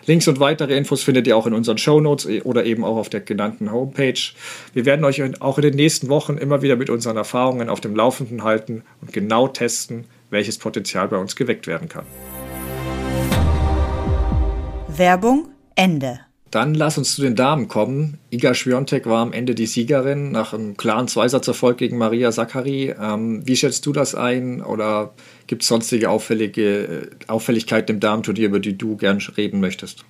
Links 0.07 0.28
und 0.28 0.40
weitere 0.40 0.76
Infos 0.76 1.02
findet 1.02 1.26
ihr 1.26 1.37
auch 1.37 1.46
in 1.46 1.52
unseren 1.52 1.78
Shownotes 1.78 2.26
äh, 2.26 2.42
oder 2.42 2.64
eben 2.64 2.85
auch 2.85 2.96
auf 2.96 3.09
der 3.09 3.20
genannten 3.20 3.72
Homepage. 3.72 4.20
Wir 4.72 4.85
werden 4.85 5.04
euch 5.04 5.22
auch 5.40 5.59
in 5.59 5.62
den 5.62 5.74
nächsten 5.74 6.09
Wochen 6.09 6.38
immer 6.38 6.62
wieder 6.62 6.76
mit 6.76 6.88
unseren 6.88 7.16
Erfahrungen 7.16 7.68
auf 7.68 7.81
dem 7.81 7.96
Laufenden 7.96 8.44
halten 8.44 8.85
und 9.00 9.12
genau 9.12 9.48
testen, 9.48 10.04
welches 10.31 10.59
Potenzial 10.59 11.09
bei 11.09 11.16
uns 11.16 11.37
geweckt 11.37 11.66
werden 11.66 11.88
kann. 11.88 12.04
Werbung 14.88 15.48
Ende. 15.74 16.28
Dann 16.51 16.75
lass 16.75 16.97
uns 16.97 17.15
zu 17.15 17.23
den 17.23 17.37
Damen 17.37 17.69
kommen. 17.69 18.19
Iga 18.31 18.55
Świątek 18.55 19.05
war 19.07 19.21
am 19.21 19.33
Ende 19.33 19.55
die 19.55 19.67
Siegerin 19.67 20.33
nach 20.33 20.55
einem 20.55 20.77
klaren 20.79 21.07
Zweisatzerfolg 21.07 21.77
gegen 21.77 21.99
Maria 21.99 22.33
Sakkari. 22.33 22.95
Ähm, 22.99 23.47
wie 23.47 23.57
schätzt 23.57 23.85
du 23.85 23.93
das 23.93 24.15
ein 24.15 24.63
oder 24.63 25.13
gibt 25.47 25.63
es 25.63 25.69
sonstige 25.69 26.09
auffällige 26.09 26.85
äh, 26.85 27.07
Auffälligkeiten 27.27 27.97
im 27.97 28.01
Damenturnier, 28.01 28.47
über 28.47 28.61
die 28.61 28.79
du 28.79 28.97
gern 28.97 29.19
reden 29.37 29.61
möchtest? 29.61 30.05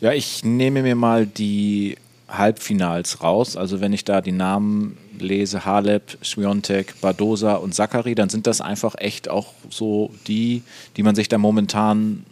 Ja, 0.00 0.12
ich 0.12 0.44
nehme 0.44 0.82
mir 0.82 0.96
mal 0.96 1.24
die 1.26 1.96
Halbfinals 2.28 3.22
raus. 3.22 3.56
Also 3.56 3.80
wenn 3.80 3.94
ich 3.94 4.04
da 4.04 4.20
die 4.20 4.32
Namen 4.32 4.98
lese, 5.18 5.64
Halep, 5.64 6.18
Świątek, 6.22 7.00
Badosa 7.00 7.54
und 7.54 7.74
Sakkari, 7.74 8.14
dann 8.14 8.28
sind 8.28 8.46
das 8.46 8.60
einfach 8.60 8.96
echt 8.98 9.30
auch 9.30 9.54
so 9.70 10.10
die, 10.26 10.62
die 10.96 11.02
man 11.02 11.14
sich 11.14 11.28
da 11.28 11.38
momentan 11.38 12.26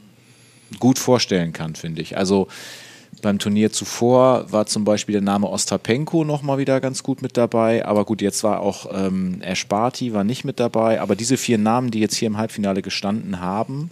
gut 0.78 0.98
vorstellen 0.98 1.52
kann, 1.52 1.74
finde 1.74 2.02
ich. 2.02 2.16
Also 2.16 2.48
beim 3.22 3.38
Turnier 3.38 3.72
zuvor 3.72 4.52
war 4.52 4.66
zum 4.66 4.84
Beispiel 4.84 5.14
der 5.14 5.22
Name 5.22 5.48
Ostapenko 5.48 6.24
nochmal 6.24 6.58
wieder 6.58 6.80
ganz 6.80 7.02
gut 7.02 7.22
mit 7.22 7.36
dabei. 7.36 7.86
Aber 7.86 8.04
gut, 8.04 8.20
jetzt 8.20 8.44
war 8.44 8.60
auch 8.60 8.86
ähm, 8.92 9.40
Ersparti 9.40 10.12
war 10.12 10.24
nicht 10.24 10.44
mit 10.44 10.60
dabei. 10.60 11.00
Aber 11.00 11.16
diese 11.16 11.36
vier 11.36 11.56
Namen, 11.56 11.90
die 11.90 12.00
jetzt 12.00 12.16
hier 12.16 12.26
im 12.26 12.36
Halbfinale 12.36 12.82
gestanden 12.82 13.40
haben, 13.40 13.90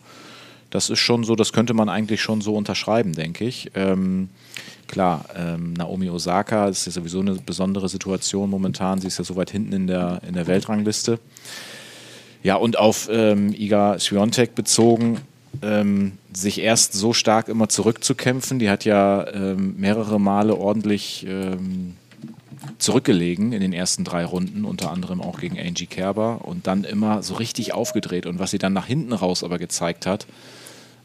das 0.70 0.90
ist 0.90 0.98
schon 0.98 1.24
so, 1.24 1.36
das 1.36 1.52
könnte 1.52 1.74
man 1.74 1.88
eigentlich 1.88 2.20
schon 2.20 2.40
so 2.40 2.54
unterschreiben, 2.54 3.12
denke 3.12 3.44
ich. 3.44 3.70
Ähm, 3.74 4.28
klar, 4.88 5.24
ähm, 5.36 5.72
Naomi 5.74 6.10
Osaka 6.10 6.68
ist 6.68 6.86
ja 6.86 6.92
sowieso 6.92 7.20
eine 7.20 7.34
besondere 7.34 7.88
Situation 7.88 8.50
momentan. 8.50 9.00
Sie 9.00 9.06
ist 9.06 9.18
ja 9.18 9.24
so 9.24 9.36
weit 9.36 9.50
hinten 9.50 9.72
in 9.72 9.86
der, 9.86 10.20
in 10.26 10.34
der 10.34 10.46
Weltrangliste. 10.48 11.18
Ja, 12.42 12.56
und 12.56 12.78
auf 12.78 13.08
ähm, 13.12 13.52
Iga 13.52 13.98
Swiatek 13.98 14.54
bezogen, 14.54 15.20
ähm, 15.62 16.12
sich 16.32 16.60
erst 16.60 16.92
so 16.92 17.12
stark 17.12 17.48
immer 17.48 17.68
zurückzukämpfen. 17.68 18.58
Die 18.58 18.70
hat 18.70 18.84
ja 18.84 19.26
ähm, 19.32 19.74
mehrere 19.76 20.20
Male 20.20 20.54
ordentlich 20.54 21.26
ähm, 21.28 21.96
zurückgelegen 22.78 23.52
in 23.52 23.60
den 23.60 23.72
ersten 23.72 24.04
drei 24.04 24.24
Runden, 24.24 24.64
unter 24.64 24.90
anderem 24.90 25.20
auch 25.20 25.40
gegen 25.40 25.58
Angie 25.58 25.86
Kerber 25.86 26.44
und 26.44 26.66
dann 26.66 26.84
immer 26.84 27.22
so 27.22 27.34
richtig 27.34 27.72
aufgedreht. 27.72 28.26
Und 28.26 28.38
was 28.38 28.50
sie 28.50 28.58
dann 28.58 28.72
nach 28.72 28.86
hinten 28.86 29.12
raus 29.12 29.42
aber 29.44 29.58
gezeigt 29.58 30.06
hat, 30.06 30.26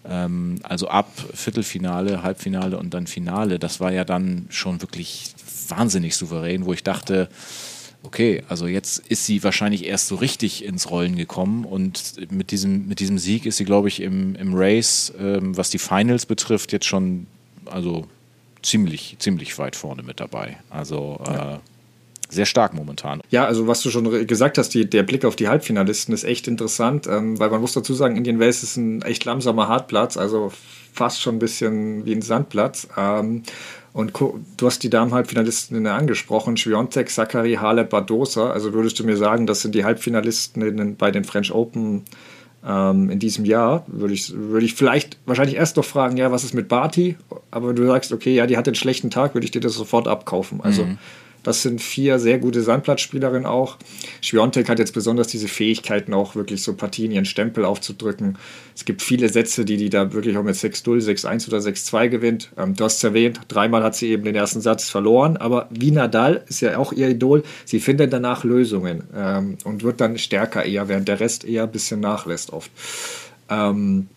ähm, 0.08 0.60
also 0.64 0.88
ab 0.88 1.10
Viertelfinale, 1.34 2.24
Halbfinale 2.24 2.78
und 2.78 2.94
dann 2.94 3.08
Finale, 3.08 3.60
das 3.60 3.80
war 3.80 3.92
ja 3.92 4.04
dann 4.04 4.46
schon 4.50 4.82
wirklich 4.82 5.34
wahnsinnig 5.68 6.16
souverän, 6.16 6.66
wo 6.66 6.74
ich 6.74 6.84
dachte, 6.84 7.30
okay, 8.06 8.44
also 8.48 8.68
jetzt 8.68 9.00
ist 9.10 9.26
sie 9.26 9.44
wahrscheinlich 9.44 9.86
erst 9.86 10.08
so 10.08 10.16
richtig 10.16 10.64
ins 10.64 10.90
Rollen 10.90 11.16
gekommen 11.16 11.66
und 11.66 12.32
mit 12.32 12.52
diesem, 12.52 12.88
mit 12.88 13.00
diesem 13.00 13.18
Sieg 13.18 13.46
ist 13.46 13.58
sie, 13.58 13.66
glaube 13.66 13.88
ich, 13.88 14.02
im, 14.02 14.36
im 14.36 14.54
Race, 14.54 15.14
ähm, 15.20 15.58
was 15.58 15.70
die 15.70 15.80
Finals 15.80 16.26
betrifft, 16.26 16.72
jetzt 16.72 16.86
schon 16.86 17.28
also 17.66 18.08
ziemlich, 18.62 19.16
ziemlich 19.20 19.58
weit 19.58 19.76
vorne 19.76 20.04
mit 20.04 20.20
dabei. 20.20 20.58
Also 20.70 21.20
äh, 21.26 21.58
sehr 22.30 22.46
stark 22.46 22.74
momentan. 22.74 23.22
Ja, 23.30 23.46
also 23.46 23.68
was 23.68 23.82
du 23.82 23.92
schon 23.92 24.28
gesagt 24.28 24.58
hast, 24.58 24.70
die, 24.74 24.90
der 24.90 25.04
Blick 25.04 25.26
auf 25.26 25.36
die 25.36 25.48
Halbfinalisten 25.48 26.14
ist 26.14 26.24
echt 26.24 26.48
interessant, 26.48 27.08
ähm, 27.08 27.40
weil 27.40 27.50
man 27.50 27.62
muss 27.62 27.74
dazu 27.74 27.94
sagen, 27.94 28.16
Indian 28.16 28.40
Wells 28.40 28.64
ist 28.64 28.78
ein 28.78 29.02
echt 29.04 29.26
langsamer 29.26 29.68
Hartplatz, 29.68 30.18
also 30.18 30.52
fast 30.94 31.22
schon 31.22 31.36
ein 31.36 31.40
bisschen 31.40 32.06
wie 32.06 32.14
ein 32.14 32.22
Sandplatz. 32.22 32.88
Ähm, 32.98 33.44
und 33.96 34.12
du 34.20 34.68
hast 34.68 34.84
die 34.84 34.90
Damen-Halbfinalisten 34.90 35.88
angesprochen, 35.88 36.58
Schwiontek, 36.58 37.10
Zachary, 37.10 37.54
Halep, 37.54 37.92
Badosa. 37.92 38.52
Also 38.52 38.74
würdest 38.74 39.00
du 39.00 39.06
mir 39.06 39.16
sagen, 39.16 39.48
das 39.48 39.62
sind 39.62 39.74
die 39.74 39.86
Halbfinalisten 39.86 40.76
den, 40.76 40.98
bei 40.98 41.12
den 41.12 41.24
French 41.24 41.54
Open 41.54 42.04
ähm, 42.68 43.10
in 43.10 43.20
diesem 43.20 43.46
Jahr? 43.46 43.86
Würde 43.88 44.14
ich, 44.14 44.34
würde 44.36 44.66
ich 44.66 44.74
vielleicht 44.74 45.18
wahrscheinlich 45.26 45.56
erst 45.56 45.78
noch 45.78 45.86
fragen, 45.86 46.18
ja, 46.18 46.30
was 46.30 46.44
ist 46.44 46.54
mit 46.54 46.68
Barty? 46.68 47.16
Aber 47.52 47.70
wenn 47.70 47.78
du 47.78 47.88
sagst, 47.88 48.12
okay, 48.12 48.36
ja, 48.36 48.48
die 48.48 48.58
hat 48.58 48.68
einen 48.68 48.76
schlechten 48.76 49.12
Tag, 49.12 49.34
würde 49.34 49.46
ich 49.46 49.52
dir 49.52 49.62
das 49.62 49.76
sofort 49.76 50.10
abkaufen. 50.10 50.60
Also 50.60 50.84
mhm. 50.84 50.98
Das 51.46 51.62
sind 51.62 51.80
vier 51.80 52.18
sehr 52.18 52.40
gute 52.40 52.62
Sandplatzspielerinnen 52.62 53.46
auch. 53.46 53.78
Schwiontek 54.20 54.68
hat 54.68 54.80
jetzt 54.80 54.94
besonders 54.94 55.28
diese 55.28 55.48
Fähigkeiten, 55.48 56.14
auch 56.14 56.36
wirklich 56.36 56.64
so 56.64 56.74
Partien 56.74 57.12
ihren 57.12 57.26
Stempel 57.26 57.66
aufzudrücken. 57.66 58.38
Es 58.76 58.84
gibt 58.84 59.04
viele 59.04 59.30
Sätze, 59.30 59.64
die 59.64 59.78
die 59.78 59.92
da 59.92 60.12
wirklich 60.12 60.38
auch 60.38 60.44
mit 60.44 60.56
6-0, 60.56 61.04
6-1 61.04 61.48
oder 61.48 61.60
6-2 61.60 62.10
gewinnt. 62.10 62.50
Ähm, 62.58 62.76
du 62.76 62.84
hast 62.84 62.98
es 62.98 63.04
erwähnt, 63.04 63.42
dreimal 63.48 63.84
hat 63.84 63.96
sie 63.96 64.10
eben 64.10 64.24
den 64.24 64.36
ersten 64.36 64.60
Satz 64.60 64.90
verloren, 64.90 65.38
aber 65.38 65.70
wie 65.70 65.92
Nadal 65.92 66.44
ist 66.50 66.62
ja 66.62 66.80
auch 66.80 66.92
ihr 66.92 67.10
Idol, 67.10 67.44
sie 67.64 67.80
findet 67.80 68.12
danach 68.12 68.44
Lösungen 68.44 69.04
ähm, 69.16 69.58
und 69.64 69.84
wird 69.84 70.02
dann 70.02 70.18
stärker 70.18 70.66
eher, 70.66 70.90
während 70.90 71.08
der 71.08 71.20
Rest 71.20 71.46
eher 71.46 71.64
ein 71.64 71.72
bisschen 71.72 72.00
nachlässt 72.00 72.52
oft. 72.52 72.72
Ähm, 73.50 74.08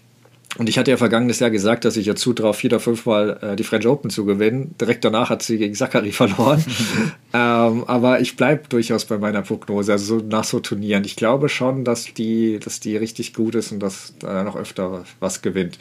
Und 0.57 0.69
ich 0.69 0.79
hatte 0.79 0.91
ja 0.91 0.97
vergangenes 0.97 1.41
Jahr 1.41 1.51
gesagt, 1.51 1.85
dass 1.85 1.97
ich 1.97 2.07
ja 2.07 2.17
zutraue, 2.17 2.55
vier 2.55 2.71
oder 2.71 2.81
fünfmal 2.81 3.39
äh, 3.43 3.57
die 3.57 3.65
French 3.65 3.87
Open 3.87 4.11
zu 4.11 4.25
gewinnen. 4.25 4.75
Direkt 4.81 5.05
danach 5.05 5.29
hat 5.29 5.43
sie 5.43 5.59
gegen 5.59 5.75
Zachary 5.75 6.11
verloren. 6.13 6.65
ähm, 7.35 7.85
aber 7.87 8.21
ich 8.21 8.37
bleibe 8.37 8.63
durchaus 8.69 9.05
bei 9.05 9.19
meiner 9.19 9.43
Prognose, 9.43 9.93
also 9.93 10.19
so 10.19 10.25
nach 10.25 10.45
so 10.45 10.61
Turnieren. 10.61 11.05
Ich 11.05 11.17
glaube 11.17 11.49
schon, 11.49 11.85
dass 11.85 12.13
die, 12.15 12.59
dass 12.59 12.81
die 12.81 12.97
richtig 12.97 13.35
gut 13.35 13.55
ist 13.55 13.73
und 13.73 13.81
dass 13.81 14.15
da 14.19 14.43
noch 14.43 14.57
öfter 14.57 15.05
was 15.21 15.43
gewinnt. 15.43 15.79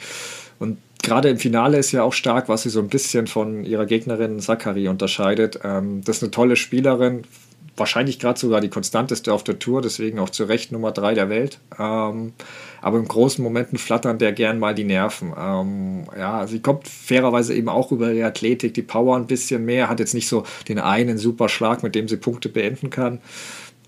Und 0.58 0.78
gerade 1.02 1.30
im 1.30 1.38
Finale 1.38 1.78
ist 1.78 1.92
ja 1.92 2.02
auch 2.02 2.12
stark, 2.12 2.48
was 2.48 2.62
sie 2.62 2.70
so 2.70 2.80
ein 2.80 2.88
bisschen 2.88 3.26
von 3.26 3.64
ihrer 3.64 3.86
Gegnerin 3.86 4.38
Zachary 4.38 4.88
unterscheidet. 4.88 5.60
Ähm, 5.64 6.02
das 6.04 6.18
ist 6.18 6.22
eine 6.22 6.30
tolle 6.30 6.56
Spielerin, 6.56 7.22
wahrscheinlich 7.76 8.18
gerade 8.18 8.38
sogar 8.38 8.60
die 8.60 8.68
konstanteste 8.68 9.32
auf 9.32 9.44
der 9.44 9.58
Tour, 9.58 9.82
deswegen 9.82 10.18
auch 10.18 10.30
zu 10.30 10.44
Recht 10.44 10.72
Nummer 10.72 10.92
drei 10.92 11.14
der 11.14 11.30
Welt. 11.30 11.58
Ähm, 11.78 12.32
aber 12.80 12.98
in 12.98 13.06
großen 13.06 13.42
Momenten 13.42 13.78
flattern 13.78 14.18
der 14.18 14.32
gern 14.32 14.58
mal 14.58 14.74
die 14.74 14.84
Nerven. 14.84 15.32
Ähm, 15.38 16.04
ja, 16.16 16.46
sie 16.46 16.60
kommt 16.60 16.88
fairerweise 16.88 17.54
eben 17.54 17.68
auch 17.68 17.92
über 17.92 18.12
die 18.12 18.22
Athletik, 18.22 18.74
die 18.74 18.82
Power 18.82 19.16
ein 19.16 19.26
bisschen 19.26 19.64
mehr, 19.64 19.88
hat 19.88 20.00
jetzt 20.00 20.14
nicht 20.14 20.28
so 20.28 20.44
den 20.68 20.78
einen 20.78 21.18
super 21.18 21.48
Schlag, 21.48 21.82
mit 21.82 21.94
dem 21.94 22.08
sie 22.08 22.16
Punkte 22.16 22.48
beenden 22.48 22.90
kann. 22.90 23.20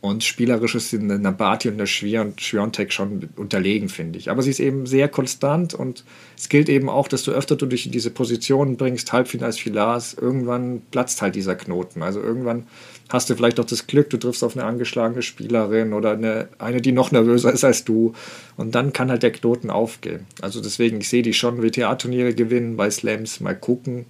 Und 0.02 0.24
spielerisch 0.24 0.74
ist 0.74 0.94
in 0.94 1.08
der 1.08 1.18
Nabati 1.18 1.68
und 1.68 1.76
der 1.76 1.84
Schwiontek 1.84 2.90
schon 2.90 3.28
unterlegen, 3.36 3.90
finde 3.90 4.18
ich. 4.18 4.30
Aber 4.30 4.40
sie 4.40 4.48
ist 4.48 4.60
eben 4.60 4.86
sehr 4.86 5.08
konstant 5.08 5.74
und 5.74 6.04
es 6.38 6.48
gilt 6.48 6.70
eben 6.70 6.88
auch, 6.88 7.06
dass 7.06 7.22
du 7.22 7.32
öfter 7.32 7.56
du 7.56 7.66
dich 7.66 7.84
in 7.84 7.92
diese 7.92 8.10
Positionen 8.10 8.78
bringst, 8.78 9.12
Halbfinals, 9.12 9.58
Filars, 9.58 10.14
irgendwann 10.14 10.80
platzt 10.90 11.20
halt 11.20 11.34
dieser 11.34 11.54
Knoten. 11.54 12.02
Also 12.02 12.22
irgendwann 12.22 12.66
hast 13.10 13.28
du 13.28 13.34
vielleicht 13.34 13.60
auch 13.60 13.64
das 13.64 13.86
Glück, 13.86 14.08
du 14.08 14.16
triffst 14.16 14.42
auf 14.42 14.56
eine 14.56 14.64
angeschlagene 14.64 15.22
Spielerin 15.22 15.92
oder 15.92 16.12
eine, 16.12 16.48
eine, 16.58 16.80
die 16.80 16.92
noch 16.92 17.10
nervöser 17.10 17.52
ist 17.52 17.64
als 17.64 17.84
du. 17.84 18.14
Und 18.56 18.74
dann 18.74 18.92
kann 18.92 19.10
halt 19.10 19.22
der 19.22 19.32
Knoten 19.32 19.68
aufgehen. 19.68 20.26
Also 20.40 20.60
deswegen, 20.60 21.00
ich 21.00 21.08
sehe 21.08 21.22
die 21.22 21.34
schon 21.34 21.62
WTA-Turniere 21.62 22.34
gewinnen, 22.34 22.76
bei 22.76 22.88
Slams 22.88 23.40
mal 23.40 23.56
gucken. 23.56 24.06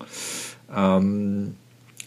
Ähm, 0.74 1.56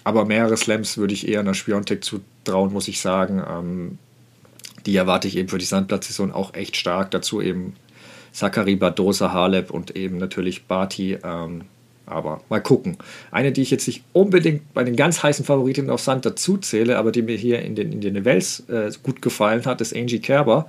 aber 0.03 0.25
mehrere 0.25 0.55
Slams 0.55 0.97
würde 0.97 1.13
ich 1.13 1.27
eher 1.27 1.39
einer 1.39 1.55
Spiontek 1.55 2.03
zutrauen, 2.03 2.71
muss 2.71 2.87
ich 2.87 3.01
sagen. 3.01 3.41
Ähm, 3.49 3.97
die 4.85 4.95
erwarte 4.95 5.27
ich 5.27 5.37
eben 5.37 5.49
für 5.49 5.57
die 5.57 5.65
Sandplatzsaison 5.65 6.31
auch 6.31 6.53
echt 6.53 6.75
stark. 6.75 7.09
Dazu 7.11 7.41
eben 7.41 7.75
Zachary 8.31 8.75
Badosa, 8.75 9.31
Halep 9.33 9.71
und 9.71 9.95
eben 9.95 10.17
natürlich 10.17 10.65
Barty. 10.65 11.17
Ähm, 11.23 11.61
aber 12.05 12.41
mal 12.49 12.61
gucken. 12.61 12.97
Eine, 13.31 13.51
die 13.51 13.61
ich 13.61 13.71
jetzt 13.71 13.87
nicht 13.87 14.03
unbedingt 14.13 14.73
bei 14.73 14.83
den 14.83 14.95
ganz 14.95 15.23
heißen 15.23 15.45
Favoritinnen 15.45 15.89
auf 15.89 16.01
Sand 16.01 16.25
dazu 16.25 16.57
zähle, 16.57 16.97
aber 16.97 17.11
die 17.11 17.21
mir 17.21 17.37
hier 17.37 17.61
in 17.61 17.75
den, 17.75 17.91
in 17.91 18.01
den 18.01 18.25
Wels 18.25 18.61
äh, 18.69 18.91
gut 19.01 19.21
gefallen 19.21 19.65
hat, 19.65 19.81
ist 19.81 19.95
Angie 19.95 20.19
Kerber. 20.19 20.67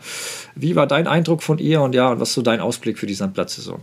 Wie 0.54 0.76
war 0.76 0.86
dein 0.86 1.06
Eindruck 1.06 1.42
von 1.42 1.58
ihr 1.58 1.82
und 1.82 1.94
ja, 1.94 2.10
und 2.10 2.20
was 2.20 2.30
ist 2.30 2.34
so 2.34 2.42
dein 2.42 2.60
Ausblick 2.60 2.98
für 2.98 3.06
die 3.06 3.14
Sandplatzsaison? 3.14 3.80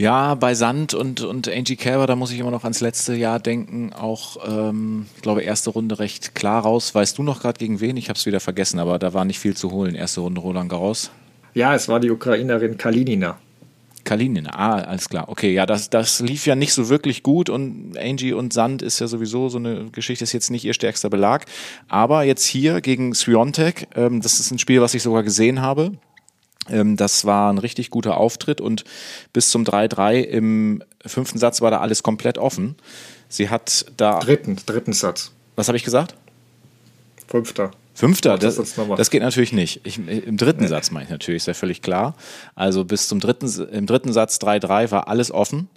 Ja, 0.00 0.34
bei 0.34 0.54
Sand 0.54 0.94
und, 0.94 1.20
und 1.20 1.46
Angie 1.46 1.76
Kerber, 1.76 2.06
da 2.06 2.16
muss 2.16 2.32
ich 2.32 2.38
immer 2.38 2.50
noch 2.50 2.64
ans 2.64 2.80
letzte 2.80 3.14
Jahr 3.14 3.38
denken. 3.38 3.92
Auch, 3.92 4.38
ähm, 4.48 5.04
ich 5.14 5.20
glaube, 5.20 5.42
erste 5.42 5.68
Runde 5.68 5.98
recht 5.98 6.34
klar 6.34 6.62
raus. 6.62 6.94
Weißt 6.94 7.18
du 7.18 7.22
noch 7.22 7.42
gerade 7.42 7.58
gegen 7.58 7.80
wen? 7.80 7.98
Ich 7.98 8.08
habe 8.08 8.18
es 8.18 8.24
wieder 8.24 8.40
vergessen, 8.40 8.78
aber 8.78 8.98
da 8.98 9.12
war 9.12 9.26
nicht 9.26 9.38
viel 9.38 9.54
zu 9.54 9.72
holen. 9.72 9.94
Erste 9.94 10.22
Runde 10.22 10.40
Roland 10.40 10.70
Garros. 10.70 11.10
Ja, 11.52 11.74
es 11.74 11.86
war 11.90 12.00
die 12.00 12.10
Ukrainerin 12.10 12.78
Kalinina. 12.78 13.38
Kalinina, 14.10 14.50
ah, 14.54 14.80
alles 14.80 15.08
klar. 15.08 15.28
Okay, 15.28 15.54
ja, 15.54 15.66
das, 15.66 15.88
das 15.88 16.18
lief 16.18 16.44
ja 16.44 16.56
nicht 16.56 16.72
so 16.72 16.88
wirklich 16.88 17.22
gut 17.22 17.48
und 17.48 17.96
Angie 17.96 18.32
und 18.32 18.52
Sand 18.52 18.82
ist 18.82 18.98
ja 18.98 19.06
sowieso 19.06 19.48
so 19.48 19.58
eine 19.58 19.88
Geschichte, 19.92 20.24
ist 20.24 20.32
jetzt 20.32 20.50
nicht 20.50 20.64
ihr 20.64 20.74
stärkster 20.74 21.08
Belag. 21.08 21.46
Aber 21.86 22.24
jetzt 22.24 22.44
hier 22.44 22.80
gegen 22.80 23.14
Swiontek, 23.14 23.86
ähm, 23.94 24.20
das 24.20 24.40
ist 24.40 24.50
ein 24.50 24.58
Spiel, 24.58 24.80
was 24.80 24.94
ich 24.94 25.04
sogar 25.04 25.22
gesehen 25.22 25.62
habe. 25.62 25.92
Ähm, 26.68 26.96
das 26.96 27.24
war 27.24 27.52
ein 27.52 27.58
richtig 27.58 27.90
guter 27.90 28.16
Auftritt 28.16 28.60
und 28.60 28.82
bis 29.32 29.50
zum 29.50 29.62
3-3 29.62 30.22
im 30.22 30.82
fünften 31.06 31.38
Satz 31.38 31.60
war 31.60 31.70
da 31.70 31.78
alles 31.78 32.02
komplett 32.02 32.36
offen. 32.36 32.74
Sie 33.28 33.48
hat 33.48 33.86
da. 33.96 34.18
Dritten, 34.18 34.56
dritten 34.66 34.92
Satz. 34.92 35.30
Was 35.54 35.68
habe 35.68 35.76
ich 35.78 35.84
gesagt? 35.84 36.16
Fünfter. 37.28 37.70
Fünfter, 38.00 38.38
das, 38.38 38.56
das, 38.56 39.10
geht 39.10 39.20
natürlich 39.20 39.52
nicht. 39.52 39.82
Ich, 39.84 39.98
Im 39.98 40.38
dritten 40.38 40.62
nee. 40.62 40.68
Satz 40.68 40.90
meine 40.90 41.04
ich 41.04 41.10
natürlich, 41.10 41.42
ist 41.42 41.48
ja 41.48 41.52
völlig 41.52 41.82
klar. 41.82 42.14
Also 42.54 42.86
bis 42.86 43.08
zum 43.08 43.20
dritten, 43.20 43.46
im 43.70 43.84
dritten 43.84 44.14
Satz 44.14 44.38
3-3 44.38 44.90
war 44.90 45.08
alles 45.08 45.30
offen. 45.30 45.68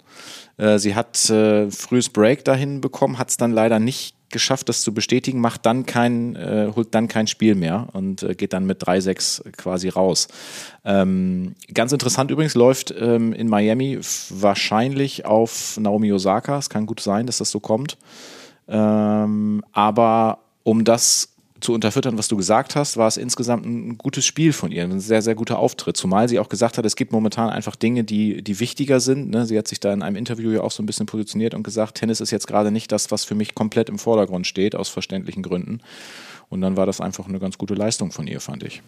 Äh, 0.56 0.78
sie 0.78 0.94
hat 0.94 1.28
äh, 1.28 1.70
frühes 1.70 2.08
Break 2.08 2.42
dahin 2.42 2.80
bekommen, 2.80 3.18
hat 3.18 3.28
es 3.28 3.36
dann 3.36 3.52
leider 3.52 3.78
nicht 3.78 4.14
geschafft, 4.30 4.70
das 4.70 4.80
zu 4.80 4.94
bestätigen, 4.94 5.38
macht 5.38 5.66
dann 5.66 5.84
kein, 5.84 6.34
äh, 6.34 6.72
holt 6.74 6.94
dann 6.94 7.08
kein 7.08 7.26
Spiel 7.26 7.56
mehr 7.56 7.88
und 7.92 8.22
äh, 8.22 8.34
geht 8.34 8.54
dann 8.54 8.64
mit 8.64 8.82
3-6 8.82 9.52
quasi 9.52 9.90
raus. 9.90 10.28
Ähm, 10.82 11.56
ganz 11.74 11.92
interessant 11.92 12.30
übrigens, 12.30 12.54
läuft 12.54 12.94
ähm, 12.98 13.34
in 13.34 13.48
Miami 13.48 13.98
wahrscheinlich 14.30 15.26
auf 15.26 15.76
Naomi 15.78 16.10
Osaka. 16.10 16.56
Es 16.56 16.70
kann 16.70 16.86
gut 16.86 17.00
sein, 17.00 17.26
dass 17.26 17.36
das 17.36 17.50
so 17.50 17.60
kommt. 17.60 17.98
Ähm, 18.66 19.62
aber 19.72 20.38
um 20.62 20.84
das 20.84 21.33
zu 21.64 21.72
unterfüttern, 21.72 22.18
was 22.18 22.28
du 22.28 22.36
gesagt 22.36 22.76
hast, 22.76 22.96
war 22.96 23.08
es 23.08 23.16
insgesamt 23.16 23.66
ein 23.66 23.98
gutes 23.98 24.24
Spiel 24.24 24.52
von 24.52 24.70
ihr, 24.70 24.84
ein 24.84 25.00
sehr, 25.00 25.22
sehr 25.22 25.34
guter 25.34 25.58
Auftritt. 25.58 25.96
Zumal 25.96 26.28
sie 26.28 26.38
auch 26.38 26.48
gesagt 26.48 26.78
hat, 26.78 26.84
es 26.84 26.94
gibt 26.94 27.10
momentan 27.10 27.50
einfach 27.50 27.74
Dinge, 27.74 28.04
die, 28.04 28.42
die 28.42 28.60
wichtiger 28.60 29.00
sind. 29.00 29.30
Ne? 29.30 29.46
Sie 29.46 29.58
hat 29.58 29.66
sich 29.66 29.80
da 29.80 29.92
in 29.92 30.02
einem 30.02 30.16
Interview 30.16 30.50
ja 30.50 30.60
auch 30.60 30.70
so 30.70 30.82
ein 30.82 30.86
bisschen 30.86 31.06
positioniert 31.06 31.54
und 31.54 31.62
gesagt, 31.62 31.96
Tennis 31.96 32.20
ist 32.20 32.30
jetzt 32.30 32.46
gerade 32.46 32.70
nicht 32.70 32.92
das, 32.92 33.10
was 33.10 33.24
für 33.24 33.34
mich 33.34 33.54
komplett 33.54 33.88
im 33.88 33.98
Vordergrund 33.98 34.46
steht, 34.46 34.76
aus 34.76 34.88
verständlichen 34.90 35.42
Gründen. 35.42 35.80
Und 36.50 36.60
dann 36.60 36.76
war 36.76 36.86
das 36.86 37.00
einfach 37.00 37.26
eine 37.26 37.38
ganz 37.38 37.58
gute 37.58 37.74
Leistung 37.74 38.12
von 38.12 38.26
ihr, 38.26 38.40
fand 38.40 38.62
ich. 38.62 38.82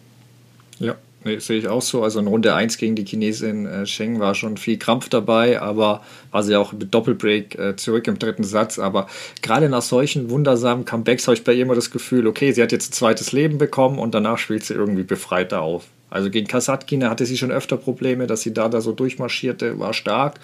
Ja, 0.79 0.95
Nee, 1.27 1.39
sehe 1.39 1.59
ich 1.59 1.67
auch 1.67 1.81
so. 1.81 2.03
Also 2.03 2.21
in 2.21 2.27
Runde 2.27 2.55
1 2.55 2.77
gegen 2.77 2.95
die 2.95 3.03
Chinesin 3.03 3.65
äh, 3.65 3.85
Sheng 3.85 4.21
war 4.21 4.33
schon 4.33 4.55
viel 4.55 4.79
Krampf 4.79 5.09
dabei, 5.09 5.61
aber 5.61 6.01
war 6.31 6.41
sie 6.41 6.55
auch 6.55 6.71
mit 6.71 6.93
Doppelbreak 6.93 7.59
äh, 7.59 7.75
zurück 7.75 8.07
im 8.07 8.17
dritten 8.17 8.45
Satz. 8.45 8.79
Aber 8.79 9.07
gerade 9.41 9.67
nach 9.67 9.81
solchen 9.81 10.29
wundersamen 10.29 10.85
Comebacks 10.85 11.27
habe 11.27 11.35
ich 11.35 11.43
bei 11.43 11.51
ihr 11.51 11.63
immer 11.63 11.75
das 11.75 11.91
Gefühl, 11.91 12.27
okay, 12.27 12.53
sie 12.53 12.63
hat 12.63 12.71
jetzt 12.71 12.91
ein 12.91 12.93
zweites 12.93 13.33
Leben 13.33 13.57
bekommen 13.57 13.99
und 13.99 14.15
danach 14.15 14.37
spielt 14.37 14.63
sie 14.63 14.73
irgendwie 14.73 15.03
befreiter 15.03 15.61
auf. 15.61 15.87
Also 16.09 16.29
gegen 16.29 16.47
Kasatkina 16.47 17.09
hatte 17.09 17.25
sie 17.25 17.37
schon 17.37 17.51
öfter 17.51 17.75
Probleme, 17.75 18.25
dass 18.25 18.39
sie 18.39 18.53
da, 18.53 18.69
da 18.69 18.79
so 18.79 18.93
durchmarschierte, 18.93 19.77
war 19.79 19.93
stark. 19.93 20.39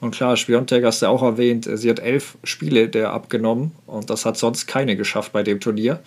Und 0.00 0.16
klar, 0.16 0.36
Spiontek 0.36 0.84
hast 0.84 1.02
du 1.02 1.06
auch 1.06 1.22
erwähnt, 1.22 1.68
sie 1.72 1.88
hat 1.88 2.00
elf 2.00 2.36
Spiele 2.42 2.88
der 2.88 3.12
abgenommen 3.12 3.70
und 3.86 4.10
das 4.10 4.26
hat 4.26 4.36
sonst 4.36 4.66
keine 4.66 4.96
geschafft 4.96 5.32
bei 5.32 5.44
dem 5.44 5.60
Turnier. 5.60 6.00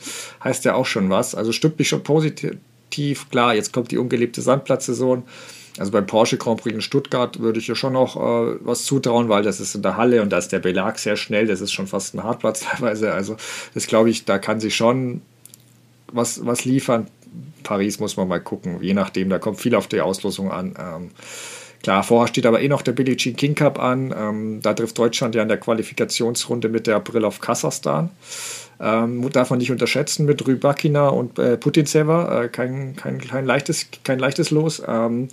Heißt 0.43 0.65
ja 0.65 0.73
auch 0.73 0.85
schon 0.85 1.09
was. 1.09 1.33
Also 1.33 1.53
stimmt 1.53 1.79
mich 1.79 1.87
schon 1.87 2.03
positiv 2.03 2.57
tief. 2.89 3.29
Klar, 3.29 3.55
jetzt 3.55 3.73
kommt 3.73 3.91
die 3.91 3.97
ungelebte 3.97 4.41
Sandplatzsaison. 4.41 5.23
Also 5.77 5.91
beim 5.91 6.07
Porsche 6.07 6.37
Grand 6.37 6.61
Prix 6.61 6.73
in 6.73 6.81
Stuttgart 6.81 7.39
würde 7.39 7.59
ich 7.59 7.67
ja 7.67 7.75
schon 7.75 7.93
noch 7.93 8.15
äh, 8.15 8.57
was 8.61 8.85
zutrauen, 8.85 9.29
weil 9.29 9.43
das 9.43 9.59
ist 9.59 9.75
in 9.75 9.83
der 9.83 9.95
Halle 9.95 10.21
und 10.21 10.31
da 10.31 10.39
ist 10.39 10.51
der 10.51 10.59
Belag 10.59 10.97
sehr 10.97 11.17
schnell. 11.17 11.45
Das 11.45 11.61
ist 11.61 11.71
schon 11.71 11.87
fast 11.87 12.15
ein 12.15 12.23
Hartplatz 12.23 12.61
teilweise. 12.69 13.13
Also 13.13 13.37
das 13.73 13.87
glaube 13.87 14.09
ich, 14.09 14.25
da 14.25 14.39
kann 14.39 14.59
sie 14.59 14.71
schon 14.71 15.21
was, 16.11 16.45
was 16.45 16.65
liefern. 16.65 17.07
Paris 17.63 17.99
muss 17.99 18.17
man 18.17 18.27
mal 18.27 18.39
gucken, 18.39 18.81
je 18.81 18.93
nachdem, 18.93 19.29
da 19.29 19.39
kommt 19.39 19.59
viel 19.59 19.75
auf 19.75 19.87
die 19.87 20.01
Auslosung 20.01 20.51
an. 20.51 20.73
Ähm, 20.79 21.11
klar, 21.83 22.03
vorher 22.03 22.27
steht 22.27 22.45
aber 22.45 22.61
eh 22.61 22.69
noch 22.69 22.81
der 22.81 22.93
Billie 22.93 23.17
Jean 23.17 23.35
King 23.35 23.55
Cup 23.55 23.77
an. 23.77 24.13
Ähm, 24.17 24.61
da 24.61 24.73
trifft 24.73 24.97
Deutschland 24.97 25.35
ja 25.35 25.43
in 25.43 25.49
der 25.49 25.59
Qualifikationsrunde 25.59 26.69
mit 26.69 26.87
der 26.87 26.95
April 26.95 27.25
auf 27.25 27.39
Kasachstan. 27.41 28.09
Ähm, 28.79 29.27
darf 29.31 29.49
man 29.49 29.59
nicht 29.59 29.71
unterschätzen 29.71 30.25
mit 30.25 30.45
Rybakina 30.45 31.09
und 31.09 31.39
äh, 31.39 31.57
Putintseva. 31.57 32.43
Äh, 32.43 32.49
kein, 32.49 32.95
kein, 32.95 33.19
kein, 33.19 33.45
leichtes, 33.45 33.87
kein 34.03 34.19
leichtes 34.19 34.51
Los. 34.51 34.81
Ähm, 34.87 35.29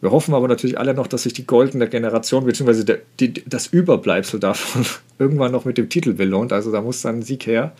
wir 0.00 0.10
hoffen 0.10 0.34
aber 0.34 0.48
natürlich 0.48 0.78
alle 0.78 0.94
noch, 0.94 1.06
dass 1.06 1.24
sich 1.24 1.34
die 1.34 1.46
goldene 1.46 1.88
Generation 1.88 2.46
bzw. 2.46 2.98
Das 3.46 3.66
Überbleibsel 3.66 4.40
davon 4.40 4.86
irgendwann 5.18 5.52
noch 5.52 5.64
mit 5.64 5.78
dem 5.78 5.88
Titel 5.88 6.14
belohnt. 6.14 6.52
Also 6.52 6.72
da 6.72 6.80
muss 6.80 7.02
dann 7.02 7.18
ein 7.18 7.22
Sieg 7.22 7.46
her. 7.46 7.72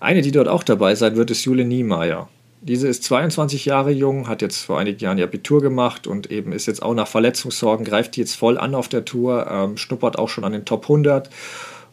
Eine, 0.00 0.22
die 0.22 0.32
dort 0.32 0.48
auch 0.48 0.64
dabei 0.64 0.94
sein 0.94 1.16
wird, 1.16 1.30
ist 1.30 1.44
Jule 1.44 1.64
Niemeyer. 1.64 2.28
Diese 2.62 2.88
ist 2.88 3.04
22 3.04 3.64
Jahre 3.64 3.90
jung, 3.90 4.28
hat 4.28 4.42
jetzt 4.42 4.58
vor 4.58 4.78
einigen 4.78 4.98
Jahren 4.98 5.16
ihr 5.16 5.24
Abitur 5.24 5.62
gemacht 5.62 6.06
und 6.06 6.30
eben 6.30 6.52
ist 6.52 6.66
jetzt 6.66 6.82
auch 6.82 6.92
nach 6.92 7.08
Verletzungssorgen, 7.08 7.86
greift 7.86 8.16
die 8.16 8.20
jetzt 8.20 8.34
voll 8.34 8.58
an 8.58 8.74
auf 8.74 8.88
der 8.88 9.06
Tour, 9.06 9.46
ähm, 9.50 9.78
schnuppert 9.78 10.18
auch 10.18 10.28
schon 10.28 10.44
an 10.44 10.52
den 10.52 10.66
Top 10.66 10.82
100 10.82 11.30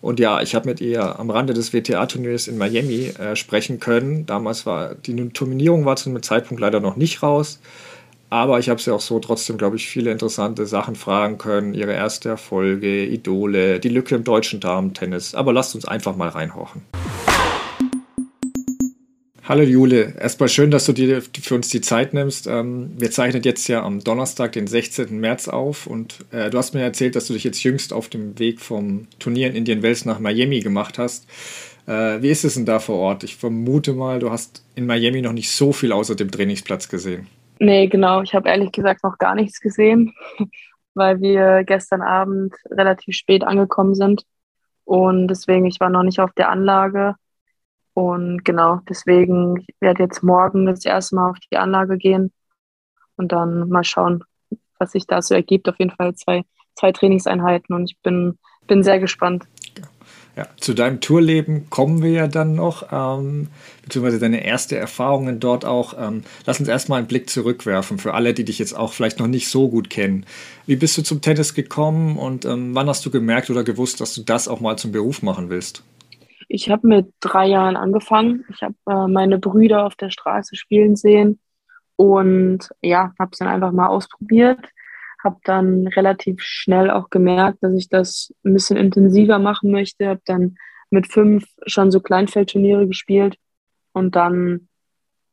und 0.02 0.20
ja, 0.20 0.42
ich 0.42 0.56
habe 0.56 0.70
mit 0.70 0.82
ihr 0.82 1.20
am 1.20 1.30
Rande 1.30 1.54
des 1.54 1.74
WTA-Turniers 1.74 2.48
in 2.48 2.58
Miami 2.58 3.14
äh, 3.20 3.36
sprechen 3.36 3.80
können. 3.80 4.26
Damals 4.26 4.66
war 4.66 4.96
die 4.96 5.14
Nominierung 5.14 5.86
war 5.86 5.96
zu 5.96 6.10
einem 6.10 6.22
Zeitpunkt 6.22 6.62
leider 6.62 6.80
noch 6.80 6.96
nicht 6.96 7.24
raus. 7.24 7.60
Aber 8.30 8.60
ich 8.60 8.70
habe 8.70 8.82
sie 8.82 8.94
auch 8.94 9.00
so 9.00 9.20
trotzdem, 9.20 9.58
glaube 9.58 9.78
ich, 9.78 9.88
viele 9.88 10.12
interessante 10.12 10.66
Sachen 10.66 10.96
fragen 10.96 11.38
können. 11.38 11.74
Ihre 11.74 11.94
erste 11.94 12.30
Erfolge, 12.30 13.06
Idole, 13.06 13.80
die 13.80 13.90
Lücke 13.90 14.16
im 14.16 14.26
deutschen 14.26 14.60
Damen-Tennis. 14.60 15.34
Aber 15.34 15.54
lasst 15.54 15.76
uns 15.76 15.86
einfach 15.86 16.16
mal 16.16 16.30
reinhorchen. 16.30 16.82
Hallo 19.48 19.64
Jule, 19.64 20.14
erstmal 20.20 20.50
schön, 20.50 20.72
dass 20.72 20.86
du 20.86 20.92
dir 20.92 21.22
für 21.22 21.56
uns 21.56 21.70
die 21.70 21.80
Zeit 21.80 22.14
nimmst. 22.14 22.48
Ähm, 22.48 22.92
wir 22.98 23.12
zeichnen 23.12 23.44
jetzt 23.44 23.68
ja 23.70 23.82
am 23.82 24.04
Donnerstag, 24.04 24.52
den 24.52 24.68
16. 24.68 25.18
März 25.20 25.48
auf 25.48 25.88
und 25.88 26.26
äh, 26.32 26.50
du 26.50 26.58
hast 26.58 26.74
mir 26.74 26.82
erzählt, 26.82 27.16
dass 27.16 27.28
du 27.28 27.34
dich 27.34 27.46
jetzt 27.46 27.64
jüngst 27.64 27.94
auf 27.94 28.10
dem 28.10 28.38
Weg 28.40 28.60
vom 28.60 29.08
Turnier 29.20 29.48
in 29.48 29.56
Indian 29.56 29.84
Wells 29.84 30.04
nach 30.04 30.20
Miami 30.20 30.60
gemacht 30.60 31.00
hast. 31.00 31.30
Äh, 31.88 32.22
wie 32.22 32.30
ist 32.30 32.44
es 32.44 32.56
denn 32.56 32.66
da 32.66 32.80
vor 32.80 32.98
Ort? 32.98 33.24
Ich 33.24 33.38
vermute 33.38 33.94
mal, 33.94 34.20
du 34.20 34.32
hast 34.32 34.66
in 34.76 34.86
Miami 34.86 35.21
noch 35.21 35.32
nicht 35.32 35.50
so 35.50 35.71
viel 35.71 35.94
außer 35.94 36.15
dem 36.15 36.30
Trainingsplatz 36.30 36.90
gesehen. 36.90 37.28
Nee, 37.60 37.88
genau. 37.88 38.21
Ich 38.24 38.36
habe 38.36 38.50
ehrlich 38.50 38.74
gesagt 38.74 39.04
noch 39.04 39.17
gar 39.17 39.34
nichts 39.34 39.62
gesehen. 39.62 40.13
weil 40.98 41.21
wir 41.21 41.63
gestern 41.63 42.02
Abend 42.02 42.56
relativ 42.69 43.15
spät 43.15 43.44
angekommen 43.44 43.94
sind. 43.94 44.24
Und 44.84 45.28
deswegen, 45.28 45.65
ich 45.65 45.80
war 45.80 45.90
noch 45.90 46.04
nicht 46.04 46.19
auf 46.19 46.32
der 46.34 46.50
Anlage. 46.50 47.15
Und 47.98 48.45
genau, 48.45 48.79
deswegen, 48.87 49.58
ich 49.58 49.73
werde 49.79 50.04
jetzt 50.04 50.21
morgen 50.21 50.67
das 50.67 50.85
erste 50.85 51.15
Mal 51.15 51.31
auf 51.31 51.37
die 51.52 51.58
Anlage 51.58 51.98
gehen 51.98 52.31
und 53.15 53.31
dann 53.31 53.69
mal 53.69 53.83
schauen, 53.83 54.23
was 54.77 54.91
sich 54.91 55.08
da 55.08 55.19
so 55.23 55.33
ergibt. 55.33 55.67
Auf 55.67 55.79
jeden 55.79 55.89
Fall 55.89 56.13
zwei, 56.13 56.43
zwei 56.75 56.91
Trainingseinheiten 56.91 57.75
und 57.75 57.89
ich 57.89 57.98
bin, 58.04 58.37
bin 58.67 58.83
sehr 58.83 59.00
gespannt. 59.00 59.48
Ja, 60.35 60.45
zu 60.58 60.75
deinem 60.75 61.02
Tourleben 61.02 61.71
kommen 61.71 62.04
wir 62.04 62.12
ja 62.12 62.27
dann 62.27 62.54
noch, 62.54 62.85
ähm, 62.91 63.48
beziehungsweise 63.81 64.19
deine 64.19 64.45
erste 64.45 64.77
Erfahrungen 64.77 65.39
dort 65.39 65.65
auch. 65.65 65.95
Ähm, 65.98 66.21
lass 66.45 66.60
uns 66.60 66.69
erstmal 66.69 67.00
einen 67.00 67.08
Blick 67.08 67.31
zurückwerfen 67.31 67.98
für 67.98 68.13
alle, 68.13 68.35
die 68.35 68.45
dich 68.45 68.60
jetzt 68.60 68.77
auch 68.77 68.93
vielleicht 68.93 69.17
noch 69.17 69.25
nicht 69.25 69.50
so 69.50 69.69
gut 69.69 69.89
kennen. 69.89 70.27
Wie 70.67 70.75
bist 70.75 70.95
du 71.00 71.02
zum 71.02 71.23
Tennis 71.23 71.56
gekommen 71.56 72.19
und 72.19 72.45
ähm, 72.45 72.75
wann 72.75 72.89
hast 72.89 73.04
du 73.08 73.10
gemerkt 73.10 73.50
oder 73.50 73.63
gewusst, 73.63 74.02
dass 74.02 74.13
du 74.13 74.21
das 74.21 74.48
auch 74.48 74.60
mal 74.60 74.77
zum 74.77 74.91
Beruf 74.91 75.23
machen 75.23 75.50
willst? 75.50 75.81
Ich 76.48 76.69
habe 76.69 76.87
mit 76.87 77.13
drei 77.19 77.48
Jahren 77.48 77.75
angefangen. 77.75 78.45
Ich 78.50 78.63
habe 78.63 78.75
äh, 78.87 79.08
meine 79.08 79.37
Brüder 79.39 79.85
auf 79.85 79.95
der 79.95 80.10
Straße 80.10 80.56
spielen 80.56 80.95
sehen 80.95 81.39
und 81.95 82.69
ja, 82.81 83.13
habe 83.19 83.31
es 83.33 83.39
dann 83.39 83.48
einfach 83.48 83.71
mal 83.71 83.87
ausprobiert 83.87 84.71
habe 85.23 85.39
dann 85.43 85.87
relativ 85.87 86.41
schnell 86.41 86.89
auch 86.89 87.10
gemerkt, 87.10 87.60
dass 87.62 87.73
ich 87.73 87.89
das 87.89 88.33
ein 88.43 88.54
bisschen 88.54 88.77
intensiver 88.77 89.39
machen 89.39 89.71
möchte. 89.71 90.08
Habe 90.08 90.21
dann 90.25 90.58
mit 90.89 91.08
fünf 91.08 91.45
schon 91.65 91.91
so 91.91 92.00
Kleinfeldturniere 92.00 92.87
gespielt 92.87 93.37
und 93.93 94.15
dann 94.15 94.69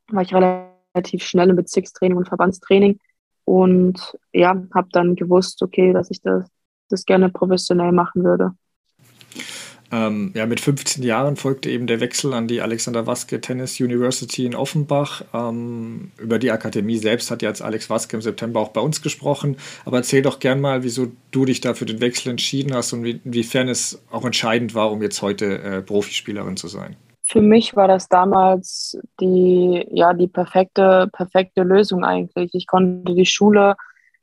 war 0.08 0.22
ich 0.22 0.34
relativ 0.34 1.22
schnell 1.22 1.50
im 1.50 1.56
Bezirkstraining 1.56 2.16
und 2.18 2.28
Verbandstraining 2.28 2.98
und 3.44 4.18
ja, 4.32 4.60
habe 4.74 4.88
dann 4.90 5.16
gewusst, 5.16 5.62
okay, 5.62 5.92
dass 5.92 6.10
ich 6.10 6.20
das, 6.22 6.48
das 6.88 7.04
gerne 7.04 7.28
professionell 7.28 7.92
machen 7.92 8.24
würde. 8.24 8.52
Ähm, 9.94 10.32
ja, 10.34 10.46
mit 10.46 10.58
15 10.58 11.04
Jahren 11.04 11.36
folgte 11.36 11.70
eben 11.70 11.86
der 11.86 12.00
Wechsel 12.00 12.34
an 12.34 12.48
die 12.48 12.60
Alexander 12.60 13.06
Waske 13.06 13.40
Tennis 13.40 13.78
University 13.78 14.44
in 14.44 14.56
Offenbach. 14.56 15.22
Ähm, 15.32 16.10
über 16.18 16.40
die 16.40 16.50
Akademie 16.50 16.96
selbst 16.96 17.30
hat 17.30 17.42
jetzt 17.42 17.62
Alex 17.62 17.88
Waske 17.90 18.16
im 18.16 18.22
September 18.22 18.58
auch 18.58 18.70
bei 18.70 18.80
uns 18.80 19.02
gesprochen. 19.02 19.56
Aber 19.84 19.98
erzähl 19.98 20.22
doch 20.22 20.40
gern 20.40 20.60
mal, 20.60 20.82
wieso 20.82 21.12
du 21.30 21.44
dich 21.44 21.60
da 21.60 21.74
für 21.74 21.86
den 21.86 22.00
Wechsel 22.00 22.30
entschieden 22.30 22.74
hast 22.74 22.92
und 22.92 23.04
inwiefern 23.04 23.68
es 23.68 24.02
auch 24.10 24.24
entscheidend 24.24 24.74
war, 24.74 24.90
um 24.90 25.00
jetzt 25.00 25.22
heute 25.22 25.62
äh, 25.62 25.82
Profispielerin 25.82 26.56
zu 26.56 26.66
sein. 26.66 26.96
Für 27.22 27.40
mich 27.40 27.76
war 27.76 27.86
das 27.86 28.08
damals 28.08 28.98
die, 29.20 29.86
ja, 29.92 30.12
die 30.12 30.28
perfekte, 30.28 31.08
perfekte 31.12 31.62
Lösung 31.62 32.04
eigentlich. 32.04 32.50
Ich 32.52 32.66
konnte 32.66 33.14
die 33.14 33.26
Schule 33.26 33.76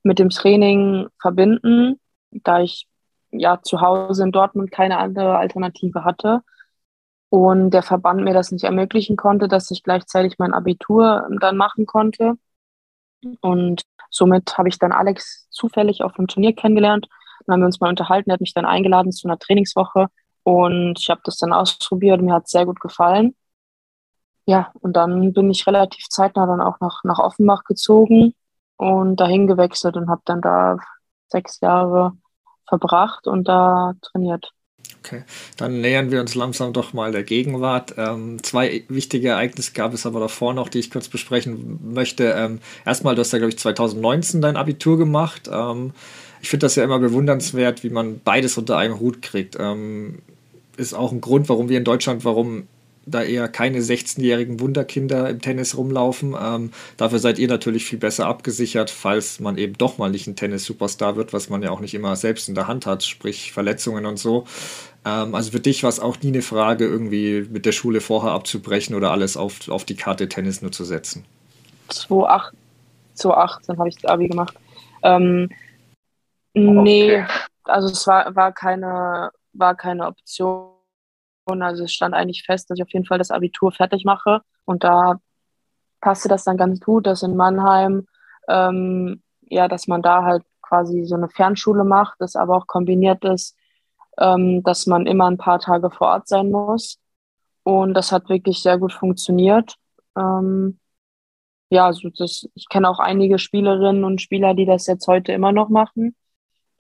mit 0.03 0.19
dem 0.19 0.29
Training 0.29 1.07
verbinden, 1.21 1.97
da 2.31 2.61
ich 2.61 2.87
ja 3.31 3.61
zu 3.61 3.81
Hause 3.81 4.23
in 4.23 4.31
Dortmund 4.31 4.71
keine 4.71 4.97
andere 4.97 5.37
Alternative 5.37 6.03
hatte 6.03 6.41
und 7.29 7.71
der 7.71 7.83
Verband 7.83 8.21
mir 8.23 8.33
das 8.33 8.51
nicht 8.51 8.65
ermöglichen 8.65 9.15
konnte, 9.15 9.47
dass 9.47 9.71
ich 9.71 9.83
gleichzeitig 9.83 10.37
mein 10.37 10.53
Abitur 10.53 11.27
dann 11.39 11.55
machen 11.55 11.85
konnte. 11.85 12.33
Und 13.41 13.83
somit 14.09 14.57
habe 14.57 14.69
ich 14.69 14.79
dann 14.79 14.91
Alex 14.91 15.47
zufällig 15.49 16.03
auf 16.03 16.17
einem 16.17 16.27
Turnier 16.27 16.53
kennengelernt. 16.53 17.07
Dann 17.45 17.53
haben 17.53 17.61
wir 17.61 17.67
uns 17.67 17.79
mal 17.79 17.89
unterhalten. 17.89 18.29
Er 18.29 18.33
hat 18.33 18.41
mich 18.41 18.53
dann 18.53 18.65
eingeladen 18.65 19.13
zu 19.13 19.27
einer 19.27 19.39
Trainingswoche 19.39 20.07
und 20.43 20.99
ich 20.99 21.09
habe 21.09 21.21
das 21.23 21.37
dann 21.37 21.53
ausprobiert. 21.53 22.21
Mir 22.21 22.33
hat 22.33 22.45
es 22.45 22.51
sehr 22.51 22.65
gut 22.65 22.81
gefallen. 22.81 23.35
Ja, 24.45 24.71
und 24.81 24.93
dann 24.97 25.33
bin 25.33 25.49
ich 25.51 25.65
relativ 25.67 26.09
zeitnah 26.09 26.45
dann 26.47 26.61
auch 26.61 26.79
nach, 26.81 27.03
nach 27.03 27.19
Offenbach 27.19 27.63
gezogen 27.63 28.33
und 28.75 29.17
dahin 29.17 29.47
gewechselt 29.47 29.95
und 29.95 30.09
habe 30.09 30.21
dann 30.25 30.41
da 30.41 30.77
sechs 31.29 31.61
Jahre 31.61 32.17
verbracht 32.71 33.27
und 33.27 33.47
da 33.47 33.93
trainiert. 34.01 34.51
Okay, 35.03 35.23
dann 35.57 35.81
nähern 35.81 36.11
wir 36.11 36.21
uns 36.21 36.35
langsam 36.35 36.73
doch 36.73 36.93
mal 36.93 37.11
der 37.11 37.23
Gegenwart. 37.23 37.95
Ähm, 37.97 38.41
zwei 38.43 38.83
wichtige 38.87 39.29
Ereignisse 39.29 39.73
gab 39.73 39.93
es 39.93 40.05
aber 40.05 40.19
davor 40.19 40.53
noch, 40.53 40.69
die 40.69 40.79
ich 40.79 40.91
kurz 40.91 41.09
besprechen 41.09 41.79
möchte. 41.93 42.25
Ähm, 42.37 42.59
erstmal, 42.85 43.15
du 43.15 43.21
hast 43.21 43.33
ja, 43.33 43.39
glaube 43.39 43.49
ich, 43.49 43.57
2019 43.57 44.41
dein 44.41 44.57
Abitur 44.57 44.97
gemacht. 44.97 45.49
Ähm, 45.51 45.93
ich 46.41 46.49
finde 46.49 46.65
das 46.65 46.75
ja 46.75 46.83
immer 46.83 46.99
bewundernswert, 46.99 47.83
wie 47.83 47.89
man 47.89 48.21
beides 48.23 48.57
unter 48.57 48.77
einem 48.77 48.99
Hut 48.99 49.21
kriegt. 49.21 49.57
Ähm, 49.59 50.19
ist 50.77 50.93
auch 50.93 51.11
ein 51.11 51.21
Grund, 51.21 51.49
warum 51.49 51.67
wir 51.67 51.77
in 51.77 51.83
Deutschland, 51.83 52.23
warum 52.23 52.67
da 53.05 53.23
eher 53.23 53.47
keine 53.47 53.79
16-jährigen 53.79 54.59
Wunderkinder 54.59 55.29
im 55.29 55.41
Tennis 55.41 55.75
rumlaufen. 55.75 56.35
Ähm, 56.39 56.71
dafür 56.97 57.19
seid 57.19 57.39
ihr 57.39 57.47
natürlich 57.47 57.85
viel 57.85 57.99
besser 57.99 58.27
abgesichert, 58.27 58.89
falls 58.89 59.39
man 59.39 59.57
eben 59.57 59.77
doch 59.77 59.97
mal 59.97 60.09
nicht 60.11 60.27
ein 60.27 60.35
Tennis-Superstar 60.35 61.15
wird, 61.15 61.33
was 61.33 61.49
man 61.49 61.63
ja 61.63 61.71
auch 61.71 61.79
nicht 61.79 61.93
immer 61.93 62.15
selbst 62.15 62.47
in 62.47 62.55
der 62.55 62.67
Hand 62.67 62.85
hat, 62.85 63.03
sprich 63.03 63.51
Verletzungen 63.53 64.05
und 64.05 64.17
so. 64.17 64.45
Ähm, 65.03 65.33
also 65.33 65.51
für 65.51 65.59
dich 65.59 65.83
war 65.83 65.89
es 65.89 65.99
auch 65.99 66.19
nie 66.21 66.29
eine 66.29 66.41
Frage, 66.41 66.85
irgendwie 66.85 67.47
mit 67.49 67.65
der 67.65 67.71
Schule 67.71 68.01
vorher 68.01 68.31
abzubrechen 68.31 68.95
oder 68.95 69.11
alles 69.11 69.35
auf, 69.35 69.67
auf 69.69 69.83
die 69.83 69.95
Karte 69.95 70.29
Tennis 70.29 70.61
nur 70.61 70.71
zu 70.71 70.83
setzen. 70.83 71.25
2008, 71.89 72.53
2018 73.15 73.77
habe 73.79 73.89
ich 73.89 73.95
das 73.95 74.11
Abi 74.11 74.27
gemacht. 74.27 74.53
Ähm, 75.03 75.49
okay. 76.53 76.71
Nee, 76.71 77.25
also 77.63 77.87
es 77.87 78.05
war, 78.05 78.35
war, 78.35 78.51
keine, 78.51 79.31
war 79.53 79.75
keine 79.75 80.05
Option 80.05 80.80
also 81.61 81.85
es 81.85 81.93
stand 81.93 82.13
eigentlich 82.13 82.43
fest, 82.43 82.69
dass 82.69 82.77
ich 82.77 82.83
auf 82.83 82.93
jeden 82.93 83.05
Fall 83.05 83.17
das 83.17 83.31
Abitur 83.31 83.71
fertig 83.71 84.05
mache. 84.05 84.41
Und 84.65 84.83
da 84.83 85.19
passte 86.01 86.29
das 86.29 86.43
dann 86.43 86.57
ganz 86.57 86.79
gut, 86.79 87.07
dass 87.07 87.23
in 87.23 87.35
Mannheim, 87.35 88.07
ähm, 88.47 89.21
ja, 89.41 89.67
dass 89.67 89.87
man 89.87 90.01
da 90.01 90.23
halt 90.23 90.43
quasi 90.61 91.05
so 91.05 91.15
eine 91.15 91.29
Fernschule 91.29 91.83
macht, 91.83 92.15
das 92.19 92.35
aber 92.35 92.57
auch 92.57 92.67
kombiniert 92.67 93.23
ist, 93.25 93.55
ähm, 94.17 94.63
dass 94.63 94.87
man 94.87 95.07
immer 95.07 95.29
ein 95.29 95.37
paar 95.37 95.59
Tage 95.59 95.91
vor 95.91 96.07
Ort 96.07 96.27
sein 96.27 96.51
muss. 96.51 96.99
Und 97.63 97.93
das 97.93 98.11
hat 98.11 98.29
wirklich 98.29 98.61
sehr 98.61 98.77
gut 98.77 98.93
funktioniert. 98.93 99.75
Ähm, 100.17 100.79
ja, 101.69 101.85
also 101.85 102.09
das, 102.17 102.49
ich 102.55 102.67
kenne 102.69 102.89
auch 102.89 102.99
einige 102.99 103.39
Spielerinnen 103.39 104.03
und 104.03 104.21
Spieler, 104.21 104.53
die 104.53 104.65
das 104.65 104.87
jetzt 104.87 105.07
heute 105.07 105.31
immer 105.31 105.51
noch 105.51 105.69
machen, 105.69 106.15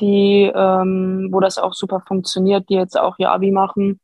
die, 0.01 0.51
ähm, 0.53 1.29
wo 1.31 1.39
das 1.39 1.57
auch 1.57 1.73
super 1.73 2.01
funktioniert, 2.01 2.67
die 2.69 2.73
jetzt 2.75 2.97
auch 2.97 3.15
ihr 3.19 3.31
Abi 3.31 3.51
machen 3.51 3.99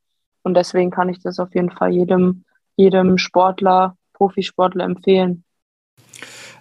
und 0.48 0.54
deswegen 0.54 0.92
kann 0.92 1.10
ich 1.10 1.20
das 1.20 1.40
auf 1.40 1.54
jeden 1.54 1.72
Fall 1.72 1.92
jedem, 1.92 2.46
jedem 2.78 3.18
Sportler, 3.18 3.98
Profisportler 4.14 4.86
empfehlen. 4.86 5.44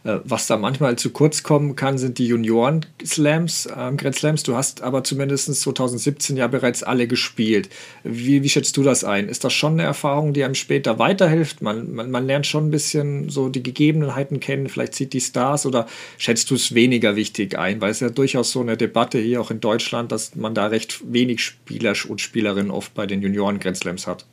Äh, 0.07 0.21
was 0.25 0.47
da 0.47 0.57
manchmal 0.57 0.97
zu 0.97 1.11
kurz 1.11 1.43
kommen 1.43 1.75
kann, 1.75 1.99
sind 1.99 2.19
die 2.19 2.29
Junioren-Slams, 2.29 3.69
ähm, 3.77 3.97
Grand 3.97 4.15
Slams. 4.15 4.45
Du 4.45 4.55
hast 4.55 4.83
aber 4.83 5.03
zumindest 5.03 5.53
2017 5.53 6.37
ja 6.37 6.47
bereits 6.47 6.85
alle 6.85 7.09
gespielt. 7.09 7.69
Wie, 8.05 8.45
wie 8.45 8.49
schätzt 8.49 8.77
du 8.77 8.85
das 8.85 9.03
ein? 9.03 9.29
Ist 9.29 9.43
das 9.43 9.53
schon 9.53 9.73
eine 9.73 9.83
Erfahrung, 9.83 10.33
die 10.33 10.45
einem 10.45 10.55
später 10.55 11.01
weiterhilft? 11.01 11.61
Man, 11.61 11.93
man, 11.93 12.11
man 12.13 12.25
lernt 12.25 12.47
schon 12.47 12.69
ein 12.69 12.71
bisschen 12.71 13.31
so 13.31 13.49
die 13.49 13.65
Gegebenheiten 13.65 14.39
kennen, 14.39 14.69
vielleicht 14.69 14.95
sieht 14.95 15.13
die 15.13 15.21
Stars 15.21 15.67
oder 15.67 15.87
schätzt 16.19 16.51
du 16.51 16.55
es 16.55 16.73
weniger 16.73 17.17
wichtig 17.17 17.59
ein? 17.59 17.81
Weil 17.81 17.91
es 17.91 17.99
ja 17.99 18.11
durchaus 18.11 18.53
so 18.53 18.61
eine 18.61 18.77
Debatte 18.77 19.19
hier 19.19 19.41
auch 19.41 19.51
in 19.51 19.61
Deutschland, 19.61 20.13
dass 20.13 20.37
man 20.37 20.55
da 20.55 20.67
recht 20.67 21.13
wenig 21.13 21.43
Spieler 21.43 21.95
und 22.09 22.21
Spielerinnen 22.21 22.71
oft 22.71 22.95
bei 22.95 23.07
den 23.07 23.23
Junioren-Grand 23.23 23.77
Slams 23.77 24.07
hat. 24.07 24.25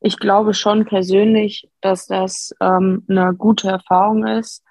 Ich 0.00 0.18
glaube 0.18 0.54
schon 0.54 0.86
persönlich, 0.86 1.68
dass 1.82 2.06
das 2.06 2.54
ähm, 2.62 3.02
eine 3.08 3.34
gute 3.36 3.68
Erfahrung 3.68 4.26
ist 4.26 4.62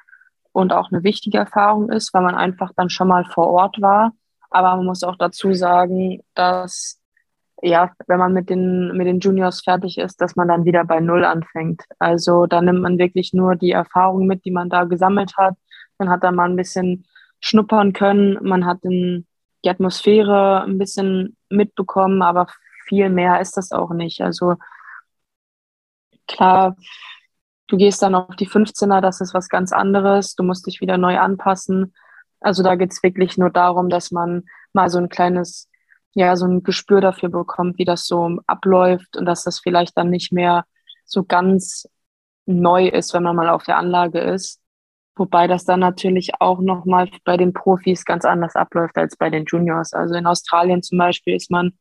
und 0.58 0.74
auch 0.74 0.92
eine 0.92 1.04
wichtige 1.04 1.38
Erfahrung 1.38 1.92
ist, 1.92 2.16
weil 2.16 2.24
man 2.24 2.34
einfach 2.34 2.72
dann 2.76 2.90
schon 2.90 3.10
mal 3.10 3.26
vor 3.26 3.48
Ort 3.48 3.80
war. 3.80 4.14
Aber 4.50 4.76
man 4.76 4.88
muss 4.88 5.04
auch 5.04 5.16
dazu 5.16 5.54
sagen, 5.54 6.24
dass 6.34 7.00
ja, 7.62 7.92
wenn 8.08 8.18
man 8.18 8.34
mit 8.34 8.50
den, 8.50 8.98
mit 8.98 9.06
den 9.06 9.20
Juniors 9.20 9.62
fertig 9.62 10.00
ist, 10.00 10.20
dass 10.20 10.36
man 10.36 10.48
dann 10.48 10.66
wieder 10.66 10.84
bei 10.84 11.00
Null 11.00 11.26
anfängt. 11.26 11.84
Also 12.00 12.48
da 12.48 12.62
nimmt 12.62 12.82
man 12.82 12.98
wirklich 12.98 13.34
nur 13.34 13.56
die 13.56 13.72
Erfahrung 13.72 14.26
mit, 14.26 14.46
die 14.46 14.52
man 14.52 14.70
da 14.70 14.86
gesammelt 14.86 15.38
hat. 15.38 15.54
Man 16.00 16.10
hat 16.10 16.24
da 16.24 16.32
mal 16.32 16.50
ein 16.50 16.56
bisschen 16.56 17.06
schnuppern 17.40 17.94
können. 17.94 18.40
Man 18.42 18.66
hat 18.66 18.84
den, 18.84 19.28
die 19.64 19.70
Atmosphäre 19.70 20.64
ein 20.64 20.80
bisschen 20.80 21.38
mitbekommen, 21.50 22.24
aber 22.24 22.48
viel 22.88 23.12
mehr 23.12 23.42
ist 23.42 23.58
das 23.58 23.72
auch 23.72 23.92
nicht. 23.92 24.22
Also 24.22 24.56
klar, 26.28 26.76
Du 27.68 27.78
gehst 27.78 28.02
dann 28.02 28.16
auf 28.16 28.36
die 28.36 28.48
15er, 28.48 29.02
das 29.02 29.22
ist 29.22 29.34
was 29.34 29.50
ganz 29.50 29.74
anderes. 29.74 30.36
Du 30.36 30.44
musst 30.44 30.66
dich 30.68 30.80
wieder 30.80 30.98
neu 30.98 31.18
anpassen. 31.18 31.94
Also 32.40 32.64
da 32.64 32.76
geht's 32.76 33.04
wirklich 33.04 33.38
nur 33.38 33.50
darum, 33.50 33.90
dass 33.90 34.12
man 34.12 34.46
mal 34.74 34.90
so 34.90 35.00
ein 35.00 35.10
kleines, 35.10 35.70
ja, 36.14 36.36
so 36.36 36.46
ein 36.46 36.64
Gespür 36.64 37.02
dafür 37.02 37.30
bekommt, 37.30 37.78
wie 37.78 37.86
das 37.86 38.06
so 38.06 38.40
abläuft 38.48 39.18
und 39.18 39.26
dass 39.26 39.44
das 39.44 39.60
vielleicht 39.60 39.98
dann 39.98 40.10
nicht 40.10 40.32
mehr 40.32 40.66
so 41.06 41.24
ganz 41.24 41.88
neu 42.46 42.88
ist, 42.88 43.14
wenn 43.14 43.24
man 43.24 43.36
mal 43.36 43.50
auf 43.50 43.64
der 43.64 43.78
Anlage 43.78 44.20
ist. 44.20 44.62
Wobei 45.16 45.48
das 45.48 45.66
dann 45.66 45.80
natürlich 45.80 46.40
auch 46.40 46.60
nochmal 46.60 47.10
bei 47.26 47.38
den 47.38 47.52
Profis 47.52 48.06
ganz 48.06 48.24
anders 48.24 48.56
abläuft 48.56 48.98
als 48.98 49.18
bei 49.18 49.30
den 49.30 49.46
Juniors. 49.46 49.94
Also 49.94 50.16
in 50.16 50.28
Australien 50.28 50.84
zum 50.84 51.00
Beispiel 51.00 51.36
ist 51.36 51.52
man 51.52 51.74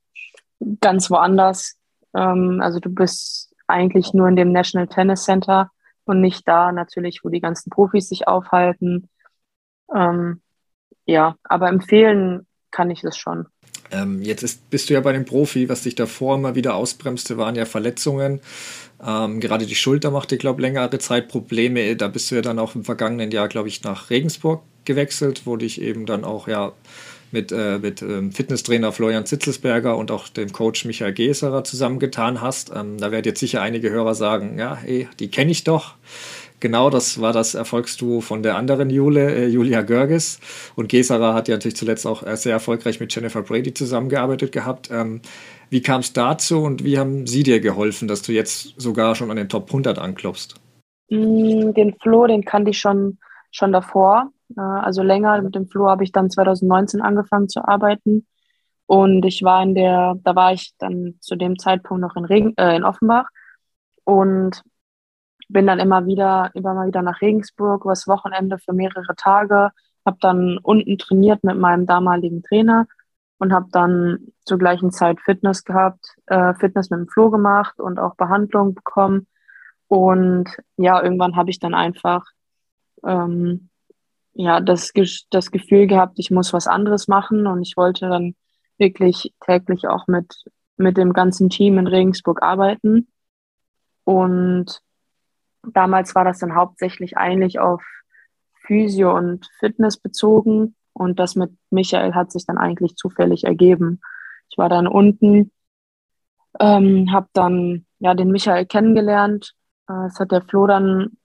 ganz 0.80 1.10
woanders. 1.10 1.76
Ähm, 2.14 2.60
also 2.62 2.80
du 2.80 2.88
bist 2.88 3.54
eigentlich 3.66 4.14
nur 4.14 4.28
in 4.28 4.36
dem 4.36 4.52
National 4.52 4.88
Tennis 4.88 5.24
Center 5.24 5.70
und 6.06 6.20
nicht 6.20 6.46
da 6.48 6.72
natürlich, 6.72 7.20
wo 7.22 7.28
die 7.28 7.40
ganzen 7.40 7.70
Profis 7.70 8.08
sich 8.08 8.28
aufhalten. 8.28 9.08
Ähm, 9.94 10.40
ja, 11.04 11.36
aber 11.44 11.68
empfehlen 11.68 12.46
kann 12.70 12.90
ich 12.90 13.00
das 13.00 13.16
schon. 13.16 13.46
Ähm, 13.90 14.22
jetzt 14.22 14.42
ist, 14.42 14.68
bist 14.70 14.90
du 14.90 14.94
ja 14.94 15.00
bei 15.00 15.12
dem 15.12 15.24
Profi, 15.24 15.68
was 15.68 15.82
dich 15.82 15.94
davor 15.94 16.36
immer 16.36 16.54
wieder 16.54 16.74
ausbremste, 16.74 17.38
waren 17.38 17.54
ja 17.54 17.64
Verletzungen. 17.64 18.40
Ähm, 19.04 19.40
gerade 19.40 19.66
die 19.66 19.74
Schulter 19.74 20.10
machte, 20.10 20.38
glaube 20.38 20.60
ich, 20.60 20.62
längere 20.62 20.98
Zeit 20.98 21.28
Probleme. 21.28 21.94
Da 21.96 22.08
bist 22.08 22.30
du 22.30 22.36
ja 22.36 22.42
dann 22.42 22.58
auch 22.58 22.74
im 22.74 22.84
vergangenen 22.84 23.30
Jahr, 23.30 23.48
glaube 23.48 23.68
ich, 23.68 23.82
nach 23.84 24.10
Regensburg 24.10 24.62
gewechselt, 24.84 25.42
wo 25.44 25.56
dich 25.56 25.80
eben 25.80 26.06
dann 26.06 26.24
auch 26.24 26.48
ja 26.48 26.72
mit, 27.32 27.52
äh, 27.52 27.78
mit 27.78 28.02
ähm, 28.02 28.32
Fitnesstrainer 28.32 28.92
Florian 28.92 29.26
Zitzelsberger 29.26 29.96
und 29.96 30.10
auch 30.10 30.28
dem 30.28 30.52
Coach 30.52 30.84
Michael 30.84 31.12
Geserer 31.12 31.64
zusammengetan 31.64 32.40
hast. 32.40 32.72
Ähm, 32.74 32.98
da 32.98 33.10
werden 33.10 33.24
jetzt 33.24 33.40
sicher 33.40 33.62
einige 33.62 33.90
Hörer 33.90 34.14
sagen, 34.14 34.58
ja, 34.58 34.76
hey, 34.76 35.08
die 35.18 35.28
kenne 35.28 35.50
ich 35.50 35.64
doch. 35.64 35.94
Genau, 36.58 36.88
das 36.88 37.20
war 37.20 37.34
das 37.34 37.54
Erfolgsduo 37.54 38.22
von 38.22 38.42
der 38.42 38.56
anderen 38.56 38.88
Jule, 38.88 39.34
äh, 39.34 39.46
Julia 39.46 39.82
Görges. 39.82 40.40
Und 40.74 40.88
Geserer 40.88 41.34
hat 41.34 41.48
ja 41.48 41.56
natürlich 41.56 41.76
zuletzt 41.76 42.06
auch 42.06 42.22
sehr 42.36 42.52
erfolgreich 42.52 42.98
mit 42.98 43.14
Jennifer 43.14 43.42
Brady 43.42 43.74
zusammengearbeitet 43.74 44.52
gehabt. 44.52 44.90
Ähm, 44.90 45.20
wie 45.68 45.82
kam 45.82 46.00
es 46.00 46.12
dazu 46.12 46.62
und 46.62 46.84
wie 46.84 46.98
haben 46.98 47.26
sie 47.26 47.42
dir 47.42 47.60
geholfen, 47.60 48.08
dass 48.08 48.22
du 48.22 48.32
jetzt 48.32 48.74
sogar 48.76 49.14
schon 49.14 49.30
an 49.30 49.36
den 49.36 49.48
Top 49.48 49.68
100 49.68 49.98
anklopfst? 49.98 50.54
Mm, 51.10 51.72
den 51.72 51.94
Flo, 52.00 52.26
den 52.26 52.44
kannte 52.44 52.70
ich 52.70 52.78
schon, 52.78 53.18
schon 53.50 53.72
davor. 53.72 54.30
Äh, 54.56 54.60
also 54.60 55.02
länger. 55.02 55.40
Mit 55.42 55.54
dem 55.54 55.66
Flo 55.66 55.88
habe 55.88 56.04
ich 56.04 56.12
dann 56.12 56.30
2019 56.30 57.00
angefangen 57.00 57.48
zu 57.48 57.66
arbeiten. 57.66 58.26
Und 58.86 59.24
ich 59.24 59.42
war 59.42 59.62
in 59.62 59.74
der, 59.74 60.16
da 60.22 60.36
war 60.36 60.52
ich 60.52 60.74
dann 60.78 61.16
zu 61.20 61.36
dem 61.36 61.58
Zeitpunkt 61.58 62.02
noch 62.02 62.16
in, 62.16 62.24
Regen, 62.24 62.54
äh, 62.56 62.76
in 62.76 62.84
Offenbach 62.84 63.28
und 64.04 64.62
bin 65.48 65.66
dann 65.66 65.80
immer 65.80 66.06
wieder, 66.06 66.50
immer 66.54 66.74
mal 66.74 66.86
wieder 66.86 67.02
nach 67.02 67.20
Regensburg 67.20 67.84
übers 67.84 68.06
Wochenende 68.06 68.58
für 68.58 68.72
mehrere 68.72 69.14
Tage, 69.16 69.70
habe 70.04 70.18
dann 70.20 70.58
unten 70.58 70.98
trainiert 70.98 71.42
mit 71.44 71.56
meinem 71.56 71.86
damaligen 71.86 72.42
Trainer 72.42 72.86
und 73.38 73.52
habe 73.52 73.66
dann 73.72 74.28
zur 74.44 74.58
gleichen 74.58 74.92
Zeit 74.92 75.20
Fitness 75.20 75.64
gehabt, 75.64 76.06
äh, 76.26 76.54
Fitness 76.54 76.90
mit 76.90 77.00
dem 77.00 77.08
Flo 77.08 77.30
gemacht 77.30 77.80
und 77.80 77.98
auch 77.98 78.14
Behandlung 78.14 78.74
bekommen. 78.74 79.26
Und 79.88 80.48
ja, 80.76 81.02
irgendwann 81.02 81.36
habe 81.36 81.50
ich 81.50 81.58
dann 81.58 81.74
einfach 81.74 82.24
ähm, 83.04 83.68
ja 84.36 84.60
das, 84.60 84.92
das 85.30 85.50
Gefühl 85.50 85.86
gehabt, 85.86 86.18
ich 86.18 86.30
muss 86.30 86.52
was 86.52 86.66
anderes 86.66 87.08
machen 87.08 87.46
und 87.46 87.62
ich 87.62 87.76
wollte 87.76 88.08
dann 88.08 88.34
wirklich 88.78 89.34
täglich 89.44 89.88
auch 89.88 90.06
mit, 90.06 90.44
mit 90.76 90.96
dem 90.96 91.12
ganzen 91.12 91.48
Team 91.48 91.78
in 91.78 91.86
Regensburg 91.86 92.42
arbeiten. 92.42 93.08
Und 94.04 94.80
damals 95.72 96.14
war 96.14 96.24
das 96.24 96.38
dann 96.38 96.54
hauptsächlich 96.54 97.16
eigentlich 97.16 97.58
auf 97.58 97.82
Physio 98.66 99.16
und 99.16 99.48
Fitness 99.58 99.96
bezogen 99.96 100.74
und 100.92 101.18
das 101.18 101.36
mit 101.36 101.50
Michael 101.70 102.14
hat 102.14 102.32
sich 102.32 102.46
dann 102.46 102.58
eigentlich 102.58 102.96
zufällig 102.96 103.44
ergeben. 103.44 104.00
Ich 104.50 104.58
war 104.58 104.68
dann 104.68 104.86
unten, 104.86 105.50
ähm, 106.60 107.12
habe 107.12 107.28
dann 107.32 107.86
ja 107.98 108.14
den 108.14 108.30
Michael 108.30 108.66
kennengelernt. 108.66 109.54
Äh, 109.88 110.06
es 110.06 110.18
hat 110.18 110.32
der 110.32 110.42
Flo 110.42 110.66
dann 110.66 111.16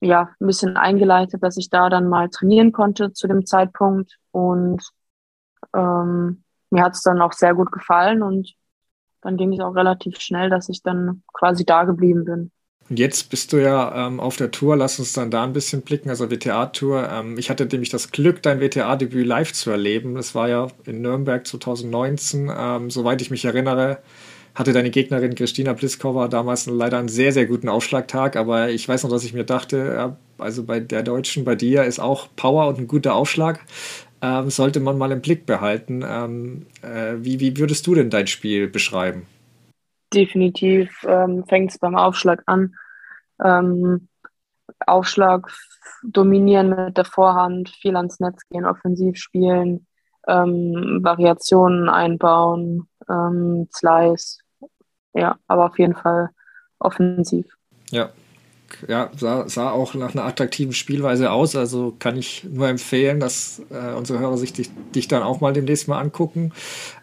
ja, 0.00 0.30
ein 0.40 0.46
bisschen 0.46 0.76
eingeleitet, 0.76 1.42
dass 1.42 1.56
ich 1.56 1.70
da 1.70 1.88
dann 1.88 2.08
mal 2.08 2.28
trainieren 2.28 2.72
konnte 2.72 3.12
zu 3.12 3.26
dem 3.26 3.46
Zeitpunkt. 3.46 4.16
Und 4.30 4.82
ähm, 5.74 6.44
mir 6.70 6.82
hat 6.82 6.94
es 6.94 7.02
dann 7.02 7.20
auch 7.20 7.32
sehr 7.32 7.54
gut 7.54 7.72
gefallen 7.72 8.22
und 8.22 8.52
dann 9.22 9.36
ging 9.36 9.52
es 9.52 9.60
auch 9.60 9.74
relativ 9.74 10.20
schnell, 10.20 10.50
dass 10.50 10.68
ich 10.68 10.82
dann 10.82 11.22
quasi 11.32 11.64
da 11.64 11.84
geblieben 11.84 12.24
bin. 12.24 12.52
Jetzt 12.88 13.30
bist 13.30 13.52
du 13.52 13.56
ja 13.56 14.06
ähm, 14.06 14.20
auf 14.20 14.36
der 14.36 14.52
Tour, 14.52 14.76
lass 14.76 15.00
uns 15.00 15.12
dann 15.12 15.32
da 15.32 15.42
ein 15.42 15.52
bisschen 15.52 15.82
blicken, 15.82 16.08
also 16.08 16.30
WTA-Tour. 16.30 17.08
Ähm, 17.10 17.36
ich 17.36 17.50
hatte 17.50 17.66
nämlich 17.66 17.88
das 17.90 18.12
Glück, 18.12 18.42
dein 18.42 18.60
WTA-Debüt 18.60 19.26
live 19.26 19.52
zu 19.52 19.70
erleben. 19.70 20.14
Das 20.14 20.36
war 20.36 20.48
ja 20.48 20.68
in 20.84 21.00
Nürnberg 21.00 21.44
2019, 21.44 22.48
ähm, 22.56 22.90
soweit 22.90 23.20
ich 23.22 23.30
mich 23.30 23.44
erinnere 23.44 23.98
hatte 24.56 24.72
deine 24.72 24.90
Gegnerin 24.90 25.34
Christina 25.34 25.74
Pliskova 25.74 26.28
damals 26.28 26.64
leider 26.66 26.98
einen 26.98 27.08
sehr, 27.08 27.30
sehr 27.30 27.44
guten 27.44 27.68
Aufschlagtag, 27.68 28.36
aber 28.36 28.70
ich 28.70 28.88
weiß 28.88 29.04
noch, 29.04 29.10
dass 29.10 29.22
ich 29.22 29.34
mir 29.34 29.44
dachte, 29.44 30.16
also 30.38 30.64
bei 30.64 30.80
der 30.80 31.02
Deutschen, 31.02 31.44
bei 31.44 31.54
dir 31.54 31.84
ist 31.84 31.98
auch 31.98 32.28
Power 32.36 32.66
und 32.68 32.78
ein 32.78 32.88
guter 32.88 33.14
Aufschlag. 33.14 33.60
Ähm, 34.22 34.48
sollte 34.48 34.80
man 34.80 34.96
mal 34.96 35.12
im 35.12 35.20
Blick 35.20 35.44
behalten. 35.44 36.02
Ähm, 36.08 36.66
äh, 36.80 37.16
wie, 37.18 37.38
wie 37.38 37.58
würdest 37.58 37.86
du 37.86 37.94
denn 37.94 38.08
dein 38.08 38.26
Spiel 38.26 38.66
beschreiben? 38.66 39.26
Definitiv 40.14 41.04
ähm, 41.06 41.44
fängt 41.46 41.72
es 41.72 41.78
beim 41.78 41.94
Aufschlag 41.94 42.42
an. 42.46 42.74
Ähm, 43.44 44.08
Aufschlag 44.86 45.52
dominieren 46.02 46.70
mit 46.70 46.96
der 46.96 47.04
Vorhand, 47.04 47.68
viel 47.68 47.94
ans 47.94 48.18
Netz 48.18 48.40
gehen, 48.48 48.64
offensiv 48.64 49.18
spielen, 49.18 49.86
ähm, 50.26 51.00
Variationen 51.02 51.90
einbauen, 51.90 52.88
ähm, 53.10 53.68
Slice, 53.70 54.38
ja, 55.16 55.36
aber 55.48 55.66
auf 55.66 55.78
jeden 55.78 55.94
Fall 55.94 56.30
offensiv. 56.78 57.46
Ja, 57.90 58.10
ja, 58.88 59.10
sah, 59.16 59.48
sah 59.48 59.70
auch 59.70 59.94
nach 59.94 60.12
einer 60.14 60.24
attraktiven 60.24 60.72
Spielweise 60.72 61.30
aus. 61.30 61.56
Also 61.56 61.94
kann 61.98 62.16
ich 62.16 62.44
nur 62.44 62.68
empfehlen, 62.68 63.20
dass 63.20 63.62
äh, 63.70 63.94
unsere 63.94 64.18
Hörer 64.18 64.36
sich 64.36 64.52
dich, 64.52 64.70
dich, 64.94 65.08
dann 65.08 65.22
auch 65.22 65.40
mal 65.40 65.52
demnächst 65.52 65.88
mal 65.88 66.00
angucken. 66.00 66.52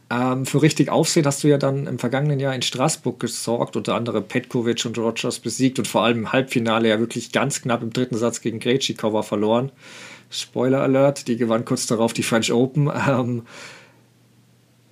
Ähm, 0.09 0.45
für 0.45 0.61
richtig 0.61 0.89
Aufsehen 0.89 1.25
hast 1.25 1.43
du 1.43 1.47
ja 1.47 1.57
dann 1.57 1.87
im 1.87 1.99
vergangenen 1.99 2.39
Jahr 2.39 2.53
in 2.53 2.61
Straßburg 2.61 3.19
gesorgt, 3.19 3.75
unter 3.75 3.95
anderem 3.95 4.25
Petkovic 4.25 4.85
und 4.85 4.97
Rogers 4.97 5.39
besiegt 5.39 5.79
und 5.79 5.87
vor 5.87 6.03
allem 6.03 6.19
im 6.19 6.33
Halbfinale 6.33 6.89
ja 6.89 6.99
wirklich 6.99 7.31
ganz 7.31 7.61
knapp 7.61 7.81
im 7.81 7.93
dritten 7.93 8.17
Satz 8.17 8.41
gegen 8.41 8.59
Grejcikova 8.59 9.23
verloren. 9.23 9.71
Spoiler 10.29 10.81
Alert, 10.81 11.27
die 11.27 11.37
gewann 11.37 11.65
kurz 11.65 11.87
darauf 11.87 12.13
die 12.13 12.23
French 12.23 12.51
Open. 12.51 12.91
Ähm, 13.07 13.43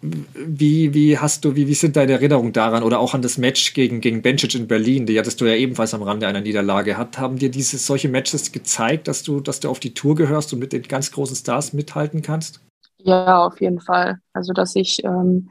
wie, 0.01 0.93
wie 0.93 1.17
hast 1.17 1.45
du, 1.45 1.55
wie, 1.55 1.67
wie 1.67 1.75
sind 1.75 1.95
deine 1.95 2.13
Erinnerungen 2.13 2.53
daran 2.53 2.81
oder 2.81 2.99
auch 2.99 3.13
an 3.13 3.21
das 3.21 3.37
Match 3.37 3.73
gegen, 3.73 4.01
gegen 4.01 4.21
Bencic 4.21 4.55
in 4.55 4.67
Berlin? 4.67 5.05
Die 5.05 5.17
hattest 5.19 5.39
du 5.39 5.45
ja 5.45 5.53
ebenfalls 5.53 5.93
am 5.93 6.01
Rande 6.01 6.27
einer 6.27 6.41
Niederlage. 6.41 6.97
Hat, 6.97 7.19
haben 7.19 7.37
dir 7.37 7.51
diese 7.51 7.77
solche 7.77 8.09
Matches 8.09 8.51
gezeigt, 8.51 9.07
dass 9.07 9.21
du, 9.21 9.41
dass 9.41 9.59
du 9.59 9.69
auf 9.69 9.79
die 9.79 9.93
Tour 9.93 10.15
gehörst 10.15 10.53
und 10.53 10.59
mit 10.59 10.73
den 10.73 10.83
ganz 10.83 11.11
großen 11.11 11.35
Stars 11.35 11.73
mithalten 11.73 12.21
kannst? 12.21 12.61
Ja, 12.97 13.45
auf 13.45 13.61
jeden 13.61 13.79
Fall. 13.79 14.19
Also, 14.33 14.53
dass 14.53 14.75
ich 14.75 15.03
ähm, 15.03 15.49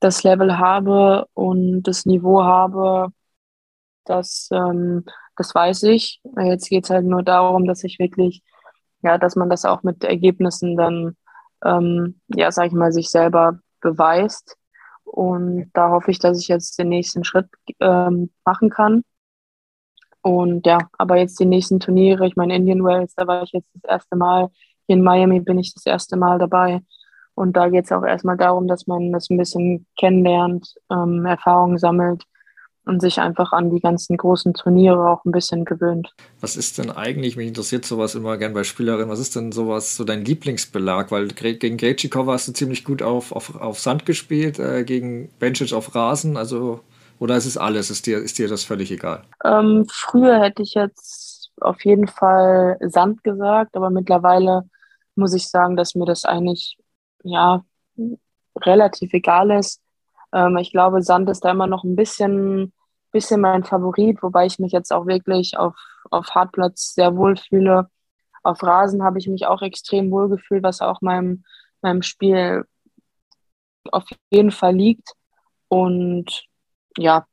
das 0.00 0.22
Level 0.22 0.58
habe 0.58 1.26
und 1.34 1.82
das 1.82 2.06
Niveau 2.06 2.42
habe, 2.42 3.08
das, 4.04 4.48
ähm, 4.52 5.04
das 5.36 5.54
weiß 5.54 5.84
ich. 5.84 6.20
Jetzt 6.36 6.68
geht 6.68 6.84
es 6.84 6.90
halt 6.90 7.04
nur 7.04 7.24
darum, 7.24 7.66
dass 7.66 7.82
ich 7.82 7.98
wirklich, 7.98 8.42
ja, 9.02 9.18
dass 9.18 9.34
man 9.34 9.50
das 9.50 9.64
auch 9.64 9.82
mit 9.82 10.04
Ergebnissen 10.04 10.76
dann, 10.76 11.16
ähm, 11.64 12.20
ja, 12.28 12.52
sag 12.52 12.68
ich 12.68 12.72
mal, 12.72 12.92
sich 12.92 13.10
selber 13.10 13.58
beweist. 13.80 14.56
Und 15.04 15.70
da 15.72 15.90
hoffe 15.90 16.10
ich, 16.10 16.18
dass 16.18 16.40
ich 16.40 16.48
jetzt 16.48 16.78
den 16.78 16.88
nächsten 16.90 17.24
Schritt 17.24 17.48
ähm, 17.80 18.30
machen 18.44 18.70
kann. 18.70 19.02
Und 20.20 20.66
ja, 20.66 20.78
aber 20.98 21.16
jetzt 21.16 21.40
die 21.40 21.46
nächsten 21.46 21.80
Turniere, 21.80 22.26
ich 22.26 22.36
meine 22.36 22.54
Indian 22.54 22.84
Wells, 22.84 23.14
da 23.14 23.26
war 23.26 23.42
ich 23.42 23.52
jetzt 23.52 23.68
das 23.74 23.90
erste 23.90 24.16
Mal. 24.16 24.48
Hier 24.86 24.96
in 24.96 25.02
Miami 25.02 25.40
bin 25.40 25.58
ich 25.58 25.72
das 25.74 25.86
erste 25.86 26.16
Mal 26.16 26.38
dabei. 26.38 26.82
Und 27.34 27.56
da 27.56 27.68
geht 27.68 27.84
es 27.84 27.92
auch 27.92 28.04
erstmal 28.04 28.36
darum, 28.36 28.66
dass 28.68 28.86
man 28.86 29.12
das 29.12 29.30
ein 29.30 29.38
bisschen 29.38 29.86
kennenlernt, 29.96 30.74
ähm, 30.90 31.24
Erfahrungen 31.24 31.78
sammelt 31.78 32.24
und 32.88 33.00
sich 33.00 33.20
einfach 33.20 33.52
an 33.52 33.70
die 33.70 33.80
ganzen 33.80 34.16
großen 34.16 34.54
Turniere 34.54 35.10
auch 35.10 35.24
ein 35.24 35.30
bisschen 35.30 35.64
gewöhnt. 35.64 36.14
Was 36.40 36.56
ist 36.56 36.78
denn 36.78 36.90
eigentlich, 36.90 37.36
mich 37.36 37.48
interessiert 37.48 37.84
sowas 37.84 38.14
immer 38.14 38.38
gern 38.38 38.54
bei 38.54 38.64
Spielerinnen, 38.64 39.10
was 39.10 39.20
ist 39.20 39.36
denn 39.36 39.52
sowas, 39.52 39.94
so 39.94 40.04
dein 40.04 40.24
Lieblingsbelag? 40.24 41.10
Weil 41.10 41.28
gegen 41.28 41.76
Grejcikova 41.76 42.32
hast 42.32 42.48
du 42.48 42.52
ziemlich 42.52 42.84
gut 42.84 43.02
auf, 43.02 43.32
auf, 43.32 43.60
auf 43.60 43.78
Sand 43.78 44.06
gespielt, 44.06 44.58
äh, 44.58 44.84
gegen 44.84 45.28
Bencic 45.38 45.74
auf 45.74 45.94
Rasen, 45.94 46.36
also 46.36 46.80
oder 47.18 47.36
ist 47.36 47.46
es 47.46 47.58
alles? 47.58 47.90
Ist 47.90 48.06
dir, 48.06 48.18
ist 48.18 48.38
dir 48.38 48.48
das 48.48 48.64
völlig 48.64 48.90
egal? 48.90 49.22
Ähm, 49.44 49.86
früher 49.90 50.40
hätte 50.40 50.62
ich 50.62 50.74
jetzt 50.74 51.50
auf 51.60 51.84
jeden 51.84 52.06
Fall 52.06 52.78
Sand 52.80 53.22
gesagt, 53.22 53.76
aber 53.76 53.90
mittlerweile 53.90 54.62
muss 55.14 55.34
ich 55.34 55.48
sagen, 55.48 55.76
dass 55.76 55.94
mir 55.94 56.06
das 56.06 56.24
eigentlich 56.24 56.78
ja 57.22 57.64
relativ 58.56 59.12
egal 59.12 59.50
ist. 59.50 59.82
Ähm, 60.32 60.56
ich 60.56 60.70
glaube, 60.70 61.02
Sand 61.02 61.28
ist 61.28 61.44
da 61.44 61.50
immer 61.50 61.66
noch 61.66 61.84
ein 61.84 61.96
bisschen 61.96 62.72
bisschen 63.10 63.40
mein 63.40 63.64
Favorit, 63.64 64.22
wobei 64.22 64.46
ich 64.46 64.58
mich 64.58 64.72
jetzt 64.72 64.92
auch 64.92 65.06
wirklich 65.06 65.56
auf, 65.56 65.74
auf 66.10 66.30
Hartplatz 66.30 66.94
sehr 66.94 67.16
wohl 67.16 67.36
fühle. 67.36 67.90
Auf 68.42 68.62
Rasen 68.62 69.02
habe 69.02 69.18
ich 69.18 69.28
mich 69.28 69.46
auch 69.46 69.62
extrem 69.62 70.10
wohl 70.10 70.28
gefühlt, 70.28 70.62
was 70.62 70.80
auch 70.80 71.00
meinem, 71.00 71.44
meinem 71.82 72.02
Spiel 72.02 72.64
auf 73.90 74.04
jeden 74.30 74.50
Fall 74.50 74.74
liegt. 74.74 75.12
Und 75.68 76.46
ja, 76.96 77.26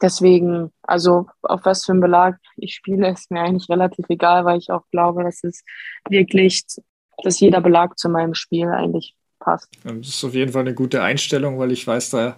deswegen, 0.00 0.72
also 0.82 1.26
auf 1.42 1.64
was 1.64 1.84
für 1.84 1.92
einen 1.92 2.00
Belag 2.00 2.38
ich 2.56 2.74
spiele, 2.74 3.10
ist 3.10 3.30
mir 3.30 3.40
eigentlich 3.40 3.68
relativ 3.68 4.06
egal, 4.08 4.44
weil 4.44 4.58
ich 4.58 4.70
auch 4.70 4.84
glaube, 4.90 5.24
dass 5.24 5.44
es 5.44 5.64
wirklich, 6.08 6.64
dass 7.22 7.40
jeder 7.40 7.60
Belag 7.60 7.98
zu 7.98 8.08
meinem 8.08 8.34
Spiel 8.34 8.68
eigentlich 8.68 9.16
passt. 9.42 9.68
Das 9.84 10.08
ist 10.08 10.24
auf 10.24 10.34
jeden 10.34 10.52
Fall 10.52 10.62
eine 10.62 10.74
gute 10.74 11.02
Einstellung, 11.02 11.58
weil 11.58 11.72
ich 11.72 11.86
weiß, 11.86 12.10
da 12.10 12.36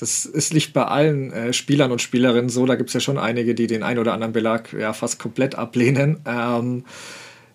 das 0.00 0.26
ist 0.26 0.54
nicht 0.54 0.72
bei 0.72 0.84
allen 0.84 1.32
äh, 1.32 1.52
Spielern 1.52 1.90
und 1.90 2.00
Spielerinnen 2.00 2.48
so. 2.48 2.64
Da 2.66 2.76
gibt 2.76 2.90
es 2.90 2.94
ja 2.94 3.00
schon 3.00 3.18
einige, 3.18 3.54
die 3.54 3.66
den 3.66 3.82
ein 3.82 3.98
oder 3.98 4.12
anderen 4.12 4.32
Belag 4.32 4.72
ja 4.72 4.92
fast 4.92 5.18
komplett 5.18 5.56
ablehnen. 5.56 6.20
Ähm, 6.24 6.84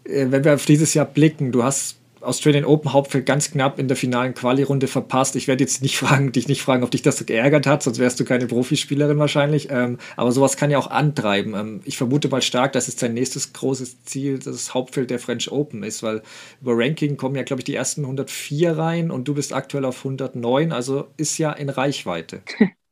äh, 0.04 0.28
wenn 0.30 0.44
wir 0.44 0.54
auf 0.54 0.66
dieses 0.66 0.94
Jahr 0.94 1.06
blicken, 1.06 1.52
du 1.52 1.64
hast 1.64 1.98
Australian 2.24 2.66
Open 2.66 2.94
Hauptfeld 2.94 3.26
ganz 3.26 3.52
knapp 3.52 3.80
in 3.80 3.88
der 3.88 3.98
finalen 3.98 4.34
Quali-Runde 4.34 4.88
verpasst. 4.88 5.36
Ich 5.36 5.48
werde 5.48 5.64
jetzt 5.64 5.82
nicht 5.82 5.98
fragen, 6.00 6.32
dich 6.32 6.48
nicht 6.48 6.62
fragen, 6.62 6.84
ob 6.84 6.92
dich 6.92 7.02
das 7.02 7.26
geärgert 7.26 7.68
hat, 7.68 7.84
sonst 7.84 8.00
wärst 8.00 8.20
du 8.20 8.26
keine 8.26 8.48
Profispielerin 8.48 9.20
wahrscheinlich. 9.20 9.70
Ähm, 9.72 9.98
aber 10.16 10.32
sowas 10.32 10.58
kann 10.58 10.72
ja 10.72 10.78
auch 10.78 10.90
antreiben. 10.90 11.54
Ähm, 11.54 11.82
ich 11.86 11.98
vermute 11.98 12.30
mal 12.30 12.42
stark, 12.42 12.74
dass 12.74 12.88
es 12.88 12.96
dein 12.96 13.14
nächstes 13.14 13.54
großes 13.54 14.04
Ziel 14.04 14.40
das 14.40 14.74
Hauptfeld 14.74 15.10
der 15.10 15.20
French 15.20 15.52
Open 15.52 15.84
ist, 15.84 16.04
weil 16.04 16.22
über 16.62 16.74
Ranking 16.76 17.18
kommen 17.18 17.36
ja, 17.36 17.44
glaube 17.44 17.62
ich, 17.62 17.66
die 17.66 17.76
ersten 17.76 18.02
104 18.02 18.78
rein 18.78 19.12
und 19.12 19.28
du 19.28 19.34
bist 19.34 19.54
aktuell 19.54 19.86
auf 19.86 19.98
109, 20.00 20.72
also 20.72 21.08
ist 21.18 21.38
ja 21.38 21.52
in 21.52 21.70
Reichweite. 21.70 22.42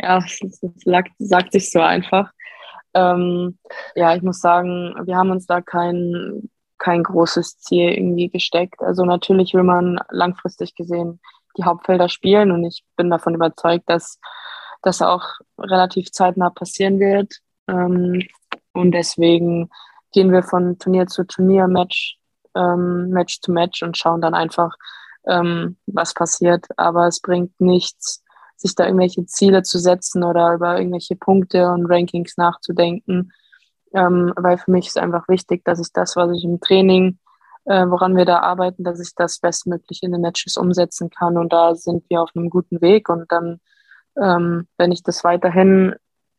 ja, 0.00 0.18
das, 0.40 0.60
das 0.60 1.04
sagt 1.18 1.52
sich 1.52 1.70
so 1.70 1.80
einfach. 1.80 2.30
Ähm, 2.94 3.58
ja, 3.96 4.14
ich 4.14 4.22
muss 4.22 4.40
sagen, 4.40 4.94
wir 5.04 5.16
haben 5.16 5.30
uns 5.30 5.46
da 5.46 5.60
kein, 5.60 6.48
kein 6.78 7.02
großes 7.02 7.58
Ziel 7.58 7.90
irgendwie 7.90 8.28
gesteckt. 8.28 8.82
Also 8.82 9.04
natürlich 9.04 9.54
will 9.54 9.62
man 9.62 9.98
langfristig 10.10 10.74
gesehen 10.74 11.20
die 11.56 11.64
Hauptfelder 11.64 12.08
spielen 12.08 12.50
und 12.50 12.64
ich 12.64 12.84
bin 12.96 13.10
davon 13.10 13.34
überzeugt, 13.34 13.88
dass 13.88 14.18
das 14.82 15.02
auch 15.02 15.24
relativ 15.58 16.10
zeitnah 16.10 16.50
passieren 16.50 16.98
wird. 16.98 17.38
Ähm, 17.68 18.22
und 18.72 18.92
deswegen 18.92 19.70
gehen 20.12 20.32
wir 20.32 20.42
von 20.42 20.78
Turnier 20.78 21.06
zu 21.06 21.24
Turnier, 21.24 21.68
Match, 21.68 22.18
ähm, 22.54 23.08
Match 23.10 23.40
zu 23.40 23.52
Match 23.52 23.82
und 23.82 23.96
schauen 23.96 24.20
dann 24.20 24.34
einfach, 24.34 24.74
ähm, 25.26 25.76
was 25.86 26.12
passiert. 26.12 26.66
Aber 26.76 27.06
es 27.06 27.20
bringt 27.20 27.58
nichts, 27.60 28.22
sich 28.56 28.74
da 28.74 28.84
irgendwelche 28.84 29.24
Ziele 29.26 29.62
zu 29.62 29.78
setzen 29.78 30.22
oder 30.22 30.54
über 30.54 30.78
irgendwelche 30.78 31.16
Punkte 31.16 31.70
und 31.70 31.86
Rankings 31.86 32.36
nachzudenken. 32.36 33.32
Ähm, 33.94 34.32
weil 34.36 34.58
für 34.58 34.70
mich 34.70 34.88
ist 34.88 34.98
einfach 34.98 35.28
wichtig, 35.28 35.64
dass 35.64 35.80
ich 35.80 35.92
das, 35.92 36.16
was 36.16 36.30
ich 36.36 36.44
im 36.44 36.60
Training, 36.60 37.18
äh, 37.64 37.86
woran 37.86 38.16
wir 38.16 38.24
da 38.24 38.40
arbeiten, 38.40 38.84
dass 38.84 39.00
ich 39.00 39.14
das 39.14 39.38
bestmöglich 39.38 40.02
in 40.02 40.12
den 40.12 40.20
Matches 40.20 40.56
umsetzen 40.56 41.10
kann. 41.10 41.38
Und 41.38 41.52
da 41.52 41.74
sind 41.74 42.04
wir 42.10 42.20
auf 42.20 42.30
einem 42.34 42.50
guten 42.50 42.80
Weg. 42.80 43.08
Und 43.08 43.30
dann, 43.30 43.60
ähm, 44.20 44.66
wenn 44.76 44.92
ich 44.92 45.02
das 45.02 45.22
weiterhin 45.24 45.94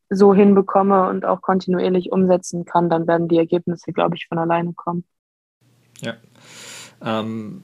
so 0.10 0.34
hinbekomme 0.34 1.10
und 1.10 1.26
auch 1.26 1.42
kontinuierlich 1.42 2.12
umsetzen 2.12 2.66
kann, 2.66 2.90
dann 2.90 3.08
werden 3.08 3.28
die 3.28 3.38
Ergebnisse, 3.38 3.92
glaube 3.92 4.16
ich, 4.16 4.28
von 4.28 4.38
alleine 4.38 4.74
kommen. 4.74 5.06
Ja. 6.02 6.14
Ähm, 7.02 7.64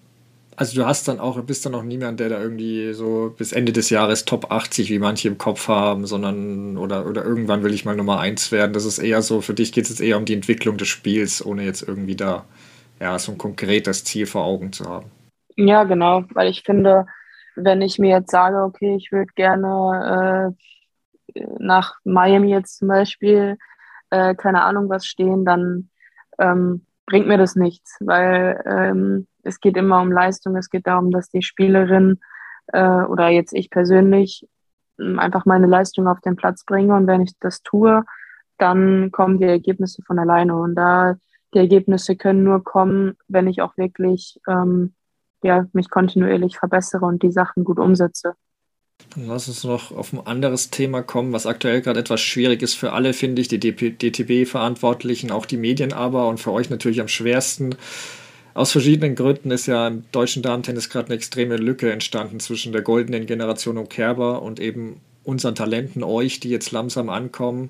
also 0.61 0.79
du 0.79 0.85
hast 0.85 1.07
dann 1.07 1.19
auch, 1.19 1.41
bist 1.41 1.65
dann 1.65 1.73
auch 1.73 1.81
niemand, 1.81 2.19
der 2.19 2.29
da 2.29 2.39
irgendwie 2.39 2.93
so 2.93 3.33
bis 3.35 3.51
Ende 3.51 3.71
des 3.71 3.89
Jahres 3.89 4.25
Top 4.25 4.51
80, 4.51 4.91
wie 4.91 4.99
manche 4.99 5.27
im 5.27 5.39
Kopf 5.39 5.67
haben, 5.67 6.05
sondern 6.05 6.77
oder, 6.77 7.07
oder 7.07 7.25
irgendwann 7.25 7.63
will 7.63 7.73
ich 7.73 7.83
mal 7.83 7.95
Nummer 7.95 8.19
1 8.19 8.51
werden. 8.51 8.71
Das 8.71 8.85
ist 8.85 8.99
eher 8.99 9.23
so, 9.23 9.41
für 9.41 9.55
dich 9.55 9.71
geht 9.71 9.85
es 9.85 9.89
jetzt 9.89 10.01
eher 10.01 10.17
um 10.17 10.25
die 10.25 10.35
Entwicklung 10.35 10.77
des 10.77 10.87
Spiels, 10.87 11.43
ohne 11.43 11.63
jetzt 11.63 11.81
irgendwie 11.81 12.15
da 12.15 12.45
ja, 12.99 13.17
so 13.17 13.31
ein 13.31 13.39
konkretes 13.39 14.03
Ziel 14.03 14.27
vor 14.27 14.43
Augen 14.43 14.71
zu 14.71 14.85
haben. 14.85 15.09
Ja, 15.55 15.83
genau, 15.83 16.25
weil 16.35 16.51
ich 16.51 16.61
finde, 16.61 17.07
wenn 17.55 17.81
ich 17.81 17.97
mir 17.97 18.11
jetzt 18.11 18.29
sage, 18.29 18.57
okay, 18.57 18.95
ich 18.95 19.11
würde 19.11 19.33
gerne 19.33 20.55
äh, 21.33 21.41
nach 21.57 21.95
Miami 22.03 22.51
jetzt 22.51 22.77
zum 22.77 22.87
Beispiel, 22.87 23.57
äh, 24.11 24.35
keine 24.35 24.61
Ahnung 24.61 24.89
was 24.89 25.07
stehen, 25.07 25.43
dann 25.43 25.89
ähm, 26.37 26.85
bringt 27.07 27.25
mir 27.25 27.39
das 27.39 27.55
nichts, 27.55 27.97
weil 27.99 28.61
ähm, 28.67 29.25
es 29.43 29.59
geht 29.59 29.77
immer 29.77 30.01
um 30.01 30.11
Leistung, 30.11 30.55
es 30.55 30.69
geht 30.69 30.87
darum, 30.87 31.11
dass 31.11 31.29
die 31.29 31.41
Spielerin 31.41 32.19
äh, 32.67 33.03
oder 33.03 33.29
jetzt 33.29 33.53
ich 33.53 33.69
persönlich 33.69 34.47
ähm, 34.99 35.19
einfach 35.19 35.45
meine 35.45 35.67
Leistung 35.67 36.07
auf 36.07 36.21
den 36.21 36.35
Platz 36.35 36.63
bringe 36.65 36.95
und 36.95 37.07
wenn 37.07 37.21
ich 37.21 37.33
das 37.39 37.61
tue, 37.63 38.03
dann 38.57 39.11
kommen 39.11 39.39
die 39.39 39.45
Ergebnisse 39.45 40.03
von 40.03 40.19
alleine 40.19 40.55
und 40.55 40.75
da 40.75 41.15
die 41.53 41.59
Ergebnisse 41.59 42.15
können 42.15 42.43
nur 42.43 42.63
kommen, 42.63 43.17
wenn 43.27 43.47
ich 43.47 43.61
auch 43.61 43.75
wirklich 43.77 44.39
ähm, 44.47 44.93
ja, 45.43 45.65
mich 45.73 45.89
kontinuierlich 45.89 46.57
verbessere 46.57 47.05
und 47.05 47.23
die 47.23 47.31
Sachen 47.31 47.63
gut 47.63 47.79
umsetze. 47.79 48.35
Lass 49.15 49.47
uns 49.47 49.63
noch 49.63 49.91
auf 49.91 50.13
ein 50.13 50.25
anderes 50.25 50.69
Thema 50.69 51.01
kommen, 51.01 51.33
was 51.33 51.45
aktuell 51.45 51.81
gerade 51.81 51.99
etwas 51.99 52.21
schwierig 52.21 52.61
ist 52.61 52.75
für 52.75 52.93
alle, 52.93 53.13
finde 53.13 53.41
ich, 53.41 53.47
die 53.47 53.59
DTB-Verantwortlichen, 53.59 55.31
auch 55.31 55.45
die 55.45 55.57
Medien 55.57 55.91
aber 55.91 56.27
und 56.27 56.39
für 56.39 56.51
euch 56.51 56.69
natürlich 56.69 57.01
am 57.01 57.07
schwersten. 57.07 57.75
Aus 58.53 58.71
verschiedenen 58.71 59.15
Gründen 59.15 59.51
ist 59.51 59.67
ja 59.67 59.87
im 59.87 60.03
deutschen 60.11 60.43
Damentennis 60.43 60.89
gerade 60.89 61.07
eine 61.07 61.15
extreme 61.15 61.57
Lücke 61.57 61.91
entstanden 61.91 62.39
zwischen 62.39 62.71
der 62.73 62.81
goldenen 62.81 63.25
Generation 63.25 63.77
um 63.77 63.87
Kerber 63.87 64.41
und 64.41 64.59
eben 64.59 64.99
unseren 65.23 65.55
Talenten, 65.55 66.03
euch, 66.03 66.39
die 66.39 66.49
jetzt 66.49 66.71
langsam 66.71 67.09
ankommen. 67.09 67.69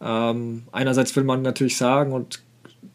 Ähm, 0.00 0.64
einerseits 0.72 1.16
will 1.16 1.24
man 1.24 1.42
natürlich 1.42 1.76
sagen 1.76 2.12
und 2.12 2.42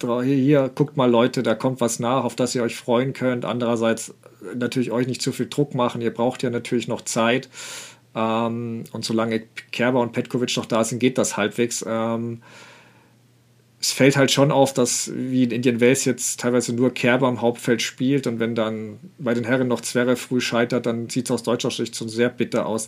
hier, 0.01 0.21
hier, 0.23 0.71
guckt 0.73 0.97
mal 0.97 1.09
Leute, 1.09 1.43
da 1.43 1.55
kommt 1.55 1.81
was 1.81 1.99
nach, 1.99 2.23
auf 2.23 2.35
das 2.35 2.55
ihr 2.55 2.63
euch 2.63 2.75
freuen 2.75 3.13
könnt. 3.13 3.45
Andererseits 3.45 4.13
natürlich 4.55 4.91
euch 4.91 5.07
nicht 5.07 5.21
zu 5.21 5.31
viel 5.31 5.47
Druck 5.47 5.73
machen. 5.73 6.01
Ihr 6.01 6.13
braucht 6.13 6.43
ja 6.43 6.49
natürlich 6.49 6.87
noch 6.87 7.01
Zeit. 7.01 7.49
Ähm, 8.13 8.83
und 8.91 9.05
solange 9.05 9.43
Kerber 9.71 10.01
und 10.01 10.11
Petkovic 10.11 10.55
noch 10.57 10.65
da 10.65 10.83
sind, 10.83 10.99
geht 10.99 11.17
das 11.17 11.37
halbwegs. 11.37 11.83
Ähm, 11.87 12.41
es 13.85 13.91
fällt 13.91 14.17
halt 14.17 14.31
schon 14.31 14.51
auf, 14.51 14.73
dass 14.73 15.11
wie 15.13 15.43
in 15.43 15.51
Indian 15.51 15.79
Wells 15.79 16.05
jetzt 16.05 16.39
teilweise 16.39 16.73
nur 16.73 16.91
Kerber 16.91 17.29
im 17.29 17.41
Hauptfeld 17.41 17.83
spielt 17.83 18.25
und 18.25 18.39
wenn 18.39 18.55
dann 18.55 18.99
bei 19.19 19.35
den 19.35 19.43
Herren 19.43 19.67
noch 19.67 19.79
Zverev 19.79 20.19
früh 20.19 20.41
scheitert, 20.41 20.87
dann 20.87 21.07
sieht 21.07 21.25
es 21.25 21.31
aus 21.31 21.43
deutscher 21.43 21.69
Sicht 21.69 21.95
schon 21.95 22.09
sehr 22.09 22.29
bitter 22.29 22.65
aus. 22.65 22.87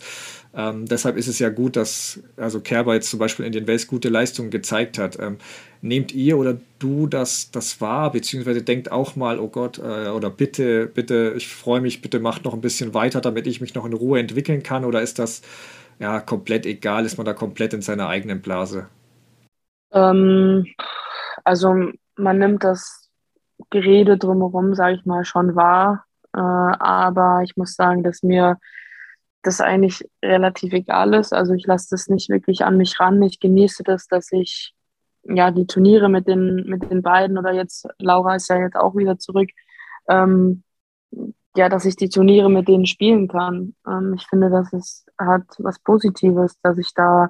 Ähm, 0.56 0.88
deshalb 0.88 1.16
ist 1.16 1.28
es 1.28 1.38
ja 1.38 1.50
gut, 1.50 1.76
dass 1.76 2.20
also 2.36 2.62
Kerber 2.62 2.96
jetzt 2.96 3.12
zum 3.12 3.20
Beispiel 3.20 3.46
in 3.46 3.54
Indian 3.54 3.68
Wells 3.68 3.86
gute 3.86 4.10
Leistungen 4.10 4.50
gezeigt 4.50 4.98
hat. 4.98 5.20
Ähm, 5.20 5.38
nehmt 5.84 6.16
ihr 6.16 6.36
oder 6.40 6.60
du 6.80 7.06
das, 7.06 7.52
das 7.52 7.80
wahr, 7.80 8.12
beziehungsweise 8.12 8.64
denkt 8.64 8.92
auch 8.92 9.16
mal, 9.16 9.40
oh 9.40 9.50
Gott, 9.50 9.78
äh, 9.78 10.10
oder 10.10 10.32
bitte, 10.32 10.88
bitte, 10.88 11.36
ich 11.38 11.48
freue 11.48 11.80
mich, 11.80 12.02
bitte 12.02 12.20
macht 12.20 12.44
noch 12.44 12.56
ein 12.56 12.62
bisschen 12.62 12.96
weiter, 12.96 13.22
damit 13.22 13.46
ich 13.46 13.62
mich 13.62 13.76
noch 13.76 13.86
in 13.86 13.94
Ruhe 13.94 14.20
entwickeln 14.20 14.64
kann 14.64 14.84
oder 14.84 15.04
ist 15.04 15.20
das 15.20 15.44
ja 16.00 16.20
komplett 16.20 16.66
egal, 16.66 17.06
ist 17.06 17.18
man 17.18 17.26
da 17.26 17.34
komplett 17.34 17.76
in 17.76 17.84
seiner 17.84 18.08
eigenen 18.08 18.42
Blase? 18.42 18.88
Ähm, 19.92 20.66
also 21.44 21.74
man 22.16 22.40
nimmt 22.40 22.64
das 22.64 23.10
Gerede 23.70 24.18
drumherum, 24.18 24.76
sage 24.76 24.96
ich 24.96 25.06
mal, 25.06 25.26
schon 25.26 25.56
wahr. 25.56 26.06
Äh, 26.34 26.40
aber 26.40 27.42
ich 27.44 27.56
muss 27.58 27.76
sagen, 27.76 28.04
dass 28.04 28.24
mir 28.24 28.58
das 29.44 29.62
eigentlich 29.62 30.08
relativ 30.24 30.74
egal 30.74 31.14
ist. 31.14 31.34
Also 31.34 31.54
ich 31.54 31.66
lasse 31.66 31.88
das 31.92 32.08
nicht 32.08 32.30
wirklich 32.30 32.66
an 32.66 32.78
mich 32.78 33.00
ran. 33.00 33.22
Ich 33.22 33.40
genieße 33.40 33.84
das, 33.84 34.08
dass 34.08 34.32
ich 34.32 34.74
ja 35.24 35.52
die 35.52 35.68
Turniere 35.68 36.10
mit 36.10 36.28
den, 36.28 36.66
mit 36.68 36.90
den 36.90 37.02
beiden 37.02 37.38
oder 37.38 37.54
jetzt, 37.54 37.88
Laura 38.00 38.36
ist 38.36 38.50
ja 38.50 38.58
jetzt 38.58 38.76
auch 38.76 38.96
wieder 38.96 39.20
zurück, 39.20 39.50
ähm, 40.10 40.64
ja, 41.56 41.70
dass 41.70 41.86
ich 41.86 41.96
die 41.96 42.10
Turniere 42.10 42.50
mit 42.50 42.68
denen 42.68 42.86
spielen 42.86 43.28
kann. 43.28 43.76
Ähm, 43.88 44.14
ich 44.16 44.28
finde, 44.28 44.50
das 44.50 44.72
ist, 44.74 45.08
hat 45.18 45.44
was 45.60 45.80
Positives, 45.80 46.60
dass 46.62 46.78
ich 46.78 46.94
da 46.94 47.30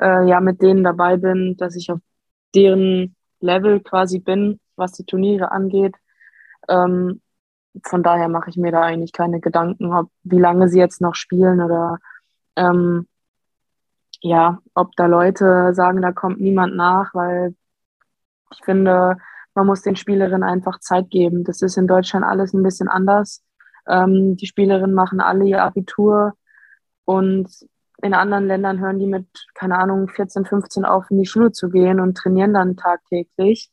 äh, 0.00 0.28
ja 0.28 0.40
mit 0.40 0.62
denen 0.62 0.84
dabei 0.84 1.16
bin, 1.16 1.56
dass 1.56 1.76
ich 1.76 1.90
auf 1.90 2.00
deren 2.54 3.16
Level 3.40 3.80
quasi 3.80 4.18
bin, 4.18 4.60
was 4.76 4.92
die 4.92 5.04
Turniere 5.04 5.52
angeht. 5.52 5.96
Ähm, 6.68 7.20
von 7.84 8.02
daher 8.02 8.28
mache 8.28 8.50
ich 8.50 8.56
mir 8.56 8.72
da 8.72 8.82
eigentlich 8.82 9.12
keine 9.12 9.40
Gedanken, 9.40 9.92
ob 9.94 10.10
wie 10.24 10.38
lange 10.38 10.68
sie 10.68 10.78
jetzt 10.78 11.00
noch 11.00 11.14
spielen 11.14 11.60
oder 11.62 11.98
ähm, 12.56 13.06
ja, 14.20 14.60
ob 14.74 14.94
da 14.96 15.06
Leute 15.06 15.74
sagen, 15.74 16.00
da 16.02 16.12
kommt 16.12 16.40
niemand 16.40 16.76
nach, 16.76 17.12
weil 17.14 17.54
ich 18.52 18.64
finde, 18.64 19.16
man 19.54 19.66
muss 19.66 19.82
den 19.82 19.96
Spielerinnen 19.96 20.44
einfach 20.44 20.78
Zeit 20.80 21.10
geben. 21.10 21.44
Das 21.44 21.62
ist 21.62 21.76
in 21.76 21.86
Deutschland 21.86 22.24
alles 22.24 22.52
ein 22.52 22.62
bisschen 22.62 22.88
anders. 22.88 23.42
Ähm, 23.86 24.36
die 24.36 24.46
Spielerinnen 24.46 24.94
machen 24.94 25.20
alle 25.20 25.44
ihr 25.44 25.62
Abitur 25.62 26.34
und 27.04 27.48
in 28.02 28.14
anderen 28.14 28.46
Ländern 28.46 28.80
hören 28.80 28.98
die 28.98 29.06
mit, 29.06 29.26
keine 29.54 29.78
Ahnung, 29.78 30.08
14, 30.08 30.44
15 30.44 30.84
auf, 30.84 31.10
in 31.10 31.18
die 31.18 31.26
Schule 31.26 31.52
zu 31.52 31.70
gehen 31.70 32.00
und 32.00 32.16
trainieren 32.16 32.52
dann 32.52 32.76
tagtäglich. 32.76 33.70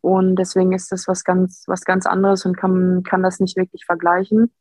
Und 0.00 0.36
deswegen 0.36 0.72
ist 0.72 0.90
das 0.92 1.06
was 1.06 1.24
ganz, 1.24 1.64
was 1.66 1.82
ganz 1.82 2.06
anderes 2.06 2.44
und 2.44 2.56
kann, 2.56 3.02
kann 3.04 3.22
das 3.22 3.38
nicht 3.38 3.56
wirklich 3.56 3.84
vergleichen. 3.84 4.52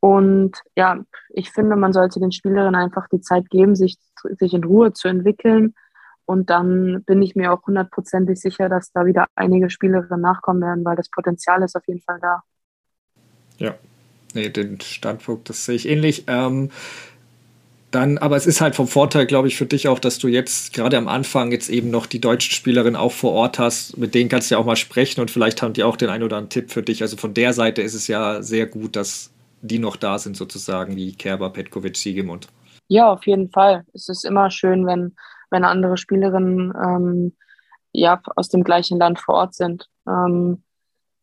Und 0.00 0.60
ja, 0.76 1.02
ich 1.30 1.50
finde, 1.50 1.76
man 1.76 1.92
sollte 1.92 2.20
den 2.20 2.30
Spielerinnen 2.32 2.74
einfach 2.74 3.08
die 3.08 3.20
Zeit 3.20 3.48
geben, 3.48 3.74
sich, 3.74 3.96
sich 4.38 4.52
in 4.52 4.64
Ruhe 4.64 4.92
zu 4.92 5.08
entwickeln. 5.08 5.74
Und 6.26 6.50
dann 6.50 7.04
bin 7.04 7.22
ich 7.22 7.36
mir 7.36 7.52
auch 7.52 7.66
hundertprozentig 7.66 8.38
sicher, 8.38 8.68
dass 8.68 8.92
da 8.92 9.06
wieder 9.06 9.26
einige 9.34 9.70
Spielerinnen 9.70 10.20
nachkommen 10.20 10.60
werden, 10.60 10.84
weil 10.84 10.96
das 10.96 11.08
Potenzial 11.08 11.62
ist 11.62 11.76
auf 11.76 11.86
jeden 11.86 12.02
Fall 12.02 12.18
da. 12.20 12.42
Ja, 13.58 13.74
nee, 14.34 14.50
den 14.50 14.80
Standpunkt, 14.80 15.48
das 15.48 15.64
sehe 15.64 15.76
ich 15.76 15.88
ähnlich. 15.88 16.24
Ähm, 16.26 16.70
dann, 17.90 18.18
aber 18.18 18.36
es 18.36 18.46
ist 18.46 18.60
halt 18.60 18.74
vom 18.74 18.88
Vorteil, 18.88 19.26
glaube 19.26 19.48
ich, 19.48 19.56
für 19.56 19.66
dich 19.66 19.88
auch, 19.88 19.98
dass 19.98 20.18
du 20.18 20.28
jetzt 20.28 20.72
gerade 20.72 20.96
am 20.98 21.08
Anfang 21.08 21.52
jetzt 21.52 21.68
eben 21.68 21.90
noch 21.90 22.06
die 22.06 22.20
deutschen 22.20 22.52
Spielerinnen 22.52 22.96
auch 22.96 23.12
vor 23.12 23.32
Ort 23.32 23.58
hast. 23.58 23.96
Mit 23.96 24.14
denen 24.14 24.28
kannst 24.28 24.50
du 24.50 24.54
ja 24.54 24.60
auch 24.60 24.66
mal 24.66 24.76
sprechen 24.76 25.20
und 25.20 25.30
vielleicht 25.30 25.62
haben 25.62 25.72
die 25.72 25.84
auch 25.84 25.96
den 25.96 26.10
einen 26.10 26.24
oder 26.24 26.36
anderen 26.36 26.50
Tipp 26.50 26.70
für 26.70 26.82
dich. 26.82 27.02
Also 27.02 27.16
von 27.16 27.32
der 27.32 27.52
Seite 27.52 27.82
ist 27.82 27.94
es 27.94 28.08
ja 28.08 28.42
sehr 28.42 28.66
gut, 28.66 28.96
dass 28.96 29.30
die 29.62 29.78
noch 29.78 29.96
da 29.96 30.18
sind, 30.18 30.36
sozusagen, 30.36 30.96
wie 30.96 31.14
Kerber, 31.14 31.50
Petkovic, 31.50 31.96
Siegemund. 31.96 32.48
Ja, 32.88 33.10
auf 33.10 33.26
jeden 33.26 33.50
Fall. 33.50 33.84
Es 33.94 34.08
ist 34.08 34.24
immer 34.24 34.50
schön, 34.50 34.86
wenn, 34.86 35.16
wenn 35.50 35.64
andere 35.64 35.96
Spielerinnen 35.96 36.72
ähm, 36.76 37.32
ja, 37.92 38.20
aus 38.36 38.48
dem 38.48 38.62
gleichen 38.62 38.98
Land 38.98 39.20
vor 39.20 39.36
Ort 39.36 39.54
sind. 39.54 39.88
Ähm, 40.06 40.62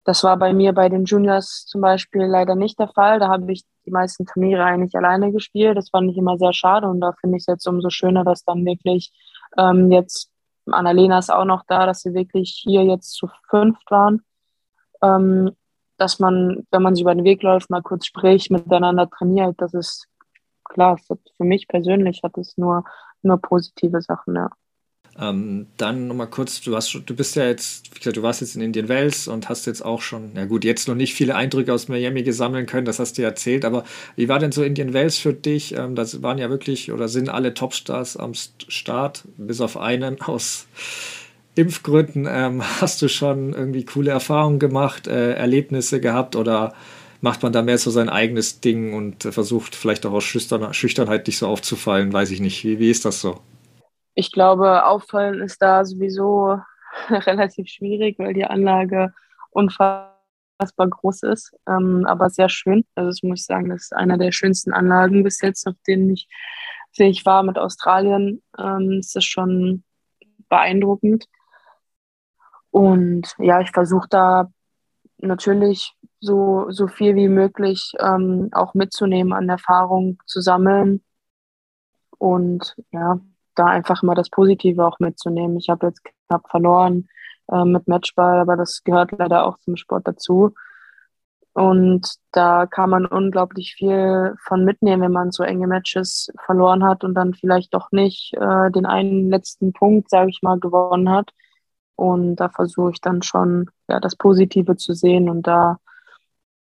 das 0.06 0.24
war 0.24 0.38
bei 0.38 0.54
mir 0.54 0.74
bei 0.74 0.90
den 0.90 1.06
Juniors 1.06 1.66
zum 1.66 1.82
Beispiel 1.82 2.24
leider 2.26 2.56
nicht 2.56 2.80
der 2.80 2.90
Fall. 2.90 3.20
Da 3.20 3.30
habe 3.30 3.52
ich 3.52 3.64
die 3.86 3.92
meisten 3.92 4.26
Turniere 4.26 4.64
eigentlich 4.64 4.96
alleine 4.96 5.32
gespielt. 5.32 5.78
Das 5.78 5.90
fand 5.90 6.12
ich 6.12 6.18
immer 6.18 6.38
sehr 6.38 6.54
schade 6.54 6.88
und 6.88 7.00
da 7.00 7.14
finde 7.14 7.38
ich 7.38 7.44
es 7.44 7.48
jetzt 7.48 7.68
umso 7.68 7.90
schöner, 7.90 8.24
dass 8.24 8.44
dann 8.44 8.66
wirklich 8.66 9.12
ähm, 9.58 9.92
jetzt 9.92 10.30
Annalena 10.72 11.20
ist 11.20 11.32
auch 11.32 11.46
noch 11.46 11.64
da, 11.68 11.86
dass 11.86 12.02
sie 12.02 12.14
wirklich 12.14 12.62
hier 12.64 12.84
jetzt 12.84 13.14
zu 13.14 13.30
fünft 13.50 13.90
waren. 13.92 14.22
Ähm, 15.02 15.52
dass 15.98 16.20
man, 16.20 16.66
wenn 16.72 16.82
man 16.82 16.96
sich 16.96 17.04
über 17.04 17.16
den 17.16 17.24
Weg 17.24 17.44
läuft, 17.44 17.70
mal 17.70 17.82
kurz 17.82 18.06
spricht, 18.06 18.52
miteinander 18.52 19.10
trainiert, 19.10 19.56
das 19.60 19.74
ist 19.74 20.08
klar, 20.64 20.98
für 20.98 21.44
mich 21.44 21.68
persönlich 21.68 22.22
hat 22.24 22.38
es 22.38 22.58
nur, 22.58 22.84
nur 23.22 23.38
positive 23.38 24.02
Sachen, 24.02 24.36
ja. 24.36 24.50
Ähm, 25.20 25.68
dann 25.78 26.08
nochmal 26.08 26.28
kurz, 26.28 26.62
du, 26.62 26.76
hast, 26.76 27.00
du 27.06 27.16
bist 27.16 27.36
ja 27.36 27.46
jetzt, 27.46 27.94
wie 27.94 28.00
gesagt, 28.00 28.18
du 28.18 28.24
warst 28.24 28.42
jetzt 28.42 28.56
in 28.56 28.62
Indian 28.62 28.90
Wells 28.90 29.28
und 29.28 29.48
hast 29.48 29.68
jetzt 29.68 29.86
auch 29.86 30.02
schon, 30.02 30.32
na 30.34 30.46
gut, 30.46 30.64
jetzt 30.66 30.88
noch 30.88 30.96
nicht 30.96 31.14
viele 31.14 31.36
Eindrücke 31.36 31.72
aus 31.72 31.88
Miami 31.88 32.24
gesammeln 32.24 32.66
können, 32.66 32.86
das 32.86 32.98
hast 32.98 33.18
du 33.18 33.22
ja 33.22 33.28
erzählt, 33.28 33.64
aber 33.64 33.84
wie 34.16 34.28
war 34.28 34.40
denn 34.40 34.52
so 34.52 34.64
Indian 34.64 34.94
Wells 34.94 35.20
für 35.20 35.34
dich? 35.34 35.76
Ähm, 35.76 35.96
das 35.96 36.24
waren 36.24 36.40
ja 36.40 36.50
wirklich 36.50 36.92
oder 36.92 37.08
sind 37.08 37.30
alle 37.30 37.54
Topstars 37.54 38.18
am 38.18 38.34
Start, 38.34 39.24
bis 39.38 39.62
auf 39.62 39.78
einen 39.78 40.20
aus 40.22 40.66
Impfgründen. 41.56 42.28
Ähm, 42.28 42.64
hast 42.82 43.02
du 43.04 43.08
schon 43.08 43.54
irgendwie 43.54 43.86
coole 43.86 44.10
Erfahrungen 44.10 44.58
gemacht, 44.58 45.06
äh, 45.06 45.34
Erlebnisse 45.34 46.02
gehabt 46.02 46.36
oder 46.36 46.74
macht 47.22 47.44
man 47.44 47.54
da 47.54 47.62
mehr 47.62 47.78
so 47.78 47.92
sein 47.92 48.10
eigenes 48.10 48.62
Ding 48.62 48.94
und 48.94 49.26
äh, 49.26 49.32
versucht 49.32 49.76
vielleicht 49.76 50.08
auch 50.08 50.14
aus 50.14 50.24
Schüchternheit 50.24 51.28
nicht 51.28 51.38
so 51.38 51.48
aufzufallen? 51.48 52.12
Weiß 52.12 52.32
ich 52.32 52.40
nicht. 52.40 52.64
Wie, 52.64 52.80
wie 52.80 52.90
ist 52.90 53.06
das 53.06 53.22
so? 53.22 53.40
Ich 54.16 54.32
glaube, 54.32 54.86
auffallen 54.86 55.42
ist 55.42 55.62
da 55.62 55.86
sowieso 55.86 56.60
relativ 57.10 57.68
schwierig, 57.68 58.20
weil 58.20 58.34
die 58.34 58.46
Anlage 58.46 59.14
unfassbar 59.52 60.10
groß 60.78 61.24
ist, 61.24 61.56
ähm, 61.68 62.06
aber 62.08 62.30
sehr 62.30 62.50
schön. 62.50 62.86
Also 62.96 63.10
das 63.10 63.24
muss 63.24 63.42
ich 63.42 63.46
sagen, 63.46 63.70
das 63.70 63.84
ist 63.84 63.96
einer 63.96 64.18
der 64.18 64.32
schönsten 64.32 64.74
Anlagen 64.74 65.24
bis 65.24 65.42
jetzt, 65.42 65.68
auf 65.68 65.76
denen 65.88 66.10
ich, 66.12 66.28
ich 66.96 67.26
war 67.26 67.44
mit 67.44 67.58
Australien. 67.58 68.42
Ähm, 68.58 69.00
ist 69.00 69.16
das 69.16 69.26
schon 69.26 69.84
beeindruckend. 70.50 71.26
Und 72.72 73.36
ja, 73.38 73.62
ich 73.62 73.72
versuche 73.72 74.08
da 74.10 74.52
natürlich 75.18 75.96
so, 76.20 76.70
so 76.70 76.88
viel 76.88 77.16
wie 77.16 77.28
möglich 77.28 77.94
ähm, 78.00 78.50
auch 78.52 78.74
mitzunehmen 78.74 79.34
an 79.34 79.50
Erfahrung 79.50 80.22
zu 80.26 80.42
sammeln. 80.42 81.04
Und 82.18 82.76
ja, 82.92 83.20
da 83.56 83.66
einfach 83.66 84.04
mal 84.04 84.16
das 84.16 84.30
Positive 84.30 84.86
auch 84.86 85.00
mitzunehmen. 85.00 85.58
Ich 85.58 85.70
habe 85.70 85.88
jetzt 85.88 86.04
knapp 86.28 86.50
verloren 86.50 87.08
äh, 87.52 87.66
mit 87.66 87.88
Matchball, 87.88 88.40
aber 88.40 88.58
das 88.58 88.84
gehört 88.84 89.12
leider 89.18 89.46
auch 89.46 89.58
zum 89.60 89.76
Sport 89.76 90.08
dazu. 90.08 90.54
Und 91.54 92.16
da 92.32 92.66
kann 92.66 92.90
man 92.90 93.06
unglaublich 93.06 93.76
viel 93.76 94.36
von 94.44 94.66
mitnehmen, 94.66 95.04
wenn 95.04 95.12
man 95.12 95.32
so 95.32 95.44
enge 95.44 95.68
Matches 95.68 96.32
verloren 96.46 96.84
hat 96.84 97.04
und 97.04 97.14
dann 97.14 97.36
vielleicht 97.36 97.76
doch 97.76 97.92
nicht 97.92 98.34
äh, 98.34 98.72
den 98.72 98.88
einen 98.88 99.30
letzten 99.30 99.72
Punkt, 99.72 100.10
sage 100.10 100.32
ich 100.32 100.42
mal, 100.42 100.60
gewonnen 100.60 101.10
hat. 101.10 101.30
Und 101.96 102.38
da 102.38 102.50
versuche 102.50 102.92
ich 102.94 103.02
dann 103.02 103.22
schon 103.22 103.70
ja, 103.88 104.00
das 104.00 104.16
Positive 104.16 104.76
zu 104.78 104.94
sehen 104.94 105.30
und 105.30 105.46
da 105.46 105.78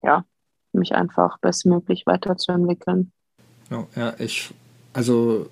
ja, 0.02 0.24
mich 0.72 0.94
einfach 0.94 1.38
bestmöglich 1.38 2.04
weiterzuentwickeln. 2.06 3.12
Ja, 3.96 4.12
ich, 4.18 4.52
also 4.92 5.46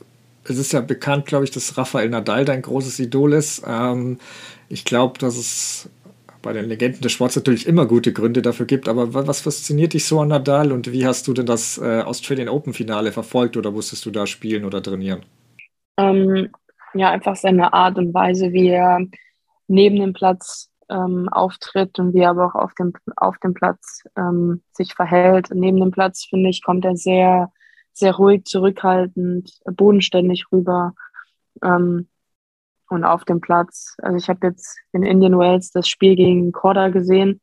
es 0.45 0.59
ist 0.59 0.72
ja 0.72 0.80
bekannt, 0.80 1.26
glaube 1.26 1.45
ich, 1.45 1.51
dass 1.51 1.76
Rafael 1.76 2.09
Nadal 2.09 2.45
dein 2.45 2.62
großes 2.62 2.99
Idol 2.99 3.34
ist. 3.34 3.62
Ähm, 3.66 4.18
ich 4.68 4.84
glaube, 4.84 5.18
dass 5.18 5.36
es 5.36 5.91
bei 6.43 6.53
den 6.53 6.66
Legenden 6.66 7.03
des 7.03 7.12
Sports 7.12 7.36
natürlich 7.36 7.66
immer 7.66 7.86
gute 7.86 8.12
Gründe 8.12 8.43
dafür 8.43 8.66
gibt. 8.66 8.88
Aber 8.88 9.12
was 9.14 9.43
fasziniert 9.43 9.93
dich 9.93 10.07
so 10.07 10.20
an 10.20 10.28
Nadal 10.28 10.72
und 10.72 10.91
wie 10.93 11.07
hast 11.07 11.28
du 11.28 11.34
denn 11.34 11.47
das 11.47 11.78
äh, 11.78 12.03
Australian 12.03 12.49
Open 12.49 12.72
Finale 12.72 13.12
verfolgt 13.12 13.57
oder 13.57 13.70
musstest 13.70 14.07
du 14.07 14.11
da 14.11 14.26
spielen 14.26 14.64
oder 14.64 14.82
trainieren? 14.82 15.24
Ähm, 15.99 16.49
ja, 16.95 17.11
einfach 17.11 17.36
seine 17.36 17.72
Art 17.72 17.99
und 17.99 18.14
Weise, 18.14 18.53
wie 18.53 18.68
er 18.68 19.01
neben 19.68 19.97
dem 19.97 20.12
Platz 20.12 20.70
ähm, 20.88 21.28
auftritt 21.28 21.99
und 21.99 22.14
wie 22.14 22.20
er 22.20 22.30
aber 22.30 22.47
auch 22.47 22.55
auf 22.55 22.74
dem, 22.74 22.93
auf 23.16 23.38
dem 23.38 23.55
Platz 23.55 24.03
ähm, 24.16 24.62
sich 24.72 24.95
verhält. 24.95 25.49
Neben 25.53 25.78
dem 25.78 25.91
Platz, 25.91 26.24
finde 26.24 26.51
ich, 26.51 26.62
kommt 26.62 26.84
er 26.84 26.97
sehr 26.97 27.53
sehr 28.01 28.14
ruhig, 28.14 28.44
zurückhaltend, 28.44 29.61
bodenständig 29.64 30.46
rüber. 30.53 30.94
Ähm, 31.62 32.09
und 32.88 33.05
auf 33.05 33.24
dem 33.24 33.40
Platz, 33.40 33.94
also 34.03 34.16
ich 34.16 34.28
habe 34.28 34.48
jetzt 34.48 34.76
in 34.92 35.05
Indian 35.05 35.38
Wells 35.38 35.70
das 35.70 35.88
Spiel 35.88 36.16
gegen 36.16 36.51
Korda 36.51 36.88
gesehen. 36.88 37.40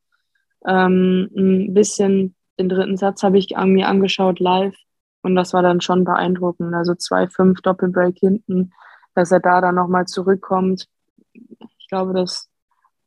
Ähm, 0.66 1.30
ein 1.36 1.74
bisschen 1.74 2.36
den 2.60 2.68
dritten 2.70 2.98
Satz 2.98 3.24
habe 3.24 3.38
ich 3.38 3.56
mir 3.56 3.88
angeschaut 3.88 4.40
live 4.40 4.76
und 5.22 5.36
das 5.36 5.54
war 5.54 5.62
dann 5.62 5.80
schon 5.80 6.04
beeindruckend. 6.04 6.74
Also 6.74 6.94
2-5 6.94 7.62
Doppelbreak 7.62 8.18
hinten, 8.20 8.72
dass 9.16 9.32
er 9.32 9.40
da 9.40 9.62
dann 9.62 9.76
nochmal 9.76 10.06
zurückkommt. 10.06 10.88
Ich 11.34 11.88
glaube, 11.88 12.14
das 12.14 12.50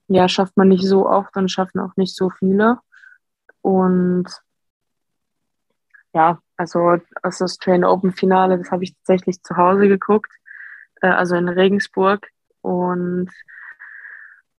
ja, 0.08 0.28
schafft 0.28 0.56
man 0.56 0.68
nicht 0.68 0.84
so 0.84 1.06
oft 1.06 1.36
und 1.36 1.50
schaffen 1.50 1.80
auch 1.80 1.96
nicht 1.96 2.16
so 2.16 2.30
viele. 2.30 2.78
Und 3.60 4.26
ja, 6.12 6.40
also 6.60 6.98
das 7.22 7.40
Australian 7.40 7.84
Open 7.84 8.12
Finale, 8.12 8.58
das 8.58 8.70
habe 8.70 8.84
ich 8.84 8.94
tatsächlich 8.94 9.42
zu 9.42 9.56
Hause 9.56 9.88
geguckt, 9.88 10.30
äh, 11.00 11.08
also 11.08 11.34
in 11.34 11.48
Regensburg. 11.48 12.28
Und 12.60 13.30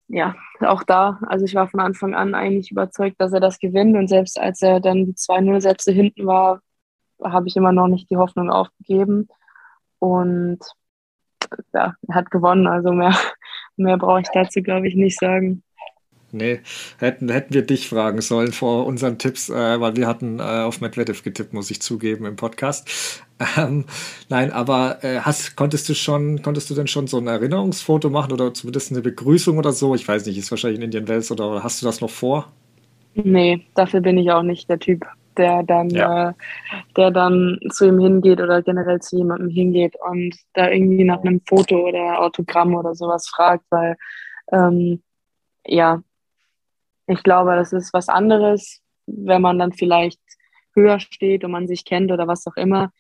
ja, 0.09 0.35
auch 0.61 0.83
da, 0.83 1.21
also 1.27 1.45
ich 1.45 1.55
war 1.55 1.69
von 1.69 1.81
Anfang 1.81 2.15
an 2.15 2.35
eigentlich 2.35 2.71
überzeugt, 2.71 3.21
dass 3.21 3.35
er 3.35 3.41
das 3.41 3.59
gewinnt. 3.59 3.99
Und 3.99 4.09
selbst 4.09 4.41
als 4.41 4.63
er 4.63 4.81
dann 4.81 5.05
die 5.05 5.13
2-0-Sätze 5.13 5.93
hinten 5.93 6.27
war, 6.27 6.63
habe 7.23 7.49
ich 7.49 7.57
immer 7.57 7.73
noch 7.73 7.89
nicht 7.89 8.11
die 8.11 8.17
Hoffnung 8.17 8.49
aufgegeben. 8.51 9.29
Und 9.99 10.61
ja, 11.75 11.95
er 12.09 12.15
hat 12.15 12.31
gewonnen. 12.31 12.67
Also 12.67 12.93
mehr, 12.93 13.15
mehr 13.77 13.99
brauche 13.99 14.23
ich 14.23 14.29
dazu, 14.33 14.63
glaube 14.63 14.89
ich, 14.89 14.95
nicht 14.95 15.21
sagen. 15.21 15.63
Nee, 16.33 16.61
hätten, 16.99 17.29
hätten 17.29 17.55
wir 17.55 17.63
dich 17.63 17.89
fragen 17.89 18.21
sollen 18.21 18.53
vor 18.53 18.87
unseren 18.87 19.19
Tipps, 19.19 19.49
äh, 19.49 19.81
weil 19.81 19.97
wir 19.97 20.07
hatten 20.07 20.39
äh, 20.39 20.43
auf 20.43 20.81
Medvedev 20.81 21.23
getippt, 21.23 21.53
muss 21.53 21.71
ich 21.71 21.83
zugeben, 21.83 22.27
im 22.27 22.37
Podcast. 22.37 22.89
Ähm, 23.57 23.87
nein, 24.29 24.53
aber 24.53 25.03
äh, 25.03 25.21
hast, 25.21 25.57
konntest 25.57 25.89
du 25.89 25.95
schon, 25.95 26.43
konntest 26.43 26.69
du 26.69 26.75
denn 26.75 26.89
schon 26.89 27.07
so 27.07 27.17
ein 27.17 27.27
Erinnerungsfoto 27.27 28.11
machen 28.11 28.33
oder 28.33 28.53
zumindest 28.53 28.93
eine 28.93 29.01
Begrüßung 29.01 29.57
oder 29.57 29.73
so? 29.73 29.95
Ich 29.95 30.07
weiß 30.07 30.27
nicht, 30.27 30.37
ist 30.37 30.51
wahrscheinlich 30.51 30.79
in 30.79 30.85
Indian 30.85 31.09
Wells 31.09 31.33
oder 31.33 31.63
hast 31.63 31.81
du 31.81 31.87
das 31.87 32.03
noch 32.03 32.11
vor? 32.11 32.53
Nee, 33.15 33.65
dafür 33.75 34.03
bin 34.03 34.19
ich 34.19 34.31
auch 34.31 34.43
nicht 34.43 34.69
der 34.69 34.79
Typ, 34.79 35.07
der 35.39 35.63
dann, 35.63 35.89
ja. 35.89 36.29
äh, 36.29 36.33
der 36.99 37.11
dann 37.11 37.59
zu 37.71 37.87
ihm 37.87 37.99
hingeht 37.99 38.43
oder 38.43 38.61
generell 38.61 39.01
zu 39.01 39.17
jemandem 39.17 39.49
hingeht 39.49 39.95
und 40.11 40.35
da 40.53 40.71
irgendwie 40.71 41.05
nach 41.05 41.23
einem 41.23 41.41
Foto 41.49 41.89
oder 41.89 42.21
Autogramm 42.21 42.75
oder 42.75 42.95
sowas 42.95 43.27
fragt, 43.27 43.65
weil 43.71 43.97
ähm, 44.53 45.03
ja, 45.67 46.03
ich 47.11 47.23
glaube, 47.23 47.57
das 47.57 47.73
ist 47.73 47.93
was 47.93 48.09
anderes, 48.09 48.81
wenn 49.07 49.43
man 49.43 49.59
dann 49.59 49.73
vielleicht 49.73 50.21
höher 50.75 51.01
steht 51.01 51.45
und 51.45 51.51
man 51.51 51.67
sich 51.67 51.85
kennt 51.85 52.13
oder 52.13 52.29
was 52.29 52.47
auch 52.47 52.57
immer. 52.57 52.93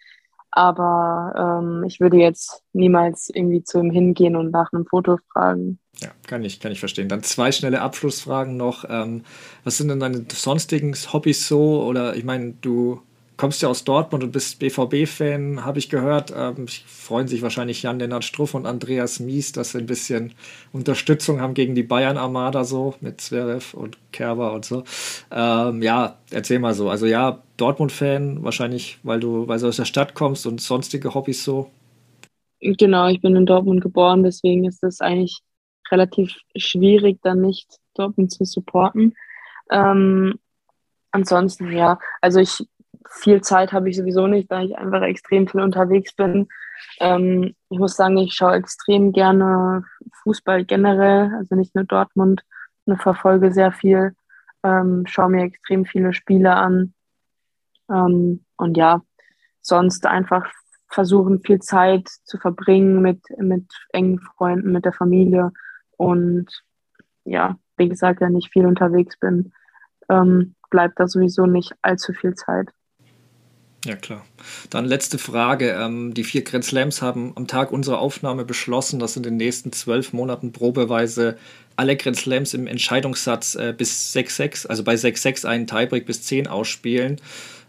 Aber 0.51 1.61
ähm, 1.63 1.85
ich 1.85 2.01
würde 2.01 2.17
jetzt 2.17 2.65
niemals 2.73 3.31
irgendwie 3.33 3.63
zu 3.63 3.79
ihm 3.79 3.93
hingehen 3.93 4.35
und 4.35 4.51
nach 4.51 4.73
einem 4.73 4.85
Foto 4.85 5.19
fragen. 5.33 5.79
Ja, 6.01 6.09
kann 6.27 6.45
ich, 6.45 6.59
kann 6.59 6.73
ich 6.73 6.81
verstehen. 6.81 7.09
Dann 7.09 7.23
zwei 7.23 7.53
schnelle 7.53 7.83
Abschlussfragen 7.83 8.57
noch. 8.57 8.85
Ähm, 8.89 9.23
was 9.63 9.77
sind 9.77 9.89
denn 9.89 10.01
deine 10.01 10.25
sonstigen 10.33 10.93
Hobbys 11.13 11.47
so? 11.47 11.85
Oder 11.85 12.17
ich 12.17 12.25
meine, 12.25 12.55
du 12.61 13.01
kommst 13.41 13.63
ja 13.63 13.71
aus 13.71 13.85
Dortmund 13.85 14.23
und 14.23 14.33
bist 14.33 14.59
BVB-Fan, 14.59 15.65
habe 15.65 15.79
ich 15.79 15.89
gehört. 15.89 16.31
Ähm, 16.37 16.69
freuen 16.69 17.27
sich 17.27 17.41
wahrscheinlich 17.41 17.83
Jan-Lennart 17.83 18.23
Struff 18.23 18.53
und 18.53 18.67
Andreas 18.67 19.19
Mies, 19.19 19.53
dass 19.53 19.73
sie 19.73 19.79
ein 19.79 19.87
bisschen 19.87 20.35
Unterstützung 20.75 21.41
haben 21.41 21.55
gegen 21.55 21.75
die 21.75 21.83
Bayern-Armada 21.83 22.65
so 22.65 22.97
mit 23.01 23.23
Zverev 23.23 23.75
und 23.75 23.97
Kerber 24.13 24.53
und 24.53 24.67
so. 24.67 24.85
Ähm, 25.31 25.81
ja, 25.81 26.19
erzähl 26.31 26.59
mal 26.59 26.75
so. 26.75 26.91
Also 26.91 27.07
ja, 27.07 27.43
Dortmund-Fan, 27.57 28.45
wahrscheinlich, 28.45 28.99
weil 29.05 29.21
du, 29.21 29.49
weil 29.49 29.59
du 29.59 29.69
aus 29.69 29.77
der 29.77 29.87
Stadt 29.87 30.13
kommst 30.13 30.47
und 30.47 30.61
sonstige 30.61 31.15
Hobbys 31.15 31.43
so. 31.43 31.71
Genau, 32.61 33.09
ich 33.09 33.23
bin 33.23 33.37
in 33.37 33.47
Dortmund 33.47 33.81
geboren, 33.81 34.23
deswegen 34.23 34.67
ist 34.67 34.85
es 34.85 35.01
eigentlich 35.01 35.39
relativ 35.91 36.37
schwierig, 36.57 37.21
dann 37.23 37.41
nicht 37.41 37.79
Dortmund 37.95 38.33
zu 38.33 38.45
supporten. 38.45 39.15
Ähm, 39.71 40.39
ansonsten, 41.11 41.73
ja, 41.73 41.99
also 42.21 42.39
ich 42.39 42.67
viel 43.09 43.41
Zeit 43.41 43.73
habe 43.73 43.89
ich 43.89 43.97
sowieso 43.97 44.27
nicht, 44.27 44.51
da 44.51 44.61
ich 44.61 44.77
einfach 44.77 45.03
extrem 45.03 45.49
viel 45.49 45.61
unterwegs 45.61 46.15
bin. 46.15 46.49
Ähm, 46.99 47.55
ich 47.69 47.79
muss 47.79 47.97
sagen, 47.97 48.19
ich 48.19 48.35
schaue 48.35 48.55
extrem 48.55 49.13
gerne 49.13 49.85
Fußball 50.23 50.65
generell, 50.65 51.33
also 51.37 51.55
nicht 51.55 51.75
nur 51.75 51.85
Dortmund. 51.85 52.43
Ich 52.87 53.01
verfolge 53.01 53.53
sehr 53.53 53.73
viel, 53.73 54.15
ähm, 54.63 55.05
schaue 55.07 55.31
mir 55.31 55.45
extrem 55.45 55.85
viele 55.85 56.13
Spiele 56.13 56.55
an. 56.55 56.95
Ähm, 57.91 58.45
und 58.57 58.77
ja, 58.77 59.03
sonst 59.61 60.07
einfach 60.07 60.51
versuchen, 60.89 61.41
viel 61.41 61.61
Zeit 61.61 62.09
zu 62.25 62.39
verbringen 62.39 63.01
mit, 63.01 63.23
mit 63.39 63.67
engen 63.91 64.21
Freunden, 64.21 64.73
mit 64.73 64.85
der 64.85 64.93
Familie. 64.93 65.53
Und 65.97 66.47
ja, 67.25 67.59
wie 67.77 67.89
gesagt, 67.89 68.21
wenn 68.21 68.37
ich 68.37 68.51
viel 68.51 68.67
unterwegs 68.67 69.19
bin, 69.19 69.53
ähm, 70.09 70.55
bleibt 70.71 70.99
da 70.99 71.07
sowieso 71.07 71.47
nicht 71.47 71.75
allzu 71.83 72.13
viel 72.13 72.35
Zeit. 72.35 72.71
Ja, 73.87 73.97
klar. 73.97 74.27
Dann 74.69 74.85
letzte 74.85 75.17
Frage. 75.17 75.71
Ähm, 75.71 76.13
die 76.13 76.25
vier 76.25 76.43
Grand 76.43 76.65
Slams 76.65 77.01
haben 77.01 77.33
am 77.37 77.47
Tag 77.47 77.73
unserer 77.73 77.99
Aufnahme 78.01 78.45
beschlossen, 78.45 78.99
dass 78.99 79.17
in 79.17 79.23
den 79.23 79.39
nächsten 79.39 79.73
zwölf 79.73 80.13
Monaten 80.13 80.53
probeweise 80.53 81.39
alle 81.77 81.97
Grand 81.97 82.17
Slams 82.17 82.53
im 82.53 82.67
Entscheidungssatz 82.67 83.55
äh, 83.55 83.75
bis 83.77 84.15
6-6, 84.15 84.67
also 84.67 84.85
bei 84.85 84.95
6-6 84.95 85.47
einen 85.47 85.67
Tiebreak 85.67 86.05
bis 86.05 86.23
10 86.25 86.47
ausspielen, 86.47 87.17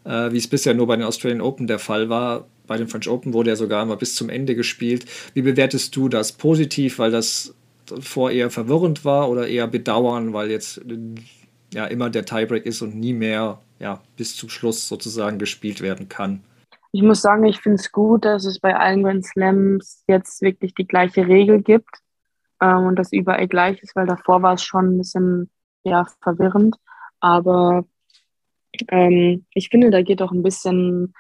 äh, 0.04 0.32
wie 0.34 0.38
es 0.38 0.48
bisher 0.48 0.74
nur 0.74 0.88
bei 0.88 0.98
den 0.98 1.06
Australian 1.06 1.40
Open 1.40 1.68
der 1.68 1.80
Fall 1.80 2.10
war. 2.10 2.46
Bei 2.68 2.78
den 2.78 2.90
French 2.90 3.08
Open 3.08 3.32
wurde 3.32 3.52
ja 3.52 3.56
sogar 3.56 3.82
immer 3.82 3.96
bis 3.96 4.16
zum 4.16 4.30
Ende 4.30 4.54
gespielt. 4.54 5.06
Wie 5.34 5.42
bewertest 5.42 5.96
du 5.96 6.10
das 6.10 6.34
positiv, 6.34 7.00
weil 7.00 7.12
das 7.12 7.54
vor 8.02 8.32
eher 8.32 8.50
verwirrend 8.50 9.06
war 9.06 9.30
oder 9.30 9.48
eher 9.48 9.68
bedauern, 9.68 10.34
weil 10.34 10.52
jetzt 10.52 10.80
äh, 10.80 10.98
ja 11.74 11.86
immer 11.86 12.10
der 12.10 12.26
Tiebreak 12.26 12.66
ist 12.66 12.82
und 12.82 12.96
nie 12.96 13.14
mehr 13.14 13.62
ja, 13.82 14.00
bis 14.16 14.36
zum 14.36 14.50
Schluss 14.50 14.88
sozusagen 14.88 15.40
gespielt 15.40 15.82
werden 15.82 16.08
kann. 16.08 16.44
Ich 16.94 17.02
muss 17.02 17.22
sagen, 17.22 17.46
ich 17.46 17.60
finde 17.60 17.80
es 17.80 17.92
gut, 17.92 18.26
dass 18.26 18.46
es 18.46 18.60
bei 18.60 18.76
allen 18.76 19.04
Grand 19.04 19.26
Slams 19.26 20.04
jetzt 20.08 20.42
wirklich 20.42 20.76
die 20.76 20.88
gleiche 20.88 21.28
Regel 21.28 21.62
gibt 21.62 21.90
ähm, 22.62 22.86
und 22.86 22.96
das 22.98 23.12
überall 23.12 23.48
gleich 23.48 23.82
ist, 23.82 23.96
weil 23.96 24.08
davor 24.08 24.42
war 24.42 24.54
es 24.54 24.64
schon 24.64 24.94
ein 24.94 24.98
bisschen 24.98 25.50
ja, 25.84 26.06
verwirrend. 26.22 26.76
Aber 27.20 27.86
ähm, 28.90 29.46
ich 29.54 29.70
finde, 29.70 29.90
da 29.90 30.02
geht 30.02 30.22
auch 30.22 30.32
ein 30.32 30.44
bisschen, 30.44 31.14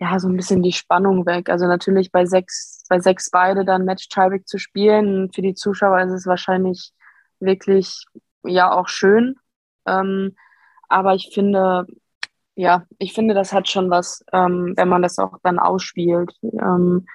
ja, 0.00 0.18
so 0.18 0.28
ein 0.28 0.36
bisschen 0.36 0.62
die 0.62 0.72
Spannung 0.72 1.24
weg. 1.26 1.50
Also 1.50 1.66
natürlich 1.66 2.10
bei 2.10 2.24
sechs, 2.24 2.82
bei 2.88 2.98
sechs 2.98 3.30
beide 3.30 3.64
dann 3.64 3.84
Match 3.84 4.08
Tiebreak 4.08 4.48
zu 4.48 4.58
spielen, 4.58 5.30
für 5.32 5.42
die 5.42 5.54
Zuschauer 5.54 6.00
ist 6.00 6.12
es 6.12 6.26
wahrscheinlich 6.26 6.92
wirklich 7.38 8.06
ja 8.44 8.72
auch 8.72 8.88
schön. 8.88 9.36
Ähm, 9.86 10.34
aber 10.92 11.14
ich 11.14 11.30
finde, 11.32 11.86
ja, 12.54 12.86
ich 12.98 13.14
finde, 13.14 13.34
das 13.34 13.52
hat 13.52 13.68
schon 13.68 13.90
was, 13.90 14.24
ähm, 14.32 14.74
wenn 14.76 14.88
man 14.88 15.02
das 15.02 15.18
auch 15.18 15.38
dann 15.42 15.58
ausspielt. 15.58 16.32
Ähm, 16.42 17.06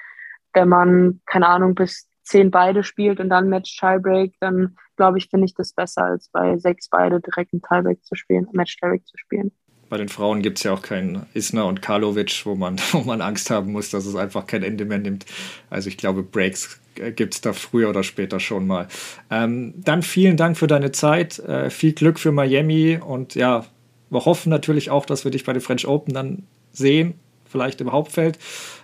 wenn 0.53 0.69
man, 0.69 1.21
keine 1.28 1.47
Ahnung, 1.47 1.75
bis 1.75 2.09
zehn 2.23 2.51
beide 2.51 2.84
spielt 2.84 3.19
und 3.19 3.30
dann 3.30 3.49
Match 3.49 3.80
Tiebreak, 3.80 4.36
dann 4.39 4.75
glaube 4.95 5.19
ich, 5.19 5.30
finde 5.30 5.45
ich 5.45 5.53
das 5.53 5.73
besser, 5.73 6.05
als 6.05 6.30
bei 6.30 6.57
sechs 6.57 6.89
beide 6.89 7.21
direkt 7.21 7.53
ein 7.53 7.61
Tiebreak 7.61 8.03
zu 8.03 8.15
spielen, 8.15 8.47
Match 8.51 8.78
Tiebreak 8.78 9.05
zu 9.05 9.17
spielen. 9.17 9.51
Bei 9.89 9.97
den 9.97 10.09
Frauen 10.09 10.41
gibt 10.41 10.57
es 10.57 10.63
ja 10.63 10.73
auch 10.73 10.81
keinen 10.81 11.25
Isner 11.33 11.65
und 11.65 11.81
Karlovic, 11.81 12.45
wo 12.45 12.55
man, 12.55 12.77
wo 12.91 12.99
man 12.99 13.21
Angst 13.21 13.49
haben 13.49 13.71
muss, 13.71 13.89
dass 13.89 14.05
es 14.05 14.15
einfach 14.15 14.47
kein 14.47 14.63
Ende 14.63 14.85
mehr 14.85 14.99
nimmt. 14.99 15.25
Also 15.69 15.89
ich 15.89 15.97
glaube, 15.97 16.23
Breaks 16.23 16.79
äh, 16.95 17.11
gibt 17.11 17.35
es 17.35 17.41
da 17.41 17.53
früher 17.53 17.89
oder 17.89 18.03
später 18.03 18.39
schon 18.39 18.67
mal. 18.67 18.88
Ähm, 19.29 19.73
dann 19.77 20.01
vielen 20.01 20.38
Dank 20.38 20.57
für 20.57 20.67
deine 20.67 20.91
Zeit, 20.91 21.39
äh, 21.39 21.69
viel 21.69 21.93
Glück 21.93 22.19
für 22.19 22.31
Miami 22.31 22.99
und 23.03 23.35
ja, 23.35 23.65
wir 24.09 24.25
hoffen 24.25 24.49
natürlich 24.49 24.89
auch, 24.89 25.05
dass 25.05 25.23
wir 25.23 25.31
dich 25.31 25.43
bei 25.43 25.53
den 25.53 25.61
French 25.61 25.88
Open 25.88 26.13
dann 26.13 26.43
sehen, 26.71 27.15
vielleicht 27.45 27.81
im 27.81 27.91
Hauptfeld 27.91 28.39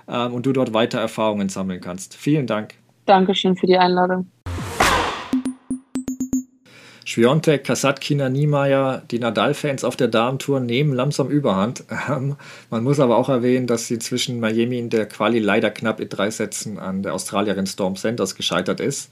ähm, 0.07 0.33
und 0.33 0.45
du 0.45 0.53
dort 0.53 0.73
weiter 0.73 0.99
Erfahrungen 0.99 1.49
sammeln 1.49 1.81
kannst. 1.81 2.15
Vielen 2.15 2.47
Dank. 2.47 2.75
Dankeschön 3.05 3.55
für 3.55 3.67
die 3.67 3.77
Einladung. 3.77 4.27
Schwiontek, 7.05 7.63
Kasatkina, 7.63 8.29
Niemeyer, 8.29 9.03
die 9.11 9.19
Nadal-Fans 9.19 9.83
auf 9.83 9.95
der 9.95 10.07
Damentour 10.07 10.59
nehmen 10.59 10.93
langsam 10.93 11.29
Überhand. 11.29 11.83
Ähm, 12.09 12.35
man 12.69 12.83
muss 12.83 12.99
aber 12.99 13.17
auch 13.17 13.29
erwähnen, 13.29 13.67
dass 13.67 13.87
sie 13.87 13.97
zwischen 13.99 14.39
Miami 14.39 14.77
in 14.77 14.89
der 14.89 15.05
Quali 15.05 15.39
leider 15.39 15.71
knapp 15.71 15.99
in 15.99 16.09
drei 16.09 16.29
Sätzen 16.31 16.77
an 16.77 17.01
der 17.01 17.13
Australierin 17.13 17.65
Storm 17.65 17.95
Sanders 17.95 18.35
gescheitert 18.35 18.79
ist. 18.79 19.11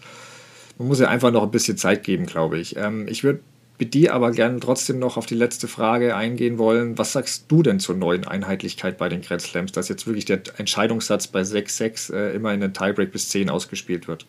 Man 0.78 0.88
muss 0.88 1.00
ihr 1.00 1.10
einfach 1.10 1.32
noch 1.32 1.44
ein 1.44 1.52
bisschen 1.52 1.78
Zeit 1.78 2.04
geben, 2.04 2.26
glaube 2.26 2.60
ich. 2.60 2.76
Ähm, 2.76 3.08
ich 3.08 3.24
würde 3.24 3.40
mit 3.82 3.96
dir 3.96 4.14
aber 4.14 4.32
gerne 4.32 4.60
trotzdem 4.60 5.00
noch 5.00 5.18
auf 5.18 5.26
die 5.26 5.36
letzte 5.36 5.68
Frage 5.68 6.16
eingehen 6.16 6.60
wollen. 6.60 6.98
Was 7.00 7.14
sagst 7.14 7.46
du 7.48 7.64
denn 7.64 7.80
zur 7.80 7.96
neuen 7.96 8.28
Einheitlichkeit 8.28 8.98
bei 8.98 9.10
den 9.10 9.22
Grand 9.22 9.42
Slams, 9.42 9.72
dass 9.72 9.90
jetzt 9.90 10.06
wirklich 10.06 10.26
der 10.26 10.42
Entscheidungssatz 10.58 11.28
bei 11.28 11.42
6-6 11.42 12.14
äh, 12.14 12.36
immer 12.36 12.54
in 12.54 12.62
den 12.62 12.74
Tiebreak 12.74 13.12
bis 13.12 13.30
10 13.30 13.50
ausgespielt 13.50 14.08
wird? 14.08 14.28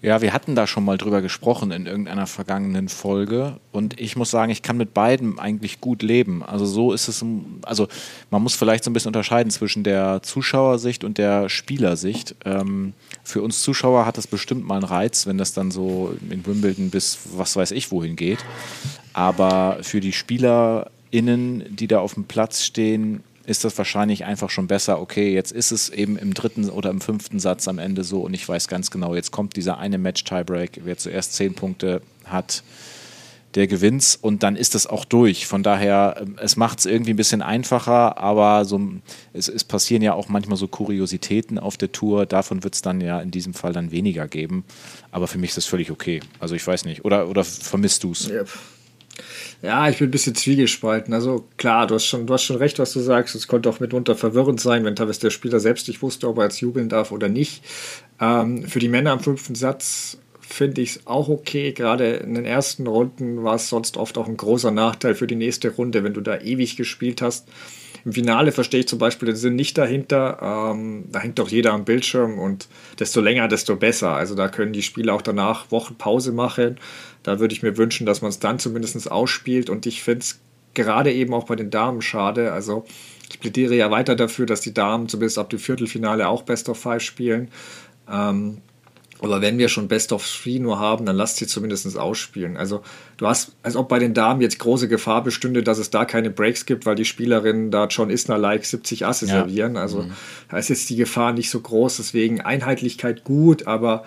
Ja, 0.00 0.20
wir 0.20 0.32
hatten 0.32 0.54
da 0.54 0.68
schon 0.68 0.84
mal 0.84 0.96
drüber 0.96 1.22
gesprochen 1.22 1.72
in 1.72 1.86
irgendeiner 1.86 2.28
vergangenen 2.28 2.88
Folge 2.88 3.56
und 3.72 4.00
ich 4.00 4.14
muss 4.14 4.30
sagen, 4.30 4.52
ich 4.52 4.62
kann 4.62 4.76
mit 4.76 4.94
beiden 4.94 5.40
eigentlich 5.40 5.80
gut 5.80 6.02
leben. 6.02 6.44
Also 6.44 6.66
so 6.66 6.92
ist 6.92 7.08
es, 7.08 7.24
also 7.62 7.88
man 8.30 8.40
muss 8.40 8.54
vielleicht 8.54 8.84
so 8.84 8.90
ein 8.90 8.92
bisschen 8.92 9.08
unterscheiden 9.08 9.50
zwischen 9.50 9.82
der 9.82 10.22
Zuschauersicht 10.22 11.02
und 11.02 11.18
der 11.18 11.48
Spielersicht. 11.48 12.36
Ähm, 12.44 12.92
für 13.24 13.42
uns 13.42 13.62
Zuschauer 13.62 14.06
hat 14.06 14.18
das 14.18 14.28
bestimmt 14.28 14.64
mal 14.64 14.76
einen 14.76 14.84
Reiz, 14.84 15.26
wenn 15.26 15.36
das 15.36 15.52
dann 15.52 15.72
so 15.72 16.14
in 16.30 16.46
Wimbledon 16.46 16.90
bis 16.90 17.18
was 17.34 17.56
weiß 17.56 17.72
ich 17.72 17.90
wohin 17.90 18.14
geht. 18.14 18.38
Aber 19.14 19.78
für 19.82 19.98
die 19.98 20.12
SpielerInnen, 20.12 21.74
die 21.74 21.88
da 21.88 21.98
auf 21.98 22.14
dem 22.14 22.22
Platz 22.22 22.62
stehen, 22.62 23.24
ist 23.48 23.64
das 23.64 23.78
wahrscheinlich 23.78 24.26
einfach 24.26 24.50
schon 24.50 24.66
besser, 24.66 25.00
okay, 25.00 25.32
jetzt 25.32 25.52
ist 25.52 25.72
es 25.72 25.88
eben 25.88 26.18
im 26.18 26.34
dritten 26.34 26.68
oder 26.68 26.90
im 26.90 27.00
fünften 27.00 27.40
Satz 27.40 27.66
am 27.66 27.78
Ende 27.78 28.04
so 28.04 28.20
und 28.20 28.34
ich 28.34 28.46
weiß 28.46 28.68
ganz 28.68 28.90
genau, 28.90 29.14
jetzt 29.14 29.30
kommt 29.30 29.56
dieser 29.56 29.78
eine 29.78 29.96
Match-Tiebreak, 29.96 30.82
wer 30.84 30.98
zuerst 30.98 31.32
zehn 31.32 31.54
Punkte 31.54 32.02
hat, 32.26 32.62
der 33.54 33.66
gewinnt 33.66 34.18
und 34.20 34.42
dann 34.42 34.54
ist 34.54 34.74
es 34.74 34.86
auch 34.86 35.06
durch. 35.06 35.46
Von 35.46 35.62
daher, 35.62 36.16
ähm, 36.20 36.36
es 36.38 36.56
macht 36.56 36.80
es 36.80 36.86
irgendwie 36.86 37.14
ein 37.14 37.16
bisschen 37.16 37.40
einfacher, 37.40 38.18
aber 38.18 38.66
so, 38.66 38.78
es, 39.32 39.48
es, 39.48 39.64
passieren 39.64 40.02
ja 40.02 40.12
auch 40.12 40.28
manchmal 40.28 40.58
so 40.58 40.68
Kuriositäten 40.68 41.58
auf 41.58 41.78
der 41.78 41.90
Tour. 41.90 42.26
Davon 42.26 42.62
wird 42.62 42.74
es 42.74 42.82
dann 42.82 43.00
ja 43.00 43.18
in 43.20 43.30
diesem 43.30 43.54
Fall 43.54 43.72
dann 43.72 43.90
weniger 43.90 44.28
geben. 44.28 44.64
Aber 45.10 45.26
für 45.26 45.38
mich 45.38 45.50
ist 45.50 45.56
das 45.56 45.64
völlig 45.64 45.90
okay. 45.90 46.20
Also 46.38 46.54
ich 46.54 46.66
weiß 46.66 46.84
nicht. 46.84 47.06
Oder, 47.06 47.28
oder 47.28 47.42
vermisst 47.42 48.04
du 48.04 48.12
es? 48.12 48.28
Yep. 48.28 48.50
Ja, 49.62 49.88
ich 49.88 49.98
bin 49.98 50.08
ein 50.08 50.10
bisschen 50.10 50.34
zwiegespalten. 50.34 51.12
Also 51.14 51.46
klar, 51.56 51.86
du 51.86 51.94
hast 51.94 52.06
schon, 52.06 52.26
du 52.26 52.34
hast 52.34 52.44
schon 52.44 52.56
recht, 52.56 52.78
was 52.78 52.92
du 52.92 53.00
sagst. 53.00 53.34
Es 53.34 53.48
konnte 53.48 53.68
auch 53.68 53.80
mitunter 53.80 54.14
verwirrend 54.14 54.60
sein, 54.60 54.84
wenn 54.84 54.96
teilweise 54.96 55.20
der 55.20 55.30
Spieler 55.30 55.60
selbst 55.60 55.88
nicht 55.88 56.02
wusste, 56.02 56.28
ob 56.28 56.38
er 56.38 56.44
jetzt 56.44 56.60
jubeln 56.60 56.88
darf 56.88 57.12
oder 57.12 57.28
nicht. 57.28 57.62
Ähm, 58.20 58.64
für 58.64 58.78
die 58.78 58.88
Männer 58.88 59.12
am 59.12 59.20
fünften 59.20 59.54
Satz 59.54 60.18
finde 60.40 60.80
ich 60.80 60.96
es 60.96 61.06
auch 61.06 61.28
okay. 61.28 61.72
Gerade 61.72 62.14
in 62.14 62.34
den 62.34 62.44
ersten 62.44 62.86
Runden 62.86 63.44
war 63.44 63.56
es 63.56 63.68
sonst 63.68 63.96
oft 63.96 64.16
auch 64.18 64.28
ein 64.28 64.36
großer 64.36 64.70
Nachteil 64.70 65.14
für 65.14 65.26
die 65.26 65.36
nächste 65.36 65.70
Runde, 65.70 66.04
wenn 66.04 66.14
du 66.14 66.20
da 66.20 66.38
ewig 66.38 66.76
gespielt 66.76 67.22
hast. 67.22 67.48
Im 68.04 68.12
Finale 68.12 68.52
verstehe 68.52 68.80
ich 68.80 68.88
zum 68.88 68.98
Beispiel 68.98 69.26
den 69.26 69.36
Sinn 69.36 69.56
nicht 69.56 69.76
dahinter. 69.76 70.38
Ähm, 70.72 71.04
da 71.12 71.20
hängt 71.20 71.38
doch 71.38 71.48
jeder 71.48 71.72
am 71.72 71.84
Bildschirm 71.84 72.38
und 72.38 72.68
desto 72.98 73.20
länger, 73.20 73.48
desto 73.48 73.76
besser. 73.76 74.12
Also 74.12 74.34
da 74.34 74.48
können 74.48 74.72
die 74.72 74.82
Spieler 74.82 75.14
auch 75.14 75.22
danach 75.22 75.70
Wochen 75.70 75.96
Pause 75.96 76.32
machen. 76.32 76.78
Da 77.28 77.40
würde 77.40 77.54
ich 77.54 77.62
mir 77.62 77.76
wünschen, 77.76 78.06
dass 78.06 78.22
man 78.22 78.30
es 78.30 78.38
dann 78.38 78.58
zumindest 78.58 79.10
ausspielt 79.10 79.68
und 79.68 79.84
ich 79.84 80.02
finde 80.02 80.20
es 80.20 80.40
gerade 80.72 81.12
eben 81.12 81.34
auch 81.34 81.44
bei 81.44 81.56
den 81.56 81.70
Damen 81.70 82.00
schade. 82.00 82.52
Also 82.52 82.86
ich 83.30 83.38
plädiere 83.38 83.74
ja 83.74 83.90
weiter 83.90 84.16
dafür, 84.16 84.46
dass 84.46 84.62
die 84.62 84.72
Damen 84.72 85.08
zumindest 85.08 85.36
ab 85.36 85.50
dem 85.50 85.58
Viertelfinale 85.58 86.26
auch 86.26 86.42
Best 86.42 86.70
of 86.70 86.78
Five 86.78 87.02
spielen. 87.02 87.48
Ähm, 88.10 88.62
aber 89.20 89.42
wenn 89.42 89.58
wir 89.58 89.68
schon 89.68 89.88
Best 89.88 90.12
of 90.12 90.26
Three 90.26 90.58
nur 90.58 90.78
haben, 90.78 91.04
dann 91.04 91.16
lasst 91.16 91.36
sie 91.36 91.46
zumindest 91.46 91.98
ausspielen. 91.98 92.56
Also 92.56 92.82
du 93.18 93.26
hast, 93.26 93.52
als 93.62 93.76
ob 93.76 93.88
bei 93.88 93.98
den 93.98 94.14
Damen 94.14 94.40
jetzt 94.40 94.58
große 94.58 94.88
Gefahr 94.88 95.22
bestünde, 95.22 95.62
dass 95.62 95.78
es 95.78 95.90
da 95.90 96.06
keine 96.06 96.30
Breaks 96.30 96.64
gibt, 96.64 96.86
weil 96.86 96.94
die 96.94 97.04
Spielerinnen 97.04 97.70
da 97.70 97.88
John 97.88 98.08
Isner-like 98.08 98.64
70 98.64 99.04
Asse 99.04 99.26
ja. 99.26 99.32
servieren. 99.32 99.76
Also 99.76 100.04
mhm. 100.04 100.12
da 100.48 100.56
ist 100.56 100.68
jetzt 100.68 100.88
die 100.88 100.96
Gefahr 100.96 101.32
nicht 101.32 101.50
so 101.50 101.60
groß. 101.60 101.98
Deswegen 101.98 102.40
Einheitlichkeit 102.40 103.24
gut, 103.24 103.66
aber 103.66 104.04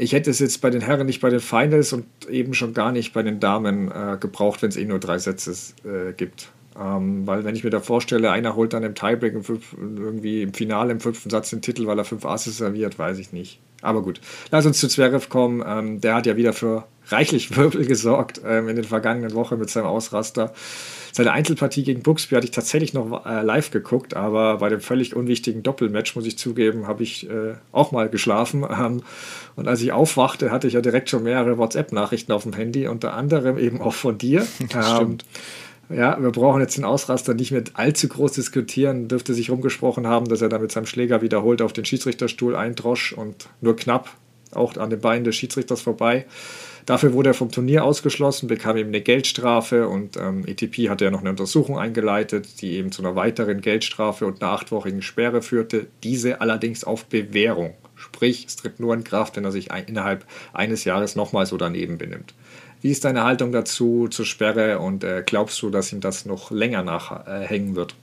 ich 0.00 0.12
hätte 0.12 0.30
es 0.30 0.38
jetzt 0.38 0.62
bei 0.62 0.70
den 0.70 0.80
Herren 0.80 1.06
nicht 1.06 1.20
bei 1.20 1.28
den 1.28 1.40
Finals 1.40 1.92
und 1.92 2.06
eben 2.28 2.54
schon 2.54 2.72
gar 2.72 2.90
nicht 2.90 3.12
bei 3.12 3.22
den 3.22 3.38
Damen 3.38 3.90
äh, 3.90 4.16
gebraucht, 4.18 4.62
wenn 4.62 4.70
es 4.70 4.76
eh 4.76 4.86
nur 4.86 4.98
drei 4.98 5.18
Sätze 5.18 5.52
äh, 5.84 6.12
gibt. 6.14 6.50
Ähm, 6.80 7.26
weil 7.26 7.44
wenn 7.44 7.54
ich 7.54 7.64
mir 7.64 7.70
da 7.70 7.80
vorstelle, 7.80 8.30
einer 8.30 8.56
holt 8.56 8.72
dann 8.72 8.82
im 8.82 8.94
Tiebreak 8.94 9.34
im 9.34 9.44
fünf, 9.44 9.74
irgendwie 9.78 10.42
im 10.42 10.54
Finale 10.54 10.92
im 10.92 11.00
fünften 11.00 11.28
Satz 11.28 11.50
den 11.50 11.60
Titel, 11.60 11.86
weil 11.86 11.98
er 11.98 12.04
fünf 12.04 12.24
Asse 12.24 12.50
serviert, 12.50 12.98
weiß 12.98 13.18
ich 13.18 13.32
nicht. 13.32 13.60
Aber 13.82 14.02
gut, 14.02 14.20
lass 14.50 14.64
uns 14.64 14.80
zu 14.80 14.88
Zverev 14.88 15.28
kommen. 15.28 15.62
Ähm, 15.66 16.00
der 16.00 16.14
hat 16.14 16.26
ja 16.26 16.36
wieder 16.36 16.54
für 16.54 16.86
reichlich 17.08 17.54
Wirbel 17.56 17.84
gesorgt 17.84 18.40
ähm, 18.44 18.68
in 18.68 18.76
den 18.76 18.84
vergangenen 18.84 19.34
Wochen 19.34 19.58
mit 19.58 19.68
seinem 19.68 19.86
Ausraster. 19.86 20.54
Seine 21.12 21.32
Einzelpartie 21.32 21.82
gegen 21.82 22.02
Buxby 22.02 22.34
hatte 22.34 22.46
ich 22.46 22.50
tatsächlich 22.52 22.94
noch 22.94 23.26
äh, 23.26 23.42
live 23.42 23.70
geguckt, 23.70 24.14
aber 24.14 24.58
bei 24.58 24.68
dem 24.68 24.80
völlig 24.80 25.16
unwichtigen 25.16 25.62
Doppelmatch, 25.62 26.14
muss 26.16 26.26
ich 26.26 26.38
zugeben, 26.38 26.86
habe 26.86 27.02
ich 27.02 27.28
äh, 27.28 27.54
auch 27.72 27.92
mal 27.92 28.08
geschlafen. 28.08 28.66
Ähm, 28.80 29.02
und 29.56 29.68
als 29.68 29.82
ich 29.82 29.92
aufwachte, 29.92 30.50
hatte 30.50 30.66
ich 30.66 30.74
ja 30.74 30.80
direkt 30.80 31.10
schon 31.10 31.24
mehrere 31.24 31.58
WhatsApp-Nachrichten 31.58 32.32
auf 32.32 32.44
dem 32.44 32.52
Handy, 32.52 32.86
unter 32.86 33.14
anderem 33.14 33.58
eben 33.58 33.82
auch 33.82 33.92
von 33.92 34.16
dir. 34.16 34.46
Stimmt. 34.68 35.24
Ähm, 35.90 35.96
ja, 35.98 36.22
wir 36.22 36.30
brauchen 36.30 36.60
jetzt 36.60 36.76
den 36.76 36.84
Ausraster 36.84 37.34
nicht 37.34 37.50
mit 37.50 37.72
allzu 37.74 38.08
groß 38.08 38.32
diskutieren. 38.32 39.08
Dürfte 39.08 39.34
sich 39.34 39.50
rumgesprochen 39.50 40.06
haben, 40.06 40.28
dass 40.28 40.40
er 40.40 40.48
da 40.48 40.58
mit 40.58 40.70
seinem 40.70 40.86
Schläger 40.86 41.20
wiederholt 41.20 41.62
auf 41.62 41.72
den 41.72 41.84
Schiedsrichterstuhl 41.84 42.54
eindrosch 42.54 43.12
und 43.12 43.48
nur 43.60 43.74
knapp 43.76 44.08
auch 44.52 44.76
an 44.76 44.90
den 44.90 45.00
Beinen 45.00 45.24
des 45.24 45.36
Schiedsrichters 45.36 45.80
vorbei. 45.80 46.26
Dafür 46.86 47.12
wurde 47.12 47.30
er 47.30 47.34
vom 47.34 47.50
Turnier 47.50 47.84
ausgeschlossen, 47.84 48.48
bekam 48.48 48.76
eben 48.76 48.88
eine 48.88 49.00
Geldstrafe 49.00 49.88
und 49.88 50.16
ähm, 50.16 50.44
ETP 50.46 50.88
hatte 50.88 51.04
ja 51.04 51.10
noch 51.10 51.20
eine 51.20 51.30
Untersuchung 51.30 51.78
eingeleitet, 51.78 52.60
die 52.60 52.72
eben 52.72 52.92
zu 52.92 53.02
einer 53.02 53.16
weiteren 53.16 53.60
Geldstrafe 53.60 54.26
und 54.26 54.42
einer 54.42 54.52
achtwöchigen 54.52 55.02
Sperre 55.02 55.42
führte. 55.42 55.86
Diese 56.02 56.40
allerdings 56.40 56.84
auf 56.84 57.06
Bewährung. 57.06 57.74
Sprich, 57.94 58.46
es 58.46 58.56
tritt 58.56 58.80
nur 58.80 58.94
in 58.94 59.04
Kraft, 59.04 59.36
wenn 59.36 59.44
er 59.44 59.52
sich 59.52 59.70
ein, 59.70 59.84
innerhalb 59.84 60.24
eines 60.52 60.84
Jahres 60.84 61.16
nochmal 61.16 61.46
so 61.46 61.56
daneben 61.56 61.98
benimmt. 61.98 62.34
Wie 62.80 62.90
ist 62.90 63.04
deine 63.04 63.24
Haltung 63.24 63.52
dazu 63.52 64.08
zur 64.08 64.24
Sperre 64.24 64.78
und 64.78 65.04
äh, 65.04 65.22
glaubst 65.24 65.60
du, 65.60 65.68
dass 65.68 65.92
ihm 65.92 66.00
das 66.00 66.24
noch 66.24 66.50
länger 66.50 66.82
nachhängen 66.82 67.76
wird? 67.76 67.94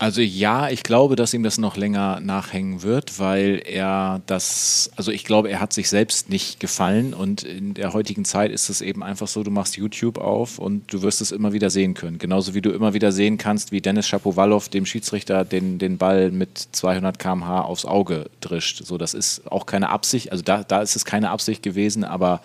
Also 0.00 0.22
ja, 0.22 0.70
ich 0.70 0.82
glaube, 0.82 1.14
dass 1.14 1.34
ihm 1.34 1.42
das 1.42 1.58
noch 1.58 1.76
länger 1.76 2.20
nachhängen 2.20 2.82
wird, 2.82 3.18
weil 3.18 3.60
er 3.66 4.22
das, 4.24 4.90
also 4.96 5.12
ich 5.12 5.26
glaube, 5.26 5.50
er 5.50 5.60
hat 5.60 5.74
sich 5.74 5.90
selbst 5.90 6.30
nicht 6.30 6.58
gefallen 6.58 7.12
und 7.12 7.42
in 7.42 7.74
der 7.74 7.92
heutigen 7.92 8.24
Zeit 8.24 8.50
ist 8.50 8.70
es 8.70 8.80
eben 8.80 9.02
einfach 9.02 9.28
so, 9.28 9.42
du 9.42 9.50
machst 9.50 9.76
YouTube 9.76 10.16
auf 10.16 10.58
und 10.58 10.90
du 10.90 11.02
wirst 11.02 11.20
es 11.20 11.32
immer 11.32 11.52
wieder 11.52 11.68
sehen 11.68 11.92
können. 11.92 12.16
Genauso 12.16 12.54
wie 12.54 12.62
du 12.62 12.70
immer 12.70 12.94
wieder 12.94 13.12
sehen 13.12 13.36
kannst, 13.36 13.72
wie 13.72 13.82
Dennis 13.82 14.08
Shapovalov 14.08 14.70
dem 14.70 14.86
Schiedsrichter 14.86 15.44
den, 15.44 15.78
den 15.78 15.98
Ball 15.98 16.30
mit 16.30 16.56
200 16.72 17.18
km/h 17.18 17.60
aufs 17.60 17.84
Auge 17.84 18.30
drischt. 18.40 18.82
So, 18.82 18.96
das 18.96 19.12
ist 19.12 19.52
auch 19.52 19.66
keine 19.66 19.90
Absicht, 19.90 20.32
also 20.32 20.42
da, 20.42 20.64
da 20.64 20.80
ist 20.80 20.96
es 20.96 21.04
keine 21.04 21.28
Absicht 21.28 21.62
gewesen, 21.62 22.04
aber 22.04 22.40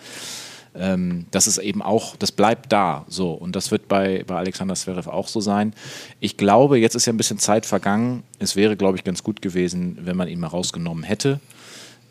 ähm, 0.78 1.26
das 1.30 1.46
ist 1.46 1.58
eben 1.58 1.82
auch, 1.82 2.16
das 2.16 2.32
bleibt 2.32 2.72
da 2.72 3.04
so. 3.08 3.32
Und 3.32 3.56
das 3.56 3.70
wird 3.70 3.88
bei, 3.88 4.24
bei 4.26 4.36
Alexander 4.36 4.74
Zverev 4.74 5.08
auch 5.08 5.28
so 5.28 5.40
sein. 5.40 5.74
Ich 6.20 6.36
glaube, 6.36 6.78
jetzt 6.78 6.94
ist 6.94 7.06
ja 7.06 7.12
ein 7.12 7.16
bisschen 7.16 7.38
Zeit 7.38 7.66
vergangen. 7.66 8.22
Es 8.38 8.56
wäre, 8.56 8.76
glaube 8.76 8.96
ich, 8.96 9.04
ganz 9.04 9.22
gut 9.22 9.42
gewesen, 9.42 9.98
wenn 10.02 10.16
man 10.16 10.28
ihn 10.28 10.40
mal 10.40 10.48
rausgenommen 10.48 11.04
hätte. 11.04 11.40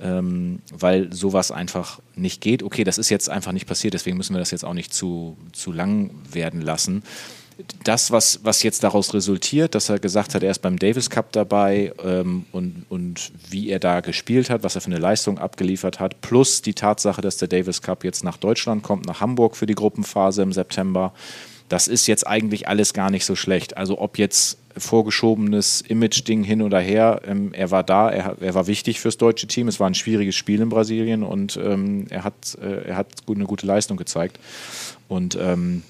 Ähm, 0.01 0.59
weil 0.73 1.13
sowas 1.13 1.51
einfach 1.51 2.01
nicht 2.15 2.41
geht. 2.41 2.63
Okay, 2.63 2.83
das 2.83 2.97
ist 2.97 3.09
jetzt 3.09 3.29
einfach 3.29 3.53
nicht 3.53 3.65
passiert, 3.65 3.93
deswegen 3.93 4.17
müssen 4.17 4.35
wir 4.35 4.39
das 4.39 4.51
jetzt 4.51 4.65
auch 4.65 4.73
nicht 4.73 4.93
zu, 4.93 5.37
zu 5.53 5.71
lang 5.71 6.11
werden 6.33 6.59
lassen 6.59 7.01
das, 7.83 8.11
was, 8.11 8.41
was 8.43 8.63
jetzt 8.63 8.83
daraus 8.83 9.13
resultiert, 9.13 9.75
dass 9.75 9.89
er 9.89 9.99
gesagt 9.99 10.35
hat, 10.35 10.43
er 10.43 10.51
ist 10.51 10.61
beim 10.61 10.77
Davis 10.77 11.09
Cup 11.09 11.31
dabei 11.31 11.93
ähm, 12.03 12.45
und, 12.51 12.85
und 12.89 13.31
wie 13.49 13.69
er 13.69 13.79
da 13.79 14.01
gespielt 14.01 14.49
hat, 14.49 14.63
was 14.63 14.75
er 14.75 14.81
für 14.81 14.87
eine 14.87 14.99
Leistung 14.99 15.37
abgeliefert 15.37 15.99
hat, 15.99 16.21
plus 16.21 16.61
die 16.61 16.73
Tatsache, 16.73 17.21
dass 17.21 17.37
der 17.37 17.47
Davis 17.47 17.81
Cup 17.81 18.03
jetzt 18.03 18.23
nach 18.23 18.37
Deutschland 18.37 18.83
kommt, 18.83 19.05
nach 19.05 19.21
Hamburg 19.21 19.55
für 19.55 19.65
die 19.65 19.75
Gruppenphase 19.75 20.41
im 20.41 20.51
September, 20.51 21.13
das 21.69 21.87
ist 21.87 22.07
jetzt 22.07 22.27
eigentlich 22.27 22.67
alles 22.67 22.93
gar 22.93 23.09
nicht 23.09 23.25
so 23.25 23.35
schlecht. 23.35 23.77
Also 23.77 23.99
ob 23.99 24.17
jetzt 24.17 24.59
vorgeschobenes 24.77 25.81
Image-Ding 25.81 26.43
hin 26.43 26.61
oder 26.61 26.79
her, 26.79 27.21
ähm, 27.25 27.53
er 27.53 27.71
war 27.71 27.83
da, 27.83 28.09
er, 28.09 28.35
er, 28.39 28.53
war 28.53 28.67
wichtig 28.67 28.99
fürs 28.99 29.17
deutsche 29.17 29.47
Team, 29.47 29.67
es 29.67 29.79
war 29.79 29.87
ein 29.87 29.95
schwieriges 29.95 30.35
Spiel 30.35 30.61
in 30.61 30.69
Brasilien 30.69 31.23
und 31.23 31.57
ähm, 31.57 32.07
er 32.09 32.23
hat, 32.23 32.57
äh, 32.61 32.89
er 32.89 32.97
hat 32.97 33.07
eine 33.27 33.45
gute 33.45 33.65
Leistung 33.65 33.97
gezeigt. 33.97 34.39
Und 35.07 35.37
ähm, 35.39 35.83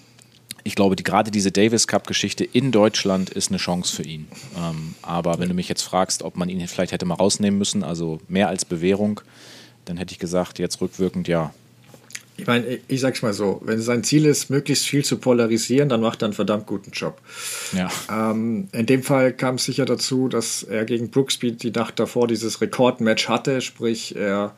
ich 0.66 0.74
glaube, 0.74 0.96
die, 0.96 1.04
gerade 1.04 1.30
diese 1.30 1.52
Davis 1.52 1.86
Cup-Geschichte 1.86 2.44
in 2.44 2.72
Deutschland 2.72 3.30
ist 3.30 3.50
eine 3.50 3.60
Chance 3.60 3.96
für 3.96 4.02
ihn. 4.02 4.28
Ähm, 4.58 4.96
aber 5.04 5.38
wenn 5.38 5.48
du 5.48 5.54
mich 5.54 5.70
jetzt 5.70 5.84
fragst, 5.84 6.24
ob 6.24 6.38
man 6.38 6.50
ihn 6.50 6.68
vielleicht 6.68 6.92
hätte 6.92 7.06
mal 7.06 7.14
rausnehmen 7.14 7.58
müssen, 7.58 7.84
also 7.84 8.20
mehr 8.28 8.50
als 8.50 8.66
Bewährung, 8.66 9.22
dann 9.86 9.98
hätte 9.98 10.14
ich 10.14 10.20
gesagt, 10.20 10.58
jetzt 10.58 10.82
rückwirkend 10.82 11.28
ja. 11.28 11.54
Ich 12.38 12.48
meine, 12.48 12.80
ich 12.88 13.00
sag's 13.00 13.22
mal 13.22 13.32
so, 13.32 13.62
wenn 13.64 13.80
sein 13.80 14.04
Ziel 14.04 14.26
ist, 14.26 14.50
möglichst 14.50 14.88
viel 14.88 15.06
zu 15.06 15.18
polarisieren, 15.18 15.88
dann 15.88 16.02
macht 16.02 16.24
er 16.24 16.26
einen 16.26 16.34
verdammt 16.34 16.66
guten 16.66 16.90
Job. 16.90 17.22
Ja. 17.72 17.92
Ähm, 18.10 18.68
in 18.72 18.88
dem 18.88 19.04
Fall 19.04 19.34
kam 19.34 19.56
es 19.56 19.66
sicher 19.66 19.86
dazu, 19.86 20.30
dass 20.30 20.64
er 20.64 20.84
gegen 20.86 21.12
Brooksby 21.12 21.52
die 21.52 21.72
Nacht 21.72 22.00
davor 22.00 22.28
dieses 22.28 22.60
Rekordmatch 22.60 23.30
hatte, 23.30 23.62
sprich 23.62 24.16
er 24.16 24.56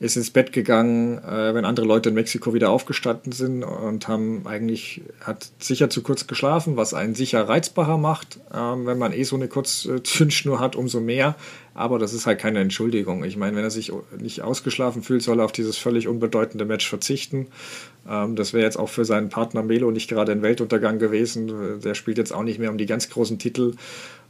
ist 0.00 0.16
ins 0.16 0.30
Bett 0.30 0.52
gegangen, 0.52 1.18
äh, 1.18 1.54
wenn 1.54 1.66
andere 1.66 1.86
Leute 1.86 2.08
in 2.08 2.14
Mexiko 2.14 2.54
wieder 2.54 2.70
aufgestanden 2.70 3.32
sind 3.32 3.62
und 3.62 4.08
haben 4.08 4.46
eigentlich, 4.46 5.02
hat 5.20 5.50
sicher 5.58 5.90
zu 5.90 6.02
kurz 6.02 6.26
geschlafen, 6.26 6.78
was 6.78 6.94
einen 6.94 7.14
sicher 7.14 7.46
reizbarer 7.46 7.98
macht. 7.98 8.40
Ähm, 8.52 8.86
wenn 8.86 8.96
man 8.96 9.12
eh 9.12 9.24
so 9.24 9.36
eine 9.36 9.48
kurze 9.48 10.02
Zündschnur 10.02 10.58
hat, 10.58 10.74
umso 10.74 11.00
mehr. 11.00 11.36
Aber 11.74 11.98
das 11.98 12.12
ist 12.12 12.26
halt 12.26 12.38
keine 12.38 12.60
Entschuldigung. 12.60 13.24
Ich 13.24 13.36
meine, 13.36 13.56
wenn 13.56 13.62
er 13.62 13.70
sich 13.70 13.92
nicht 14.18 14.42
ausgeschlafen 14.42 15.02
fühlt, 15.02 15.22
soll 15.22 15.40
er 15.40 15.44
auf 15.44 15.52
dieses 15.52 15.76
völlig 15.76 16.08
unbedeutende 16.08 16.64
Match 16.64 16.88
verzichten. 16.88 17.46
Ähm, 18.08 18.36
das 18.36 18.52
wäre 18.52 18.64
jetzt 18.64 18.78
auch 18.78 18.88
für 18.88 19.04
seinen 19.04 19.28
Partner 19.28 19.62
Melo 19.62 19.90
nicht 19.90 20.08
gerade 20.08 20.32
ein 20.32 20.42
Weltuntergang 20.42 20.98
gewesen. 20.98 21.80
Der 21.80 21.94
spielt 21.94 22.18
jetzt 22.18 22.32
auch 22.32 22.42
nicht 22.42 22.58
mehr 22.58 22.70
um 22.70 22.78
die 22.78 22.86
ganz 22.86 23.08
großen 23.08 23.38
Titel. 23.38 23.74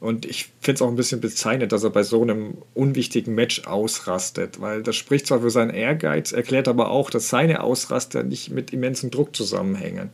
Und 0.00 0.24
ich 0.24 0.50
finde 0.60 0.76
es 0.76 0.82
auch 0.82 0.88
ein 0.88 0.96
bisschen 0.96 1.20
bezeichnend, 1.20 1.72
dass 1.72 1.84
er 1.84 1.90
bei 1.90 2.02
so 2.02 2.22
einem 2.22 2.54
unwichtigen 2.74 3.34
Match 3.34 3.66
ausrastet, 3.66 4.60
weil 4.60 4.82
das 4.82 4.96
spricht 4.96 5.26
zwar 5.26 5.40
für 5.40 5.50
seinen 5.50 5.70
Ehrgeiz, 5.70 6.32
erklärt 6.32 6.68
aber 6.68 6.90
auch, 6.90 7.10
dass 7.10 7.28
seine 7.28 7.62
Ausraster 7.62 8.22
nicht 8.22 8.50
mit 8.50 8.72
immensem 8.72 9.10
Druck 9.10 9.36
zusammenhängen. 9.36 10.10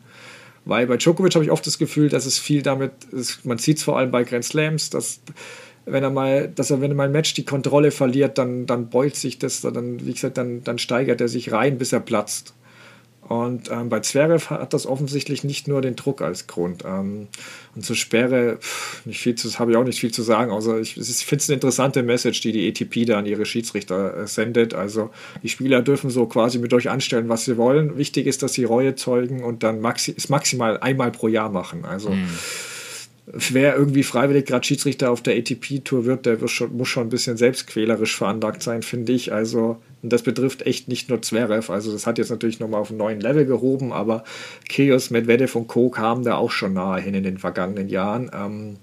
Weil 0.65 0.89
bei 0.89 0.97
Djokovic 0.97 1.37
habe 1.37 1.45
ich 1.45 1.53
oft 1.53 1.65
das 1.65 1.79
Gefühl, 1.79 2.09
dass 2.09 2.27
es 2.27 2.41
viel 2.41 2.63
damit, 2.63 2.91
ist, 3.13 3.47
man 3.47 3.59
sieht 3.59 3.77
es 3.79 3.85
vor 3.85 3.97
allem 3.97 4.11
bei 4.11 4.25
Grand 4.25 4.45
Slams, 4.45 4.91
dass 4.91 5.21
wenn 5.87 6.03
er 6.03 6.11
mal, 6.11 6.49
dass 6.49 6.71
er, 6.71 6.81
wenn 6.81 6.91
er 6.91 6.97
mal 6.97 7.05
ein 7.05 7.13
Match 7.13 7.35
die 7.35 7.45
Kontrolle 7.45 7.93
verliert, 7.93 8.39
dann, 8.39 8.67
dann 8.67 8.91
beult 8.91 9.17
sich 9.17 9.39
das, 9.39 9.61
dann, 9.63 10.05
wie 10.05 10.13
gesagt, 10.13 10.37
dann, 10.37 10.63
dann 10.65 10.79
steigert 10.79 11.21
er 11.21 11.29
sich 11.29 11.53
rein, 11.53 11.79
bis 11.79 11.93
er 11.93 12.01
platzt. 12.01 12.55
Und 13.29 13.71
ähm, 13.73 13.89
bei 13.89 14.01
Zverev 14.01 14.51
hat 14.51 14.73
das 14.73 14.87
offensichtlich 14.87 15.43
nicht 15.43 15.67
nur 15.67 15.81
den 15.81 15.97
Druck 15.97 16.23
als 16.23 16.47
Grund. 16.47 16.85
Ähm, 16.87 17.27
und 17.75 17.85
zur 17.85 17.97
Sperre 17.97 18.59
nicht 19.05 19.27
habe 19.59 19.73
ich 19.73 19.77
auch 19.77 19.85
nicht 19.85 19.99
viel 19.99 20.13
zu 20.13 20.23
sagen, 20.23 20.53
außer 20.53 20.79
ich, 20.79 20.97
ich 20.97 21.27
finde 21.27 21.43
es 21.43 21.49
eine 21.49 21.55
interessante 21.55 22.05
Message, 22.05 22.41
die 22.43 22.53
die 22.53 22.69
ATP 22.69 23.05
da 23.05 23.19
an 23.19 23.27
ihre 23.27 23.45
Schiedsrichter 23.45 24.17
äh, 24.17 24.27
sendet. 24.29 24.75
Also 24.75 25.11
die 25.43 25.49
Spieler 25.49 25.83
dürfen 25.83 26.11
so 26.11 26.27
quasi 26.27 26.59
mit 26.59 26.73
euch 26.73 26.89
anstellen, 26.89 27.29
was 27.29 27.45
sie 27.45 27.57
wollen. 27.57 27.97
Wichtig 27.97 28.27
ist, 28.27 28.45
dass 28.45 28.53
sie 28.53 28.65
Reue 28.65 28.95
zeugen 28.95 29.43
und 29.43 29.65
dann 29.65 29.81
maxi 29.81 30.15
maximal 30.29 30.79
einmal 30.79 31.11
pro 31.11 31.27
Jahr 31.27 31.51
machen. 31.51 31.85
Also 31.85 32.11
mhm 32.11 32.29
wer 33.27 33.77
irgendwie 33.77 34.05
freiwillig 34.05 34.47
gerade 34.47 34.65
Schiedsrichter 34.65 35.11
auf 35.11 35.21
der 35.21 35.37
ATP-Tour 35.37 36.05
wird, 36.05 36.27
der 36.27 36.47
schon, 36.47 36.77
muss 36.77 36.89
schon 36.89 37.07
ein 37.07 37.11
bisschen 37.11 37.37
selbstquälerisch 37.37 38.17
veranlagt 38.17 38.63
sein, 38.63 38.83
finde 38.83 39.13
ich. 39.13 39.33
Also, 39.33 39.79
und 40.03 40.13
das 40.13 40.23
betrifft 40.23 40.63
echt 40.63 40.87
nicht 40.89 41.09
nur 41.09 41.21
Zverev. 41.23 41.73
Also, 41.73 41.93
das 41.93 42.07
hat 42.07 42.19
jetzt 42.19 42.31
natürlich 42.31 42.61
nochmal 42.61 42.81
auf 42.81 42.91
einen 42.91 42.99
neuen 42.99 43.21
Level 43.21 43.45
gehoben, 43.45 43.93
aber 43.93 44.23
Kyrgios, 44.69 45.11
Medvedev 45.11 45.57
und 45.57 45.67
Co. 45.67 45.91
kamen 45.91 46.25
da 46.25 46.37
auch 46.37 46.53
schon 46.53 46.73
nahe 46.73 47.01
hin 47.01 47.15
in 47.15 47.25
den 47.25 47.39
vergangenen 47.39 47.89
Jahren. 47.89 48.31
Ähm, 48.33 48.77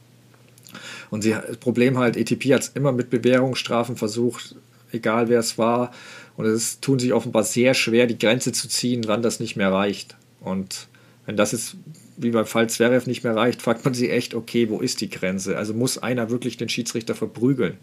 und 1.09 1.21
sie, 1.21 1.31
das 1.31 1.57
Problem 1.57 1.97
halt, 1.97 2.17
ATP 2.17 2.53
hat 2.53 2.63
es 2.63 2.69
immer 2.69 2.91
mit 2.91 3.09
Bewährungsstrafen 3.09 3.95
versucht, 3.95 4.55
egal 4.91 5.29
wer 5.29 5.39
es 5.39 5.57
war. 5.57 5.91
Und 6.35 6.45
es 6.45 6.79
tun 6.81 6.99
sich 6.99 7.13
offenbar 7.13 7.43
sehr 7.43 7.73
schwer, 7.75 8.07
die 8.07 8.17
Grenze 8.17 8.51
zu 8.51 8.67
ziehen, 8.67 9.03
wann 9.05 9.21
das 9.21 9.39
nicht 9.39 9.55
mehr 9.55 9.71
reicht. 9.71 10.15
Und 10.41 10.87
wenn 11.25 11.37
das 11.37 11.51
jetzt 11.53 11.77
wie 12.17 12.31
beim 12.31 12.45
Fall 12.45 12.69
Zverev 12.69 13.07
nicht 13.07 13.23
mehr 13.23 13.35
reicht, 13.35 13.61
fragt 13.61 13.85
man 13.85 13.93
sich 13.93 14.11
echt, 14.11 14.35
okay, 14.35 14.69
wo 14.69 14.79
ist 14.79 15.01
die 15.01 15.09
Grenze? 15.09 15.57
Also 15.57 15.73
muss 15.73 15.97
einer 15.97 16.29
wirklich 16.29 16.57
den 16.57 16.69
Schiedsrichter 16.69 17.15
verprügeln? 17.15 17.77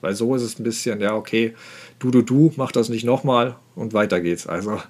Weil 0.00 0.14
so 0.14 0.34
ist 0.34 0.42
es 0.42 0.58
ein 0.58 0.64
bisschen, 0.64 1.00
ja, 1.00 1.14
okay, 1.14 1.54
du, 1.98 2.10
du, 2.10 2.22
du, 2.22 2.52
mach 2.56 2.72
das 2.72 2.88
nicht 2.88 3.04
nochmal 3.04 3.56
und 3.74 3.92
weiter 3.94 4.20
geht's. 4.20 4.46
Also 4.46 4.80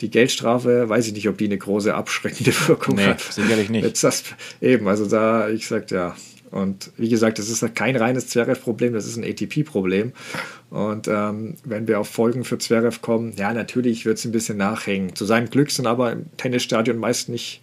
die 0.00 0.10
Geldstrafe, 0.10 0.88
weiß 0.88 1.06
ich 1.06 1.12
nicht, 1.12 1.28
ob 1.28 1.38
die 1.38 1.46
eine 1.46 1.58
große 1.58 1.94
abschreckende 1.94 2.52
Wirkung 2.66 2.96
nee, 2.96 3.06
hat. 3.06 3.20
Sicherlich 3.20 3.70
nicht. 3.70 4.02
Das, 4.02 4.24
eben, 4.60 4.88
also 4.88 5.06
da, 5.06 5.48
ich 5.48 5.68
sag 5.68 5.90
ja, 5.92 6.16
und 6.50 6.90
wie 6.98 7.08
gesagt, 7.08 7.38
das 7.38 7.48
ist 7.48 7.74
kein 7.74 7.96
reines 7.96 8.28
Zverev-Problem, 8.28 8.92
das 8.92 9.06
ist 9.06 9.16
ein 9.16 9.24
ATP-Problem. 9.24 10.12
Und 10.68 11.08
ähm, 11.08 11.54
wenn 11.64 11.88
wir 11.88 11.98
auf 11.98 12.08
Folgen 12.08 12.44
für 12.44 12.58
Zverev 12.58 13.00
kommen, 13.00 13.32
ja, 13.36 13.54
natürlich 13.54 14.04
wird 14.04 14.18
es 14.18 14.24
ein 14.26 14.32
bisschen 14.32 14.58
nachhängen. 14.58 15.16
Zu 15.16 15.24
seinem 15.24 15.48
Glück 15.48 15.70
sind 15.70 15.86
aber 15.86 16.12
im 16.12 16.36
Tennisstadion 16.36 16.98
meist 16.98 17.30
nicht 17.30 17.62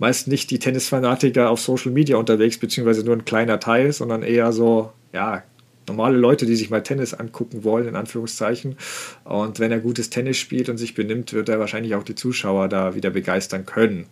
meist 0.00 0.28
nicht 0.28 0.50
die 0.50 0.58
Tennisfanatiker 0.58 1.50
auf 1.50 1.60
Social 1.60 1.92
Media 1.92 2.16
unterwegs, 2.16 2.58
beziehungsweise 2.58 3.04
nur 3.04 3.14
ein 3.14 3.26
kleiner 3.26 3.60
Teil, 3.60 3.92
sondern 3.92 4.22
eher 4.22 4.50
so, 4.50 4.92
ja, 5.12 5.44
normale 5.86 6.16
Leute, 6.16 6.46
die 6.46 6.56
sich 6.56 6.70
mal 6.70 6.82
Tennis 6.82 7.14
angucken 7.14 7.64
wollen, 7.64 7.86
in 7.86 7.96
Anführungszeichen. 7.96 8.76
Und 9.24 9.60
wenn 9.60 9.70
er 9.70 9.78
gutes 9.78 10.08
Tennis 10.08 10.38
spielt 10.38 10.68
und 10.68 10.78
sich 10.78 10.94
benimmt, 10.94 11.32
wird 11.32 11.48
er 11.48 11.60
wahrscheinlich 11.60 11.94
auch 11.94 12.02
die 12.02 12.14
Zuschauer 12.14 12.68
da 12.68 12.94
wieder 12.94 13.10
begeistern 13.10 13.66
können. 13.66 14.06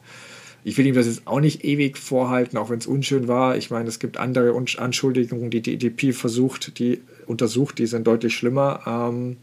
Ich 0.63 0.77
will 0.77 0.87
ihm 0.87 0.95
das 0.95 1.07
jetzt 1.07 1.27
auch 1.27 1.41
nicht 1.41 1.65
ewig 1.65 1.97
vorhalten, 1.97 2.59
auch 2.59 2.69
wenn 2.69 2.81
es 2.81 2.87
unschön 2.87 3.27
war. 3.27 3.57
Ich 3.57 3.71
meine, 3.71 3.89
es 3.89 3.99
gibt 3.99 4.19
andere 4.19 4.55
Anschuldigungen, 4.77 5.51
die 5.51 5.63
die 5.63 5.75
EDP 5.75 6.13
versucht, 6.13 6.79
die 6.79 7.01
untersucht, 7.27 7.79
die 7.79 7.87
sind 7.87 8.07
deutlich 8.07 8.35
schlimmer. 8.35 8.83
Ähm, 8.87 9.37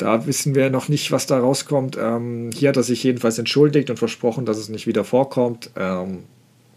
da 0.00 0.26
wissen 0.26 0.54
wir 0.54 0.70
noch 0.70 0.88
nicht, 0.88 1.12
was 1.12 1.26
da 1.26 1.38
rauskommt. 1.38 1.98
Ähm, 2.00 2.50
hier 2.54 2.70
hat 2.70 2.76
er 2.76 2.82
sich 2.82 3.02
jedenfalls 3.02 3.38
entschuldigt 3.38 3.90
und 3.90 3.98
versprochen, 3.98 4.46
dass 4.46 4.56
es 4.56 4.68
nicht 4.68 4.86
wieder 4.86 5.04
vorkommt. 5.04 5.70
Ähm, 5.76 6.24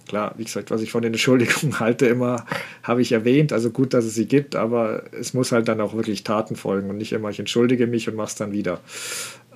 klar, 0.08 0.34
wie 0.38 0.44
gesagt, 0.44 0.72
was 0.72 0.82
ich 0.82 0.92
von 0.92 1.02
den 1.02 1.14
Entschuldigungen 1.14 1.80
halte, 1.80 2.06
immer 2.06 2.46
habe 2.84 3.02
ich 3.02 3.14
erwähnt. 3.14 3.54
Also 3.54 3.70
gut, 3.70 3.94
dass 3.94 4.04
es 4.04 4.16
sie 4.16 4.26
gibt, 4.26 4.56
aber 4.58 5.04
es 5.18 5.34
muss 5.34 5.54
halt 5.54 5.70
dann 5.70 5.80
auch 5.80 5.94
wirklich 5.94 6.24
Taten 6.24 6.58
folgen 6.58 6.90
und 6.90 6.98
nicht 6.98 7.14
immer, 7.14 7.30
ich 7.30 7.40
entschuldige 7.40 7.88
mich 7.88 8.10
und 8.10 8.16
mache 8.16 8.28
es 8.28 8.36
dann 8.36 8.52
wieder. 8.52 8.82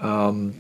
Ähm, 0.02 0.54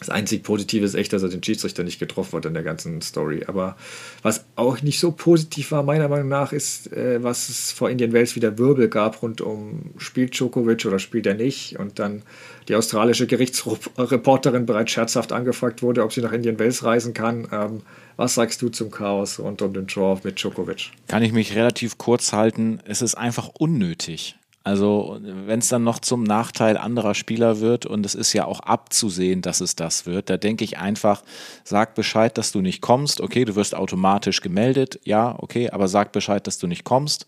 das 0.00 0.08
einzig 0.10 0.42
Positive 0.42 0.84
ist 0.84 0.94
echt, 0.94 1.12
dass 1.12 1.22
er 1.22 1.28
den 1.28 1.42
Schiedsrichter 1.42 1.84
nicht 1.84 1.98
getroffen 1.98 2.36
hat 2.36 2.46
in 2.46 2.54
der 2.54 2.62
ganzen 2.62 3.02
Story. 3.02 3.44
Aber 3.46 3.76
was 4.22 4.46
auch 4.56 4.80
nicht 4.82 4.98
so 4.98 5.12
positiv 5.12 5.70
war, 5.72 5.82
meiner 5.82 6.08
Meinung 6.08 6.28
nach, 6.28 6.52
ist, 6.52 6.92
äh, 6.92 7.22
was 7.22 7.48
es 7.50 7.70
vor 7.70 7.90
Indian 7.90 8.12
Wells 8.12 8.34
wieder 8.34 8.58
Wirbel 8.58 8.88
gab 8.88 9.22
rund 9.22 9.40
um 9.40 9.92
spielt 9.98 10.34
Djokovic 10.34 10.86
oder 10.86 10.98
spielt 10.98 11.26
er 11.26 11.34
nicht. 11.34 11.78
Und 11.78 11.98
dann 11.98 12.22
die 12.68 12.74
australische 12.74 13.26
Gerichtsreporterin 13.26 14.66
bereits 14.66 14.90
scherzhaft 14.90 15.32
angefragt 15.32 15.82
wurde, 15.82 16.02
ob 16.02 16.12
sie 16.12 16.22
nach 16.22 16.32
Indian 16.32 16.58
Wells 16.58 16.82
reisen 16.82 17.12
kann. 17.12 17.46
Ähm, 17.52 17.82
was 18.16 18.34
sagst 18.34 18.62
du 18.62 18.70
zum 18.70 18.90
Chaos 18.90 19.38
rund 19.38 19.60
um 19.62 19.72
den 19.74 19.86
Draw 19.86 20.20
mit 20.24 20.40
Djokovic? 20.40 20.92
Kann 21.08 21.22
ich 21.22 21.32
mich 21.32 21.54
relativ 21.54 21.98
kurz 21.98 22.32
halten. 22.32 22.80
Es 22.84 23.02
ist 23.02 23.14
einfach 23.14 23.48
unnötig. 23.58 24.36
Also 24.62 25.18
wenn 25.22 25.60
es 25.60 25.68
dann 25.68 25.84
noch 25.84 26.00
zum 26.00 26.22
Nachteil 26.22 26.76
anderer 26.76 27.14
Spieler 27.14 27.60
wird 27.60 27.86
und 27.86 28.04
es 28.04 28.14
ist 28.14 28.34
ja 28.34 28.44
auch 28.44 28.60
abzusehen, 28.60 29.40
dass 29.40 29.62
es 29.62 29.74
das 29.74 30.04
wird, 30.04 30.28
da 30.28 30.36
denke 30.36 30.64
ich 30.64 30.76
einfach, 30.76 31.22
sag 31.64 31.94
Bescheid, 31.94 32.36
dass 32.36 32.52
du 32.52 32.60
nicht 32.60 32.82
kommst. 32.82 33.22
Okay, 33.22 33.46
du 33.46 33.56
wirst 33.56 33.74
automatisch 33.74 34.42
gemeldet, 34.42 35.00
ja, 35.04 35.34
okay, 35.38 35.70
aber 35.70 35.88
sag 35.88 36.12
Bescheid, 36.12 36.46
dass 36.46 36.58
du 36.58 36.66
nicht 36.66 36.84
kommst 36.84 37.26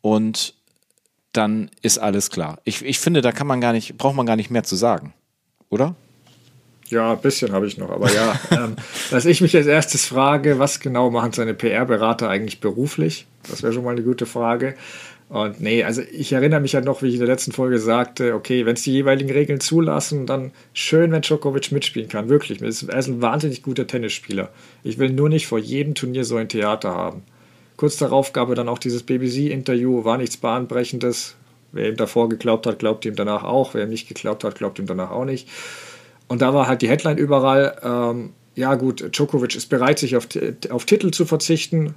und 0.00 0.54
dann 1.32 1.70
ist 1.82 1.98
alles 1.98 2.30
klar. 2.30 2.58
Ich, 2.64 2.82
ich 2.82 2.98
finde, 2.98 3.20
da 3.20 3.32
kann 3.32 3.46
man 3.46 3.60
gar 3.60 3.74
nicht, 3.74 3.98
braucht 3.98 4.16
man 4.16 4.24
gar 4.24 4.36
nicht 4.36 4.50
mehr 4.50 4.64
zu 4.64 4.74
sagen, 4.74 5.12
oder? 5.68 5.94
Ja, 6.88 7.12
ein 7.12 7.20
bisschen 7.20 7.52
habe 7.52 7.66
ich 7.66 7.76
noch, 7.76 7.90
aber 7.90 8.10
ja. 8.10 8.40
ähm, 8.50 8.76
was 9.10 9.26
ich 9.26 9.42
mich 9.42 9.54
als 9.54 9.66
erstes 9.66 10.06
frage, 10.06 10.58
was 10.58 10.80
genau 10.80 11.10
machen 11.10 11.32
seine 11.32 11.52
PR-Berater 11.52 12.30
eigentlich 12.30 12.60
beruflich? 12.60 13.26
Das 13.50 13.62
wäre 13.62 13.74
schon 13.74 13.84
mal 13.84 13.90
eine 13.90 14.02
gute 14.02 14.24
Frage. 14.24 14.74
Und 15.28 15.60
nee, 15.60 15.84
also 15.84 16.00
ich 16.10 16.32
erinnere 16.32 16.60
mich 16.60 16.72
ja 16.72 16.80
noch, 16.80 17.02
wie 17.02 17.08
ich 17.08 17.14
in 17.14 17.20
der 17.20 17.28
letzten 17.28 17.52
Folge 17.52 17.78
sagte, 17.78 18.34
okay, 18.34 18.64
wenn 18.64 18.74
es 18.74 18.82
die 18.82 18.92
jeweiligen 18.92 19.30
Regeln 19.30 19.60
zulassen, 19.60 20.24
dann 20.24 20.52
schön, 20.72 21.12
wenn 21.12 21.20
Djokovic 21.20 21.70
mitspielen 21.70 22.08
kann. 22.08 22.30
Wirklich, 22.30 22.62
er 22.62 22.68
ist 22.68 22.82
ein 22.88 23.20
wahnsinnig 23.20 23.62
guter 23.62 23.86
Tennisspieler. 23.86 24.48
Ich 24.84 24.96
will 24.98 25.10
nur 25.10 25.28
nicht 25.28 25.46
vor 25.46 25.58
jedem 25.58 25.94
Turnier 25.94 26.24
so 26.24 26.36
ein 26.36 26.48
Theater 26.48 26.94
haben. 26.94 27.22
Kurz 27.76 27.98
darauf 27.98 28.32
gab 28.32 28.48
er 28.48 28.54
dann 28.54 28.70
auch 28.70 28.78
dieses 28.78 29.02
BBC-Interview, 29.02 30.04
war 30.04 30.16
nichts 30.16 30.38
Bahnbrechendes. 30.38 31.36
Wer 31.72 31.90
ihm 31.90 31.96
davor 31.96 32.30
geglaubt 32.30 32.66
hat, 32.66 32.78
glaubt 32.78 33.04
ihm 33.04 33.14
danach 33.14 33.44
auch. 33.44 33.74
Wer 33.74 33.84
ihm 33.84 33.90
nicht 33.90 34.08
geglaubt 34.08 34.44
hat, 34.44 34.54
glaubt 34.54 34.78
ihm 34.78 34.86
danach 34.86 35.10
auch 35.10 35.26
nicht. 35.26 35.46
Und 36.26 36.40
da 36.40 36.54
war 36.54 36.66
halt 36.66 36.80
die 36.80 36.88
Headline 36.88 37.18
überall, 37.18 37.76
ähm, 37.82 38.30
ja 38.54 38.74
gut, 38.74 39.14
Djokovic 39.14 39.54
ist 39.54 39.68
bereit, 39.68 39.98
sich 39.98 40.16
auf, 40.16 40.26
auf 40.70 40.86
Titel 40.86 41.10
zu 41.10 41.26
verzichten, 41.26 41.94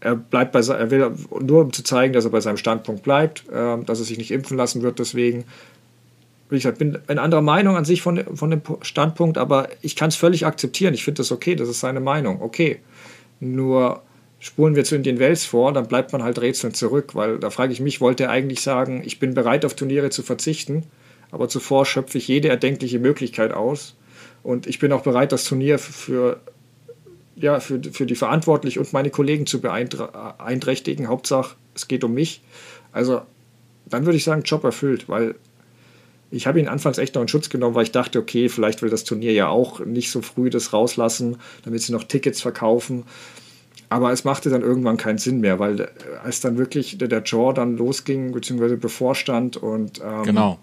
er 0.00 0.16
bleibt 0.16 0.52
bei 0.52 0.60
er 0.60 0.90
will 0.90 1.12
nur 1.40 1.62
um 1.62 1.72
zu 1.72 1.82
zeigen, 1.82 2.12
dass 2.12 2.24
er 2.24 2.30
bei 2.30 2.40
seinem 2.40 2.56
Standpunkt 2.56 3.02
bleibt, 3.02 3.44
äh, 3.50 3.82
dass 3.84 3.98
er 4.00 4.04
sich 4.04 4.18
nicht 4.18 4.30
impfen 4.30 4.56
lassen 4.56 4.82
wird. 4.82 4.98
Deswegen, 4.98 5.44
wie 6.50 6.56
gesagt, 6.56 6.78
bin 6.78 6.98
eine 7.06 7.22
andere 7.22 7.42
Meinung 7.42 7.76
an 7.76 7.84
sich 7.84 8.02
von, 8.02 8.22
von 8.36 8.50
dem 8.50 8.62
Standpunkt, 8.82 9.38
aber 9.38 9.68
ich 9.80 9.96
kann 9.96 10.08
es 10.08 10.16
völlig 10.16 10.46
akzeptieren. 10.46 10.94
Ich 10.94 11.04
finde 11.04 11.18
das 11.18 11.32
okay, 11.32 11.54
das 11.54 11.68
ist 11.68 11.80
seine 11.80 12.00
Meinung. 12.00 12.42
Okay. 12.42 12.80
Nur 13.40 14.02
spulen 14.44 14.76
wir 14.76 14.84
zu 14.84 14.94
Indian 14.94 15.18
Wells 15.18 15.46
vor, 15.46 15.72
dann 15.72 15.88
bleibt 15.88 16.12
man 16.12 16.22
halt 16.22 16.38
rätselnd 16.38 16.76
zurück, 16.76 17.14
weil 17.14 17.38
da 17.38 17.48
frage 17.48 17.72
ich 17.72 17.80
mich, 17.80 18.02
wollte 18.02 18.24
er 18.24 18.30
eigentlich 18.30 18.60
sagen, 18.60 19.02
ich 19.04 19.18
bin 19.18 19.32
bereit 19.32 19.64
auf 19.64 19.74
Turniere 19.74 20.10
zu 20.10 20.22
verzichten, 20.22 20.82
aber 21.30 21.48
zuvor 21.48 21.86
schöpfe 21.86 22.18
ich 22.18 22.28
jede 22.28 22.48
erdenkliche 22.48 22.98
Möglichkeit 22.98 23.52
aus 23.52 23.96
und 24.42 24.66
ich 24.66 24.78
bin 24.78 24.92
auch 24.92 25.00
bereit, 25.00 25.32
das 25.32 25.44
Turnier 25.44 25.78
für 25.78 26.40
ja, 27.36 27.60
für, 27.60 27.80
für 27.92 28.06
die 28.06 28.14
Verantwortlichen 28.14 28.78
und 28.78 28.92
meine 28.92 29.10
Kollegen 29.10 29.46
zu 29.46 29.60
beeinträchtigen. 29.60 31.08
Hauptsache, 31.08 31.56
es 31.74 31.88
geht 31.88 32.04
um 32.04 32.14
mich. 32.14 32.42
Also, 32.92 33.22
dann 33.86 34.06
würde 34.06 34.16
ich 34.16 34.24
sagen, 34.24 34.42
Job 34.42 34.64
erfüllt, 34.64 35.08
weil 35.08 35.34
ich 36.30 36.46
habe 36.46 36.58
ihn 36.58 36.68
anfangs 36.68 36.98
echt 36.98 37.14
noch 37.14 37.22
in 37.22 37.28
Schutz 37.28 37.48
genommen, 37.48 37.74
weil 37.74 37.84
ich 37.84 37.92
dachte, 37.92 38.18
okay, 38.18 38.48
vielleicht 38.48 38.82
will 38.82 38.90
das 38.90 39.04
Turnier 39.04 39.32
ja 39.32 39.48
auch 39.48 39.80
nicht 39.80 40.10
so 40.10 40.22
früh 40.22 40.50
das 40.50 40.72
rauslassen, 40.72 41.36
damit 41.64 41.82
sie 41.82 41.92
noch 41.92 42.04
Tickets 42.04 42.40
verkaufen. 42.40 43.04
Aber 43.88 44.10
es 44.10 44.24
machte 44.24 44.50
dann 44.50 44.62
irgendwann 44.62 44.96
keinen 44.96 45.18
Sinn 45.18 45.40
mehr, 45.40 45.58
weil 45.58 45.80
äh, 45.80 45.86
als 46.24 46.40
dann 46.40 46.58
wirklich 46.58 46.98
der, 46.98 47.08
der 47.08 47.22
Jaw 47.24 47.52
dann 47.52 47.76
losging, 47.76 48.32
beziehungsweise 48.32 48.76
bevorstand 48.76 49.56
und 49.56 50.00
ähm, 50.04 50.22
genau 50.24 50.58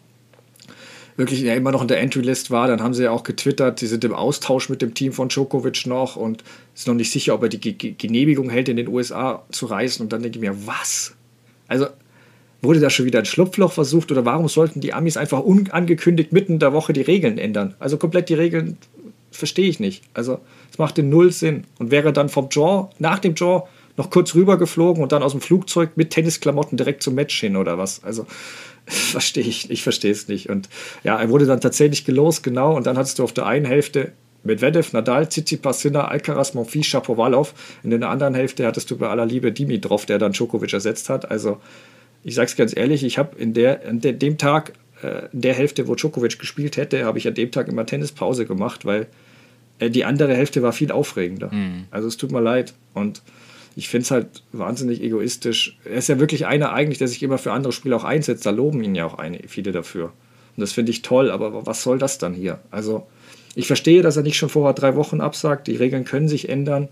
wirklich 1.21 1.41
ja 1.41 1.53
immer 1.55 1.71
noch 1.71 1.81
in 1.81 1.87
der 1.87 2.01
Entry-List 2.01 2.51
war. 2.51 2.67
Dann 2.67 2.81
haben 2.81 2.93
sie 2.93 3.03
ja 3.03 3.11
auch 3.11 3.23
getwittert, 3.23 3.79
sie 3.79 3.87
sind 3.87 4.03
im 4.03 4.13
Austausch 4.13 4.67
mit 4.69 4.81
dem 4.81 4.93
Team 4.93 5.13
von 5.13 5.29
Djokovic 5.29 5.85
noch 5.85 6.15
und 6.15 6.43
ist 6.75 6.87
noch 6.87 6.93
nicht 6.93 7.11
sicher, 7.11 7.33
ob 7.33 7.43
er 7.43 7.49
die 7.49 7.59
G 7.59 7.93
Genehmigung 7.97 8.49
hält, 8.49 8.67
in 8.67 8.77
den 8.77 8.87
USA 8.87 9.43
zu 9.51 9.67
reisen. 9.67 10.03
Und 10.03 10.13
dann 10.13 10.21
denke 10.21 10.37
ich 10.37 10.41
mir, 10.41 10.67
was? 10.67 11.13
Also 11.67 11.87
wurde 12.61 12.79
da 12.79 12.89
schon 12.89 13.05
wieder 13.05 13.19
ein 13.19 13.25
Schlupfloch 13.25 13.71
versucht 13.71 14.11
oder 14.11 14.25
warum 14.25 14.47
sollten 14.47 14.81
die 14.81 14.93
Amis 14.93 15.17
einfach 15.17 15.39
unangekündigt 15.39 16.31
mitten 16.33 16.53
in 16.53 16.59
der 16.59 16.73
Woche 16.73 16.93
die 16.93 17.01
Regeln 17.01 17.37
ändern? 17.37 17.75
Also 17.79 17.97
komplett 17.97 18.29
die 18.29 18.35
Regeln 18.35 18.77
verstehe 19.31 19.69
ich 19.69 19.79
nicht. 19.79 20.03
Also 20.13 20.39
es 20.71 20.77
machte 20.77 21.03
null 21.03 21.31
Sinn. 21.31 21.63
Und 21.79 21.91
wäre 21.91 22.13
dann 22.13 22.29
vom 22.29 22.49
Draw, 22.49 22.89
nach 22.99 23.19
dem 23.19 23.35
Draw, 23.35 23.63
noch 23.97 24.09
kurz 24.09 24.35
rübergeflogen 24.35 25.03
und 25.03 25.11
dann 25.11 25.23
aus 25.23 25.31
dem 25.31 25.41
Flugzeug 25.41 25.91
mit 25.95 26.11
Tennisklamotten 26.11 26.77
direkt 26.77 27.03
zum 27.03 27.15
Match 27.15 27.39
hin 27.39 27.55
oder 27.55 27.77
was? 27.77 28.03
Also 28.03 28.25
verstehe 28.85 29.43
ich, 29.43 29.69
ich 29.69 29.83
verstehe 29.83 30.11
es 30.11 30.27
nicht. 30.27 30.49
Und 30.49 30.69
ja, 31.03 31.19
er 31.19 31.29
wurde 31.29 31.45
dann 31.45 31.61
tatsächlich 31.61 32.05
gelost, 32.05 32.43
genau. 32.43 32.75
Und 32.75 32.87
dann 32.87 32.97
hattest 32.97 33.19
du 33.19 33.23
auf 33.23 33.33
der 33.33 33.45
einen 33.45 33.65
Hälfte 33.65 34.11
Medvedev, 34.43 34.93
Nadal, 34.93 35.29
Tsitsipas, 35.29 35.81
Sinner, 35.81 36.09
Alcaraz, 36.09 36.53
Monfils, 36.53 36.87
Shapovalov. 36.87 37.53
In 37.83 37.91
der 37.91 38.09
anderen 38.09 38.33
Hälfte 38.33 38.65
hattest 38.65 38.89
du 38.89 38.97
bei 38.97 39.07
aller 39.07 39.25
Liebe 39.25 39.51
Dimitrov, 39.51 40.05
der 40.05 40.17
dann 40.17 40.31
Djokovic 40.31 40.73
ersetzt 40.73 41.09
hat. 41.09 41.29
Also 41.29 41.61
ich 42.23 42.35
sage 42.35 42.47
es 42.47 42.55
ganz 42.55 42.75
ehrlich, 42.75 43.03
ich 43.03 43.17
habe 43.17 43.37
in 43.37 43.53
der, 43.53 43.83
in 43.83 44.01
der, 44.01 44.13
dem 44.13 44.37
Tag, 44.37 44.73
äh, 45.03 45.27
in 45.31 45.41
der 45.41 45.53
Hälfte, 45.53 45.87
wo 45.87 45.95
Djokovic 45.95 46.39
gespielt 46.39 46.77
hätte, 46.77 47.05
habe 47.05 47.17
ich 47.17 47.27
an 47.27 47.35
dem 47.35 47.51
Tag 47.51 47.67
immer 47.67 47.85
Tennispause 47.85 48.45
gemacht, 48.45 48.85
weil 48.85 49.07
äh, 49.79 49.89
die 49.89 50.05
andere 50.05 50.35
Hälfte 50.35 50.63
war 50.63 50.73
viel 50.73 50.91
aufregender. 50.91 51.53
Mhm. 51.53 51.85
Also 51.91 52.07
es 52.07 52.17
tut 52.17 52.31
mir 52.31 52.41
leid. 52.41 52.73
Und 52.93 53.21
ich 53.75 53.89
finde 53.89 54.03
es 54.03 54.11
halt 54.11 54.43
wahnsinnig 54.51 55.01
egoistisch. 55.01 55.77
Er 55.85 55.97
ist 55.97 56.09
ja 56.09 56.19
wirklich 56.19 56.45
einer 56.45 56.73
eigentlich, 56.73 56.97
der 56.97 57.07
sich 57.07 57.23
immer 57.23 57.37
für 57.37 57.53
andere 57.53 57.71
Spieler 57.71 57.97
auch 57.97 58.03
einsetzt. 58.03 58.45
Da 58.45 58.49
loben 58.49 58.83
ihn 58.83 58.95
ja 58.95 59.05
auch 59.05 59.17
eine, 59.17 59.39
viele 59.47 59.71
dafür. 59.71 60.05
Und 60.05 60.61
das 60.61 60.73
finde 60.73 60.91
ich 60.91 61.01
toll, 61.01 61.31
aber 61.31 61.65
was 61.65 61.83
soll 61.83 61.97
das 61.97 62.17
dann 62.17 62.33
hier? 62.33 62.59
Also 62.71 63.07
ich 63.55 63.67
verstehe, 63.67 64.01
dass 64.01 64.17
er 64.17 64.23
nicht 64.23 64.37
schon 64.37 64.49
vorher 64.49 64.73
drei 64.73 64.95
Wochen 64.95 65.21
absagt. 65.21 65.67
Die 65.67 65.75
Regeln 65.75 66.03
können 66.03 66.27
sich 66.27 66.49
ändern, 66.49 66.89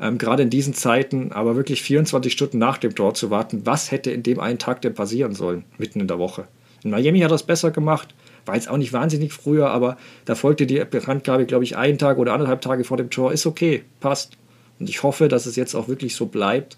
ähm, 0.00 0.18
gerade 0.18 0.42
in 0.42 0.50
diesen 0.50 0.74
Zeiten, 0.74 1.32
aber 1.32 1.56
wirklich 1.56 1.82
24 1.82 2.32
Stunden 2.32 2.58
nach 2.58 2.78
dem 2.78 2.94
Tor 2.94 3.14
zu 3.14 3.30
warten, 3.30 3.62
was 3.64 3.90
hätte 3.90 4.10
in 4.10 4.22
dem 4.22 4.40
einen 4.40 4.58
Tag 4.58 4.82
denn 4.82 4.94
passieren 4.94 5.34
sollen, 5.34 5.64
mitten 5.78 6.00
in 6.00 6.08
der 6.08 6.18
Woche? 6.18 6.46
In 6.82 6.90
Miami 6.90 7.20
hat 7.20 7.32
es 7.32 7.42
besser 7.42 7.70
gemacht, 7.70 8.14
war 8.46 8.54
jetzt 8.54 8.70
auch 8.70 8.78
nicht 8.78 8.92
wahnsinnig 8.92 9.32
früher, 9.32 9.70
aber 9.70 9.98
da 10.24 10.34
folgte 10.34 10.66
die 10.66 10.82
Bekanntgabe, 10.84 11.44
glaube 11.44 11.64
ich, 11.64 11.76
einen 11.76 11.98
Tag 11.98 12.18
oder 12.18 12.32
anderthalb 12.32 12.62
Tage 12.62 12.84
vor 12.84 12.96
dem 12.96 13.10
Tor. 13.10 13.32
Ist 13.32 13.46
okay, 13.46 13.82
passt. 14.00 14.38
Und 14.80 14.88
ich 14.88 15.02
hoffe, 15.02 15.28
dass 15.28 15.46
es 15.46 15.56
jetzt 15.56 15.74
auch 15.74 15.88
wirklich 15.88 16.16
so 16.16 16.26
bleibt, 16.26 16.76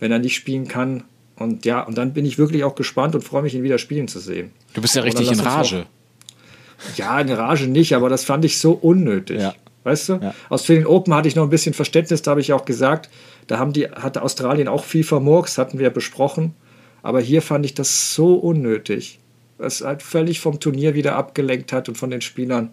wenn 0.00 0.10
er 0.10 0.18
nicht 0.18 0.34
spielen 0.34 0.66
kann. 0.66 1.04
Und 1.36 1.64
ja, 1.64 1.82
und 1.82 1.98
dann 1.98 2.12
bin 2.12 2.24
ich 2.24 2.38
wirklich 2.38 2.64
auch 2.64 2.74
gespannt 2.74 3.14
und 3.14 3.22
freue 3.22 3.42
mich, 3.42 3.54
ihn 3.54 3.62
wieder 3.62 3.78
spielen 3.78 4.08
zu 4.08 4.18
sehen. 4.18 4.50
Du 4.72 4.80
bist 4.80 4.96
ja 4.96 5.02
richtig 5.02 5.30
in 5.30 5.40
Rage. 5.40 5.82
Auch, 5.82 6.96
ja, 6.96 7.20
in 7.20 7.30
Rage 7.30 7.66
nicht, 7.66 7.94
aber 7.94 8.08
das 8.08 8.24
fand 8.24 8.44
ich 8.44 8.58
so 8.58 8.72
unnötig. 8.72 9.40
Ja. 9.40 9.54
Weißt 9.84 10.08
du? 10.08 10.12
Ja. 10.14 10.34
Aus 10.48 10.64
vielen 10.64 10.86
Open 10.86 11.14
hatte 11.14 11.28
ich 11.28 11.36
noch 11.36 11.42
ein 11.42 11.50
bisschen 11.50 11.74
Verständnis, 11.74 12.22
da 12.22 12.32
habe 12.32 12.40
ich 12.40 12.52
auch 12.52 12.64
gesagt, 12.64 13.10
da 13.46 13.58
haben 13.58 13.74
die, 13.74 13.86
hatte 13.88 14.22
Australien 14.22 14.68
auch 14.68 14.84
viel 14.84 15.04
vermurks, 15.04 15.58
hatten 15.58 15.78
wir 15.78 15.84
ja 15.84 15.90
besprochen. 15.90 16.54
Aber 17.02 17.20
hier 17.20 17.42
fand 17.42 17.66
ich 17.66 17.74
das 17.74 18.14
so 18.14 18.34
unnötig. 18.34 19.20
Was 19.58 19.82
halt 19.82 20.02
völlig 20.02 20.40
vom 20.40 20.58
Turnier 20.58 20.94
wieder 20.94 21.16
abgelenkt 21.16 21.72
hat 21.72 21.88
und 21.88 21.96
von 21.96 22.10
den 22.10 22.22
Spielern. 22.22 22.72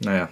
Naja, 0.00 0.28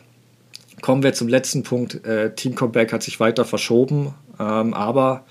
Kommen 0.80 1.02
wir 1.02 1.12
zum 1.12 1.28
letzten 1.28 1.62
Punkt. 1.62 2.04
Äh, 2.06 2.34
Team 2.34 2.54
Comeback 2.54 2.92
hat 2.92 3.02
sich 3.02 3.20
weiter 3.20 3.44
verschoben, 3.44 4.14
ähm, 4.38 4.74
aber 4.74 5.24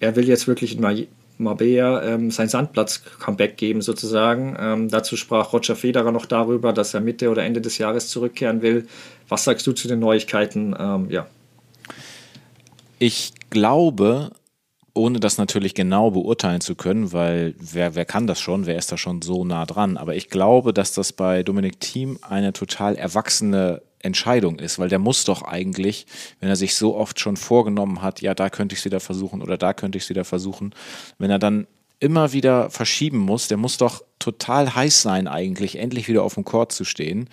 er 0.00 0.16
will 0.16 0.28
jetzt 0.28 0.46
wirklich 0.46 0.76
in 0.76 1.08
Marbella 1.38 2.02
ähm, 2.02 2.30
sein 2.30 2.48
Sandplatz-Comeback 2.48 3.56
geben, 3.56 3.82
sozusagen. 3.82 4.56
Ähm, 4.58 4.88
dazu 4.88 5.16
sprach 5.16 5.52
Roger 5.52 5.76
Federer 5.76 6.12
noch 6.12 6.26
darüber, 6.26 6.72
dass 6.72 6.94
er 6.94 7.00
Mitte 7.00 7.30
oder 7.30 7.44
Ende 7.44 7.60
des 7.60 7.78
Jahres 7.78 8.08
zurückkehren 8.08 8.62
will. 8.62 8.86
Was 9.28 9.44
sagst 9.44 9.66
du 9.66 9.72
zu 9.72 9.88
den 9.88 9.98
Neuigkeiten? 9.98 10.74
Ähm, 10.78 11.10
ja. 11.10 11.26
Ich 12.98 13.32
glaube, 13.50 14.30
ohne 14.94 15.20
das 15.20 15.38
natürlich 15.38 15.74
genau 15.74 16.10
beurteilen 16.10 16.60
zu 16.60 16.74
können, 16.74 17.12
weil 17.12 17.54
wer, 17.58 17.94
wer 17.94 18.04
kann 18.04 18.26
das 18.26 18.40
schon, 18.40 18.66
wer 18.66 18.76
ist 18.76 18.92
da 18.92 18.98
schon 18.98 19.22
so 19.22 19.44
nah 19.44 19.64
dran, 19.64 19.96
aber 19.96 20.14
ich 20.14 20.28
glaube, 20.28 20.72
dass 20.72 20.92
das 20.92 21.12
bei 21.12 21.42
Dominik 21.42 21.80
Thiem 21.80 22.18
eine 22.22 22.52
total 22.52 22.96
erwachsene 22.96 23.82
Entscheidung 24.02 24.58
ist, 24.58 24.78
weil 24.78 24.88
der 24.88 24.98
muss 24.98 25.24
doch 25.24 25.42
eigentlich, 25.42 26.06
wenn 26.40 26.48
er 26.48 26.56
sich 26.56 26.74
so 26.74 26.96
oft 26.96 27.20
schon 27.20 27.36
vorgenommen 27.36 28.02
hat, 28.02 28.20
ja, 28.20 28.34
da 28.34 28.50
könnte 28.50 28.74
ich 28.74 28.80
es 28.80 28.84
wieder 28.84 29.00
versuchen 29.00 29.42
oder 29.42 29.56
da 29.56 29.72
könnte 29.72 29.98
ich 29.98 30.04
es 30.04 30.10
wieder 30.10 30.24
versuchen, 30.24 30.74
wenn 31.18 31.30
er 31.30 31.38
dann 31.38 31.66
immer 32.00 32.32
wieder 32.32 32.68
verschieben 32.68 33.18
muss, 33.18 33.48
der 33.48 33.56
muss 33.56 33.78
doch 33.78 34.02
total 34.18 34.74
heiß 34.74 35.02
sein 35.02 35.28
eigentlich, 35.28 35.76
endlich 35.76 36.08
wieder 36.08 36.24
auf 36.24 36.34
dem 36.34 36.44
Court 36.44 36.72
zu 36.72 36.84
stehen 36.84 37.28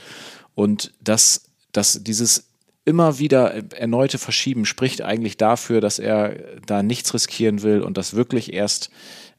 und 0.54 0.94
das, 1.02 1.46
das, 1.72 2.04
dieses 2.04 2.50
immer 2.86 3.20
wieder 3.20 3.54
erneute 3.74 4.18
Verschieben 4.18 4.66
spricht 4.66 5.02
eigentlich 5.02 5.38
dafür, 5.38 5.80
dass 5.82 6.00
er 6.00 6.36
da 6.66 6.82
nichts 6.82 7.14
riskieren 7.14 7.62
will 7.62 7.82
und 7.82 7.98
das 7.98 8.16
wirklich 8.16 8.52
erst 8.54 8.90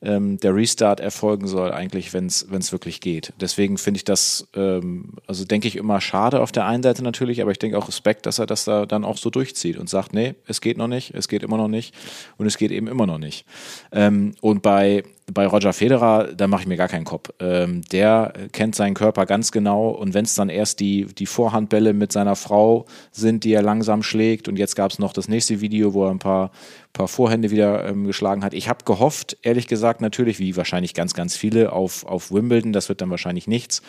ähm, 0.03 0.39
der 0.41 0.55
Restart 0.55 1.01
erfolgen 1.01 1.47
soll, 1.47 1.73
eigentlich, 1.73 2.13
wenn 2.13 2.27
es 2.27 2.73
wirklich 2.73 3.01
geht. 3.01 3.33
Deswegen 3.41 3.79
finde 3.79 3.99
ich 3.99 4.05
das, 4.05 4.49
ähm, 4.55 5.15
also 5.27 5.45
denke 5.45 5.69
ich 5.69 5.77
immer 5.77 6.01
schade 6.01 6.41
auf 6.41 6.53
der 6.53 6.67
einen 6.67 6.83
Seite 6.83 7.03
natürlich, 7.03 7.43
aber 7.43 7.51
ich 7.51 7.59
denke 7.59 7.77
auch 7.77 7.89
Respekt, 7.89 8.27
dass 8.27 8.39
er 8.39 8.47
das 8.47 8.65
da 8.65 8.87
dann 8.87 9.05
auch 9.05 9.19
so 9.19 9.31
durchzieht 9.31 9.77
und 9.77 9.89
sagt, 9.89 10.15
nee, 10.15 10.35
es 10.47 10.61
geht 10.61 10.79
noch 10.79 10.89
nicht, 10.89 11.15
es 11.15 11.29
geht 11.29 11.43
immer 11.43 11.59
noch 11.59 11.69
nicht 11.69 11.95
und 12.39 12.47
es 12.47 12.57
geht 12.57 12.71
eben 12.71 12.87
immer 12.87 13.07
noch 13.07 13.19
nicht. 13.19 13.45
Ähm, 13.93 14.35
und 14.41 14.63
bei 14.63 15.05
bei 15.33 15.47
Roger 15.47 15.73
Federer, 15.73 16.29
da 16.35 16.47
mache 16.47 16.63
ich 16.63 16.69
mir 16.69 16.77
gar 16.77 16.89
keinen 16.89 17.05
Kopf. 17.05 17.31
Ähm, 17.41 17.83
der 17.93 18.33
kennt 18.53 18.75
seinen 18.75 18.95
Körper 18.95 19.27
ganz 19.27 19.53
genau 19.53 19.91
und 19.91 20.15
wenn 20.15 20.25
es 20.25 20.35
dann 20.35 20.49
erst 20.49 20.81
die, 20.81 21.07
die 21.07 21.27
Vorhandbälle 21.27 21.93
mit 21.93 22.13
seiner 22.13 22.37
Frau 22.37 22.87
sind, 23.13 23.45
die 23.45 23.53
er 23.53 23.63
langsam 23.63 24.03
schlägt 24.03 24.49
und 24.49 24.59
jetzt 24.59 24.77
gab 24.77 24.91
es 24.91 24.99
noch 24.99 25.13
das 25.13 25.29
nächste 25.29 25.61
Video, 25.61 25.95
wo 25.95 26.05
er 26.05 26.11
ein 26.11 26.19
paar, 26.19 26.51
paar 26.93 27.09
Vorhände 27.09 27.51
wieder 27.51 27.87
ähm, 27.87 28.07
geschlagen 28.07 28.45
hat. 28.45 28.55
Ich 28.55 28.69
habe 28.69 28.85
gehofft, 28.85 29.37
ehrlich 29.43 29.67
gesagt, 29.67 30.01
natürlich, 30.01 30.39
wie 30.39 30.57
wahrscheinlich 30.57 30.95
ganz, 30.95 31.15
ganz 31.15 31.37
viele, 31.37 31.73
auf, 31.73 32.05
auf 32.05 32.33
Wimbledon. 32.33 32.73
Das 32.73 32.89
wird 32.89 33.01
dann 33.01 33.11
wahrscheinlich 33.11 33.47
nichts. 33.47 33.83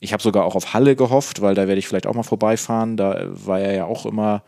Ich 0.00 0.12
habe 0.12 0.22
sogar 0.22 0.44
auch 0.44 0.54
auf 0.54 0.74
Halle 0.74 0.96
gehofft, 0.96 1.40
weil 1.40 1.54
da 1.54 1.66
werde 1.66 1.78
ich 1.78 1.88
vielleicht 1.88 2.06
auch 2.06 2.14
mal 2.14 2.22
vorbeifahren. 2.22 2.96
Da 2.96 3.26
war 3.28 3.60
er 3.60 3.74
ja 3.74 3.84
auch 3.84 4.06
immer 4.06 4.42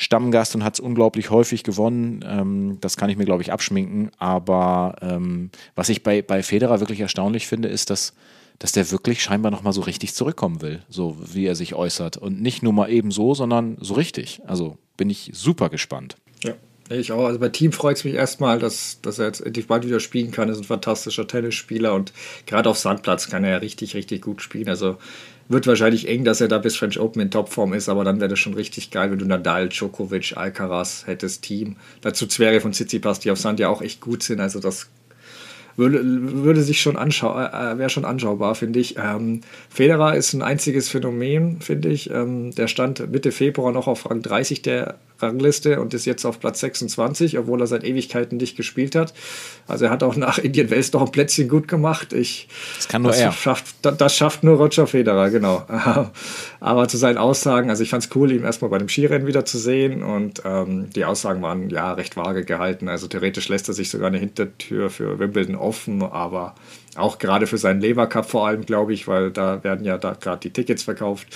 Stammgast 0.00 0.54
und 0.54 0.64
hat 0.64 0.74
es 0.74 0.80
unglaublich 0.80 1.30
häufig 1.30 1.64
gewonnen. 1.64 2.24
Ähm, 2.26 2.78
das 2.80 2.96
kann 2.96 3.10
ich 3.10 3.18
mir, 3.18 3.24
glaube 3.24 3.42
ich, 3.42 3.52
abschminken. 3.52 4.10
Aber 4.16 4.94
ähm, 5.02 5.50
was 5.74 5.88
ich 5.88 6.04
bei, 6.04 6.22
bei 6.22 6.42
Federer 6.44 6.78
wirklich 6.78 7.00
erstaunlich 7.00 7.48
finde, 7.48 7.68
ist, 7.68 7.90
dass, 7.90 8.14
dass 8.60 8.70
der 8.70 8.90
wirklich 8.92 9.22
scheinbar 9.22 9.50
nochmal 9.50 9.72
so 9.72 9.80
richtig 9.80 10.14
zurückkommen 10.14 10.62
will, 10.62 10.82
so 10.88 11.16
wie 11.20 11.46
er 11.46 11.56
sich 11.56 11.74
äußert. 11.74 12.16
Und 12.16 12.40
nicht 12.40 12.62
nur 12.62 12.72
mal 12.72 12.88
eben 12.90 13.10
so, 13.10 13.34
sondern 13.34 13.76
so 13.80 13.94
richtig. 13.94 14.40
Also 14.46 14.78
bin 14.96 15.10
ich 15.10 15.32
super 15.34 15.68
gespannt. 15.68 16.16
Ja. 16.44 16.54
Ich 16.90 17.12
auch. 17.12 17.26
Also 17.26 17.38
bei 17.38 17.50
Team 17.50 17.72
freut 17.72 17.98
es 17.98 18.04
mich 18.04 18.14
erstmal, 18.14 18.58
dass, 18.58 19.00
dass 19.02 19.18
er 19.18 19.26
jetzt 19.26 19.40
endlich 19.40 19.66
bald 19.66 19.84
wieder 19.84 20.00
spielen 20.00 20.30
kann. 20.30 20.48
Er 20.48 20.52
ist 20.52 20.60
ein 20.60 20.64
fantastischer 20.64 21.26
Tennisspieler 21.26 21.92
und 21.92 22.14
gerade 22.46 22.70
auf 22.70 22.78
Sandplatz 22.78 23.28
kann 23.28 23.44
er 23.44 23.50
ja 23.50 23.56
richtig, 23.58 23.94
richtig 23.94 24.22
gut 24.22 24.40
spielen. 24.40 24.70
Also 24.70 24.96
wird 25.48 25.66
wahrscheinlich 25.66 26.08
eng, 26.08 26.24
dass 26.24 26.40
er 26.40 26.48
da 26.48 26.58
bis 26.58 26.76
French 26.76 26.98
Open 27.00 27.22
in 27.22 27.30
Topform 27.30 27.72
ist, 27.72 27.88
aber 27.88 28.04
dann 28.04 28.20
wäre 28.20 28.28
das 28.28 28.38
schon 28.38 28.54
richtig 28.54 28.90
geil, 28.90 29.10
wenn 29.10 29.18
du 29.18 29.24
Nadal, 29.24 29.68
Djokovic, 29.68 30.36
Alcaraz 30.36 31.04
hättest, 31.06 31.42
Team. 31.42 31.76
Dazu 32.02 32.26
Zwerge 32.26 32.60
von 32.60 32.72
Tsitsipas, 32.72 33.20
die 33.20 33.30
auf 33.30 33.38
Sand 33.38 33.58
ja 33.60 33.68
auch 33.68 33.82
echt 33.82 34.00
gut 34.00 34.22
sind. 34.22 34.40
Also 34.40 34.60
das 34.60 34.88
würde, 35.78 36.00
würde 36.02 36.62
sich 36.62 36.80
schon 36.80 36.96
anschau 36.96 37.38
äh, 37.38 37.78
wäre 37.78 37.88
schon 37.88 38.04
anschaubar, 38.04 38.54
finde 38.56 38.80
ich. 38.80 38.96
Ähm, 38.98 39.42
Federer 39.70 40.16
ist 40.16 40.32
ein 40.32 40.42
einziges 40.42 40.88
Phänomen, 40.88 41.60
finde 41.60 41.88
ich. 41.88 42.10
Ähm, 42.10 42.50
der 42.54 42.66
stand 42.66 43.10
Mitte 43.10 43.30
Februar 43.30 43.72
noch 43.72 43.86
auf 43.86 44.10
Rang 44.10 44.20
30 44.20 44.62
der 44.62 44.96
Rangliste 45.20 45.80
und 45.80 45.94
ist 45.94 46.04
jetzt 46.04 46.24
auf 46.24 46.38
Platz 46.40 46.60
26, 46.60 47.38
obwohl 47.38 47.60
er 47.60 47.66
seit 47.66 47.84
Ewigkeiten 47.84 48.38
nicht 48.38 48.56
gespielt 48.56 48.94
hat. 48.94 49.12
Also 49.66 49.86
er 49.86 49.90
hat 49.90 50.02
auch 50.02 50.16
nach 50.16 50.38
Indian 50.38 50.70
Wells 50.70 50.92
noch 50.92 51.02
ein 51.02 51.10
Plätzchen 51.10 51.48
gut 51.48 51.68
gemacht. 51.68 52.12
Ich, 52.12 52.48
das 52.76 52.88
kann 52.88 53.02
nur 53.02 53.10
das 53.10 53.20
er. 53.20 53.32
Schafft, 53.32 53.74
das 53.82 54.16
schafft 54.16 54.44
nur 54.44 54.56
Roger 54.56 54.86
Federer, 54.86 55.30
genau. 55.30 55.66
Aber 56.60 56.88
zu 56.88 56.96
seinen 56.96 57.18
Aussagen, 57.18 57.70
also 57.70 57.82
ich 57.82 57.90
fand 57.90 58.04
es 58.04 58.10
cool, 58.14 58.30
ihn 58.30 58.44
erstmal 58.44 58.70
bei 58.70 58.78
dem 58.78 58.88
Skirennen 58.88 59.26
wieder 59.26 59.44
zu 59.44 59.58
sehen 59.58 60.02
und 60.02 60.42
ähm, 60.44 60.90
die 60.94 61.04
Aussagen 61.04 61.42
waren 61.42 61.68
ja 61.70 61.92
recht 61.92 62.16
vage 62.16 62.44
gehalten. 62.44 62.88
Also 62.88 63.08
theoretisch 63.08 63.48
lässt 63.48 63.68
er 63.68 63.74
sich 63.74 63.90
sogar 63.90 64.08
eine 64.08 64.18
Hintertür 64.18 64.90
für 64.90 65.18
Wimbledon 65.18 65.56
offen, 65.56 65.67
aber 66.02 66.54
auch 66.96 67.18
gerade 67.18 67.46
für 67.46 67.58
seinen 67.58 67.80
Lever 67.80 68.06
Cup 68.06 68.28
vor 68.28 68.46
allem, 68.46 68.66
glaube 68.66 68.92
ich, 68.92 69.06
weil 69.06 69.30
da 69.30 69.62
werden 69.62 69.84
ja 69.84 69.98
da 69.98 70.14
gerade 70.14 70.40
die 70.40 70.50
Tickets 70.50 70.82
verkauft. 70.82 71.28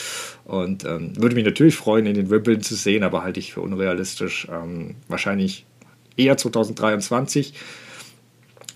Und 0.44 0.84
ähm, 0.84 1.12
würde 1.16 1.34
mich 1.34 1.44
natürlich 1.44 1.76
freuen, 1.76 2.06
in 2.06 2.14
den 2.14 2.30
Wimbledon 2.30 2.62
zu 2.62 2.74
sehen, 2.74 3.04
aber 3.04 3.22
halte 3.22 3.40
ich 3.40 3.52
für 3.52 3.60
unrealistisch. 3.60 4.48
Ähm, 4.50 4.96
wahrscheinlich 5.08 5.66
eher 6.16 6.36
2023. 6.36 7.54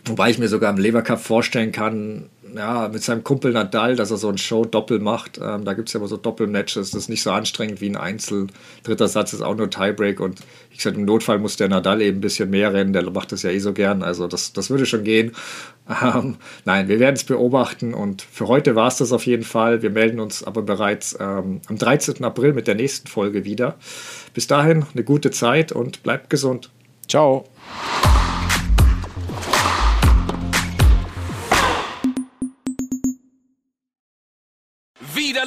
Wobei 0.05 0.31
ich 0.31 0.39
mir 0.39 0.49
sogar 0.49 0.73
im 0.73 0.79
Lever 0.79 1.03
Cup 1.03 1.21
vorstellen 1.21 1.73
kann, 1.73 2.27
ja, 2.55 2.89
mit 2.89 3.03
seinem 3.03 3.25
Kumpel 3.25 3.53
Nadal, 3.53 3.97
dass 3.97 4.11
er 4.11 4.17
so 4.17 4.29
ein 4.29 4.39
Show-Doppel 4.39 4.99
macht. 4.99 5.39
Ähm, 5.43 5.65
da 5.65 5.75
gibt 5.75 5.89
es 5.89 5.95
ja 5.95 5.99
immer 5.99 6.09
so 6.09 6.17
Doppelmatches. 6.17 6.91
Das 6.91 6.95
ist 6.95 7.09
nicht 7.09 7.23
so 7.23 7.31
anstrengend 7.31 7.81
wie 7.81 7.89
ein 7.89 7.97
Einzel. 7.97 8.47
Dritter 8.83 9.09
Satz 9.09 9.33
ist 9.33 9.43
auch 9.43 9.57
nur 9.57 9.71
Tiebreak. 9.71 10.21
Und 10.21 10.41
wie 10.71 10.77
gesagt, 10.77 10.97
im 10.97 11.05
Notfall 11.05 11.39
muss 11.39 11.57
der 11.57 11.69
Nadal 11.69 12.03
eben 12.03 12.19
ein 12.19 12.21
bisschen 12.21 12.51
mehr 12.51 12.73
rennen. 12.73 12.93
Der 12.93 13.09
macht 13.11 13.33
das 13.33 13.43
ja 13.43 13.51
eh 13.51 13.59
so 13.59 13.73
gern. 13.73 14.03
Also 14.03 14.29
das, 14.29 14.53
das 14.53 14.71
würde 14.71 14.87
schon 14.87 15.05
gehen. 15.05 15.33
Ähm, 15.89 16.37
nein, 16.65 16.89
wir 16.89 16.99
werden 16.99 17.15
es 17.15 17.25
beobachten. 17.25 17.95
Und 17.95 18.23
für 18.23 18.49
heute 18.49 18.75
war 18.75 18.89
es 18.89 18.97
das 18.97 19.13
auf 19.13 19.25
jeden 19.27 19.45
Fall. 19.45 19.83
Wir 19.83 19.91
melden 19.91 20.19
uns 20.19 20.43
aber 20.43 20.63
bereits 20.63 21.17
ähm, 21.21 21.61
am 21.69 21.79
13. 21.79 22.25
April 22.25 22.53
mit 22.53 22.67
der 22.67 22.75
nächsten 22.75 23.07
Folge 23.07 23.45
wieder. 23.45 23.77
Bis 24.35 24.47
dahin 24.47 24.85
eine 24.93 25.05
gute 25.05 25.31
Zeit 25.31 25.73
und 25.73 26.03
bleibt 26.03 26.31
gesund. 26.31 26.71
Ciao. 27.09 27.45